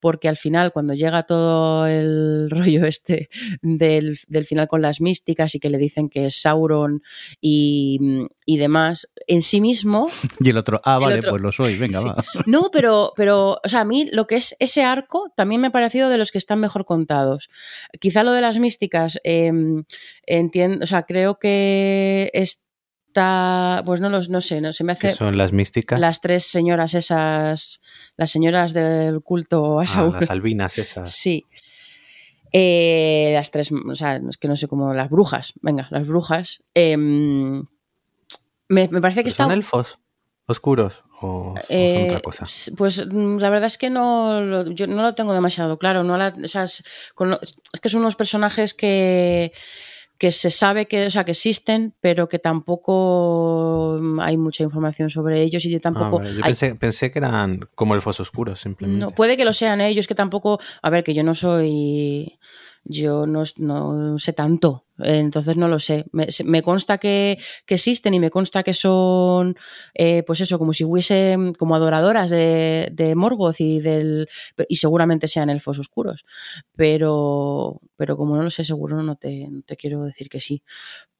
porque 0.00 0.28
al 0.28 0.36
final 0.36 0.72
cuando 0.72 0.94
llega 0.94 1.24
todo 1.24 1.86
el 1.86 2.48
rollo 2.50 2.86
este 2.86 3.28
del, 3.62 4.16
final 4.46 4.66
con 4.66 4.82
las 4.82 5.00
místicas 5.00 5.54
y 5.54 5.60
que 5.60 5.70
le 5.70 5.78
dicen 5.78 6.08
que 6.08 6.26
es 6.26 6.40
Sauron 6.40 7.02
y, 7.40 7.98
demás, 8.46 9.08
en 9.26 9.42
sí 9.42 9.60
mismo... 9.60 10.08
Y 10.40 10.50
el 10.50 10.56
otro, 10.56 10.80
ah, 10.84 10.98
vale, 10.98 11.22
pues 11.22 11.42
lo 11.42 11.52
soy, 11.52 11.76
venga, 11.76 12.00
va. 12.04 12.24
No, 12.46 12.70
pero, 12.72 13.12
pero, 13.14 13.60
o 13.62 13.68
sea, 13.68 13.80
a 13.80 13.84
mí 13.84 14.08
lo 14.10 14.26
que 14.26 14.36
es 14.36 14.56
ese 14.58 14.82
arco 14.82 15.32
también 15.36 15.60
me 15.60 15.68
ha 15.68 15.72
parecido 15.72 16.08
de 16.08 16.18
los 16.18 16.30
que 16.30 16.38
están 16.38 16.60
mejor 16.60 16.84
contados. 16.84 17.50
Quizá 18.00 18.22
lo 18.22 18.32
de 18.32 18.40
las 18.40 18.58
místicas, 18.58 19.20
em, 19.24 19.84
entiendo, 20.26 20.84
o 20.84 20.86
sea, 20.86 21.02
creo 21.02 21.38
que 21.38 22.30
es 22.32 22.62
pues 23.12 24.00
no 24.00 24.08
los 24.08 24.28
no 24.28 24.40
sé, 24.40 24.60
no 24.60 24.72
se 24.72 24.84
me 24.84 24.92
hace. 24.92 25.08
¿Qué 25.08 25.14
son 25.14 25.36
las 25.36 25.52
místicas? 25.52 26.00
Las 26.00 26.20
tres 26.20 26.44
señoras 26.44 26.94
esas, 26.94 27.80
las 28.16 28.30
señoras 28.30 28.72
del 28.72 29.20
culto 29.22 29.80
ah, 29.80 30.10
las 30.12 30.30
albinas 30.30 30.78
esas. 30.78 31.12
Sí. 31.12 31.46
Eh, 32.52 33.30
las 33.34 33.50
tres, 33.50 33.70
o 33.72 33.94
sea, 33.94 34.16
es 34.16 34.36
que 34.36 34.48
no 34.48 34.56
sé 34.56 34.66
cómo, 34.66 34.92
las 34.92 35.08
brujas, 35.08 35.52
venga, 35.62 35.86
las 35.90 36.06
brujas. 36.06 36.62
Em, 36.74 37.64
me, 38.68 38.88
parece 38.88 39.22
que 39.22 39.28
están. 39.28 39.48
¿Son 39.48 39.56
elfos 39.56 39.98
oscuros 40.46 41.04
o, 41.22 41.54
son 41.54 41.76
eh, 41.76 42.06
otra 42.08 42.20
cosa? 42.20 42.46
Pues 42.76 43.06
mm, 43.06 43.38
la 43.38 43.50
verdad 43.50 43.68
es 43.68 43.78
que 43.78 43.88
no 43.88 44.68
yo 44.70 44.88
no 44.88 45.02
lo 45.02 45.14
tengo 45.14 45.32
demasiado 45.32 45.78
claro. 45.78 46.02
No 46.02 46.14
o 46.14 46.48
sea, 46.48 46.64
es 46.64 46.82
que 47.80 47.88
son 47.88 48.00
unos 48.00 48.16
personajes 48.16 48.74
que 48.74 49.52
que 50.20 50.32
se 50.32 50.50
sabe 50.50 50.84
que, 50.84 51.06
o 51.06 51.10
sea, 51.10 51.24
que 51.24 51.30
existen, 51.30 51.94
pero 52.02 52.28
que 52.28 52.38
tampoco 52.38 53.98
hay 54.20 54.36
mucha 54.36 54.62
información 54.62 55.08
sobre 55.08 55.40
ellos 55.40 55.64
y 55.64 55.70
yo 55.70 55.80
tampoco... 55.80 56.20
Ah, 56.20 56.50
yo 56.50 56.76
pensé, 56.78 57.10
que 57.10 57.18
eran 57.18 57.60
como 57.74 57.94
elfos 57.94 58.20
oscuros, 58.20 58.60
simplemente. 58.60 59.00
No, 59.00 59.12
puede 59.12 59.38
que 59.38 59.46
lo 59.46 59.54
sean 59.54 59.80
ellos, 59.80 60.06
que 60.06 60.14
tampoco... 60.14 60.60
A 60.82 60.90
ver, 60.90 61.04
que 61.04 61.14
yo 61.14 61.24
no 61.24 61.34
soy 61.34 62.38
yo 62.84 63.26
no, 63.26 63.44
no, 63.58 64.18
sé 64.18 64.32
tanto, 64.32 64.86
entonces 64.98 65.56
no 65.56 65.68
lo 65.68 65.78
sé. 65.78 66.06
Me, 66.12 66.62
consta 66.62 66.98
que, 66.98 67.38
existen 67.66 68.14
y 68.14 68.20
me 68.20 68.30
consta 68.30 68.62
que 68.62 68.74
son, 68.74 69.56
eh, 69.94 70.22
pues 70.26 70.40
eso, 70.40 70.58
como 70.58 70.72
si 70.72 70.84
hubiese, 70.84 71.36
como 71.58 71.74
adoradoras 71.74 72.30
de, 72.30 72.88
de, 72.92 73.14
Morgoth 73.14 73.60
y 73.60 73.80
del, 73.80 74.28
y 74.68 74.76
seguramente 74.76 75.28
sean 75.28 75.50
elfos 75.50 75.78
oscuros, 75.78 76.24
pero, 76.74 77.80
pero 77.96 78.16
como 78.16 78.36
no 78.36 78.42
lo 78.42 78.50
sé 78.50 78.64
seguro 78.64 79.02
no 79.02 79.16
te, 79.16 79.48
no 79.48 79.62
te 79.62 79.76
quiero 79.76 80.02
decir 80.04 80.28
que 80.28 80.40
sí. 80.40 80.62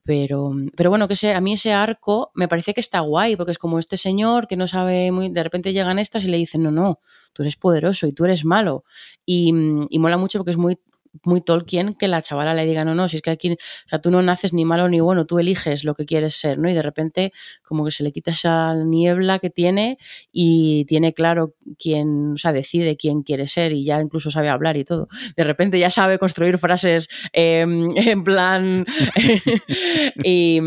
Pero, 0.02 0.52
pero 0.76 0.88
bueno, 0.90 1.08
que 1.08 1.14
sé, 1.14 1.34
a 1.34 1.40
mí 1.40 1.52
ese 1.52 1.72
arco 1.72 2.30
me 2.34 2.48
parece 2.48 2.72
que 2.72 2.80
está 2.80 3.00
guay, 3.00 3.36
porque 3.36 3.52
es 3.52 3.58
como 3.58 3.78
este 3.78 3.98
señor 3.98 4.48
que 4.48 4.56
no 4.56 4.66
sabe 4.66 5.12
muy, 5.12 5.28
de 5.28 5.42
repente 5.42 5.72
llegan 5.74 5.98
estas 5.98 6.24
y 6.24 6.28
le 6.28 6.38
dicen, 6.38 6.62
no, 6.62 6.70
no, 6.70 7.00
tú 7.34 7.42
eres 7.42 7.56
poderoso 7.56 8.06
y 8.06 8.12
tú 8.12 8.24
eres 8.24 8.44
malo. 8.44 8.84
Y, 9.26 9.52
y 9.90 9.98
mola 9.98 10.16
mucho 10.16 10.38
porque 10.38 10.52
es 10.52 10.56
muy 10.56 10.78
muy 11.24 11.40
Tolkien 11.40 11.94
que 11.94 12.08
la 12.08 12.22
chavala 12.22 12.54
le 12.54 12.66
diga, 12.66 12.84
no, 12.84 12.94
no, 12.94 13.08
si 13.08 13.16
es 13.16 13.22
que 13.22 13.30
aquí, 13.30 13.52
o 13.52 13.88
sea, 13.88 14.00
tú 14.00 14.10
no 14.10 14.22
naces 14.22 14.52
ni 14.52 14.64
malo 14.64 14.88
ni 14.88 15.00
bueno, 15.00 15.26
tú 15.26 15.38
eliges 15.38 15.84
lo 15.84 15.94
que 15.94 16.06
quieres 16.06 16.34
ser, 16.36 16.58
¿no? 16.58 16.70
Y 16.70 16.74
de 16.74 16.82
repente 16.82 17.32
como 17.62 17.84
que 17.84 17.90
se 17.90 18.02
le 18.02 18.12
quita 18.12 18.32
esa 18.32 18.74
niebla 18.74 19.38
que 19.38 19.50
tiene 19.50 19.98
y 20.32 20.84
tiene 20.86 21.12
claro 21.14 21.54
quién, 21.78 22.32
o 22.34 22.38
sea, 22.38 22.52
decide 22.52 22.96
quién 22.96 23.22
quiere 23.22 23.48
ser 23.48 23.72
y 23.72 23.84
ya 23.84 24.00
incluso 24.00 24.30
sabe 24.30 24.48
hablar 24.48 24.76
y 24.76 24.84
todo. 24.84 25.08
De 25.36 25.44
repente 25.44 25.78
ya 25.78 25.90
sabe 25.90 26.18
construir 26.18 26.58
frases 26.58 27.08
em, 27.32 27.90
en 27.96 28.24
plan... 28.24 28.86
y, 30.24 30.60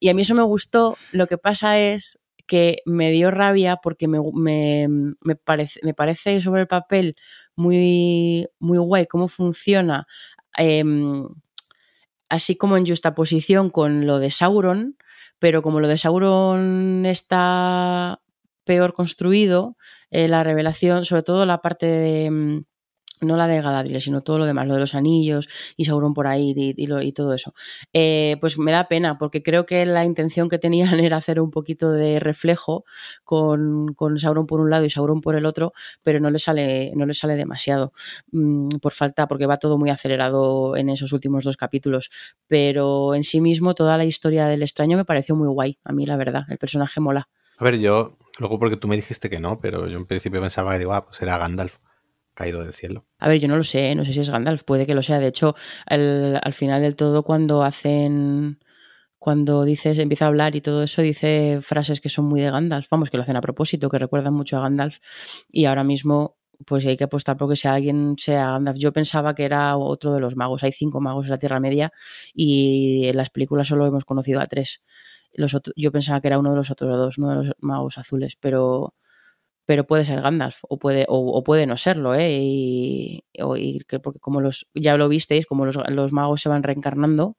y 0.00 0.08
a 0.08 0.14
mí 0.14 0.22
eso 0.22 0.34
me 0.34 0.42
gustó, 0.42 0.96
lo 1.12 1.26
que 1.26 1.38
pasa 1.38 1.78
es 1.78 2.18
que 2.46 2.82
me 2.86 3.10
dio 3.10 3.30
rabia 3.30 3.76
porque 3.82 4.08
me, 4.08 4.18
me, 4.34 4.88
me, 5.20 5.36
parece, 5.36 5.80
me 5.82 5.94
parece 5.94 6.40
sobre 6.40 6.62
el 6.62 6.68
papel 6.68 7.16
muy, 7.56 8.48
muy 8.58 8.78
guay 8.78 9.06
cómo 9.06 9.28
funciona, 9.28 10.06
em, 10.56 11.28
así 12.28 12.56
como 12.56 12.76
en 12.76 12.86
justaposición 12.86 13.70
con 13.70 14.06
lo 14.06 14.18
de 14.18 14.30
Sauron, 14.30 14.96
pero 15.38 15.62
como 15.62 15.80
lo 15.80 15.88
de 15.88 15.98
Sauron 15.98 17.04
está 17.06 18.20
peor 18.64 18.94
construido, 18.94 19.76
eh, 20.10 20.28
la 20.28 20.42
revelación, 20.44 21.04
sobre 21.04 21.22
todo 21.22 21.46
la 21.46 21.62
parte 21.62 21.86
de 21.86 22.24
em, 22.26 22.64
no 23.20 23.36
la 23.36 23.46
de 23.46 23.60
Galadriel, 23.60 24.00
sino 24.00 24.22
todo 24.22 24.38
lo 24.38 24.46
demás, 24.46 24.66
lo 24.66 24.74
de 24.74 24.80
los 24.80 24.94
anillos 24.94 25.48
y 25.76 25.84
Sauron 25.84 26.14
por 26.14 26.26
ahí 26.26 26.54
y, 26.56 27.12
todo 27.12 27.32
eso. 27.34 27.54
Eh, 27.92 28.36
pues 28.40 28.58
me 28.58 28.72
da 28.72 28.88
pena, 28.88 29.18
porque 29.18 29.42
creo 29.42 29.66
que 29.66 29.86
la 29.86 30.04
intención 30.04 30.48
que 30.48 30.58
tenían 30.58 31.00
era 31.00 31.16
hacer 31.16 31.40
un 31.40 31.50
poquito 31.50 31.90
de 31.90 32.20
reflejo 32.20 32.84
con, 33.24 33.94
con 33.94 34.18
Sauron 34.18 34.46
por 34.46 34.60
un 34.60 34.70
lado 34.70 34.84
y 34.84 34.90
Sauron 34.90 35.20
por 35.20 35.36
el 35.36 35.46
otro, 35.46 35.72
pero 36.02 36.20
no 36.20 36.30
le 36.30 36.38
sale, 36.38 36.92
no 36.94 37.06
le 37.06 37.14
sale 37.14 37.36
demasiado 37.36 37.92
mm, 38.32 38.68
por 38.80 38.92
falta, 38.92 39.26
porque 39.26 39.46
va 39.46 39.56
todo 39.56 39.78
muy 39.78 39.90
acelerado 39.90 40.76
en 40.76 40.88
esos 40.88 41.12
últimos 41.12 41.44
dos 41.44 41.56
capítulos. 41.56 42.10
Pero 42.46 43.14
en 43.14 43.24
sí 43.24 43.40
mismo, 43.40 43.74
toda 43.74 43.96
la 43.96 44.04
historia 44.04 44.46
del 44.46 44.62
extraño 44.62 44.96
me 44.96 45.04
pareció 45.04 45.36
muy 45.36 45.48
guay, 45.48 45.78
a 45.84 45.92
mí 45.92 46.06
la 46.06 46.16
verdad, 46.16 46.44
el 46.48 46.58
personaje 46.58 47.00
mola. 47.00 47.28
A 47.58 47.64
ver, 47.64 47.78
yo, 47.78 48.12
luego 48.38 48.58
porque 48.58 48.76
tú 48.76 48.86
me 48.86 48.96
dijiste 48.96 49.30
que 49.30 49.40
no, 49.40 49.60
pero 49.60 49.86
yo 49.86 49.96
en 49.96 50.06
principio 50.06 50.40
pensaba 50.42 50.72
que 50.72 50.80
digo, 50.80 50.92
ah, 50.92 51.06
pues 51.06 51.22
era 51.22 51.38
Gandalf 51.38 51.78
caído 52.36 52.60
del 52.60 52.72
cielo. 52.72 53.04
A 53.18 53.28
ver, 53.28 53.40
yo 53.40 53.48
no 53.48 53.56
lo 53.56 53.64
sé, 53.64 53.94
no 53.96 54.04
sé 54.04 54.12
si 54.12 54.20
es 54.20 54.30
Gandalf, 54.30 54.62
puede 54.62 54.86
que 54.86 54.94
lo 54.94 55.02
sea. 55.02 55.18
De 55.18 55.26
hecho, 55.26 55.56
al 55.86 56.52
final 56.52 56.82
del 56.82 56.94
todo, 56.94 57.24
cuando 57.24 57.64
hacen. 57.64 58.60
Cuando 59.18 59.64
dices, 59.64 59.98
empieza 59.98 60.26
a 60.26 60.28
hablar 60.28 60.54
y 60.54 60.60
todo 60.60 60.84
eso, 60.84 61.02
dice 61.02 61.58
frases 61.62 62.00
que 62.00 62.10
son 62.10 62.26
muy 62.26 62.42
de 62.42 62.50
Gandalf. 62.50 62.86
Vamos, 62.90 63.10
que 63.10 63.16
lo 63.16 63.24
hacen 63.24 63.34
a 63.36 63.40
propósito, 63.40 63.88
que 63.88 63.98
recuerdan 63.98 64.34
mucho 64.34 64.58
a 64.58 64.60
Gandalf. 64.60 64.98
Y 65.50 65.64
ahora 65.64 65.82
mismo, 65.82 66.36
pues 66.66 66.86
hay 66.86 66.96
que 66.96 67.04
apostar 67.04 67.36
porque 67.36 67.56
si 67.56 67.66
alguien 67.66 68.16
sea 68.18 68.52
Gandalf. 68.52 68.78
Yo 68.78 68.92
pensaba 68.92 69.34
que 69.34 69.44
era 69.44 69.76
otro 69.78 70.12
de 70.12 70.20
los 70.20 70.36
magos. 70.36 70.62
Hay 70.62 70.72
cinco 70.72 71.00
magos 71.00 71.26
en 71.26 71.30
la 71.32 71.38
Tierra 71.38 71.58
Media 71.58 71.90
y 72.34 73.06
en 73.06 73.16
las 73.16 73.30
películas 73.30 73.66
solo 73.66 73.86
hemos 73.86 74.04
conocido 74.04 74.40
a 74.40 74.46
tres. 74.46 74.82
Los 75.32 75.56
yo 75.74 75.90
pensaba 75.90 76.20
que 76.20 76.28
era 76.28 76.38
uno 76.38 76.50
de 76.50 76.56
los 76.56 76.70
otros 76.70 76.96
dos, 76.96 77.18
uno 77.18 77.30
de 77.30 77.36
los 77.36 77.56
magos 77.60 77.98
azules, 77.98 78.36
pero 78.38 78.94
pero 79.66 79.84
puede 79.84 80.04
ser 80.04 80.22
Gandalf 80.22 80.58
o 80.62 80.78
puede, 80.78 81.04
o, 81.08 81.42
puede 81.44 81.66
no 81.66 81.76
serlo, 81.76 82.14
¿eh? 82.14 82.38
Y, 82.40 83.24
porque 84.02 84.20
como 84.20 84.40
los, 84.40 84.68
ya 84.74 84.96
lo 84.96 85.08
visteis, 85.08 85.44
como 85.44 85.66
los, 85.66 85.76
los, 85.88 86.12
magos 86.12 86.40
se 86.40 86.48
van 86.48 86.62
reencarnando, 86.62 87.36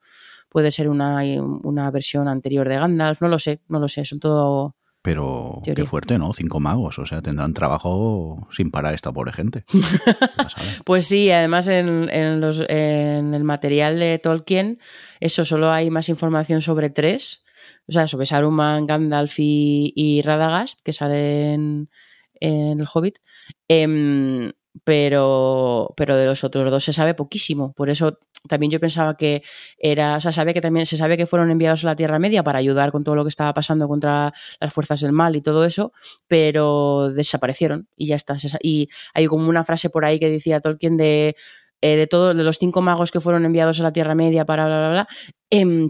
puede 0.49 0.72
ser 0.72 0.90
una, 0.90 1.22
una, 1.64 1.90
versión 1.90 2.28
anterior 2.28 2.68
de 2.68 2.76
Gandalf, 2.76 3.22
no 3.22 3.30
lo 3.30 3.40
sé, 3.40 3.62
no 3.70 3.80
lo 3.80 3.88
sé, 3.88 4.06
son 4.06 4.20
todo... 4.20 4.76
Pero 5.02 5.62
qué 5.64 5.86
fuerte, 5.86 6.18
¿no? 6.18 6.34
Cinco 6.34 6.60
magos, 6.60 6.99
o 6.99 7.06
sea, 7.06 7.22
tendrán 7.22 7.54
trabajo 7.54 8.45
sin 8.52 8.72
parar 8.72 8.94
esta 8.94 9.14
pobre 9.14 9.32
gente. 9.32 9.64
pues 10.86 11.06
sí, 11.06 11.32
además 11.32 11.70
en, 11.70 12.10
en, 12.10 12.41
los, 12.41 12.62
en 12.68 13.34
el 13.34 13.44
material 13.45 13.99
de 13.99 14.20
Tolkien, 14.20 14.80
eso 15.22 15.45
solo 15.45 15.72
hay 15.72 15.90
más 15.91 16.10
información 16.10 16.62
sobre 16.62 16.90
tres, 16.90 17.45
o 17.88 17.94
sea, 17.94 18.10
sobre 18.10 18.26
Saruman, 18.26 18.86
Gandalf 18.86 19.40
y, 19.40 19.94
y 19.95 20.22
Radagast, 20.24 20.82
que 20.84 20.91
salen 20.91 21.90
en 22.39 22.80
el 22.80 22.88
Hobbit. 22.91 23.19
Em, 23.68 24.51
pero, 24.84 25.93
pero 25.97 26.15
de 26.15 26.26
los 26.26 26.43
otros 26.43 26.69
dos 26.72 26.84
se 26.84 26.93
sabe 26.93 27.14
poquísimo. 27.14 27.73
Por 27.73 27.89
eso 27.89 28.19
también 28.47 28.72
yo 28.72 28.80
pensaba 28.80 29.18
que 29.18 29.43
era, 29.77 30.18
o 30.18 30.22
sea, 30.22 30.31
sabe 30.31 30.53
que 30.53 30.61
también 30.61 30.85
se 30.85 30.97
sabe 30.97 31.18
que 31.18 31.26
fueron 31.27 31.49
enviados 31.51 31.84
a 31.84 31.88
la 31.88 31.95
Tierra 31.95 32.19
Media 32.19 32.43
para 32.43 32.59
ayudar 32.59 32.91
con 32.91 33.03
todo 33.03 33.15
lo 33.15 33.23
que 33.23 33.30
estaba 33.30 33.53
pasando 33.53 33.88
contra 33.88 34.34
las 34.59 34.73
fuerzas 34.73 35.01
del 35.01 35.11
mal 35.11 35.35
y 35.35 35.41
todo 35.41 35.65
eso, 35.65 35.93
pero 36.27 37.11
desaparecieron 37.11 37.88
y 37.95 38.07
ya 38.07 38.15
está. 38.15 38.38
Y 38.61 38.89
hay 39.14 39.26
como 39.27 39.49
una 39.49 39.64
frase 39.64 39.89
por 39.89 40.05
ahí 40.05 40.19
que 40.19 40.30
decía 40.30 40.59
Tolkien 40.61 40.97
de, 40.97 41.35
eh, 41.81 41.95
de 41.95 42.07
todos 42.07 42.35
de 42.35 42.43
los 42.43 42.57
cinco 42.57 42.81
magos 42.81 43.11
que 43.11 43.22
fueron 43.22 43.45
enviados 43.45 43.80
a 43.80 43.84
la 43.84 43.93
Tierra 43.93 44.15
Media 44.15 44.45
para 44.45 44.65
bla, 44.68 44.80
bla, 44.80 44.89
bla. 44.91 45.07
Em, 45.49 45.89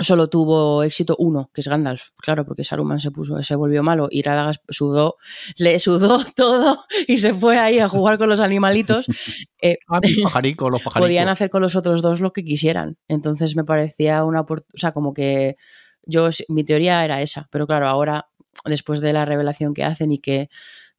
solo 0.00 0.28
tuvo 0.28 0.82
éxito 0.82 1.16
uno, 1.18 1.50
que 1.54 1.60
es 1.62 1.68
Gandalf, 1.68 2.10
claro, 2.18 2.44
porque 2.44 2.64
Saruman 2.64 3.00
se 3.00 3.10
puso, 3.10 3.42
se 3.42 3.54
volvió 3.54 3.82
malo 3.82 4.08
y 4.10 4.22
Radagast 4.22 4.62
sudó, 4.68 5.16
le 5.56 5.78
sudó 5.78 6.18
todo 6.36 6.84
y 7.06 7.16
se 7.16 7.32
fue 7.32 7.58
ahí 7.58 7.78
a 7.78 7.88
jugar 7.88 8.18
con 8.18 8.28
los 8.28 8.40
animalitos. 8.40 9.06
Eh, 9.62 9.78
Ah, 9.88 10.00
mis 10.02 10.20
pajaricos, 10.22 10.70
los 10.70 10.82
pajaricos. 10.84 11.06
podían 11.08 11.28
hacer 11.30 11.48
con 11.48 11.62
los 11.62 11.76
otros 11.76 12.02
dos 12.02 12.20
lo 12.20 12.32
que 12.34 12.44
quisieran. 12.44 12.98
Entonces 13.08 13.56
me 13.56 13.64
parecía 13.64 14.22
una 14.22 14.42
o 14.42 14.56
sea, 14.74 14.92
como 14.92 15.14
que 15.14 15.56
yo 16.04 16.28
mi 16.48 16.62
teoría 16.62 17.02
era 17.04 17.22
esa, 17.22 17.48
pero 17.50 17.66
claro, 17.66 17.88
ahora 17.88 18.28
después 18.66 19.00
de 19.00 19.14
la 19.14 19.24
revelación 19.24 19.72
que 19.72 19.82
hacen 19.82 20.12
y 20.12 20.18
que 20.18 20.50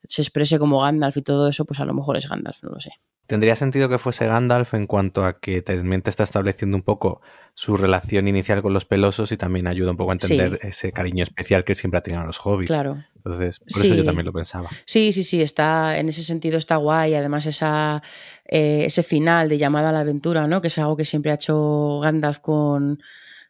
se 0.07 0.23
exprese 0.23 0.57
como 0.57 0.81
Gandalf 0.81 1.17
y 1.17 1.21
todo 1.21 1.47
eso, 1.47 1.65
pues 1.65 1.79
a 1.79 1.85
lo 1.85 1.93
mejor 1.93 2.17
es 2.17 2.27
Gandalf, 2.27 2.63
no 2.63 2.71
lo 2.71 2.79
sé. 2.79 2.91
¿Tendría 3.27 3.57
sentido 3.57 3.89
que 3.89 3.97
fuese 3.97 4.25
Gandalf 4.25 4.73
en 4.73 4.87
cuanto 4.87 5.25
a 5.25 5.39
que 5.39 5.61
también 5.61 6.01
te 6.01 6.09
está 6.09 6.23
estableciendo 6.23 6.77
un 6.77 6.83
poco 6.83 7.21
su 7.53 7.75
relación 7.75 8.29
inicial 8.29 8.61
con 8.61 8.71
los 8.71 8.85
pelosos 8.85 9.33
y 9.33 9.37
también 9.37 9.67
ayuda 9.67 9.91
un 9.91 9.97
poco 9.97 10.11
a 10.11 10.13
entender 10.13 10.59
ese 10.61 10.93
cariño 10.93 11.23
especial 11.23 11.65
que 11.65 11.75
siempre 11.75 11.97
ha 11.97 12.01
tenido 12.01 12.23
a 12.23 12.25
los 12.25 12.39
hobbits? 12.39 12.71
Claro. 12.71 13.03
Entonces, 13.17 13.59
por 13.59 13.85
eso 13.85 13.95
yo 13.95 14.05
también 14.05 14.25
lo 14.25 14.31
pensaba. 14.31 14.69
Sí, 14.85 15.11
sí, 15.11 15.23
sí, 15.23 15.41
está, 15.41 15.97
en 15.97 16.07
ese 16.07 16.23
sentido 16.23 16.57
está 16.57 16.77
guay. 16.77 17.15
Además, 17.15 17.45
esa, 17.45 18.01
eh, 18.45 18.85
ese 18.85 19.03
final 19.03 19.49
de 19.49 19.57
llamada 19.57 19.89
a 19.89 19.91
la 19.91 19.99
aventura, 19.99 20.47
¿no? 20.47 20.61
Que 20.61 20.69
es 20.69 20.77
algo 20.77 20.95
que 20.95 21.03
siempre 21.03 21.31
ha 21.31 21.35
hecho 21.35 21.99
Gandalf 21.99 22.39
con, 22.39 23.03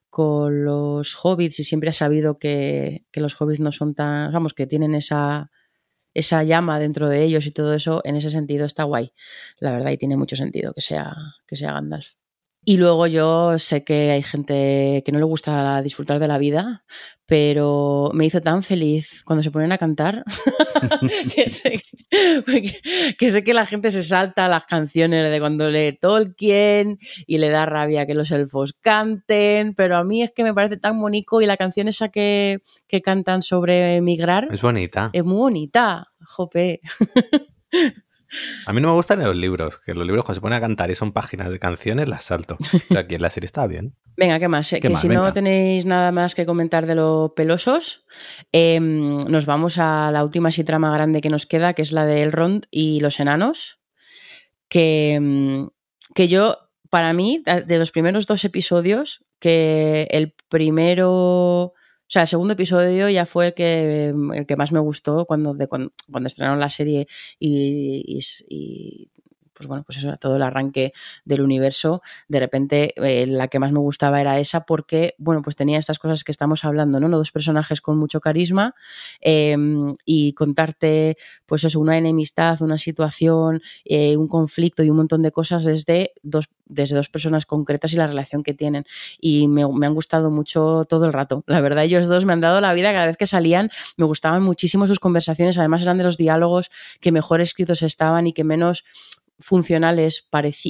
con 0.10 0.66
los 0.66 1.16
hobbits 1.22 1.60
y 1.60 1.64
siempre 1.64 1.92
ha 1.92 1.94
sabido 1.94 2.40
que, 2.40 3.06
que 3.12 3.22
los 3.22 3.40
hobbits 3.40 3.60
no 3.60 3.72
son 3.72 3.94
tan, 3.94 4.34
vamos, 4.34 4.56
que 4.56 4.66
tienen 4.66 4.96
esa, 4.96 5.52
esa 6.18 6.44
llama 6.44 6.80
dentro 6.80 7.10
de 7.10 7.24
ellos 7.24 7.46
y 7.46 7.52
todo 7.52 7.74
eso, 7.76 8.02
en 8.04 8.16
ese 8.16 8.30
sentido 8.30 8.66
está 8.66 8.84
guay, 8.84 9.14
la 9.60 9.72
verdad, 9.72 9.92
y 9.92 9.98
tiene 9.98 10.18
mucho 10.18 10.36
sentido 10.36 10.74
que 10.74 10.82
sea, 10.82 11.16
que 11.48 11.56
sea 11.56 11.74
Gandalf. 11.74 12.17
Y 12.70 12.76
luego 12.76 13.08
yo 13.08 13.58
sé 13.60 13.86
que 13.86 14.12
hay 14.12 14.22
gente 14.22 15.02
que 15.06 15.14
no 15.14 15.20
le 15.20 15.24
gusta 15.24 15.82
disfrutar 15.82 16.20
de 16.20 16.28
la 16.28 16.38
vida, 16.38 16.84
pero 17.26 18.12
me 18.14 18.26
hizo 18.26 18.42
tan 18.42 18.62
feliz 18.62 19.24
cuando 19.24 19.42
se 19.42 19.52
ponen 19.52 19.72
a 19.72 19.78
cantar 19.78 20.26
que, 21.34 21.50
sé, 21.50 21.82
que, 22.10 23.16
que 23.18 23.30
sé 23.30 23.46
que 23.46 23.54
la 23.54 23.66
gente 23.66 23.90
se 23.90 24.04
salta 24.04 24.50
las 24.50 24.66
canciones 24.66 25.32
de 25.32 25.40
cuando 25.40 25.72
lee 25.72 25.98
Tolkien 25.98 27.00
y 27.26 27.38
le 27.38 27.48
da 27.48 27.66
rabia 27.66 28.06
que 28.06 28.14
los 28.14 28.32
elfos 28.32 28.74
canten, 28.82 29.74
pero 29.74 29.96
a 29.96 30.04
mí 30.04 30.22
es 30.22 30.32
que 30.36 30.44
me 30.44 30.54
parece 30.54 30.76
tan 30.76 31.00
bonito 31.00 31.40
y 31.40 31.46
la 31.46 31.56
canción 31.56 31.88
esa 31.88 32.10
que, 32.10 32.64
que 32.86 33.02
cantan 33.02 33.44
sobre 33.44 33.96
emigrar 33.96 34.50
Es 34.52 34.62
bonita. 34.62 35.10
es 35.14 35.24
muy 35.24 35.38
bonita, 35.38 36.10
jope. 36.20 36.82
A 38.66 38.74
mí 38.74 38.82
no 38.82 38.90
me 38.90 38.94
gustan 38.94 39.24
los 39.24 39.36
libros, 39.36 39.78
que 39.78 39.94
los 39.94 40.06
libros 40.06 40.26
cuando 40.26 40.36
se 40.36 40.42
ponen 40.42 40.58
a 40.58 40.62
cantar 40.62 40.92
y 40.92 40.96
son 40.96 41.14
páginas 41.14 41.50
de 41.50 41.60
canciones 41.60 42.08
las 42.08 42.24
salto. 42.24 42.58
Pero 42.90 43.00
aquí 43.00 43.16
en 43.16 43.22
la 43.22 43.30
serie 43.30 43.46
está 43.46 43.68
bien. 43.68 43.96
Venga, 44.16 44.40
¿qué 44.40 44.48
más? 44.48 44.72
Eh, 44.74 44.78
¿Qué 44.78 44.82
que 44.84 44.90
más? 44.90 45.02
si 45.02 45.08
Venga. 45.08 45.22
no 45.22 45.34
tenéis 45.34 45.86
nada 45.86 46.12
más 46.12 46.36
que 46.36 46.46
comentar 46.46 46.86
de 46.86 46.96
los 46.96 47.32
pelosos, 47.32 48.06
eh, 48.52 48.80
nos 48.80 49.46
vamos 49.46 49.78
a 49.78 50.12
la 50.12 50.24
última 50.24 50.52
sí 50.52 50.64
trama 50.64 50.94
grande 50.94 51.22
que 51.22 51.30
nos 51.30 51.46
queda, 51.46 51.74
que 51.74 51.82
es 51.82 51.92
la 51.92 52.06
de 52.06 52.24
Elrond 52.24 52.66
y 52.72 53.00
los 53.00 53.20
enanos. 53.20 53.80
Que, 54.70 55.18
mm, 55.22 55.68
que 56.14 56.28
yo, 56.28 56.58
para 56.90 57.14
mí, 57.14 57.44
de 57.46 57.78
los 57.78 57.92
primeros 57.92 58.28
dos 58.28 58.44
episodios, 58.44 59.24
que 59.40 60.08
el 60.12 60.34
primero. 60.50 61.74
O 62.08 62.10
sea, 62.10 62.22
el 62.24 62.28
segundo 62.30 62.54
episodio 62.54 63.10
ya 63.10 63.26
fue 63.26 63.48
el 63.48 63.54
que, 63.54 64.14
el 64.36 64.46
que 64.46 64.56
más 64.56 64.72
me 64.72 64.80
gustó 64.80 65.26
cuando, 65.26 65.54
de, 65.54 65.68
cuando, 65.68 65.92
cuando 66.10 66.28
estrenaron 66.28 66.60
la 66.60 66.70
serie 66.70 67.08
y, 67.40 68.04
y- 68.08 68.22
y, 68.50 69.10
pues 69.58 69.68
bueno, 69.68 69.84
pues 69.84 69.98
eso 69.98 70.10
era 70.10 70.18
todo 70.18 70.36
el 70.36 70.44
arranque 70.44 70.94
del 71.26 71.42
universo. 71.42 72.04
De 72.28 72.40
repente, 72.40 72.94
eh, 72.96 73.26
la 73.26 73.48
que 73.48 73.58
más 73.58 73.72
me 73.72 73.80
gustaba 73.80 74.22
era 74.22 74.40
esa 74.40 74.62
porque, 74.62 75.16
bueno, 75.18 75.42
pues 75.42 75.56
tenía 75.56 75.80
estas 75.80 75.98
cosas 75.98 76.24
que 76.24 76.32
estamos 76.32 76.64
hablando, 76.64 77.00
¿no? 77.00 77.10
Dos 77.10 77.32
personajes 77.32 77.82
con 77.82 77.98
mucho 77.98 78.22
carisma 78.22 78.76
eh, 79.20 79.56
y 80.06 80.34
contarte, 80.34 81.18
pues 81.48 81.64
eso, 81.64 81.80
una 81.80 81.98
enemistad, 81.98 82.62
una 82.62 82.78
situación, 82.78 83.62
eh, 83.86 84.16
un 84.16 84.28
conflicto 84.28 84.84
y 84.84 84.92
un 84.92 84.98
montón 84.98 85.24
de 85.24 85.32
cosas 85.32 85.66
desde 85.66 86.12
dos, 86.22 86.50
desde 86.66 86.96
dos 86.96 87.10
personas 87.10 87.48
concretas 87.48 87.94
y 87.94 87.96
la 87.98 88.06
relación 88.06 88.44
que 88.44 88.54
tienen. 88.54 88.86
Y 89.20 89.48
me 89.48 89.64
han 89.64 89.96
gustado 89.96 90.30
mucho 90.30 90.86
todo 90.86 91.06
el 91.06 91.14
rato. 91.14 91.44
La 91.48 91.62
verdad, 91.62 91.86
ellos 91.86 92.08
dos 92.08 92.26
me 92.26 92.34
han 92.34 92.42
dado 92.42 92.62
la 92.62 92.74
vida 92.74 92.94
cada 92.94 93.08
vez 93.08 93.18
que 93.18 93.26
salían. 93.26 93.72
Me 93.96 94.06
gustaban 94.06 94.44
muchísimo 94.44 94.86
sus 94.86 95.00
conversaciones. 95.00 95.58
Además, 95.58 95.82
eran 95.82 95.98
de 95.98 96.04
los 96.04 96.18
diálogos 96.18 96.70
que 97.00 97.12
mejor 97.12 97.42
escritos 97.42 97.82
estaban 97.82 98.28
y 98.28 98.34
que 98.34 98.44
menos 98.44 98.86
funcionales 99.40 100.26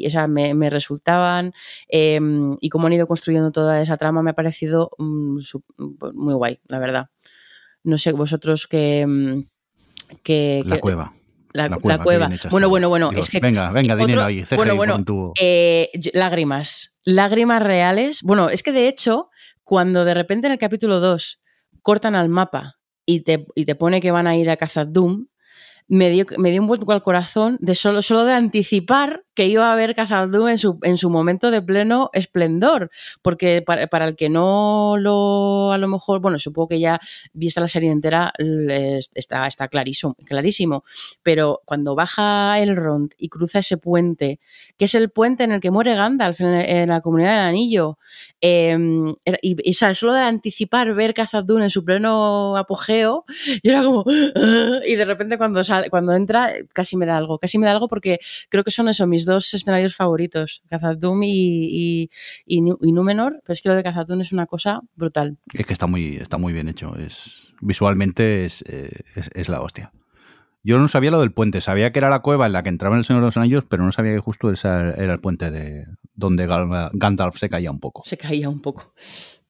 o 0.07 0.09
sea, 0.09 0.27
me, 0.27 0.53
me 0.53 0.69
resultaban 0.69 1.53
eh, 1.89 2.19
y 2.59 2.69
cómo 2.69 2.87
han 2.87 2.93
ido 2.93 3.07
construyendo 3.07 3.51
toda 3.51 3.81
esa 3.81 3.97
trama 3.97 4.21
me 4.23 4.31
ha 4.31 4.33
parecido 4.33 4.91
mm, 4.97 5.39
su- 5.39 5.63
muy 6.13 6.33
guay, 6.33 6.59
la 6.67 6.79
verdad. 6.79 7.09
No 7.83 7.97
sé, 7.97 8.11
vosotros 8.11 8.67
que... 8.67 9.05
mm, 9.07 9.43
que, 10.23 10.63
La 10.65 10.75
que- 10.75 10.81
cueva. 10.81 11.13
la, 11.53 11.63
La 11.63 11.69
la 11.69 11.97
cueva, 12.03 12.29
Bueno, 12.51 12.69
bueno, 12.69 12.89
bueno, 12.89 13.09
Dios, 13.09 13.25
es 13.25 13.29
que 13.31 13.39
venga, 13.39 13.71
venga, 13.71 13.93
otro- 13.95 14.05
dinero 14.05 14.23
ahí, 14.25 14.43
bueno, 14.55 14.75
bueno, 14.75 15.03
eh, 15.39 15.89
lágrimas, 16.13 16.97
lágrimas 17.03 17.61
reales. 17.63 18.21
Bueno, 18.23 18.49
es 18.49 18.63
que 18.63 18.71
de 18.71 18.87
hecho, 18.87 19.29
cuando 19.63 20.05
de 20.05 20.13
repente 20.13 20.47
en 20.47 20.53
el 20.53 20.59
capítulo 20.59 20.99
2 20.99 21.39
cortan 21.81 22.15
al 22.15 22.29
mapa 22.29 22.75
y 23.05 23.21
te, 23.21 23.45
y 23.55 23.65
te 23.65 23.75
pone 23.75 24.01
que 24.01 24.11
van 24.11 24.27
a 24.27 24.35
ir 24.35 24.49
a 24.49 24.57
cazar 24.57 24.91
Doom, 24.91 25.27
me 25.87 26.09
dio, 26.09 26.25
me 26.37 26.51
dio 26.51 26.61
un 26.61 26.67
vuelco 26.67 26.91
al 26.91 27.01
corazón 27.01 27.57
de 27.61 27.75
solo, 27.75 28.01
solo 28.01 28.25
de 28.25 28.33
anticipar 28.33 29.23
que 29.37 29.45
iba 29.45 29.71
a 29.71 29.93
Khazad 29.93 30.29
Dûm 30.29 30.49
en 30.49 30.57
su, 30.57 30.79
en 30.81 30.97
su 30.97 31.11
momento 31.11 31.51
de 31.51 31.61
pleno 31.61 32.09
esplendor. 32.13 32.89
Porque 33.21 33.61
para, 33.61 34.05
el 34.05 34.15
que 34.15 34.29
no 34.29 34.95
lo, 34.97 35.71
a 35.71 35.77
lo 35.77 35.87
mejor, 35.87 36.21
bueno, 36.21 36.39
supongo 36.39 36.69
que 36.69 36.79
ya 36.79 36.99
vista 37.33 37.61
la 37.61 37.67
serie 37.67 37.91
entera, 37.91 38.33
está, 39.13 39.45
está 39.45 39.67
clarísimo, 39.67 40.15
clarísimo. 40.25 40.83
Pero 41.21 41.61
cuando 41.65 41.93
baja 41.93 42.57
Elrond 42.59 43.13
y 43.15 43.29
cruza 43.29 43.59
ese 43.59 43.77
puente, 43.77 44.39
que 44.75 44.85
es 44.85 44.95
el 44.95 45.11
puente 45.11 45.43
en 45.43 45.51
el 45.51 45.61
que 45.61 45.69
muere 45.69 45.93
Gandalf 45.93 46.41
en, 46.41 46.89
la 46.89 47.01
comunidad 47.01 47.33
del 47.37 47.45
anillo, 47.49 47.99
era- 48.41 49.37
y, 49.43 49.73
solo 49.73 50.13
de 50.13 50.21
anticipar 50.21 50.95
ver 50.95 51.13
Dûm 51.45 51.61
en 51.61 51.69
su 51.69 51.85
pleno 51.85 52.57
apogeo, 52.57 53.25
y 53.61 53.69
era 53.69 53.83
como 53.83 54.03
"Ah", 54.35 54.79
y 54.83 54.95
de 54.95 55.05
repente 55.05 55.37
cuando 55.37 55.63
sale, 55.63 55.76
cuando 55.89 56.13
entra 56.13 56.51
casi 56.73 56.97
me 56.97 57.05
da 57.05 57.17
algo 57.17 57.39
casi 57.39 57.57
me 57.57 57.65
da 57.65 57.71
algo 57.73 57.87
porque 57.87 58.19
creo 58.49 58.63
que 58.63 58.71
son 58.71 58.89
eso 58.89 59.07
mis 59.07 59.25
dos 59.25 59.53
escenarios 59.53 59.95
favoritos 59.95 60.61
Khazad 60.69 60.97
Dûm 60.97 61.23
y, 61.23 61.29
y, 61.29 62.09
y, 62.45 62.61
Nu- 62.61 62.77
y 62.81 62.91
Númenor 62.91 63.39
pero 63.43 63.53
es 63.53 63.61
que 63.61 63.69
lo 63.69 63.75
de 63.75 63.83
Khazad 63.83 64.07
Dûm 64.07 64.21
es 64.21 64.31
una 64.31 64.45
cosa 64.47 64.81
brutal 64.95 65.37
Es 65.53 65.65
que 65.65 65.73
está 65.73 65.87
muy, 65.87 66.15
está 66.17 66.37
muy 66.37 66.53
bien 66.53 66.67
hecho. 66.69 66.95
Es, 66.97 67.47
visualmente 67.61 68.45
es, 68.45 68.61
eh, 68.67 68.89
es, 69.15 69.29
es 69.33 69.49
la 69.49 69.61
hostia. 69.61 69.91
Yo 70.63 70.79
no 70.79 70.87
sabía 70.89 71.11
lo 71.11 71.21
del 71.21 71.31
puente, 71.31 71.61
sabía 71.61 71.91
que 71.93 71.99
era 71.99 72.09
la 72.09 72.19
cueva 72.19 72.45
en 72.45 72.51
la 72.51 72.61
que 72.61 72.67
entraba 72.69 72.97
el 72.97 73.05
Señor 73.05 73.21
de 73.21 73.27
los 73.27 73.37
Anillos, 73.37 73.63
pero 73.69 73.83
no 73.85 73.91
sabía 73.93 74.13
que 74.13 74.19
justo 74.19 74.51
esa 74.51 74.89
era 74.95 75.13
el 75.13 75.19
puente 75.21 75.49
de 75.49 75.85
donde 76.13 76.45
Gandalf 76.93 77.37
se 77.37 77.47
caía 77.49 77.71
un 77.71 77.79
poco. 77.79 78.01
se 78.05 78.17
caía 78.17 78.49
un 78.49 78.61
poco 78.61 78.93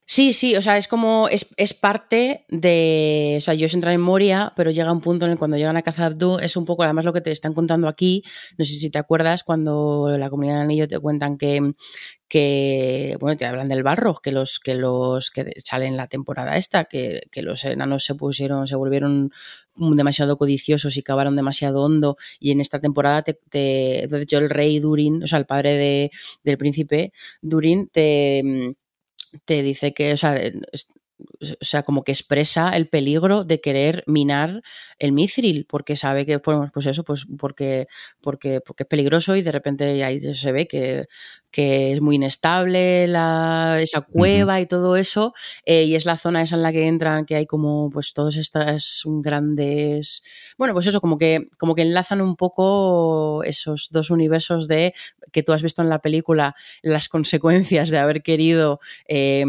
Sí, 0.09 0.31
sí, 0.31 0.55
o 0.55 0.61
sea, 0.61 0.77
es 0.77 0.87
como, 0.87 1.27
es, 1.27 1.53
es 1.57 1.73
parte 1.73 2.45
de, 2.47 3.35
o 3.39 3.41
sea, 3.41 3.53
yo 3.55 3.65
es 3.65 3.73
entrar 3.73 3.93
en 3.93 3.99
Moria, 3.99 4.53
pero 4.55 4.71
llega 4.71 4.89
un 4.89 5.01
punto 5.01 5.25
en 5.25 5.33
el 5.33 5.37
cuando 5.37 5.57
llegan 5.57 5.75
a 5.75 5.81
Khazad 5.81 6.13
Dûm 6.13 6.39
es 6.39 6.55
un 6.55 6.63
poco, 6.63 6.83
además 6.83 7.03
lo 7.03 7.11
que 7.11 7.19
te 7.19 7.31
están 7.31 7.53
contando 7.53 7.89
aquí, 7.89 8.23
no 8.57 8.63
sé 8.63 8.75
si 8.75 8.89
te 8.89 8.99
acuerdas, 8.99 9.43
cuando 9.43 10.15
la 10.17 10.29
comunidad 10.29 10.53
del 10.55 10.63
anillo 10.63 10.87
te 10.87 10.97
cuentan 10.97 11.37
que, 11.37 11.73
que 12.29 13.17
bueno, 13.19 13.37
te 13.37 13.45
hablan 13.45 13.67
del 13.67 13.83
Balrog, 13.83 14.21
que 14.21 14.31
los 14.31 14.59
que 14.59 14.75
los 14.75 15.29
que 15.29 15.51
salen 15.57 15.89
en 15.89 15.97
la 15.97 16.07
temporada 16.07 16.55
esta, 16.55 16.85
que, 16.85 17.23
que 17.29 17.41
los 17.41 17.65
enanos 17.65 18.05
se 18.05 18.15
pusieron, 18.15 18.65
se 18.67 18.77
volvieron 18.77 19.31
demasiado 19.75 20.37
codiciosos 20.37 20.95
y 20.95 21.03
cavaron 21.03 21.35
demasiado 21.35 21.83
hondo 21.83 22.15
y 22.39 22.51
en 22.51 22.61
esta 22.61 22.79
temporada 22.79 23.23
te, 23.23 23.33
te 23.49 24.07
de 24.09 24.21
hecho 24.21 24.37
el 24.37 24.49
rey 24.49 24.79
Durin, 24.79 25.23
o 25.23 25.27
sea, 25.27 25.39
el 25.39 25.45
padre 25.45 25.73
de, 25.77 26.11
del 26.43 26.57
príncipe 26.57 27.11
Durin 27.41 27.89
te 27.89 28.75
te 29.45 29.61
dice 29.63 29.93
que, 29.93 30.13
o 30.13 30.17
sea, 30.17 30.35
es- 30.37 30.87
o 31.61 31.65
sea, 31.65 31.81
como 31.83 32.03
que 32.03 32.11
expresa 32.11 32.69
el 32.77 32.87
peligro 32.89 33.43
de 33.43 33.59
querer 33.59 34.03
minar 34.07 34.61
el 34.99 35.11
mithril, 35.13 35.65
porque 35.67 35.95
sabe 35.95 36.25
que, 36.27 36.37
pues 36.39 36.85
eso, 36.85 37.03
pues 37.03 37.25
porque, 37.39 37.87
porque, 38.21 38.61
porque 38.65 38.83
es 38.83 38.87
peligroso 38.89 39.35
y 39.35 39.41
de 39.41 39.51
repente 39.51 40.03
ahí 40.03 40.19
se 40.21 40.51
ve 40.51 40.67
que, 40.67 41.07
que 41.57 41.91
es 41.91 42.01
muy 42.01 42.17
inestable 42.17 43.07
la, 43.07 43.79
esa 43.81 44.01
cueva 44.01 44.61
y 44.61 44.67
todo 44.67 44.95
eso, 44.95 45.33
eh, 45.65 45.85
y 45.85 45.95
es 45.95 46.05
la 46.05 46.19
zona 46.19 46.43
esa 46.43 46.55
en 46.55 46.61
la 46.61 46.71
que 46.71 46.85
entran, 46.85 47.25
que 47.25 47.35
hay 47.35 47.47
como 47.47 47.89
pues 47.89 48.13
todos 48.13 48.37
estas 48.37 49.01
grandes, 49.05 50.21
bueno, 50.59 50.75
pues 50.75 50.85
eso, 50.85 51.01
como 51.01 51.17
que, 51.17 51.49
como 51.57 51.73
que 51.73 51.81
enlazan 51.81 52.21
un 52.21 52.35
poco 52.35 53.43
esos 53.43 53.87
dos 53.89 54.11
universos 54.11 54.67
de 54.67 54.93
que 55.31 55.41
tú 55.41 55.51
has 55.51 55.63
visto 55.63 55.81
en 55.81 55.89
la 55.89 55.97
película, 55.97 56.53
las 56.83 57.09
consecuencias 57.09 57.89
de 57.89 57.97
haber 57.97 58.21
querido 58.21 58.79
eh, 59.07 59.43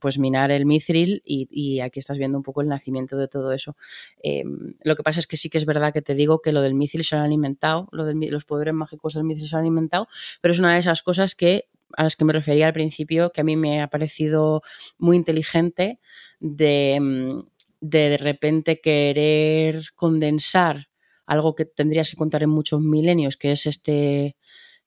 pues 0.00 0.18
minar 0.18 0.50
el 0.50 0.66
mithril 0.66 1.22
y, 1.24 1.48
y 1.50 1.80
aquí 1.80 1.98
estás 1.98 2.18
viendo 2.18 2.36
un 2.36 2.44
poco 2.44 2.60
el 2.60 2.68
nacimiento 2.68 3.16
de 3.16 3.28
todo 3.28 3.52
eso. 3.52 3.74
Eh, 4.22 4.44
lo 4.82 4.96
que 4.96 5.02
pasa 5.02 5.18
es 5.18 5.26
que 5.26 5.38
sí 5.38 5.48
que 5.48 5.56
es 5.56 5.64
verdad 5.64 5.94
que 5.94 6.02
te 6.02 6.14
digo 6.14 6.42
que 6.42 6.52
lo 6.52 6.60
del 6.60 6.74
mithril 6.74 7.06
se 7.06 7.16
lo 7.16 7.22
han 7.22 7.32
inventado, 7.32 7.88
lo 7.90 8.04
de 8.04 8.12
los 8.30 8.44
poderes 8.44 8.74
mágicos 8.74 9.14
del 9.14 9.24
mithril 9.24 9.48
se 9.48 9.54
lo 9.54 9.60
han 9.60 9.66
inventado, 9.66 10.08
pero 10.42 10.52
es 10.52 10.60
una 10.60 10.74
de 10.74 10.80
esas 10.80 11.00
cosas 11.00 11.21
que 11.34 11.68
a 11.94 12.04
las 12.04 12.16
que 12.16 12.24
me 12.24 12.32
refería 12.32 12.66
al 12.66 12.72
principio, 12.72 13.32
que 13.32 13.42
a 13.42 13.44
mí 13.44 13.56
me 13.56 13.82
ha 13.82 13.88
parecido 13.88 14.62
muy 14.98 15.16
inteligente 15.16 16.00
de 16.40 16.98
mm, 17.00 17.52
de, 17.82 18.10
de 18.10 18.16
repente 18.16 18.80
querer 18.80 19.92
condensar 19.94 20.88
algo 21.26 21.54
que 21.54 21.66
tendrías 21.66 22.10
que 22.10 22.16
contar 22.16 22.42
en 22.42 22.50
muchos 22.50 22.80
milenios, 22.80 23.36
que 23.36 23.52
es 23.52 23.66
este, 23.66 24.36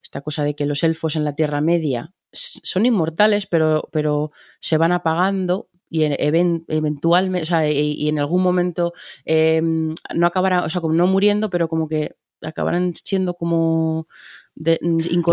esta 0.01 0.21
cosa 0.21 0.43
de 0.43 0.55
que 0.55 0.65
los 0.65 0.81
elfos 0.83 1.15
en 1.15 1.25
la 1.25 1.35
Tierra 1.35 1.61
Media 1.61 2.13
son 2.31 2.85
inmortales, 2.85 3.47
pero, 3.47 3.89
pero 3.91 4.31
se 4.59 4.77
van 4.77 4.91
apagando 4.91 5.69
y 5.89 6.03
eventualmente, 6.03 7.43
o 7.43 7.45
sea, 7.45 7.69
y, 7.69 8.07
en 8.09 8.19
algún 8.19 8.41
momento 8.41 8.93
eh, 9.23 9.61
no 9.61 10.27
acabarán, 10.27 10.63
o 10.63 10.69
sea, 10.69 10.81
como 10.81 10.93
no 10.93 11.07
muriendo, 11.07 11.49
pero 11.49 11.67
como 11.67 11.87
que 11.87 12.15
acabarán 12.41 12.93
siendo 12.95 13.35
como 13.35 14.07
de, 14.56 14.80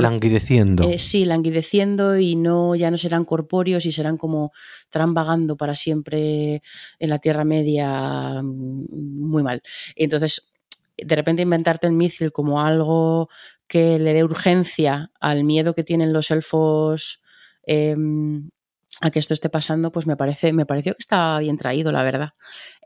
languideciendo. 0.00 0.82
Eh, 0.82 0.98
sí, 0.98 1.24
languideciendo 1.24 2.18
y 2.18 2.34
no 2.34 2.74
ya 2.74 2.90
no 2.90 2.98
serán 2.98 3.24
corpóreos 3.24 3.86
y 3.86 3.92
serán 3.92 4.16
como 4.16 4.52
estarán 4.82 5.14
vagando 5.14 5.56
para 5.56 5.76
siempre 5.76 6.62
en 6.98 7.10
la 7.10 7.20
Tierra 7.20 7.44
Media 7.44 8.42
mm, 8.42 8.86
muy 8.90 9.42
mal. 9.42 9.62
Entonces, 9.94 10.52
de 10.96 11.16
repente 11.16 11.42
inventarte 11.42 11.86
el 11.86 11.92
Mithril 11.92 12.32
como 12.32 12.60
algo 12.60 13.28
que 13.68 13.98
le 13.98 14.12
dé 14.12 14.24
urgencia 14.24 15.10
al 15.20 15.44
miedo 15.44 15.74
que 15.74 15.84
tienen 15.84 16.12
los 16.12 16.30
elfos 16.30 17.20
eh, 17.66 17.96
a 19.00 19.10
que 19.10 19.18
esto 19.18 19.34
esté 19.34 19.48
pasando, 19.48 19.90
pues 19.90 20.06
me 20.06 20.16
parece, 20.16 20.52
me 20.52 20.66
pareció 20.66 20.94
que 20.94 21.00
está 21.00 21.38
bien 21.38 21.56
traído, 21.56 21.90
la 21.92 22.02
verdad. 22.02 22.30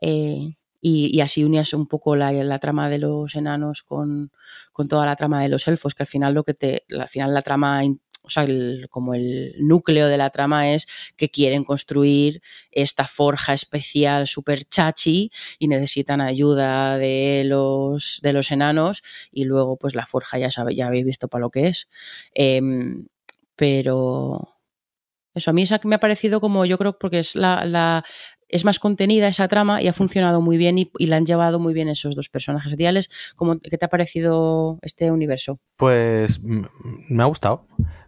Eh, 0.01 0.55
y, 0.89 1.21
así 1.21 1.43
unías 1.43 1.73
un 1.73 1.89
poco 1.89 2.15
la, 2.15 2.31
la, 2.33 2.61
trama 2.61 2.89
de 2.89 2.99
los 2.99 3.35
enanos 3.35 3.83
con, 3.83 4.31
con, 4.73 4.87
toda 4.87 5.05
la 5.05 5.17
trama 5.17 5.43
de 5.43 5.49
los 5.49 5.67
elfos, 5.67 5.97
que 5.97 6.05
al 6.05 6.07
final 6.07 6.33
lo 6.33 6.45
que 6.45 6.55
te, 6.55 6.85
al 6.97 7.09
final 7.09 7.35
la 7.35 7.43
trama 7.43 7.83
o 8.23 8.31
sea, 8.31 8.45
el, 8.45 8.87
como 8.89 9.15
el 9.15 9.55
núcleo 9.59 10.07
de 10.07 10.17
la 10.17 10.31
trama 10.31 10.73
es 10.73 10.87
que 11.17 11.29
quieren 11.29 11.65
construir 11.65 12.41
esta 12.71 13.09
forja 13.09 13.53
especial 13.53 14.29
super 14.29 14.65
chachi 14.65 15.33
y 15.59 15.67
necesitan 15.67 16.21
ayuda 16.21 16.99
de 16.99 17.43
los, 17.45 18.21
de 18.23 18.33
los 18.33 18.53
enanos 18.53 19.03
y 19.33 19.45
luego 19.45 19.77
pues 19.77 19.97
la 19.97 20.07
forja 20.07 20.39
ya, 20.39 20.53
sabe, 20.53 20.77
ya 20.77 20.87
habéis 20.87 21.05
visto 21.05 21.27
para 21.27 21.41
lo 21.43 21.51
que 21.51 21.67
es. 21.67 21.89
Eh, 22.33 22.61
pero 23.57 24.57
eso 25.35 25.51
a 25.51 25.53
mí 25.53 25.63
esa 25.63 25.81
me 25.85 25.97
ha 25.97 26.01
parecido 26.01 26.41
como 26.41 26.65
yo 26.65 26.79
creo 26.79 26.97
porque 26.99 27.19
es 27.19 27.35
la 27.35 28.05
es 28.48 28.64
más 28.64 28.78
contenida 28.78 29.28
esa 29.28 29.48
trama 29.48 29.82
y 29.82 29.89
ha 29.89 29.93
funcionado 29.93 30.40
muy 30.40 30.56
bien 30.56 30.78
y, 30.78 30.90
y, 30.98 31.06
la 31.06 31.16
han 31.16 31.27
llevado 31.27 31.59
muy 31.59 31.74
bien 31.74 31.89
esos 31.89 32.14
dos 32.14 32.28
personajes 32.28 32.73
reales. 32.77 33.09
¿Cómo, 33.36 33.59
¿Qué 33.59 33.78
te 33.78 33.85
ha 33.85 33.89
parecido 33.89 34.78
este 34.82 35.10
universo? 35.10 35.59
Pues 35.77 36.40
me 36.43 37.23
ha 37.23 37.27
gustado. 37.27 37.66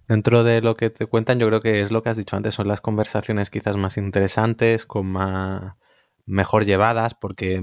Dentro 0.08 0.42
de 0.42 0.62
lo 0.62 0.74
que 0.74 0.88
te 0.88 1.06
cuentan, 1.06 1.38
yo 1.38 1.46
creo 1.48 1.60
que 1.60 1.82
es 1.82 1.90
lo 1.90 2.02
que 2.02 2.08
has 2.08 2.16
dicho 2.16 2.34
antes, 2.34 2.54
son 2.54 2.66
las 2.66 2.80
conversaciones 2.80 3.50
quizás 3.50 3.76
más 3.76 3.98
interesantes, 3.98 4.86
con 4.86 5.06
más 5.06 5.74
mejor 6.24 6.64
llevadas, 6.64 7.14
porque 7.14 7.60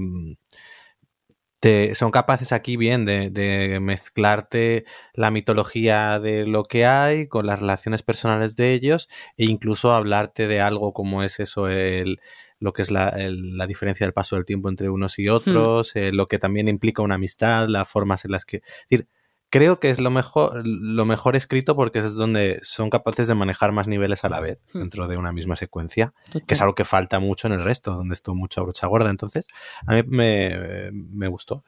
te, 1.60 1.94
son 1.94 2.10
capaces 2.10 2.52
aquí 2.52 2.76
bien 2.76 3.04
de, 3.04 3.30
de, 3.30 3.80
mezclarte 3.80 4.84
la 5.14 5.30
mitología 5.30 6.20
de 6.20 6.46
lo 6.46 6.64
que 6.64 6.86
hay 6.86 7.28
con 7.28 7.46
las 7.46 7.60
relaciones 7.60 8.02
personales 8.02 8.56
de 8.56 8.72
ellos 8.74 9.08
e 9.36 9.46
incluso 9.46 9.94
hablarte 9.94 10.46
de 10.48 10.60
algo 10.60 10.92
como 10.92 11.22
es 11.22 11.40
eso, 11.40 11.68
el, 11.68 12.20
lo 12.58 12.72
que 12.72 12.82
es 12.82 12.90
la, 12.90 13.08
el, 13.08 13.56
la, 13.56 13.66
diferencia 13.66 14.06
del 14.06 14.14
paso 14.14 14.36
del 14.36 14.44
tiempo 14.44 14.68
entre 14.68 14.90
unos 14.90 15.18
y 15.18 15.28
otros, 15.28 15.94
hmm. 15.94 15.98
eh, 15.98 16.12
lo 16.12 16.26
que 16.26 16.38
también 16.38 16.68
implica 16.68 17.02
una 17.02 17.16
amistad, 17.16 17.68
las 17.68 17.88
formas 17.88 18.24
en 18.24 18.32
las 18.32 18.44
que... 18.44 18.58
Es 18.58 18.88
decir, 18.90 19.08
creo 19.50 19.80
que 19.80 19.90
es 19.90 20.00
lo 20.00 20.10
mejor, 20.10 20.66
lo 20.66 21.04
mejor 21.04 21.36
escrito 21.36 21.76
porque 21.76 22.00
es 22.00 22.14
donde 22.14 22.58
son 22.62 22.90
capaces 22.90 23.28
de 23.28 23.34
manejar 23.34 23.72
más 23.72 23.88
niveles 23.88 24.24
a 24.24 24.28
la 24.28 24.40
vez 24.40 24.62
hmm. 24.72 24.78
dentro 24.78 25.08
de 25.08 25.16
una 25.16 25.32
misma 25.32 25.56
secuencia, 25.56 26.14
Total. 26.26 26.46
que 26.46 26.54
es 26.54 26.60
algo 26.60 26.74
que 26.74 26.84
falta 26.84 27.18
mucho 27.20 27.46
en 27.46 27.54
el 27.54 27.64
resto, 27.64 27.92
donde 27.92 28.14
estuvo 28.14 28.34
mucho 28.34 28.60
a 28.60 28.64
brocha 28.64 28.86
gorda. 28.86 29.10
Entonces, 29.10 29.46
a 29.86 29.94
mí 29.94 30.02
me, 30.06 30.90
me 30.92 31.28
gustó. 31.28 31.62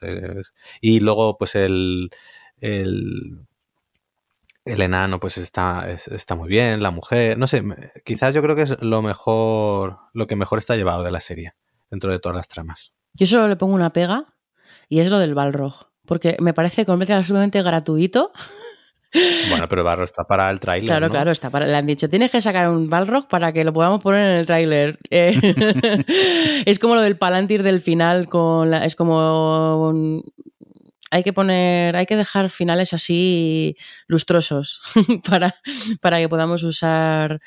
Y 0.81 1.01
luego, 1.01 1.39
pues 1.39 1.55
el, 1.55 2.11
el 2.61 3.47
el 4.69 4.83
enano 4.83 5.19
pues 5.19 5.39
está, 5.39 5.91
está 5.91 6.35
muy 6.35 6.49
bien, 6.49 6.83
la 6.83 6.91
mujer, 6.91 7.39
no 7.39 7.47
sé, 7.47 7.65
quizás 8.05 8.35
yo 8.35 8.43
creo 8.43 8.55
que 8.55 8.63
es 8.63 8.83
lo 8.83 9.01
mejor, 9.01 9.99
lo 10.13 10.27
que 10.27 10.37
mejor 10.37 10.59
está 10.59 10.77
llevado 10.77 11.03
de 11.03 11.11
la 11.11 11.21
serie, 11.21 11.55
dentro 11.91 12.13
de 12.13 12.19
todas 12.19 12.37
las 12.37 12.49
tramas. 12.49 12.93
Yo 13.15 13.27
solo 13.27 13.49
le 13.49 13.57
pongo 13.57 13.75
una 13.75 13.91
pega 13.91 14.37
y 14.89 15.01
es 15.01 15.11
lo 15.11 15.19
del 15.19 15.35
Balrog, 15.35 15.91
porque 16.09 16.37
me 16.41 16.55
parece 16.55 16.85
completamente 16.87 17.21
absolutamente 17.21 17.63
gratuito. 17.63 18.33
Bueno, 19.49 19.69
pero 19.69 19.83
el 19.83 19.87
Balrog 19.87 20.05
está 20.05 20.25
para 20.25 20.51
el 20.51 20.61
tráiler. 20.61 20.89
Claro, 20.89 21.07
¿no? 21.07 21.13
claro, 21.13 21.31
está 21.31 21.51
para, 21.51 21.67
le 21.67 21.77
han 21.77 21.87
dicho, 21.87 22.11
tienes 22.11 22.31
que 22.31 22.43
sacar 22.43 22.69
un 22.69 22.91
Balrog 22.91 23.29
para 23.29 23.53
que 23.53 23.65
lo 23.65 23.73
podamos 23.73 24.03
poner 24.03 24.33
en 24.33 24.39
el 24.39 24.47
tráiler. 24.47 24.99
Eh, 25.11 25.39
es 26.67 26.79
como 26.79 26.95
lo 26.95 27.03
del 27.03 27.17
Palantir 27.17 27.63
del 27.63 27.81
final, 27.81 28.29
con 28.29 28.71
la, 28.71 28.85
es 28.85 28.95
como 28.95 29.89
un, 29.89 30.25
hay 31.11 31.23
que 31.23 31.33
poner, 31.33 31.97
hay 31.97 32.07
que 32.07 32.17
dejar 32.17 32.51
finales 32.51 32.93
así 32.93 33.77
lustrosos 34.07 34.81
para, 35.29 35.55
para 36.01 36.19
que 36.19 36.29
podamos 36.29 36.63
usar 36.63 37.41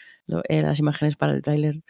eh, 0.47 0.61
las 0.61 0.79
imágenes 0.79 1.15
para 1.15 1.33
el 1.33 1.41
tráiler. 1.41 1.83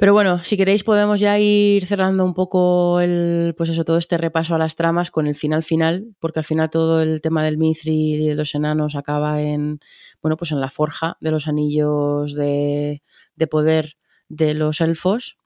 Pero 0.00 0.14
bueno, 0.14 0.42
si 0.42 0.56
queréis 0.56 0.82
podemos 0.82 1.20
ya 1.20 1.38
ir 1.38 1.84
cerrando 1.84 2.24
un 2.24 2.32
poco 2.32 3.00
el, 3.00 3.52
pues 3.54 3.68
eso, 3.68 3.84
todo 3.84 3.98
este 3.98 4.16
repaso 4.16 4.54
a 4.54 4.58
las 4.58 4.74
tramas 4.74 5.10
con 5.10 5.26
el 5.26 5.34
final 5.34 5.62
final, 5.62 6.16
porque 6.20 6.38
al 6.38 6.46
final 6.46 6.70
todo 6.70 7.02
el 7.02 7.20
tema 7.20 7.44
del 7.44 7.58
Mithril 7.58 8.18
y 8.22 8.26
de 8.28 8.34
los 8.34 8.54
enanos 8.54 8.94
acaba 8.94 9.42
en, 9.42 9.78
bueno, 10.22 10.38
pues 10.38 10.52
en 10.52 10.60
la 10.62 10.70
forja 10.70 11.18
de 11.20 11.30
los 11.30 11.46
anillos 11.46 12.32
de, 12.32 13.02
de 13.36 13.46
poder 13.46 13.98
de 14.30 14.54
los 14.54 14.80
elfos. 14.80 15.36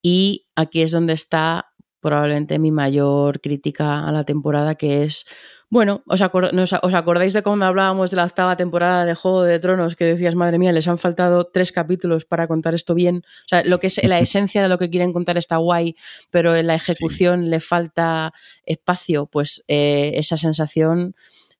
Y 0.00 0.46
aquí 0.54 0.82
es 0.82 0.92
donde 0.92 1.14
está 1.14 1.72
probablemente 1.98 2.60
mi 2.60 2.70
mayor 2.70 3.40
crítica 3.40 4.06
a 4.06 4.12
la 4.12 4.22
temporada, 4.22 4.76
que 4.76 5.02
es, 5.02 5.26
bueno, 5.68 6.02
¿os, 6.06 6.22
acord 6.22 6.50
¿os, 6.56 6.94
acordáis 6.94 7.32
de 7.32 7.42
cuando 7.42 7.66
hablábamos 7.66 8.10
de 8.10 8.16
la 8.16 8.24
octava 8.24 8.56
temporada 8.56 9.04
de 9.04 9.14
Juego 9.14 9.42
de 9.42 9.58
Tronos 9.58 9.96
que 9.96 10.04
decías, 10.04 10.36
madre 10.36 10.58
mía, 10.58 10.72
les 10.72 10.86
han 10.86 10.98
faltado 10.98 11.44
tres 11.44 11.72
capítulos 11.72 12.24
para 12.24 12.46
contar 12.46 12.74
esto 12.74 12.94
bien? 12.94 13.24
O 13.26 13.48
sea, 13.48 13.64
lo 13.64 13.78
que 13.78 13.88
es 13.88 14.02
la 14.04 14.18
esencia 14.20 14.62
de 14.62 14.68
lo 14.68 14.78
que 14.78 14.90
quieren 14.90 15.12
contar 15.12 15.38
está 15.38 15.56
guay, 15.56 15.96
pero 16.30 16.54
en 16.54 16.68
la 16.68 16.76
ejecución 16.76 17.42
sí. 17.42 17.48
le 17.48 17.60
falta 17.60 18.32
espacio, 18.64 19.26
pues 19.26 19.64
eh, 19.66 20.12
esa 20.14 20.36
sensación 20.36 21.16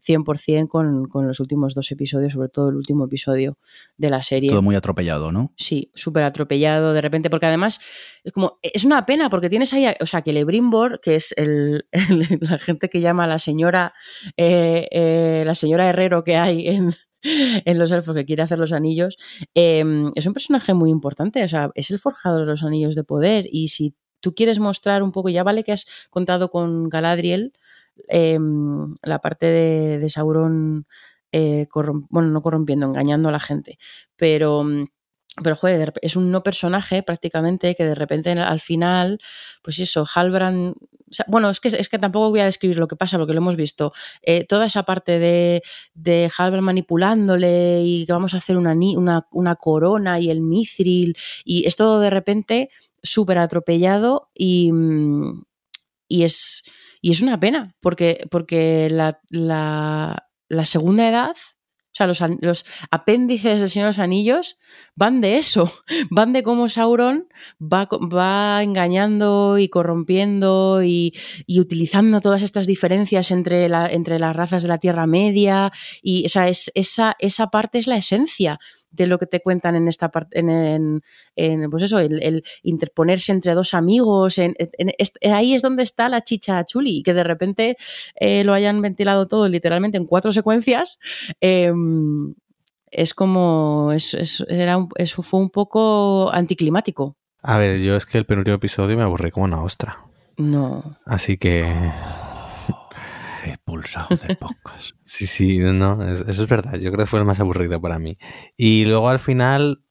100% 0.06 0.68
con, 0.68 1.06
con, 1.08 1.26
los 1.26 1.40
últimos 1.40 1.74
dos 1.74 1.90
episodios, 1.90 2.32
sobre 2.32 2.48
todo 2.48 2.68
el 2.68 2.76
último 2.76 3.04
episodio 3.06 3.58
de 3.96 4.10
la 4.10 4.22
serie. 4.22 4.50
Todo 4.50 4.62
muy 4.62 4.76
atropellado, 4.76 5.32
¿no? 5.32 5.52
Sí, 5.56 5.90
súper 5.94 6.24
atropellado 6.24 6.92
de 6.92 7.00
repente, 7.00 7.30
porque 7.30 7.46
además 7.46 7.80
es 8.24 8.32
como, 8.32 8.58
es 8.62 8.84
una 8.84 9.06
pena 9.06 9.30
porque 9.30 9.50
tienes 9.50 9.72
ahí, 9.72 9.86
o 10.00 10.06
sea, 10.06 10.22
que 10.22 10.32
Lebrimbor, 10.32 11.00
que 11.00 11.16
es 11.16 11.34
el, 11.36 11.86
el, 11.90 12.26
la 12.40 12.58
gente 12.58 12.88
que 12.88 13.00
llama 13.00 13.24
a 13.24 13.28
la 13.28 13.38
señora, 13.38 13.94
eh, 14.36 14.88
eh, 14.90 15.42
la 15.44 15.54
señora 15.54 15.88
Herrero 15.88 16.24
que 16.24 16.36
hay 16.36 16.68
en, 16.68 16.94
en 17.22 17.78
los 17.78 17.90
elfos 17.90 18.14
que 18.14 18.24
quiere 18.24 18.42
hacer 18.42 18.58
los 18.58 18.72
anillos, 18.72 19.16
eh, 19.54 19.84
es 20.14 20.26
un 20.26 20.32
personaje 20.32 20.74
muy 20.74 20.90
importante, 20.90 21.42
o 21.44 21.48
sea, 21.48 21.70
es 21.74 21.90
el 21.90 21.98
forjador 21.98 22.40
de 22.40 22.46
los 22.46 22.62
anillos 22.62 22.94
de 22.94 23.04
poder 23.04 23.46
y 23.50 23.68
si 23.68 23.94
tú 24.20 24.34
quieres 24.34 24.58
mostrar 24.58 25.02
un 25.02 25.12
poco, 25.12 25.28
ya 25.28 25.44
vale 25.44 25.64
que 25.64 25.72
has 25.72 25.86
contado 26.10 26.50
con 26.50 26.88
Galadriel, 26.88 27.52
eh, 28.09 28.39
la 29.02 29.18
parte 29.20 29.47
de, 29.47 30.10
Sauron, 30.10 30.86
eh, 31.32 31.66
bueno, 32.10 32.31
no 32.31 32.43
corrompiendo, 32.43 32.86
engañando 32.86 33.28
a 33.28 33.32
la 33.32 33.40
gente, 33.40 33.78
pero 34.16 34.64
pero 35.43 35.56
joder, 35.56 35.93
es 36.01 36.16
un 36.16 36.31
no 36.31 36.43
personaje 36.43 37.02
prácticamente 37.02 37.74
que 37.74 37.85
de 37.85 37.94
repente 37.94 38.31
al 38.31 38.60
final, 38.60 39.20
pues 39.62 39.78
eso, 39.78 40.06
Halbrand, 40.14 40.74
bueno, 41.27 41.51
es 41.51 41.60
que, 41.60 41.68
es 41.68 41.89
que 41.89 41.98
tampoco 41.98 42.31
voy 42.31 42.40
a 42.40 42.47
describir 42.47 42.78
lo 42.78 42.89
que 42.89 42.97
pasa 42.97 43.18
porque 43.18 43.35
lo 43.35 43.40
hemos 43.40 43.56
visto, 43.56 43.93
eh, 44.23 44.44
toda 44.47 44.66
esa 44.66 44.85
parte 44.85 45.18
de, 45.18 46.31
Halbrand 46.36 46.64
manipulándole 46.64 47.82
y 47.82 48.06
que 48.06 48.12
vamos 48.12 48.32
a 48.32 48.39
hacer 48.39 48.56
una, 48.56 48.74
una, 49.31 49.56
corona 49.56 50.20
y 50.20 50.31
el 50.31 50.40
mithril 50.40 51.16
y 51.44 51.66
es 51.66 51.77
todo 51.77 52.01
de 52.01 52.10
repente 52.10 52.70
súper 53.02 53.39
atropellado 53.39 54.31
y, 54.35 54.73
y 56.09 56.24
es 56.24 56.64
y 57.01 57.12
es 57.12 57.23
una 57.23 57.39
pena, 57.39 57.74
porque, 57.81 58.27
porque 58.31 58.89
la, 58.90 59.20
la, 59.31 60.64
segunda 60.64 61.09
edad, 61.09 61.31
o 61.32 61.93
sea, 61.93 62.06
los, 62.06 62.23
los, 62.40 62.64
apéndices 62.90 63.60
del 63.60 63.70
Señor 63.70 63.86
de 63.86 63.90
los 63.90 63.98
Anillos 63.98 64.59
van 64.94 65.20
de 65.20 65.39
eso, 65.39 65.73
van 66.10 66.32
de 66.32 66.43
cómo 66.43 66.68
Sauron 66.68 67.28
va, 67.60 67.89
va 67.90 68.62
engañando 68.62 69.59
y 69.59 69.68
corrompiendo 69.68 70.82
y, 70.82 71.14
y, 71.47 71.60
utilizando 71.60 72.20
todas 72.20 72.43
estas 72.43 72.66
diferencias 72.66 73.31
entre, 73.31 73.68
la, 73.68 73.89
entre 73.89 74.18
las 74.18 74.36
razas 74.36 74.62
de 74.62 74.68
la 74.68 74.78
Tierra 74.78 75.06
Media. 75.06 75.73
Y 76.02 76.27
o 76.27 76.28
sea, 76.28 76.48
es, 76.48 76.70
esa, 76.74 77.16
esa 77.18 77.48
parte 77.48 77.78
es 77.78 77.86
la 77.86 77.97
esencia 77.97 78.59
de 78.97 79.06
lo 79.06 79.18
que 79.18 79.27
te 79.27 79.40
cuentan 79.40 79.77
en 79.77 79.89
esta 79.89 80.09
parte, 80.10 80.39
en, 80.40 80.48
en, 80.51 81.02
en, 81.36 81.70
pues 81.70 81.82
eso, 81.82 81.98
el, 81.98 82.23
el, 82.23 82.44
interponerse 82.62 83.32
entre 83.32 83.55
dos 83.55 83.74
amigos, 83.74 84.39
en, 84.39 84.55
ahí 85.32 85.55
es 85.55 85.62
donde 85.62 85.82
está 85.82 86.09
la 86.09 86.23
chicha 86.23 86.64
chuli, 86.64 87.02
que 87.02 87.14
de 87.14 87.24
repente 87.24 87.77
eh, 88.18 88.44
lo 88.44 88.52
hayan 88.55 88.81
ventilado 88.82 89.27
todo 89.28 89.48
literalmente 89.48 89.97
en 89.98 90.06
cuatro 90.06 90.32
secuencias. 90.32 90.98
Eh, 91.40 91.73
es 92.90 93.14
como. 93.14 93.93
Es, 93.93 94.14
es- 94.14 94.44
era 94.48 94.77
un- 94.78 94.89
es- 94.97 95.12
fue 95.14 95.40
un 95.40 95.51
poco 95.51 96.31
anticlimático. 96.32 97.16
A 97.43 97.59
ver, 97.59 97.78
yo 97.81 97.97
es 97.97 98.06
que 98.06 98.18
el 98.18 98.27
penúltimo 98.27 98.56
episodio 98.56 98.97
me 98.97 99.02
aburrí 99.02 99.31
como 99.31 99.44
una 99.44 99.62
ostra. 99.62 99.98
No. 100.39 100.97
Así 101.05 101.36
que 101.36 101.64
Expulsado 103.51 104.09
del 104.16 104.36
podcast. 104.36 104.90
sí, 105.05 105.27
sí, 105.27 105.59
no, 105.59 106.02
es- 106.02 106.24
eso 106.27 106.43
es 106.43 106.48
verdad. 106.48 106.74
Yo 106.74 106.90
creo 106.93 107.05
que 107.05 107.10
fue 107.10 107.18
el 107.20 107.24
más 107.24 107.40
aburrido 107.40 107.81
para 107.81 107.98
mí. 107.98 108.18
Y 108.56 108.85
luego 108.85 109.09
al 109.09 109.18
final, 109.18 109.82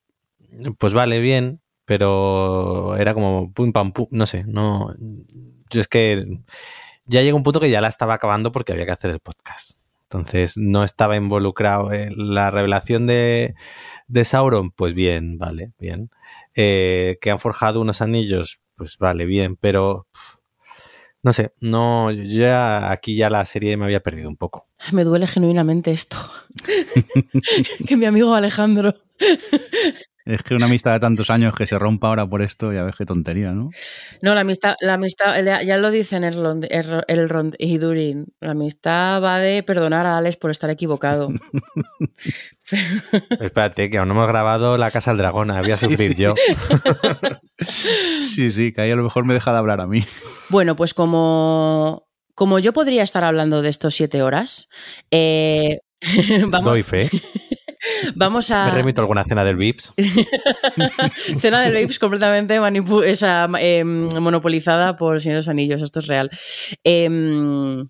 pues 0.78 0.94
vale, 0.94 1.20
bien, 1.20 1.62
pero 1.86 2.96
era 2.98 3.14
como 3.14 3.52
pum 3.54 3.72
pam 3.72 3.92
pum, 3.92 4.08
no 4.12 4.26
sé, 4.26 4.44
no. 4.48 4.94
Yo 5.70 5.82
es 5.82 5.88
que 5.88 6.26
ya 7.06 7.22
llegó 7.22 7.38
un 7.38 7.44
punto 7.44 7.60
que 7.60 7.70
ya 7.70 7.82
la 7.82 7.88
estaba 7.88 8.14
acabando 8.16 8.52
porque 8.52 8.74
había 8.74 8.86
que 8.86 8.92
hacer 8.92 9.12
el 9.12 9.20
podcast. 9.20 9.80
Entonces 10.04 10.56
no 10.58 10.84
estaba 10.84 11.16
involucrado 11.18 11.92
en 11.92 12.34
la 12.34 12.52
revelación 12.52 13.08
de, 13.08 13.56
de 14.08 14.24
Sauron, 14.26 14.72
pues 14.72 14.94
bien, 14.94 15.38
vale, 15.38 15.72
bien. 15.80 16.10
Eh, 16.56 17.18
que 17.22 17.32
han 17.32 17.40
forjado 17.40 17.82
unos 17.82 18.02
anillos, 18.02 18.60
pues 18.76 18.98
vale, 18.98 19.26
bien, 19.26 19.56
pero 19.56 20.08
no 21.26 21.34
sé, 21.34 21.54
no, 21.60 22.12
yo 22.12 22.24
ya 22.24 22.92
aquí 22.92 23.16
ya 23.18 23.32
la 23.32 23.44
serie 23.46 23.76
me 23.78 23.86
había 23.86 24.00
perdido 24.02 24.30
un 24.30 24.38
poco. 24.38 24.68
Me 24.92 25.04
duele 25.04 25.26
genuinamente 25.26 25.92
esto. 25.92 26.18
que 27.88 27.98
mi 27.98 28.06
amigo 28.06 28.36
Alejandro. 28.36 28.94
Es 30.26 30.42
que 30.44 30.54
una 30.56 30.66
amistad 30.68 30.94
de 30.94 31.00
tantos 31.00 31.30
años 31.30 31.56
que 31.56 31.66
se 31.68 31.78
rompa 31.80 32.08
ahora 32.10 32.28
por 32.28 32.42
esto, 32.42 32.72
ya 32.74 32.84
ves 32.84 32.96
qué 32.98 33.06
tontería, 33.06 33.52
¿no? 33.54 33.70
No, 34.22 34.36
la 34.36 34.42
amistad, 34.42 34.76
la 34.82 34.96
amistad, 34.96 35.44
ya- 35.44 35.62
ya 35.64 35.78
lo 35.78 35.90
dicen 35.92 36.24
Elrond, 36.24 36.66
Elro- 36.66 37.04
Elrond 37.08 37.56
y 37.60 37.78
Durin. 37.80 38.28
La 38.40 38.52
amistad 38.52 39.22
va 39.24 39.40
de 39.40 39.62
perdonar 39.64 40.06
a 40.06 40.18
Alex 40.18 40.38
por 40.38 40.52
estar 40.52 40.70
equivocado. 40.70 41.30
Espérate, 43.40 43.90
que 43.90 43.98
aún 43.98 44.08
no 44.08 44.14
hemos 44.16 44.28
grabado 44.28 44.78
La 44.78 44.92
Casa 44.92 45.12
del 45.12 45.20
Dragón, 45.20 45.48
voy 45.50 45.72
a 45.72 45.78
Sí, 45.78 45.86
sufrir 45.88 46.16
sí. 46.16 46.22
yo. 46.24 46.34
Sí, 48.34 48.52
sí, 48.52 48.74
que 48.74 48.82
ahí 48.82 48.92
a 48.92 48.96
lo 48.96 49.04
mejor 49.04 49.24
me 49.26 49.34
deja 49.34 49.52
de 49.52 49.58
hablar 49.60 49.80
a 49.82 49.88
mí. 49.88 50.04
Bueno, 50.50 50.76
pues 50.76 50.94
como, 50.94 52.08
como 52.34 52.60
yo 52.60 52.74
podría 52.74 53.04
estar 53.04 53.24
hablando 53.24 53.62
de 53.62 53.70
esto 53.70 53.92
siete 53.92 54.22
horas, 54.22 54.68
eh, 55.12 55.80
vamos, 56.48 56.72
Doy 56.72 56.84
fe. 56.84 57.10
vamos 58.16 58.50
Me 58.50 58.56
a... 58.58 58.70
remito 58.72 59.02
a 59.02 59.04
alguna 59.04 59.24
cena 59.24 59.44
del 59.46 59.56
Vips. 59.56 59.94
Cena 61.40 61.62
de 61.62 61.72
Babes 61.72 61.98
completamente 62.00 62.60
manipu- 62.60 63.04
esa, 63.06 63.48
eh, 63.60 63.84
monopolizada 63.86 64.98
por 64.98 65.16
el 65.16 65.22
Señor 65.22 65.36
de 65.36 65.40
los 65.40 65.50
Anillos, 65.50 65.82
esto 65.82 66.00
es 66.02 66.08
real. 66.08 66.30
Em, 66.84 67.88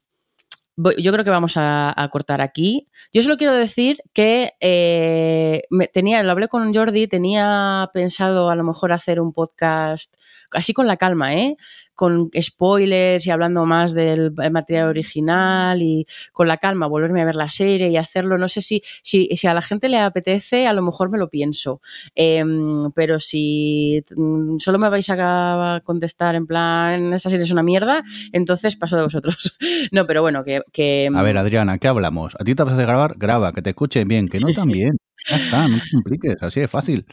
yo 0.98 1.12
creo 1.12 1.24
que 1.24 1.30
vamos 1.32 1.54
a, 1.56 2.08
cortar 2.12 2.42
aquí. 2.42 2.88
Yo 3.14 3.22
solo 3.22 3.38
quiero 3.38 3.54
decir 3.54 4.00
que 4.14 4.54
eh, 4.60 5.64
me- 5.70 5.88
tenía, 5.88 6.22
lo 6.24 6.32
hablé 6.32 6.48
con 6.48 6.74
Jordi, 6.74 7.08
tenía 7.08 7.90
pensado 7.94 8.50
a 8.50 8.56
lo 8.56 8.64
mejor 8.64 8.92
hacer 8.92 9.20
un 9.20 9.34
podcast 9.34 10.14
así 10.52 10.74
con 10.74 10.88
la 10.88 10.98
calma, 10.98 11.36
¿eh? 11.36 11.58
Con 11.96 12.30
spoilers 12.40 13.26
y 13.26 13.32
hablando 13.32 13.66
más 13.66 13.94
del 13.94 14.34
material 14.52 14.90
original 14.90 15.82
y 15.82 16.06
con 16.34 16.48
la 16.48 16.58
calma 16.58 16.88
volverme 16.88 17.22
a 17.22 17.26
ver 17.26 17.36
la 17.36 17.50
serie 17.50 17.90
y 17.90 17.98
hacerlo. 17.98 18.38
No 18.38 18.48
sé 18.48 18.62
si, 18.62 18.82
si, 19.02 19.28
si 19.36 19.48
a 19.48 19.54
la 19.54 19.62
gente 19.62 19.90
le 19.90 20.00
apetece, 20.00 20.68
a 20.68 20.74
lo 20.74 20.82
mejor 20.82 21.10
me 21.10 21.18
lo 21.18 21.30
pienso. 21.30 21.82
Em, 22.16 22.92
pero 22.92 23.20
si 23.20 24.04
mm, 24.16 24.58
solo 24.60 24.78
me 24.78 24.90
vais 24.90 25.08
a 25.10 25.82
contestar 25.84 26.36
en 26.36 26.48
plan, 26.48 27.14
esta 27.14 27.30
serie 27.30 27.46
es 27.46 27.52
una 27.52 27.64
mierda, 27.64 28.04
entonces 28.32 28.76
paso 28.76 28.98
de 28.98 29.04
vosotros. 29.04 29.58
no, 29.92 30.06
pero 30.06 30.22
bueno, 30.22 30.44
que... 30.44 30.62
que 30.72 31.10
A 31.14 31.24
ver, 31.24 31.38
Adriana, 31.38 31.78
¿qué 31.78 31.88
hablamos? 31.88 32.36
¿A 32.40 32.44
ti 32.44 32.56
te 32.56 32.62
apetece 32.62 32.84
grabar? 32.84 33.16
Graba, 33.18 33.54
que 33.54 33.62
te 33.62 33.72
escuchen 33.72 34.08
bien, 34.08 34.28
que 34.28 34.40
no 34.40 34.48
tan 34.54 34.70
bien. 34.70 34.98
Ya 35.30 35.38
está, 35.38 35.68
no 35.68 35.78
te 35.78 35.90
compliques, 35.92 36.36
así 36.42 36.60
de 36.60 36.68
fácil. 36.68 37.06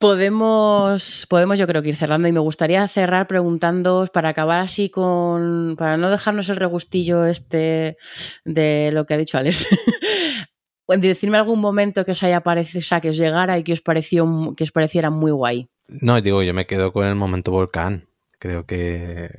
Podemos, 0.00 1.26
podemos 1.28 1.58
yo 1.58 1.66
creo 1.66 1.82
que 1.82 1.90
ir 1.90 1.96
cerrando 1.96 2.26
y 2.26 2.32
me 2.32 2.40
gustaría 2.40 2.88
cerrar 2.88 3.26
preguntándoos 3.26 4.08
para 4.08 4.30
acabar 4.30 4.60
así 4.60 4.88
con, 4.88 5.76
para 5.76 5.98
no 5.98 6.08
dejarnos 6.08 6.48
el 6.48 6.56
regustillo 6.56 7.26
este 7.26 7.98
de 8.46 8.92
lo 8.94 9.04
que 9.04 9.12
ha 9.12 9.18
dicho 9.18 9.36
Alex. 9.36 9.68
De 10.88 11.06
decirme 11.06 11.36
algún 11.36 11.60
momento 11.60 12.04
que 12.04 12.12
os 12.12 12.22
haya 12.24 12.40
parecido, 12.40 12.80
o 12.80 12.82
sea, 12.82 13.00
que 13.00 13.10
os 13.10 13.16
llegara 13.16 13.56
y 13.58 13.62
que 13.62 13.74
os 13.74 13.80
pareció, 13.80 14.26
que 14.56 14.64
os 14.64 14.72
pareciera 14.72 15.08
muy 15.08 15.30
guay. 15.30 15.68
No, 15.86 16.20
digo, 16.20 16.42
yo 16.42 16.52
me 16.52 16.66
quedo 16.66 16.92
con 16.92 17.06
el 17.06 17.14
momento 17.14 17.52
volcán. 17.52 18.08
Creo 18.40 18.66
que 18.66 19.30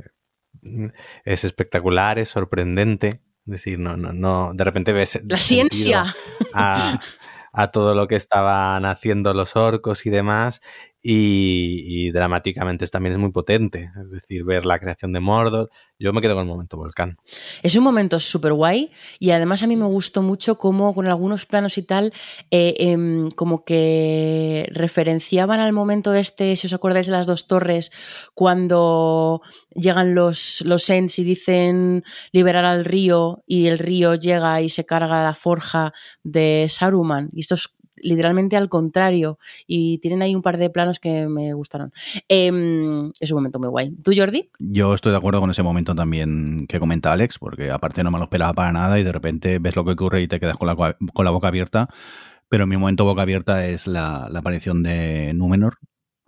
es 1.26 1.44
espectacular, 1.44 2.20
es 2.20 2.30
sorprendente. 2.30 3.22
Es 3.46 3.52
decir, 3.52 3.80
no, 3.80 3.98
no, 3.98 4.14
no. 4.14 4.54
De 4.54 4.64
repente 4.64 4.94
ves. 4.94 5.22
La 5.28 5.38
ciencia. 5.38 6.16
A, 6.54 7.02
a 7.54 7.72
todo 7.72 7.96
lo 7.96 8.08
que 8.08 8.16
estaban 8.16 8.86
haciendo 8.86 9.34
los 9.34 9.56
orcos 9.56 10.06
y 10.06 10.10
demás. 10.10 10.62
Y, 11.04 12.12
dramáticamente 12.12 12.86
también 12.88 13.14
es 13.14 13.20
muy 13.20 13.32
potente. 13.32 13.92
Es 14.02 14.12
decir, 14.12 14.44
ver 14.44 14.66
la 14.66 14.80
creación 14.80 15.12
de 15.14 15.20
Mordor. 15.20 15.70
Yo 15.98 16.14
me 16.14 16.22
quedo 16.22 16.36
con 16.36 16.44
el 16.44 16.50
momento 16.50 16.78
volcán. 16.78 17.18
Es 17.64 17.76
un 17.76 17.84
momento 17.84 18.20
súper 18.20 18.54
guay 18.54 18.92
y 19.20 19.32
además 19.32 19.64
a 19.64 19.68
mí 19.68 19.76
me 19.76 19.86
gustó 19.86 20.22
mucho 20.22 20.58
cómo 20.58 20.94
con 20.94 21.08
algunos 21.08 21.46
planos 21.46 21.78
y 21.78 21.84
tal, 21.84 22.14
eh, 22.50 22.76
em, 22.80 23.30
como 23.32 23.64
que 23.64 24.68
referenciaban 24.72 25.60
al 25.60 25.74
momento 25.74 26.14
este, 26.14 26.56
si 26.56 26.68
os 26.68 26.74
acordáis 26.74 27.08
de 27.08 27.14
las 27.14 27.28
dos 27.28 27.48
torres, 27.48 27.92
cuando 28.34 29.42
llegan 29.76 30.16
los, 30.16 30.62
los 30.66 30.90
Ents 30.90 31.20
y 31.20 31.24
dicen 31.24 32.04
liberar 32.32 32.66
al 32.66 32.86
río 32.86 33.44
y 33.48 33.68
el 33.68 33.80
río 33.80 34.16
llega 34.16 34.62
y 34.62 34.70
se 34.70 34.86
carga 34.86 35.24
la 35.24 35.34
forja 35.34 35.94
de 36.24 36.68
Saruman. 36.70 37.30
Y 37.34 37.42
esto 37.42 37.56
es 37.56 37.70
literalmente 38.02 38.58
al 38.58 38.70
contrario 38.70 39.38
y 39.68 40.00
tienen 40.00 40.22
ahí 40.22 40.36
un 40.36 40.42
par 40.42 40.58
de 40.58 40.70
planos 40.70 41.00
que 41.00 41.28
me 41.28 41.54
gustaron. 41.54 41.94
Em, 42.28 43.12
es 43.20 43.32
un 43.32 43.38
momento 43.38 43.60
muy 43.60 43.70
guay. 43.70 43.92
¿Tú, 44.04 44.12
Jordi? 44.16 44.50
Yo 44.60 44.94
estoy 44.94 45.12
de 45.12 45.18
acuerdo 45.18 45.40
con 45.40 45.52
ese 45.52 45.64
momento 45.64 45.96
también 45.96 46.66
que 46.68 46.80
comenta 46.80 47.12
Alex, 47.12 47.40
porque 47.40 47.72
aparte 47.72 48.04
no 48.04 48.12
me 48.12 48.18
lo 48.18 48.26
esperaba 48.26 48.54
para 48.54 48.72
nada 48.72 49.00
y 49.00 49.04
de 49.04 49.12
repente 49.12 49.60
ves 49.60 49.76
lo 49.76 49.86
que 49.86 49.92
ocurre 49.92 50.22
y 50.22 50.28
te 50.28 50.40
quedas 50.40 50.58
con 50.58 50.68
la, 50.68 50.76
con 50.76 51.26
la 51.26 51.32
boca 51.32 51.48
abierta. 51.48 51.90
Pero 52.52 52.68
mi 52.68 52.76
momento 52.76 53.06
boca 53.06 53.22
abierta 53.22 53.66
es 53.66 53.88
la, 53.88 54.26
aparición 54.26 54.84
de 54.84 55.34
Númenor. 55.34 55.78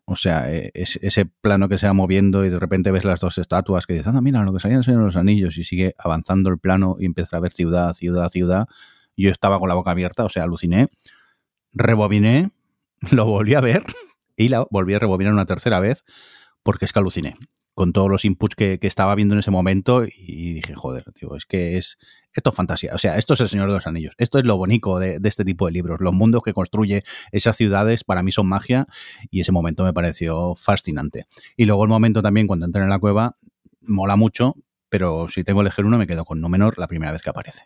O 0.05 0.15
sea, 0.15 0.49
eh, 0.53 0.71
es, 0.73 0.97
ese 1.01 1.25
plano 1.25 1.67
que 1.67 1.77
se 1.77 1.85
va 1.85 1.91
moviendo 1.91 2.45
y 2.45 2.49
de 2.49 2.59
repente 2.59 2.91
ves 2.91 3.03
las 3.03 3.19
dos 3.19 3.37
estatuas 3.37 3.85
que 3.85 3.91
dices, 3.91 4.07
anda, 4.07 4.21
mira, 4.21 4.41
lo 4.43 4.53
que 4.53 4.61
salían 4.61 4.83
en 4.87 5.03
los 5.03 5.17
anillos 5.17 5.57
y 5.57 5.65
sigue 5.65 5.95
avanzando 5.97 6.49
el 6.49 6.59
plano 6.59 6.95
y 6.97 7.05
empieza 7.07 7.35
a 7.35 7.39
ver 7.41 7.51
ciudad, 7.51 7.91
ciudad, 7.93 8.29
ciudad. 8.29 8.67
Yo 9.17 9.31
estaba 9.31 9.59
con 9.59 9.67
la 9.67 9.75
boca 9.75 9.91
abierta, 9.91 10.23
o 10.23 10.29
sea, 10.29 10.43
aluciné, 10.43 10.87
rebobiné, 11.73 12.51
lo 13.11 13.25
volví 13.25 13.53
a 13.55 13.61
ver 13.61 13.83
y 14.35 14.49
la 14.49 14.65
volví 14.69 14.93
a 14.93 14.99
rebobinar 14.99 15.33
una 15.33 15.45
tercera 15.45 15.79
vez 15.79 16.03
porque 16.63 16.85
es 16.85 16.93
que 16.93 16.99
aluciné 16.99 17.35
con 17.73 17.91
todos 17.91 18.09
los 18.09 18.23
inputs 18.23 18.55
que, 18.55 18.79
estaba 18.81 19.15
viendo 19.15 19.33
en 19.33 19.39
ese 19.39 19.51
momento 19.51 20.03
y 20.05 20.53
dije, 20.53 20.75
joder, 20.75 21.11
tío, 21.13 21.35
es 21.35 21.45
que 21.45 21.77
es 21.77 21.97
esto 22.33 22.49
es 22.49 22.55
fantasía. 22.55 22.93
O 22.93 22.97
sea, 22.97 23.17
esto 23.17 23.33
es 23.33 23.41
el 23.41 23.49
Señor 23.49 23.67
de 23.67 23.73
los 23.73 23.87
Anillos. 23.87 24.13
Esto 24.17 24.39
es 24.39 24.45
lo 24.45 24.57
bonito 24.57 24.99
de, 24.99 25.19
de 25.19 25.29
este 25.29 25.45
tipo 25.45 25.65
de 25.65 25.71
libros. 25.71 25.99
Los 26.01 26.13
mundos 26.13 26.41
que 26.43 26.53
construye 26.53 27.03
esas 27.31 27.55
ciudades 27.55 28.03
para 28.03 28.23
mí 28.23 28.31
son 28.31 28.47
magia 28.47 28.87
y 29.29 29.41
ese 29.41 29.51
momento 29.51 29.83
me 29.83 29.93
pareció 29.93 30.55
fascinante. 30.55 31.25
Y 31.57 31.65
luego 31.65 31.83
el 31.83 31.89
momento 31.89 32.21
también 32.21 32.47
cuando 32.47 32.65
entran 32.65 32.85
en 32.85 32.89
la 32.89 32.99
cueva 32.99 33.37
mola 33.81 34.15
mucho, 34.15 34.55
pero 34.93 35.27
si 35.27 35.43
tengo 35.43 35.61
que 35.61 35.63
elegir 35.63 35.85
uno 35.85 35.97
me 35.97 36.05
quedo 36.05 36.23
con 36.23 36.39
Númenor 36.39 36.77
la 36.77 36.85
primera 36.85 37.11
vez 37.11 37.23
que 37.23 37.31
aparece. 37.31 37.63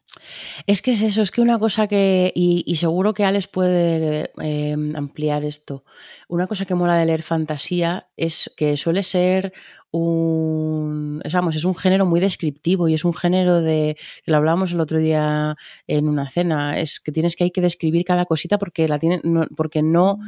Es 0.66 0.82
que 0.82 0.94
es 0.94 1.02
eso, 1.02 1.22
es 1.22 1.30
que 1.30 1.42
una 1.42 1.60
cosa 1.60 1.86
que, 1.86 2.32
y, 2.34 2.74
seguro 2.78 3.14
que 3.14 3.26
Alex 3.26 3.50
puede 3.50 4.32
eh, 4.42 4.78
ampliar 4.96 5.44
esto, 5.44 5.84
una 6.30 6.48
cosa 6.48 6.64
que 6.64 6.74
mola 6.74 6.96
de 6.96 7.06
leer 7.06 7.24
fantasía 7.24 8.08
es 8.16 8.50
que 8.56 8.78
suele 8.78 9.04
ser 9.04 9.52
un, 9.92 11.22
es, 11.24 11.64
un 11.64 11.76
género 11.76 12.06
muy 12.06 12.20
descriptivo 12.20 12.88
y 12.88 12.94
es 12.94 13.06
un 13.06 13.14
género 13.14 13.62
de, 13.62 13.98
que 14.24 14.32
lo 14.32 14.38
hablábamos 14.38 14.74
el 14.74 14.80
otro 14.80 15.00
día 15.00 15.56
en 15.88 16.08
una 16.08 16.30
cena, 16.30 16.80
es 16.80 17.00
que 17.00 17.12
tienes 17.12 17.36
que 17.36 17.46
hay 17.46 17.52
que 17.52 17.62
describir 17.62 18.04
cada 18.04 18.26
cosita 18.26 18.58
porque 18.58 18.88
la 18.88 19.00
tiene, 19.00 19.22
no, 19.24 19.46
porque 19.56 19.82
no, 19.82 20.20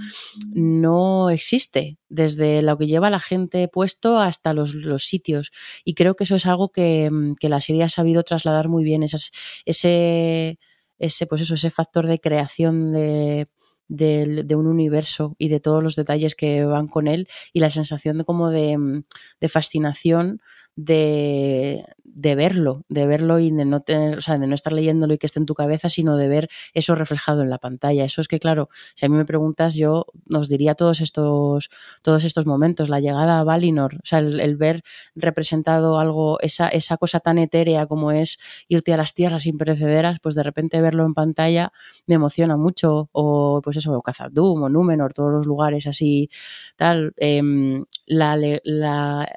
no 0.53 1.29
existe 1.29 1.97
desde 2.07 2.61
lo 2.61 2.77
que 2.77 2.87
lleva 2.87 3.09
la 3.09 3.19
gente 3.19 3.67
puesto 3.67 4.19
hasta 4.19 4.53
los, 4.53 4.73
los 4.73 5.03
sitios. 5.03 5.51
Y 5.83 5.93
creo 5.93 6.15
que 6.15 6.23
eso 6.23 6.35
es 6.35 6.45
algo 6.45 6.69
que, 6.69 7.09
que 7.39 7.49
la 7.49 7.61
serie 7.61 7.83
ha 7.83 7.89
sabido 7.89 8.23
trasladar 8.23 8.69
muy 8.69 8.83
bien, 8.83 9.03
esas, 9.03 9.31
ese, 9.65 10.57
ese, 10.97 11.27
pues 11.27 11.41
eso, 11.41 11.55
ese 11.55 11.69
factor 11.69 12.07
de 12.07 12.19
creación 12.19 12.93
de, 12.93 13.47
de, 13.89 14.43
de, 14.45 14.55
un 14.55 14.67
universo 14.67 15.35
y 15.37 15.49
de 15.49 15.59
todos 15.59 15.83
los 15.83 15.95
detalles 15.95 16.35
que 16.35 16.63
van 16.63 16.87
con 16.87 17.07
él 17.07 17.27
y 17.51 17.59
la 17.59 17.69
sensación 17.69 18.19
de 18.19 18.23
como 18.23 18.49
de, 18.49 19.03
de 19.41 19.49
fascinación 19.49 20.41
de, 20.79 21.85
de 22.05 22.35
verlo, 22.35 22.85
de 22.87 23.05
verlo 23.05 23.39
y 23.39 23.51
de 23.51 23.65
no 23.65 23.81
tener, 23.81 24.17
o 24.17 24.21
sea, 24.21 24.37
de 24.37 24.47
no 24.47 24.55
estar 24.55 24.71
leyéndolo 24.71 25.13
y 25.13 25.17
que 25.17 25.27
esté 25.27 25.39
en 25.39 25.45
tu 25.45 25.53
cabeza, 25.53 25.89
sino 25.89 26.15
de 26.15 26.29
ver 26.29 26.49
eso 26.73 26.95
reflejado 26.95 27.41
en 27.41 27.49
la 27.49 27.57
pantalla. 27.57 28.05
Eso 28.05 28.21
es 28.21 28.29
que, 28.29 28.39
claro, 28.39 28.69
si 28.95 29.05
a 29.05 29.09
mí 29.09 29.17
me 29.17 29.25
preguntas, 29.25 29.75
yo 29.75 30.05
nos 30.25 30.47
diría 30.47 30.75
todos 30.75 31.01
estos, 31.01 31.69
todos 32.01 32.23
estos 32.23 32.45
momentos, 32.45 32.87
la 32.87 33.01
llegada 33.01 33.39
a 33.39 33.43
Valinor, 33.43 33.95
o 33.95 34.05
sea, 34.05 34.19
el, 34.19 34.39
el 34.39 34.55
ver 34.55 34.83
representado 35.15 35.99
algo, 35.99 36.39
esa, 36.39 36.69
esa 36.69 36.95
cosa 36.95 37.19
tan 37.19 37.37
etérea 37.39 37.85
como 37.85 38.11
es 38.11 38.39
irte 38.69 38.93
a 38.93 38.97
las 38.97 39.13
tierras 39.13 39.45
imperecederas, 39.45 40.19
pues 40.21 40.33
de 40.35 40.43
repente 40.43 40.81
verlo 40.81 41.05
en 41.05 41.13
pantalla 41.13 41.73
me 42.07 42.15
emociona 42.15 42.55
mucho. 42.55 43.09
O 43.11 43.61
pues 43.63 43.75
eso, 43.77 43.91
o 43.91 44.01
Khazad-dûm 44.01 44.63
o 44.63 44.69
Númenor, 44.69 45.13
todos 45.13 45.31
los 45.31 45.45
lugares 45.45 45.87
así, 45.87 46.29
tal. 46.77 47.13
Em, 47.17 47.83
la, 48.07 48.37
la, 48.63 49.27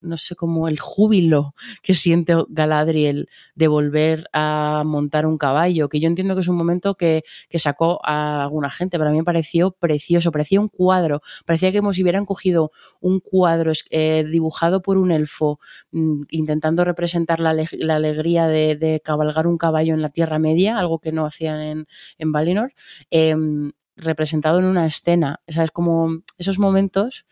no 0.00 0.16
sé 0.16 0.36
cómo 0.36 0.68
el 0.68 0.78
júbilo 0.78 1.54
que 1.82 1.94
siente 1.94 2.34
Galadriel 2.48 3.28
de 3.54 3.68
volver 3.68 4.28
a 4.32 4.82
montar 4.84 5.26
un 5.26 5.38
caballo, 5.38 5.88
que 5.88 6.00
yo 6.00 6.08
entiendo 6.08 6.34
que 6.34 6.40
es 6.40 6.48
un 6.48 6.56
momento 6.56 6.94
que, 6.94 7.22
que 7.48 7.58
sacó 7.58 8.00
a 8.04 8.42
alguna 8.44 8.70
gente, 8.70 8.98
pero 8.98 9.10
a 9.10 9.12
mí 9.12 9.18
me 9.18 9.24
pareció 9.24 9.72
precioso, 9.72 10.32
parecía 10.32 10.60
un 10.60 10.68
cuadro, 10.68 11.22
parecía 11.44 11.72
que 11.72 11.80
como 11.80 11.92
si 11.92 12.02
hubieran 12.02 12.26
cogido 12.26 12.72
un 13.00 13.20
cuadro 13.20 13.72
eh, 13.90 14.24
dibujado 14.28 14.82
por 14.82 14.98
un 14.98 15.10
elfo 15.10 15.60
mm, 15.92 16.22
intentando 16.30 16.84
representar 16.84 17.40
la, 17.40 17.54
la 17.72 17.96
alegría 17.96 18.46
de, 18.46 18.76
de, 18.76 19.00
cabalgar 19.04 19.46
un 19.46 19.58
caballo 19.58 19.94
en 19.94 20.02
la 20.02 20.10
Tierra 20.10 20.38
Media, 20.38 20.78
algo 20.78 20.98
que 20.98 21.12
no 21.12 21.26
hacían 21.26 21.60
en, 21.60 21.86
en 22.18 22.32
Valinor. 22.32 22.72
Eh, 23.10 23.34
representado 24.00 24.58
en 24.58 24.64
una 24.64 24.86
escena. 24.86 25.40
O 25.48 25.52
sea, 25.52 25.64
es 25.64 25.70
como 25.70 26.22
esos 26.38 26.58
momentos 26.58 27.26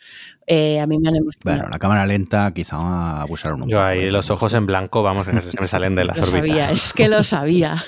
eh, 0.47 0.81
a 0.81 0.87
mí 0.87 0.99
me 0.99 1.09
han 1.09 1.17
emocionado. 1.17 1.59
Bueno, 1.59 1.71
la 1.71 1.79
cámara 1.79 2.07
lenta 2.07 2.53
quizá 2.55 3.21
abusaron 3.21 3.63
un 3.63 3.69
Yo 3.69 3.79
poco. 3.79 3.89
ahí 3.89 4.01
¿eh? 4.05 4.11
los 4.11 4.31
ojos 4.31 4.55
en 4.55 4.67
blanco, 4.67 5.03
vamos, 5.03 5.29
que 5.29 5.41
se 5.41 5.61
me 5.61 5.67
salen 5.67 5.95
de 5.95 6.05
las 6.05 6.21
lo 6.21 6.29
órbitas. 6.29 6.67
Sabía, 6.67 6.73
es 6.73 6.93
que 6.93 7.09
lo 7.09 7.23
sabía. 7.25 7.85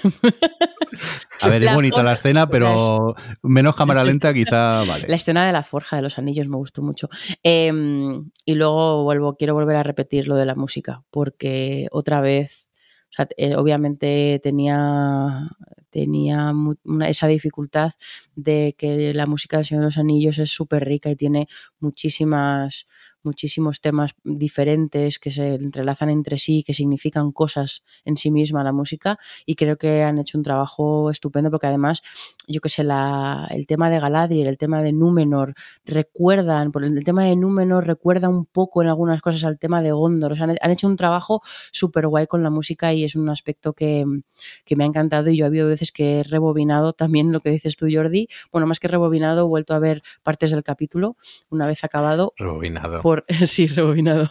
A 1.41 1.49
ver, 1.49 1.63
La 1.63 1.71
es 1.71 1.75
bonita 1.77 2.03
la 2.03 2.13
escena, 2.13 2.49
pero 2.49 3.15
menos 3.43 3.75
cámara 3.75 4.05
lenta 4.05 4.35
quizá 4.35 4.85
vale. 4.85 5.07
La 5.09 5.17
escena 5.17 5.47
de 5.47 5.53
la 5.53 5.63
forja 5.63 5.97
de 5.97 6.03
los 6.03 6.19
anillos 6.19 6.49
me 6.49 6.57
gustó 6.57 6.83
mucho. 6.83 7.09
Eh, 7.43 7.73
y 8.45 8.55
luego 8.55 9.05
vuelvo, 9.05 9.37
quiero 9.37 9.55
volver 9.55 9.77
a 9.77 9.83
repetir 9.83 10.29
lo 10.29 10.37
de 10.37 10.45
la 10.45 10.55
música, 10.55 11.03
porque 11.11 11.87
otra 11.93 12.21
vez, 12.21 12.71
o 13.11 13.13
sea, 13.15 13.29
eh, 13.39 13.57
obviamente 13.57 14.41
tenía, 14.43 15.49
tenía 15.91 16.53
una- 16.85 17.09
esa 17.09 17.27
dificultad 17.27 17.93
de 18.37 18.75
que 18.79 19.13
la 19.15 19.27
música 19.27 19.57
del 19.59 19.67
Señor 19.67 19.83
de 19.83 19.87
los 19.89 19.99
Anillos 19.99 20.39
es 20.39 20.51
súper 20.51 20.85
rica 20.85 21.11
y 21.11 21.17
tiene 21.17 21.49
muchísimas 21.81 22.87
muchísimos 23.23 23.81
temas 23.81 24.13
diferentes 24.25 25.19
que 25.19 25.31
se 25.31 25.55
entrelazan 25.55 26.11
entre 26.11 26.39
sí, 26.39 26.63
que 26.63 26.75
significan 26.75 27.33
cosas 27.33 27.83
en 28.05 28.17
sí 28.17 28.31
misma 28.31 28.65
la 28.65 28.73
música 28.73 29.19
y 29.47 29.55
creo 29.55 29.77
que 29.77 30.03
han 30.03 30.19
hecho 30.19 30.39
un 30.39 30.45
trabajo 30.45 31.11
estupendo 31.11 31.51
porque 31.51 31.67
además, 31.67 32.03
yo 32.47 32.61
que 32.61 32.69
sé, 32.69 32.85
la, 32.85 33.47
el 33.51 33.67
tema 33.67 33.91
de 33.91 34.01
Galadriel, 34.01 34.47
el 34.47 34.59
tema 34.59 34.83
de 34.83 34.93
Númenor, 34.93 35.55
recuerdan, 35.85 36.73
por 36.73 36.85
el, 36.85 37.05
tema 37.05 37.25
de 37.25 37.37
Númenor 37.37 37.87
recuerda 37.87 38.29
un 38.29 38.47
poco 38.47 38.83
en 38.83 38.89
algunas 38.89 39.21
cosas 39.21 39.45
al 39.45 39.59
tema 39.59 39.83
de 39.83 39.93
Gondor, 39.93 40.33
o 40.33 40.37
sea, 40.37 40.45
han, 40.45 40.71
hecho 40.71 40.87
un 40.87 40.97
trabajo 40.97 41.43
súper 41.73 42.07
guay 42.07 42.27
con 42.27 42.43
la 42.43 42.51
música 42.51 42.93
y 42.93 43.05
es 43.05 43.17
un 43.17 43.29
aspecto 43.29 43.73
que, 43.73 44.05
que 44.65 44.77
me 44.77 44.85
ha 44.85 44.87
encantado 44.87 45.31
y 45.31 45.37
yo 45.37 45.45
ha 45.45 45.49
habido 45.49 45.69
veces 45.69 45.93
que 45.93 46.21
he 46.21 46.23
rebobinado 46.23 46.93
también 46.93 47.33
lo 47.33 47.41
que 47.41 47.51
dices 47.51 47.77
tú, 47.77 47.87
Jordi, 47.91 48.29
bueno, 48.53 48.67
más 48.67 48.81
que 48.81 48.89
rebobinado, 48.89 49.43
he 49.43 49.49
vuelto 49.49 49.75
a 49.75 49.79
ver 49.79 50.03
partes 50.23 50.51
del 50.51 50.63
capítulo 50.63 51.17
una 51.51 51.67
vez 51.67 51.85
acabado. 51.85 52.33
Por, 53.11 53.25
sí, 53.49 53.67
rebobinado. 53.67 54.31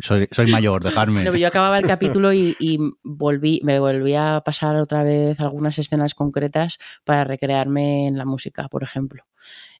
Soy, 0.00 0.26
soy 0.30 0.50
mayor, 0.50 0.82
dejarme. 0.82 1.22
No, 1.22 1.36
yo 1.36 1.48
acababa 1.48 1.78
el 1.78 1.86
capítulo 1.86 2.32
y, 2.32 2.56
y, 2.58 2.78
volví, 3.02 3.60
me 3.62 3.78
volví 3.78 4.14
a 4.14 4.40
pasar 4.42 4.76
otra 4.76 5.04
vez 5.04 5.38
algunas 5.38 5.78
escenas 5.78 6.14
concretas 6.14 6.78
para 7.04 7.24
recrearme 7.24 8.06
en 8.06 8.16
la 8.16 8.24
música, 8.24 8.68
por 8.68 8.82
ejemplo. 8.82 9.24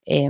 Eh, 0.04 0.28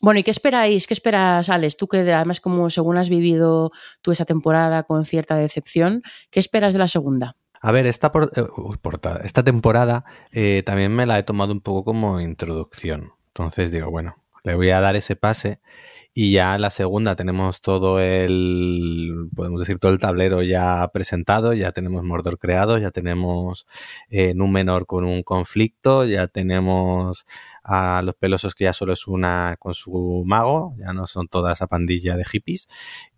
bueno, 0.00 0.18
¿y 0.18 0.24
qué 0.24 0.32
esperáis? 0.32 0.88
¿Qué 0.88 0.94
esperas, 0.94 1.48
Alex? 1.48 1.76
Tú 1.76 1.86
que 1.86 1.98
además 2.12 2.40
como 2.40 2.70
según 2.70 2.96
has 2.96 3.08
vivido 3.08 3.70
tú 4.02 4.10
esa 4.10 4.24
temporada 4.24 4.82
con 4.82 5.06
cierta 5.06 5.36
decepción, 5.36 6.02
¿qué 6.32 6.40
esperas 6.40 6.72
de 6.72 6.80
la 6.80 6.88
segunda? 6.88 7.36
A 7.60 7.70
ver, 7.70 7.86
esta, 7.86 8.10
por, 8.10 8.32
eh, 8.34 8.42
portada, 8.82 9.20
esta 9.22 9.44
temporada 9.44 10.04
eh, 10.32 10.64
también 10.66 10.92
me 10.92 11.06
la 11.06 11.20
he 11.20 11.22
tomado 11.22 11.52
un 11.52 11.60
poco 11.60 11.84
como 11.84 12.20
introducción. 12.20 13.12
Entonces 13.28 13.70
digo, 13.70 13.92
bueno, 13.92 14.16
le 14.42 14.56
voy 14.56 14.70
a 14.70 14.80
dar 14.80 14.96
ese 14.96 15.14
pase 15.14 15.60
y 16.14 16.32
ya 16.32 16.58
la 16.58 16.70
segunda 16.70 17.16
tenemos 17.16 17.60
todo 17.60 18.00
el, 18.00 19.28
podemos 19.34 19.60
decir, 19.60 19.78
todo 19.78 19.92
el 19.92 19.98
tablero 19.98 20.42
ya 20.42 20.88
presentado, 20.92 21.52
ya 21.54 21.72
tenemos 21.72 22.04
Mordor 22.04 22.38
creado, 22.38 22.78
ya 22.78 22.90
tenemos 22.90 23.66
eh, 24.08 24.34
Númenor 24.34 24.86
con 24.86 25.04
un 25.04 25.22
conflicto, 25.22 26.04
ya 26.04 26.26
tenemos 26.26 27.26
a 27.62 28.02
los 28.02 28.14
pelosos 28.14 28.54
que 28.54 28.64
ya 28.64 28.72
solo 28.72 28.92
es 28.92 29.06
una 29.06 29.56
con 29.58 29.74
su 29.74 30.24
mago, 30.26 30.74
ya 30.78 30.92
no 30.92 31.06
son 31.06 31.28
toda 31.28 31.52
esa 31.52 31.66
pandilla 31.66 32.16
de 32.16 32.24
hippies 32.24 32.68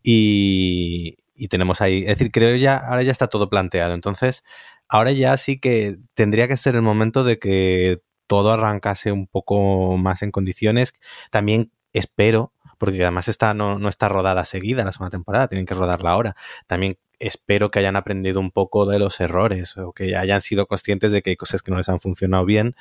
y, 0.03 1.17
y 1.35 1.49
tenemos 1.49 1.81
ahí, 1.81 2.01
es 2.01 2.19
decir, 2.19 2.31
creo 2.31 2.57
ya, 2.57 2.77
ahora 2.77 3.03
ya 3.03 3.13
está 3.13 3.29
todo 3.29 3.49
planteado, 3.49 3.95
entonces 3.95 4.45
ahora 4.89 5.13
ya 5.13 5.37
sí 5.37 5.59
que 5.59 5.97
tendría 6.15 6.49
que 6.49 6.57
ser 6.57 6.75
el 6.75 6.83
momento 6.83 7.25
de 7.25 7.39
que 7.39 8.03
todo 8.31 8.53
arrancase 8.53 9.11
un 9.11 9.27
poco 9.27 9.97
más 9.97 10.23
en 10.23 10.31
condiciones. 10.31 10.95
También 11.33 11.73
espero, 11.93 12.53
porque 12.81 13.03
además 13.03 13.29
esta 13.29 13.53
no, 13.53 13.79
no 13.79 13.91
está 13.91 14.09
rodada 14.09 14.43
seguida 14.47 14.85
la 14.85 14.91
segunda 14.91 15.11
temporada, 15.11 15.49
tienen 15.49 15.67
que 15.67 15.75
rodarla 15.75 16.13
ahora. 16.13 16.35
También 16.67 16.97
espero 17.19 17.71
que 17.71 17.79
hayan 17.79 17.95
aprendido 17.95 18.41
un 18.41 18.51
poco 18.51 18.87
de 18.87 18.99
los 18.99 19.21
errores 19.21 19.77
o 19.77 19.93
que 19.93 20.17
hayan 20.17 20.41
sido 20.41 20.67
conscientes 20.67 21.13
de 21.13 21.21
que 21.21 21.29
hay 21.29 21.37
cosas 21.37 21.63
que 21.63 21.71
no 21.71 21.77
les 21.77 21.91
han 21.91 22.01
funcionado 22.01 22.47
bien 22.47 22.75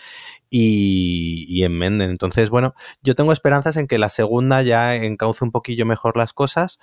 y, 0.49 1.45
y 1.49 1.65
enmenden. 1.65 2.09
Entonces, 2.11 2.49
bueno, 2.49 2.75
yo 3.03 3.13
tengo 3.13 3.33
esperanzas 3.33 3.75
en 3.75 3.87
que 3.87 3.99
la 3.99 4.07
segunda 4.07 4.61
ya 4.61 4.95
encauce 4.95 5.43
un 5.43 5.51
poquillo 5.51 5.85
mejor 5.85 6.15
las 6.15 6.31
cosas 6.31 6.79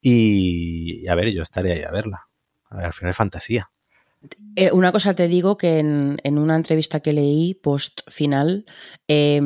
y, 0.00 1.04
y 1.04 1.06
a 1.06 1.14
ver, 1.14 1.30
yo 1.32 1.44
estaré 1.44 1.72
ahí 1.72 1.82
a 1.82 1.92
verla. 1.92 2.28
A 2.68 2.78
ver, 2.78 2.86
al 2.86 2.92
final 2.92 3.12
es 3.12 3.16
fantasía. 3.16 3.70
Eh, 4.58 4.72
una 4.72 4.90
cosa 4.90 5.14
te 5.14 5.28
digo 5.28 5.58
que 5.58 5.78
en, 5.80 6.38
una 6.38 6.56
entrevista 6.56 7.00
que 7.00 7.12
leí 7.12 7.52
post 7.52 8.00
final, 8.08 8.64
eh, 9.06 9.40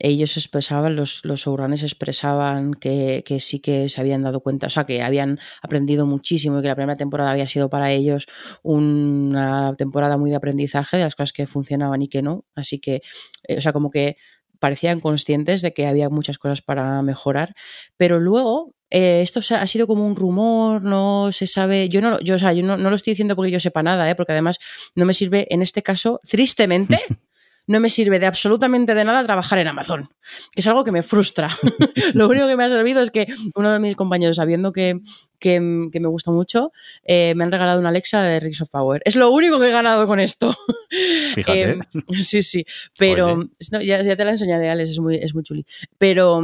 ellos 0.00 0.36
expresaban, 0.36 0.96
los, 0.96 1.24
los 1.24 1.46
expresaban 1.84 2.74
que, 2.74 3.22
que, 3.24 3.38
sí 3.38 3.60
que 3.60 3.88
se 3.88 4.00
habían 4.00 4.24
dado 4.24 4.40
cuenta, 4.40 4.66
o 4.66 4.70
sea, 4.70 4.84
que 4.84 5.02
habían 5.02 5.38
aprendido 5.62 6.04
muchísimo 6.04 6.58
y 6.58 6.62
que 6.62 6.68
la 6.68 6.74
primera 6.74 6.96
temporada 6.96 7.30
había 7.30 7.46
sido 7.46 7.70
para 7.70 7.92
ellos 7.92 8.26
una 8.62 9.72
temporada 9.78 10.16
muy 10.16 10.30
de 10.30 10.36
aprendizaje 10.36 10.96
de 10.96 11.04
las 11.04 11.14
cosas 11.14 11.32
que 11.32 11.46
funcionaban 11.46 12.02
y 12.02 12.08
que 12.08 12.22
no. 12.22 12.44
Así 12.56 12.80
que, 12.80 13.02
eh, 13.46 13.58
o 13.58 13.60
sea, 13.60 13.72
como 13.72 13.90
que 13.90 14.16
parecían 14.58 15.00
conscientes 15.00 15.62
de 15.62 15.72
que 15.72 15.86
había 15.86 16.08
muchas 16.08 16.38
cosas 16.38 16.60
para 16.60 17.00
mejorar, 17.02 17.54
pero 17.96 18.18
luego 18.18 18.75
eh, 18.90 19.20
esto 19.22 19.40
ha 19.54 19.66
sido 19.66 19.86
como 19.86 20.06
un 20.06 20.16
rumor, 20.16 20.82
no 20.82 21.30
se 21.32 21.46
sabe, 21.46 21.88
yo 21.88 22.00
no, 22.00 22.20
yo, 22.20 22.36
o 22.36 22.38
sea, 22.38 22.52
yo 22.52 22.62
no, 22.62 22.76
no 22.76 22.90
lo 22.90 22.96
estoy 22.96 23.12
diciendo 23.12 23.34
porque 23.34 23.50
yo 23.50 23.60
sepa 23.60 23.82
nada, 23.82 24.08
¿eh? 24.08 24.14
porque 24.14 24.32
además 24.32 24.58
no 24.94 25.04
me 25.04 25.14
sirve, 25.14 25.46
en 25.50 25.62
este 25.62 25.82
caso, 25.82 26.20
tristemente, 26.28 26.98
no 27.66 27.80
me 27.80 27.88
sirve 27.88 28.20
de 28.20 28.26
absolutamente 28.26 28.94
de 28.94 29.04
nada 29.04 29.24
trabajar 29.24 29.58
en 29.58 29.68
Amazon, 29.68 30.08
que 30.52 30.60
es 30.60 30.66
algo 30.68 30.84
que 30.84 30.92
me 30.92 31.02
frustra. 31.02 31.50
lo 32.14 32.28
único 32.28 32.46
que 32.46 32.56
me 32.56 32.64
ha 32.64 32.68
servido 32.68 33.02
es 33.02 33.10
que 33.10 33.26
uno 33.56 33.72
de 33.72 33.80
mis 33.80 33.96
compañeros, 33.96 34.36
sabiendo 34.36 34.72
que, 34.72 35.00
que, 35.40 35.88
que 35.90 36.00
me 36.00 36.08
gusta 36.08 36.30
mucho, 36.30 36.70
eh, 37.02 37.34
me 37.34 37.42
han 37.42 37.50
regalado 37.50 37.80
una 37.80 37.88
Alexa 37.88 38.22
de 38.22 38.38
Rings 38.38 38.60
of 38.60 38.70
Power. 38.70 39.02
Es 39.04 39.16
lo 39.16 39.30
único 39.32 39.58
que 39.58 39.68
he 39.68 39.72
ganado 39.72 40.06
con 40.06 40.20
esto. 40.20 40.54
Fíjate. 41.34 41.70
eh, 41.70 41.78
sí, 42.18 42.42
sí, 42.42 42.64
pero 42.96 43.36
no, 43.72 43.82
ya, 43.82 44.00
ya, 44.02 44.16
te 44.16 44.24
la 44.24 44.30
enseñaré, 44.30 44.70
Alex, 44.70 44.90
es 44.90 45.00
muy, 45.00 45.16
es 45.16 45.34
muy 45.34 45.42
chuli. 45.42 45.66
Pero 45.98 46.40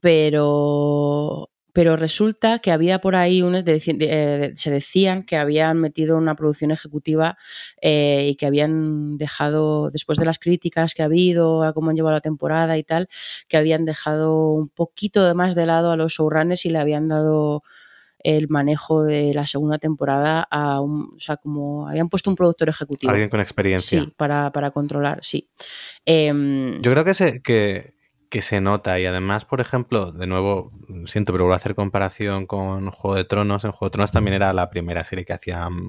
pero 0.00 1.50
pero 1.72 1.96
resulta 1.96 2.58
que 2.58 2.72
había 2.72 3.00
por 3.00 3.14
ahí 3.14 3.42
unos 3.42 3.64
de, 3.64 3.78
de, 3.78 4.52
se 4.56 4.70
decían 4.70 5.22
que 5.22 5.36
habían 5.36 5.78
metido 5.80 6.16
una 6.16 6.34
producción 6.34 6.70
ejecutiva 6.70 7.38
eh, 7.80 8.28
y 8.30 8.34
que 8.36 8.46
habían 8.46 9.16
dejado 9.16 9.90
después 9.90 10.18
de 10.18 10.24
las 10.24 10.38
críticas 10.38 10.94
que 10.94 11.02
ha 11.02 11.06
habido 11.06 11.62
a 11.62 11.72
cómo 11.72 11.90
han 11.90 11.96
llevado 11.96 12.14
la 12.14 12.20
temporada 12.20 12.76
y 12.76 12.82
tal 12.82 13.08
que 13.48 13.56
habían 13.56 13.84
dejado 13.84 14.52
un 14.52 14.68
poquito 14.68 15.24
de 15.24 15.34
más 15.34 15.54
de 15.54 15.66
lado 15.66 15.92
a 15.92 15.96
los 15.96 16.12
showrunners 16.12 16.66
y 16.66 16.70
le 16.70 16.78
habían 16.78 17.08
dado 17.08 17.62
el 18.22 18.48
manejo 18.48 19.02
de 19.02 19.32
la 19.32 19.46
segunda 19.46 19.78
temporada 19.78 20.46
a 20.50 20.80
un, 20.82 21.14
o 21.16 21.20
sea, 21.20 21.38
como 21.38 21.88
habían 21.88 22.10
puesto 22.10 22.28
un 22.28 22.36
productor 22.36 22.68
ejecutivo. 22.68 23.10
Alguien 23.10 23.30
con 23.30 23.40
experiencia. 23.40 24.02
Sí, 24.02 24.12
para, 24.14 24.52
para 24.52 24.72
controlar, 24.72 25.20
sí. 25.22 25.48
Eh, 26.04 26.78
Yo 26.82 26.92
creo 26.92 27.04
que 27.04 27.14
se, 27.14 27.40
que, 27.40 27.94
que 28.30 28.42
se 28.42 28.60
nota 28.60 28.98
y 29.00 29.06
además, 29.06 29.44
por 29.44 29.60
ejemplo, 29.60 30.12
de 30.12 30.26
nuevo, 30.26 30.72
siento, 31.04 31.32
pero 31.32 31.44
voy 31.44 31.52
a 31.52 31.56
hacer 31.56 31.74
comparación 31.74 32.46
con 32.46 32.90
Juego 32.90 33.16
de 33.16 33.24
Tronos. 33.24 33.64
En 33.64 33.72
Juego 33.72 33.90
de 33.90 33.94
Tronos 33.94 34.12
también 34.12 34.34
era 34.34 34.52
la 34.52 34.70
primera 34.70 35.02
serie 35.04 35.24
que 35.24 35.32
hacían 35.32 35.88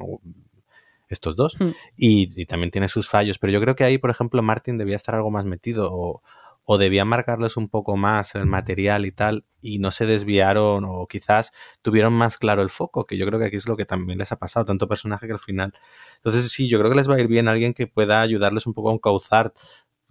estos 1.07 1.35
dos 1.35 1.55
mm. 1.59 1.69
y, 1.95 2.41
y, 2.41 2.45
también 2.45 2.72
tiene 2.72 2.88
sus 2.88 3.07
fallos, 3.09 3.38
pero 3.38 3.53
yo 3.53 3.61
creo 3.61 3.76
que 3.76 3.84
ahí, 3.84 3.97
por 3.97 4.09
ejemplo, 4.09 4.41
Martin 4.41 4.77
debía 4.77 4.95
estar 4.95 5.13
algo 5.13 5.30
más 5.30 5.45
metido 5.45 5.89
o, 5.93 6.23
o 6.63 6.77
debían 6.77 7.07
marcarles 7.07 7.57
un 7.57 7.69
poco 7.69 7.97
más 7.97 8.35
el 8.35 8.45
material 8.45 9.05
y 9.05 9.11
tal, 9.11 9.45
y 9.61 9.80
no 9.80 9.91
se 9.91 10.05
desviaron 10.05 10.85
o 10.85 11.07
quizás 11.07 11.51
tuvieron 11.81 12.13
más 12.13 12.38
claro 12.38 12.61
el 12.61 12.69
foco, 12.69 13.05
que 13.05 13.18
yo 13.18 13.26
creo 13.26 13.39
que 13.39 13.45
aquí 13.47 13.55
es 13.55 13.68
lo 13.68 13.76
que 13.76 13.85
también 13.85 14.19
les 14.19 14.31
ha 14.31 14.39
pasado, 14.39 14.65
tanto 14.65 14.88
personaje 14.88 15.27
que 15.27 15.34
al 15.34 15.39
final. 15.39 15.73
Entonces 16.18 16.51
sí, 16.51 16.69
yo 16.69 16.80
creo 16.80 16.89
que 16.89 16.97
les 16.97 17.09
va 17.09 17.15
a 17.15 17.19
ir 17.19 17.27
bien 17.27 17.47
alguien 17.47 17.73
que 17.73 17.88
pueda 17.88 18.22
ayudarles 18.22 18.68
un 18.68 18.73
poco 18.73 18.89
a 18.89 18.93
encauzar 18.93 19.53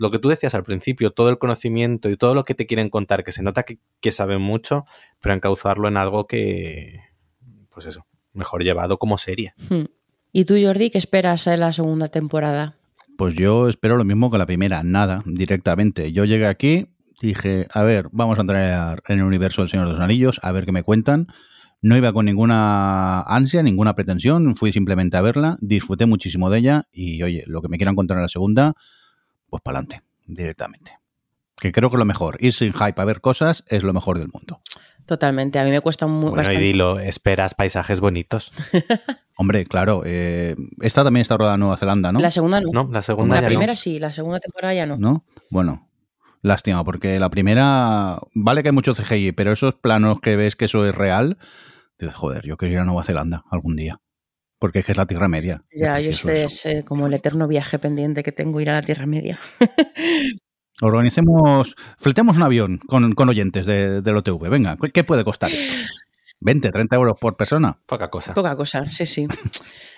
lo 0.01 0.11
que 0.11 0.19
tú 0.19 0.31
decías 0.31 0.55
al 0.55 0.65
principio, 0.65 1.11
todo 1.11 1.29
el 1.29 1.37
conocimiento 1.37 2.09
y 2.09 2.17
todo 2.17 2.35
lo 2.35 2.45
que 2.45 2.55
te 2.55 2.67
quieren 2.67 2.89
contar, 2.89 3.23
que 3.23 3.33
se 3.33 3.43
nota 3.43 3.65
que, 3.65 3.79
que 4.01 4.11
saben 4.11 4.41
mucho, 4.41 4.87
pero 5.21 5.35
encauzarlo 5.35 5.89
en 5.89 5.99
algo 5.99 6.27
que, 6.27 7.01
pues 7.69 7.85
eso, 7.85 8.07
mejor 8.33 8.65
llevado 8.65 8.97
como 8.97 9.19
serie. 9.19 9.53
Hmm. 9.69 9.85
¿Y 10.33 10.47
tú, 10.47 10.55
Jordi, 10.59 10.89
qué 10.89 10.97
esperas 10.97 11.47
en 11.49 11.61
la 11.61 11.75
segunda 11.75 12.09
temporada? 12.09 12.79
Pues 13.19 13.35
yo 13.35 13.69
espero 13.69 13.99
lo 13.99 14.05
mismo 14.05 14.31
que 14.31 14.39
la 14.39 14.47
primera, 14.47 14.83
nada, 14.83 15.23
directamente. 15.27 16.13
Yo 16.13 16.25
llegué 16.25 16.47
aquí, 16.47 16.87
dije, 17.21 17.67
a 17.71 17.83
ver, 17.83 18.09
vamos 18.11 18.39
a 18.39 18.41
entrar 18.41 19.03
en 19.07 19.19
el 19.19 19.25
universo 19.27 19.61
del 19.61 19.69
Señor 19.69 19.87
de 19.87 19.93
los 19.93 20.01
Anillos, 20.01 20.41
a 20.43 20.51
ver 20.51 20.65
qué 20.65 20.73
me 20.73 20.83
cuentan. 20.83 21.27
No 21.83 21.95
iba 21.95 22.15
con 22.15 22.25
ninguna 22.25 23.21
ansia, 23.21 23.63
ninguna 23.63 23.95
pretensión, 23.95 24.55
fui 24.55 24.73
simplemente 24.73 25.19
a 25.19 25.21
verla, 25.21 25.59
disfruté 25.61 26.07
muchísimo 26.07 26.49
de 26.49 26.59
ella 26.59 26.85
y, 26.91 27.23
oye, 27.23 27.45
lo 27.47 27.61
que 27.61 27.69
me 27.69 27.77
quieran 27.77 27.97
contar 27.97 28.17
en 28.17 28.23
la 28.23 28.29
segunda, 28.31 28.75
pues 29.51 29.63
para 29.63 29.79
adelante, 29.79 30.03
directamente. 30.27 30.99
Que 31.59 31.73
creo 31.73 31.91
que 31.91 31.99
lo 31.99 32.07
mejor, 32.07 32.37
ir 32.41 32.53
sin 32.53 32.73
hype 32.73 33.01
a 33.01 33.05
ver 33.05 33.21
cosas 33.21 33.65
es 33.67 33.83
lo 33.83 33.93
mejor 33.93 34.19
del 34.19 34.29
mundo. 34.29 34.63
Totalmente, 35.05 35.59
a 35.59 35.65
mí 35.65 35.71
me 35.71 35.81
cuesta 35.81 36.07
muy 36.07 36.31
Bueno, 36.31 36.53
y 36.53 36.57
dilo, 36.57 37.01
esperas 37.01 37.55
paisajes 37.55 38.01
bonitos. 38.01 38.53
Hombre, 39.37 39.67
claro, 39.67 40.03
eh, 40.05 40.55
esta 40.81 41.03
también 41.03 41.23
está 41.23 41.37
rodada 41.37 41.55
en 41.55 41.61
Nueva 41.61 41.77
Zelanda, 41.77 42.13
¿no? 42.13 42.21
La 42.21 42.31
segunda 42.31 42.61
no. 42.61 42.69
No, 42.73 42.89
la 42.93 43.03
segunda 43.03 43.37
la 43.37 43.43
ya 43.43 43.49
primera 43.49 43.73
no. 43.73 43.77
sí, 43.77 43.99
la 43.99 44.13
segunda 44.13 44.39
temporada 44.39 44.73
ya 44.73 44.87
no. 44.87 44.99
¿No? 44.99 45.25
Bueno, 45.51 45.89
lástima, 46.43 46.85
porque 46.85 47.19
la 47.19 47.29
primera, 47.29 48.21
vale 48.35 48.63
que 48.63 48.69
hay 48.69 48.75
mucho 48.75 48.95
CGI, 48.95 49.33
pero 49.33 49.53
esos 49.53 49.75
planos 49.75 50.21
que 50.21 50.37
ves 50.37 50.57
que 50.57 50.67
eso 50.67 50.87
es 50.87 50.95
real, 50.95 51.39
dices, 51.99 52.15
joder, 52.15 52.47
yo 52.47 52.57
quiero 52.57 52.75
ir 52.75 52.81
a 52.81 52.85
Nueva 52.85 53.03
Zelanda 53.03 53.45
algún 53.51 53.77
día. 53.77 54.01
Porque 54.61 54.79
es 54.81 54.85
que 54.87 54.93
es 54.93 54.99
la 54.99 55.07
Tierra 55.07 55.27
Media. 55.27 55.65
Ya, 55.75 55.99
yo 55.99 56.11
este 56.11 56.45
es 56.45 56.67
eh, 56.67 56.85
como 56.87 57.07
el 57.09 57.15
eterno 57.15 57.49
viaje 57.49 57.79
pendiente 57.81 58.23
que 58.23 58.31
tengo 58.31 58.61
ir 58.61 58.71
a 58.71 58.75
la 58.75 58.83
Tierra 58.83 59.07
Media. 59.07 59.41
Organicemos, 60.83 61.75
fletemos 61.99 62.37
un 62.37 62.43
avión 62.43 62.79
con, 62.87 63.15
con 63.15 63.29
oyentes 63.29 63.67
de, 63.67 64.01
del 64.03 64.17
OTV. 64.17 64.49
Venga, 64.49 64.77
¿qué- 64.81 64.91
¿qué 64.91 65.05
puede 65.05 65.25
costar 65.25 65.51
esto? 65.51 65.75
¿20, 66.41 66.71
30 66.73 66.97
euros 66.97 67.17
por 67.21 67.37
persona? 67.37 67.79
Poca 67.87 68.09
cosa. 68.09 68.35
Poca 68.35 68.57
cosa, 68.57 68.89
sí, 68.91 69.05
sí. 69.07 69.27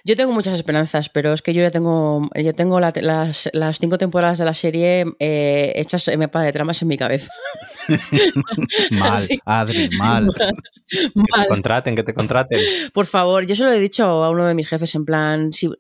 Yo 0.05 0.17
tengo 0.17 0.33
muchas 0.33 0.55
esperanzas, 0.55 1.09
pero 1.09 1.33
es 1.33 1.43
que 1.43 1.55
yo 1.55 1.63
ya 1.63 1.71
tengo, 1.71 2.23
yo 2.35 2.53
tengo 2.53 2.81
la- 2.81 2.93
las, 2.97 3.49
las 3.53 3.79
cinco 3.79 3.99
temporadas 3.99 4.39
de 4.39 4.45
la 4.45 4.55
serie 4.55 5.05
eh, 5.21 5.73
hechas 5.77 6.09
en 6.09 6.19
mapa 6.19 6.43
de 6.43 6.53
tramas 6.53 6.83
en 6.83 6.89
mi 6.89 6.97
cabeza. 6.99 7.31
Mal, 8.91 9.19
Sí. 9.19 9.39
Adri, 9.45 9.89
mal. 9.97 10.27
Mal. 11.15 11.47
Contraten, 11.49 11.95
que 11.97 12.03
te 12.03 12.15
contraten. 12.15 12.61
Por 12.93 13.07
favor, 13.07 13.47
yo 13.47 13.55
se 13.55 13.65
lo 13.65 13.71
he 13.73 13.81
dicho 13.81 14.05
a 14.05 14.31
uno 14.31 14.45
de 14.47 14.55
mis 14.55 14.69
jefes 14.69 14.95
en 14.95 15.05
plan, 15.05 15.53
si, 15.53 15.71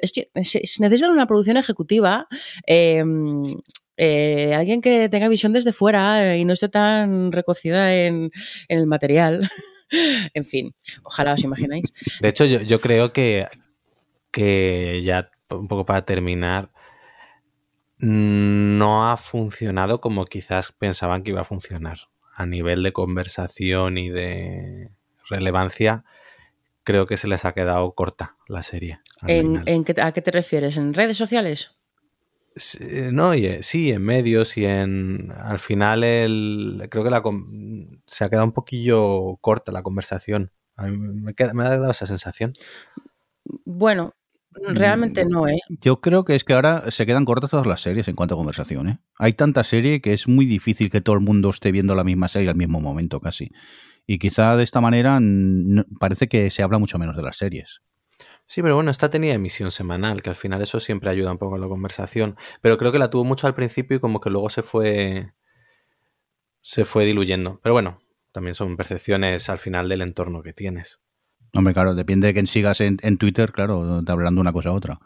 es 0.00 0.12
que 0.12 0.30
si- 0.44 0.60
si 0.66 0.80
necesitan 0.82 1.10
una 1.10 1.26
producción 1.26 1.56
ejecutiva, 1.56 2.26
eh, 2.66 3.04
eh, 3.96 4.54
alguien 4.54 4.80
que 4.80 5.08
tenga 5.08 5.28
visión 5.28 5.52
desde 5.52 5.72
fuera 5.72 6.36
y 6.36 6.44
no 6.44 6.52
esté 6.54 6.68
tan 6.68 7.32
recocida 7.32 7.94
en, 7.94 8.30
en 8.68 8.78
el 8.78 8.86
material. 8.86 9.50
en 10.34 10.44
fin, 10.44 10.74
ojalá 11.04 11.34
os 11.34 11.44
imagináis. 11.44 11.84
De 12.20 12.28
hecho, 12.28 12.44
yo, 12.46 12.60
yo 12.62 12.80
creo 12.80 13.12
que, 13.12 13.46
que 14.30 15.02
ya 15.04 15.30
un 15.50 15.68
poco 15.68 15.84
para 15.86 16.04
terminar, 16.04 16.70
no 17.98 19.10
ha 19.10 19.16
funcionado 19.16 20.00
como 20.00 20.24
quizás 20.26 20.72
pensaban 20.72 21.22
que 21.22 21.30
iba 21.30 21.40
a 21.42 21.44
funcionar. 21.44 21.98
A 22.34 22.46
nivel 22.46 22.82
de 22.82 22.92
conversación 22.92 23.98
y 23.98 24.08
de 24.08 24.88
relevancia, 25.28 26.04
creo 26.82 27.06
que 27.06 27.16
se 27.18 27.28
les 27.28 27.44
ha 27.44 27.52
quedado 27.52 27.92
corta 27.94 28.36
la 28.48 28.62
serie. 28.62 29.00
al 29.20 29.30
¿En, 29.30 29.46
final. 29.48 29.64
en 29.68 29.84
qué- 29.84 30.00
¿A 30.00 30.12
qué 30.12 30.22
te 30.22 30.30
refieres? 30.30 30.76
¿En 30.78 30.94
redes 30.94 31.18
sociales? 31.18 31.72
Sí, 32.54 32.78
No, 33.12 33.34
y, 33.34 33.46
eh, 33.46 33.62
sí, 33.62 33.90
en 33.90 34.02
medios 34.02 34.56
y 34.56 34.64
en. 34.66 35.32
Al 35.32 35.58
final, 35.58 36.04
el, 36.04 36.86
creo 36.90 37.02
que 37.04 37.10
la, 37.10 37.22
con- 37.22 38.02
se 38.06 38.24
ha 38.24 38.28
quedado 38.30 38.44
un 38.46 38.52
poquillo 38.52 39.36
corta 39.40 39.72
la 39.72 39.82
conversación. 39.82 40.50
A 40.76 40.86
mí 40.86 40.96
me, 40.96 41.34
queda- 41.34 41.54
me 41.54 41.64
ha 41.64 41.70
dado 41.70 41.90
esa 41.90 42.06
sensación. 42.06 42.52
Bueno, 43.64 44.14
realmente 44.74 45.24
no, 45.24 45.48
¿eh? 45.48 45.58
Yo 45.80 46.00
creo 46.00 46.24
que 46.24 46.34
es 46.34 46.44
que 46.44 46.52
ahora 46.52 46.90
se 46.90 47.06
quedan 47.06 47.24
cortas 47.24 47.50
todas 47.50 47.66
las 47.66 47.80
series 47.80 48.08
en 48.08 48.14
cuanto 48.16 48.34
a 48.34 48.38
conversación. 48.38 48.88
¿eh? 48.88 48.98
Hay 49.18 49.32
tanta 49.32 49.64
serie 49.64 50.00
que 50.00 50.12
es 50.12 50.28
muy 50.28 50.46
difícil 50.46 50.90
que 50.90 51.00
todo 51.00 51.14
el 51.16 51.22
mundo 51.22 51.50
esté 51.50 51.72
viendo 51.72 51.94
la 51.94 52.04
misma 52.04 52.28
serie 52.28 52.50
al 52.50 52.56
mismo 52.56 52.80
momento 52.80 53.20
casi. 53.20 53.50
Y 54.06 54.18
quizá 54.18 54.56
de 54.56 54.64
esta 54.64 54.80
manera 54.80 55.20
parece 55.98 56.28
que 56.28 56.50
se 56.50 56.62
habla 56.62 56.78
mucho 56.78 56.98
menos 56.98 57.16
de 57.16 57.22
las 57.22 57.36
series. 57.36 57.80
Sí, 58.52 58.60
pero 58.60 58.74
bueno, 58.74 58.90
esta 58.90 59.08
tenía 59.08 59.32
emisión 59.32 59.70
semanal, 59.70 60.20
que 60.20 60.28
al 60.28 60.36
final 60.36 60.60
eso 60.60 60.78
siempre 60.78 61.08
ayuda 61.08 61.32
un 61.32 61.38
poco 61.38 61.54
a 61.54 61.58
la 61.58 61.68
conversación. 61.68 62.36
Pero 62.60 62.76
creo 62.76 62.92
que 62.92 62.98
la 62.98 63.08
tuvo 63.08 63.24
mucho 63.24 63.46
al 63.46 63.54
principio 63.54 63.96
y 63.96 64.00
como 64.00 64.20
que 64.20 64.28
luego 64.28 64.50
se 64.50 64.62
fue. 64.62 65.32
se 66.60 66.84
fue 66.84 67.06
diluyendo. 67.06 67.60
Pero 67.62 67.72
bueno, 67.72 68.02
también 68.30 68.54
son 68.54 68.76
percepciones 68.76 69.48
al 69.48 69.56
final 69.56 69.88
del 69.88 70.02
entorno 70.02 70.42
que 70.42 70.52
tienes. 70.52 71.00
Hombre, 71.54 71.72
claro, 71.72 71.94
depende 71.94 72.26
de 72.26 72.34
quién 72.34 72.46
sigas 72.46 72.82
en, 72.82 72.98
en 73.00 73.16
Twitter, 73.16 73.52
claro, 73.52 74.04
te 74.04 74.12
hablando 74.12 74.42
una 74.42 74.52
cosa 74.52 74.68
a 74.68 74.72
otra. 74.72 75.00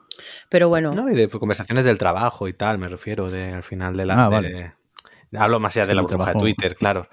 Pero 0.51 0.69
bueno, 0.69 0.91
No, 0.91 1.09
y 1.09 1.15
de 1.15 1.29
conversaciones 1.29 1.85
del 1.85 1.99
trabajo 1.99 2.49
y 2.49 2.53
tal, 2.53 2.79
me 2.79 2.89
refiero, 2.89 3.31
de 3.31 3.53
al 3.53 3.63
final 3.63 3.97
de 3.97 4.07
la. 4.07 4.25
Ah, 4.25 4.29
de- 4.29 4.35
vale. 4.35 4.75
hablo 5.39 5.61
más 5.61 5.77
allá 5.77 5.87
de 5.87 5.95
la 5.95 6.03
burbuja 6.03 6.33
de. 6.33 6.41
Twitter, 6.41 6.75
claro. 6.75 7.09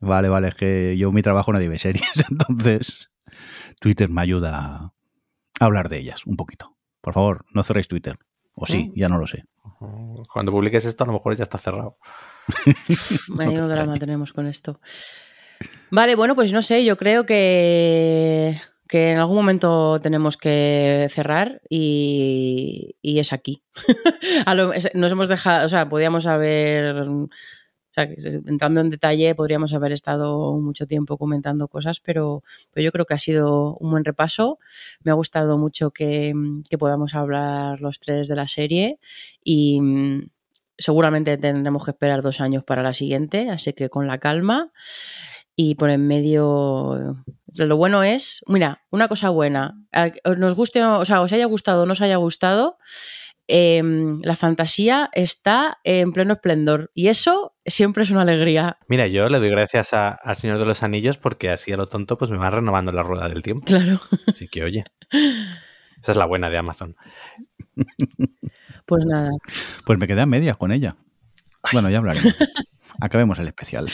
Vale, 0.00 0.28
vale, 0.28 0.48
es 0.48 0.56
que 0.56 0.96
yo 0.98 1.12
mi 1.12 1.22
trabajo 1.22 1.52
nadie 1.52 1.68
ve 1.68 1.78
series, 1.78 2.10
entonces 2.28 3.12
Twitter 3.78 4.10
me 4.10 4.20
ayuda 4.20 4.56
a 4.58 4.94
hablar 5.60 5.88
de 5.88 5.98
ellas 5.98 6.26
un 6.26 6.36
poquito. 6.36 6.76
Por 7.00 7.14
favor, 7.14 7.44
no 7.52 7.62
cerréis 7.62 7.88
Twitter. 7.88 8.18
O 8.54 8.66
sí, 8.66 8.92
ya 8.94 9.08
no 9.08 9.18
lo 9.18 9.26
sé. 9.26 9.44
Cuando 10.32 10.52
publiques 10.52 10.84
esto, 10.84 11.04
a 11.04 11.06
lo 11.08 11.12
mejor 11.14 11.34
ya 11.36 11.42
está 11.42 11.58
cerrado. 11.58 11.98
medio 13.28 13.64
te 13.64 13.72
drama 13.72 13.96
tenemos 13.98 14.32
con 14.32 14.46
esto. 14.46 14.80
Vale, 15.90 16.14
bueno, 16.14 16.34
pues 16.34 16.52
no 16.52 16.62
sé, 16.62 16.84
yo 16.84 16.96
creo 16.96 17.26
que, 17.26 18.60
que 18.88 19.10
en 19.12 19.18
algún 19.18 19.36
momento 19.36 19.98
tenemos 20.00 20.36
que 20.36 21.08
cerrar 21.10 21.62
y, 21.68 22.96
y 23.02 23.18
es 23.18 23.32
aquí. 23.32 23.62
A 24.46 24.54
lo- 24.54 24.72
es- 24.72 24.90
nos 24.94 25.10
hemos 25.12 25.28
dejado, 25.28 25.66
o 25.66 25.68
sea, 25.68 25.88
podríamos 25.88 26.26
haber, 26.26 26.94
o 27.94 28.00
sea, 28.00 28.08
que 28.08 28.16
entrando 28.46 28.80
en 28.80 28.90
detalle, 28.90 29.34
podríamos 29.34 29.72
haber 29.72 29.92
estado 29.92 30.54
mucho 30.58 30.86
tiempo 30.86 31.16
comentando 31.16 31.68
cosas, 31.68 32.00
pero, 32.00 32.42
pero 32.72 32.84
yo 32.84 32.92
creo 32.92 33.06
que 33.06 33.14
ha 33.14 33.18
sido 33.18 33.76
un 33.76 33.90
buen 33.92 34.04
repaso. 34.04 34.58
Me 35.04 35.12
ha 35.12 35.14
gustado 35.14 35.58
mucho 35.58 35.90
que, 35.90 36.34
que 36.68 36.78
podamos 36.78 37.14
hablar 37.14 37.80
los 37.80 38.00
tres 38.00 38.26
de 38.26 38.36
la 38.36 38.48
serie 38.48 38.98
y 39.44 39.80
mm, 39.80 40.28
seguramente 40.76 41.36
tendremos 41.38 41.84
que 41.84 41.92
esperar 41.92 42.20
dos 42.20 42.40
años 42.40 42.64
para 42.64 42.82
la 42.82 42.94
siguiente, 42.94 43.50
así 43.50 43.72
que 43.72 43.88
con 43.88 44.06
la 44.06 44.18
calma. 44.18 44.72
Y 45.56 45.76
por 45.76 45.88
en 45.90 46.08
medio, 46.08 47.22
lo 47.54 47.76
bueno 47.76 48.02
es, 48.02 48.42
mira, 48.48 48.82
una 48.90 49.06
cosa 49.06 49.30
buena, 49.30 49.78
nos 50.36 50.56
guste, 50.56 50.82
o 50.82 51.04
sea, 51.04 51.20
os 51.20 51.32
haya 51.32 51.46
gustado 51.46 51.84
o 51.84 51.86
no 51.86 51.92
os 51.92 52.00
haya 52.00 52.16
gustado, 52.16 52.76
em, 53.48 54.18
la 54.22 54.36
fantasía 54.36 55.10
está 55.12 55.78
en 55.84 56.12
pleno 56.12 56.32
esplendor 56.34 56.90
y 56.94 57.08
eso 57.08 57.54
siempre 57.66 58.02
es 58.04 58.10
una 58.10 58.22
alegría, 58.22 58.78
Mira, 58.88 59.06
yo 59.06 59.28
le 59.28 59.38
doy 59.38 59.50
gracias 59.50 59.92
a- 59.94 60.10
al 60.10 60.36
Señor 60.36 60.58
de 60.58 60.66
los 60.66 60.82
Anillos 60.82 61.18
porque 61.18 61.50
así 61.50 61.72
a 61.72 61.76
lo 61.76 61.88
tonto 61.88 62.16
pues 62.18 62.30
me 62.30 62.36
va 62.38 62.50
renovando 62.50 62.92
la 62.92 63.02
rueda 63.02 63.28
del 63.28 63.42
tiempo. 63.42 63.66
claro. 63.66 64.00
Así 64.26 64.48
que 64.48 64.62
oye, 64.64 64.84
esa 66.00 66.12
es 66.12 66.16
la 66.16 66.26
buena 66.26 66.50
de 66.50 66.58
Amazon. 66.58 66.96
Pues 68.86 69.04
nada, 69.06 69.30
Pues 69.86 69.98
me 69.98 70.06
quedé 70.06 70.20
a 70.20 70.26
medias 70.26 70.56
con 70.56 70.72
ella. 70.72 70.96
Bueno, 71.72 71.88
ya 71.90 71.98
hablaremos. 71.98 72.34
Acabemos 73.00 73.38
el 73.38 73.46
especial. 73.48 73.86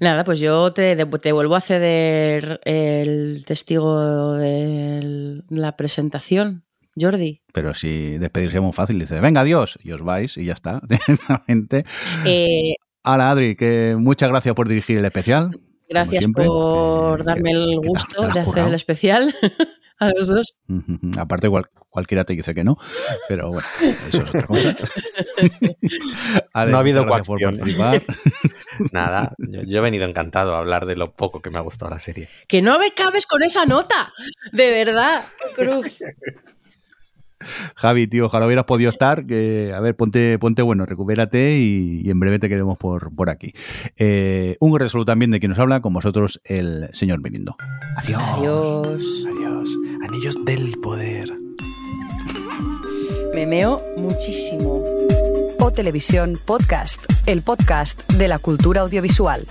nada, 0.00 0.24
pues 0.24 0.38
yo 0.38 0.72
te, 0.72 0.96
te 0.96 1.32
vuelvo 1.32 1.56
a 1.56 1.60
ceder 1.60 2.60
el 2.64 3.44
testigo 3.46 4.34
de 4.34 5.42
la 5.50 5.76
presentación, 5.76 6.64
Jordi. 6.98 7.40
Pero 7.52 7.74
si 7.74 8.18
despedirse 8.18 8.56
es 8.56 8.62
muy 8.62 8.72
fácil, 8.72 8.98
dices, 8.98 9.20
venga, 9.20 9.40
adiós, 9.42 9.78
y 9.82 9.92
os 9.92 10.02
vais 10.02 10.36
y 10.36 10.44
ya 10.44 10.52
está, 10.54 10.80
directamente. 10.88 11.84
Eh, 12.26 12.74
Hola, 13.04 13.30
Adri, 13.30 13.56
que 13.56 13.96
muchas 13.98 14.28
gracias 14.28 14.54
por 14.54 14.68
dirigir 14.68 14.98
el 14.98 15.04
especial. 15.04 15.50
Gracias 15.88 16.18
siempre, 16.22 16.44
por 16.46 17.18
que- 17.18 17.24
darme 17.24 17.50
el 17.52 17.76
gusto 17.82 18.28
de 18.28 18.40
hacer 18.40 18.68
el 18.68 18.74
especial 18.74 19.34
a 19.98 20.08
los 20.10 20.28
dos. 20.28 20.56
Aparte, 21.16 21.48
cual- 21.48 21.68
cualquiera 21.88 22.24
te 22.24 22.34
dice 22.34 22.54
que 22.54 22.62
no, 22.62 22.76
pero 23.28 23.48
bueno, 23.48 23.66
eso 23.80 24.18
es 24.18 24.28
otra 24.28 24.42
cosa. 24.46 24.76
Ale, 26.52 26.70
No 26.70 26.76
ha 26.76 26.80
habido 26.80 27.06
participar. 27.06 28.02
Nada, 28.92 29.34
yo, 29.38 29.62
yo 29.62 29.78
he 29.78 29.80
venido 29.80 30.04
encantado 30.06 30.54
a 30.54 30.58
hablar 30.58 30.86
de 30.86 30.96
lo 30.96 31.12
poco 31.14 31.40
que 31.40 31.50
me 31.50 31.58
ha 31.58 31.62
gustado 31.62 31.90
la 31.90 31.98
serie. 31.98 32.28
Que 32.48 32.62
no 32.62 32.78
me 32.78 32.92
cabes 32.92 33.26
con 33.26 33.42
esa 33.42 33.66
nota. 33.66 34.12
De 34.52 34.70
verdad, 34.70 35.22
cruz. 35.56 35.96
Javi, 37.74 38.06
tío, 38.06 38.26
ojalá 38.26 38.46
hubieras 38.46 38.64
podido 38.64 38.90
estar. 38.90 39.26
Que, 39.26 39.72
a 39.74 39.80
ver, 39.80 39.96
ponte, 39.96 40.38
ponte 40.38 40.62
bueno, 40.62 40.86
recupérate 40.86 41.56
y, 41.58 42.02
y 42.04 42.10
en 42.10 42.20
breve 42.20 42.38
te 42.38 42.48
queremos 42.48 42.78
por, 42.78 43.14
por 43.14 43.30
aquí. 43.30 43.52
Eh, 43.96 44.56
un 44.60 44.72
gran 44.72 44.88
saludo 44.88 45.06
también 45.06 45.30
de 45.30 45.40
quien 45.40 45.50
nos 45.50 45.58
habla, 45.58 45.80
con 45.80 45.92
vosotros, 45.92 46.40
el 46.44 46.88
señor 46.92 47.20
Mirindo. 47.22 47.56
Adiós. 47.96 48.22
Adiós. 48.22 49.26
Adiós. 49.36 49.78
Anillos 50.06 50.44
del 50.44 50.72
poder. 50.80 51.32
Me 53.34 53.46
meo 53.46 53.82
muchísimo. 53.96 54.84
O 55.60 55.70
Televisión 55.70 56.38
Podcast, 56.44 57.00
el 57.26 57.42
podcast 57.42 58.10
de 58.12 58.28
la 58.28 58.38
cultura 58.38 58.80
audiovisual. 58.80 59.46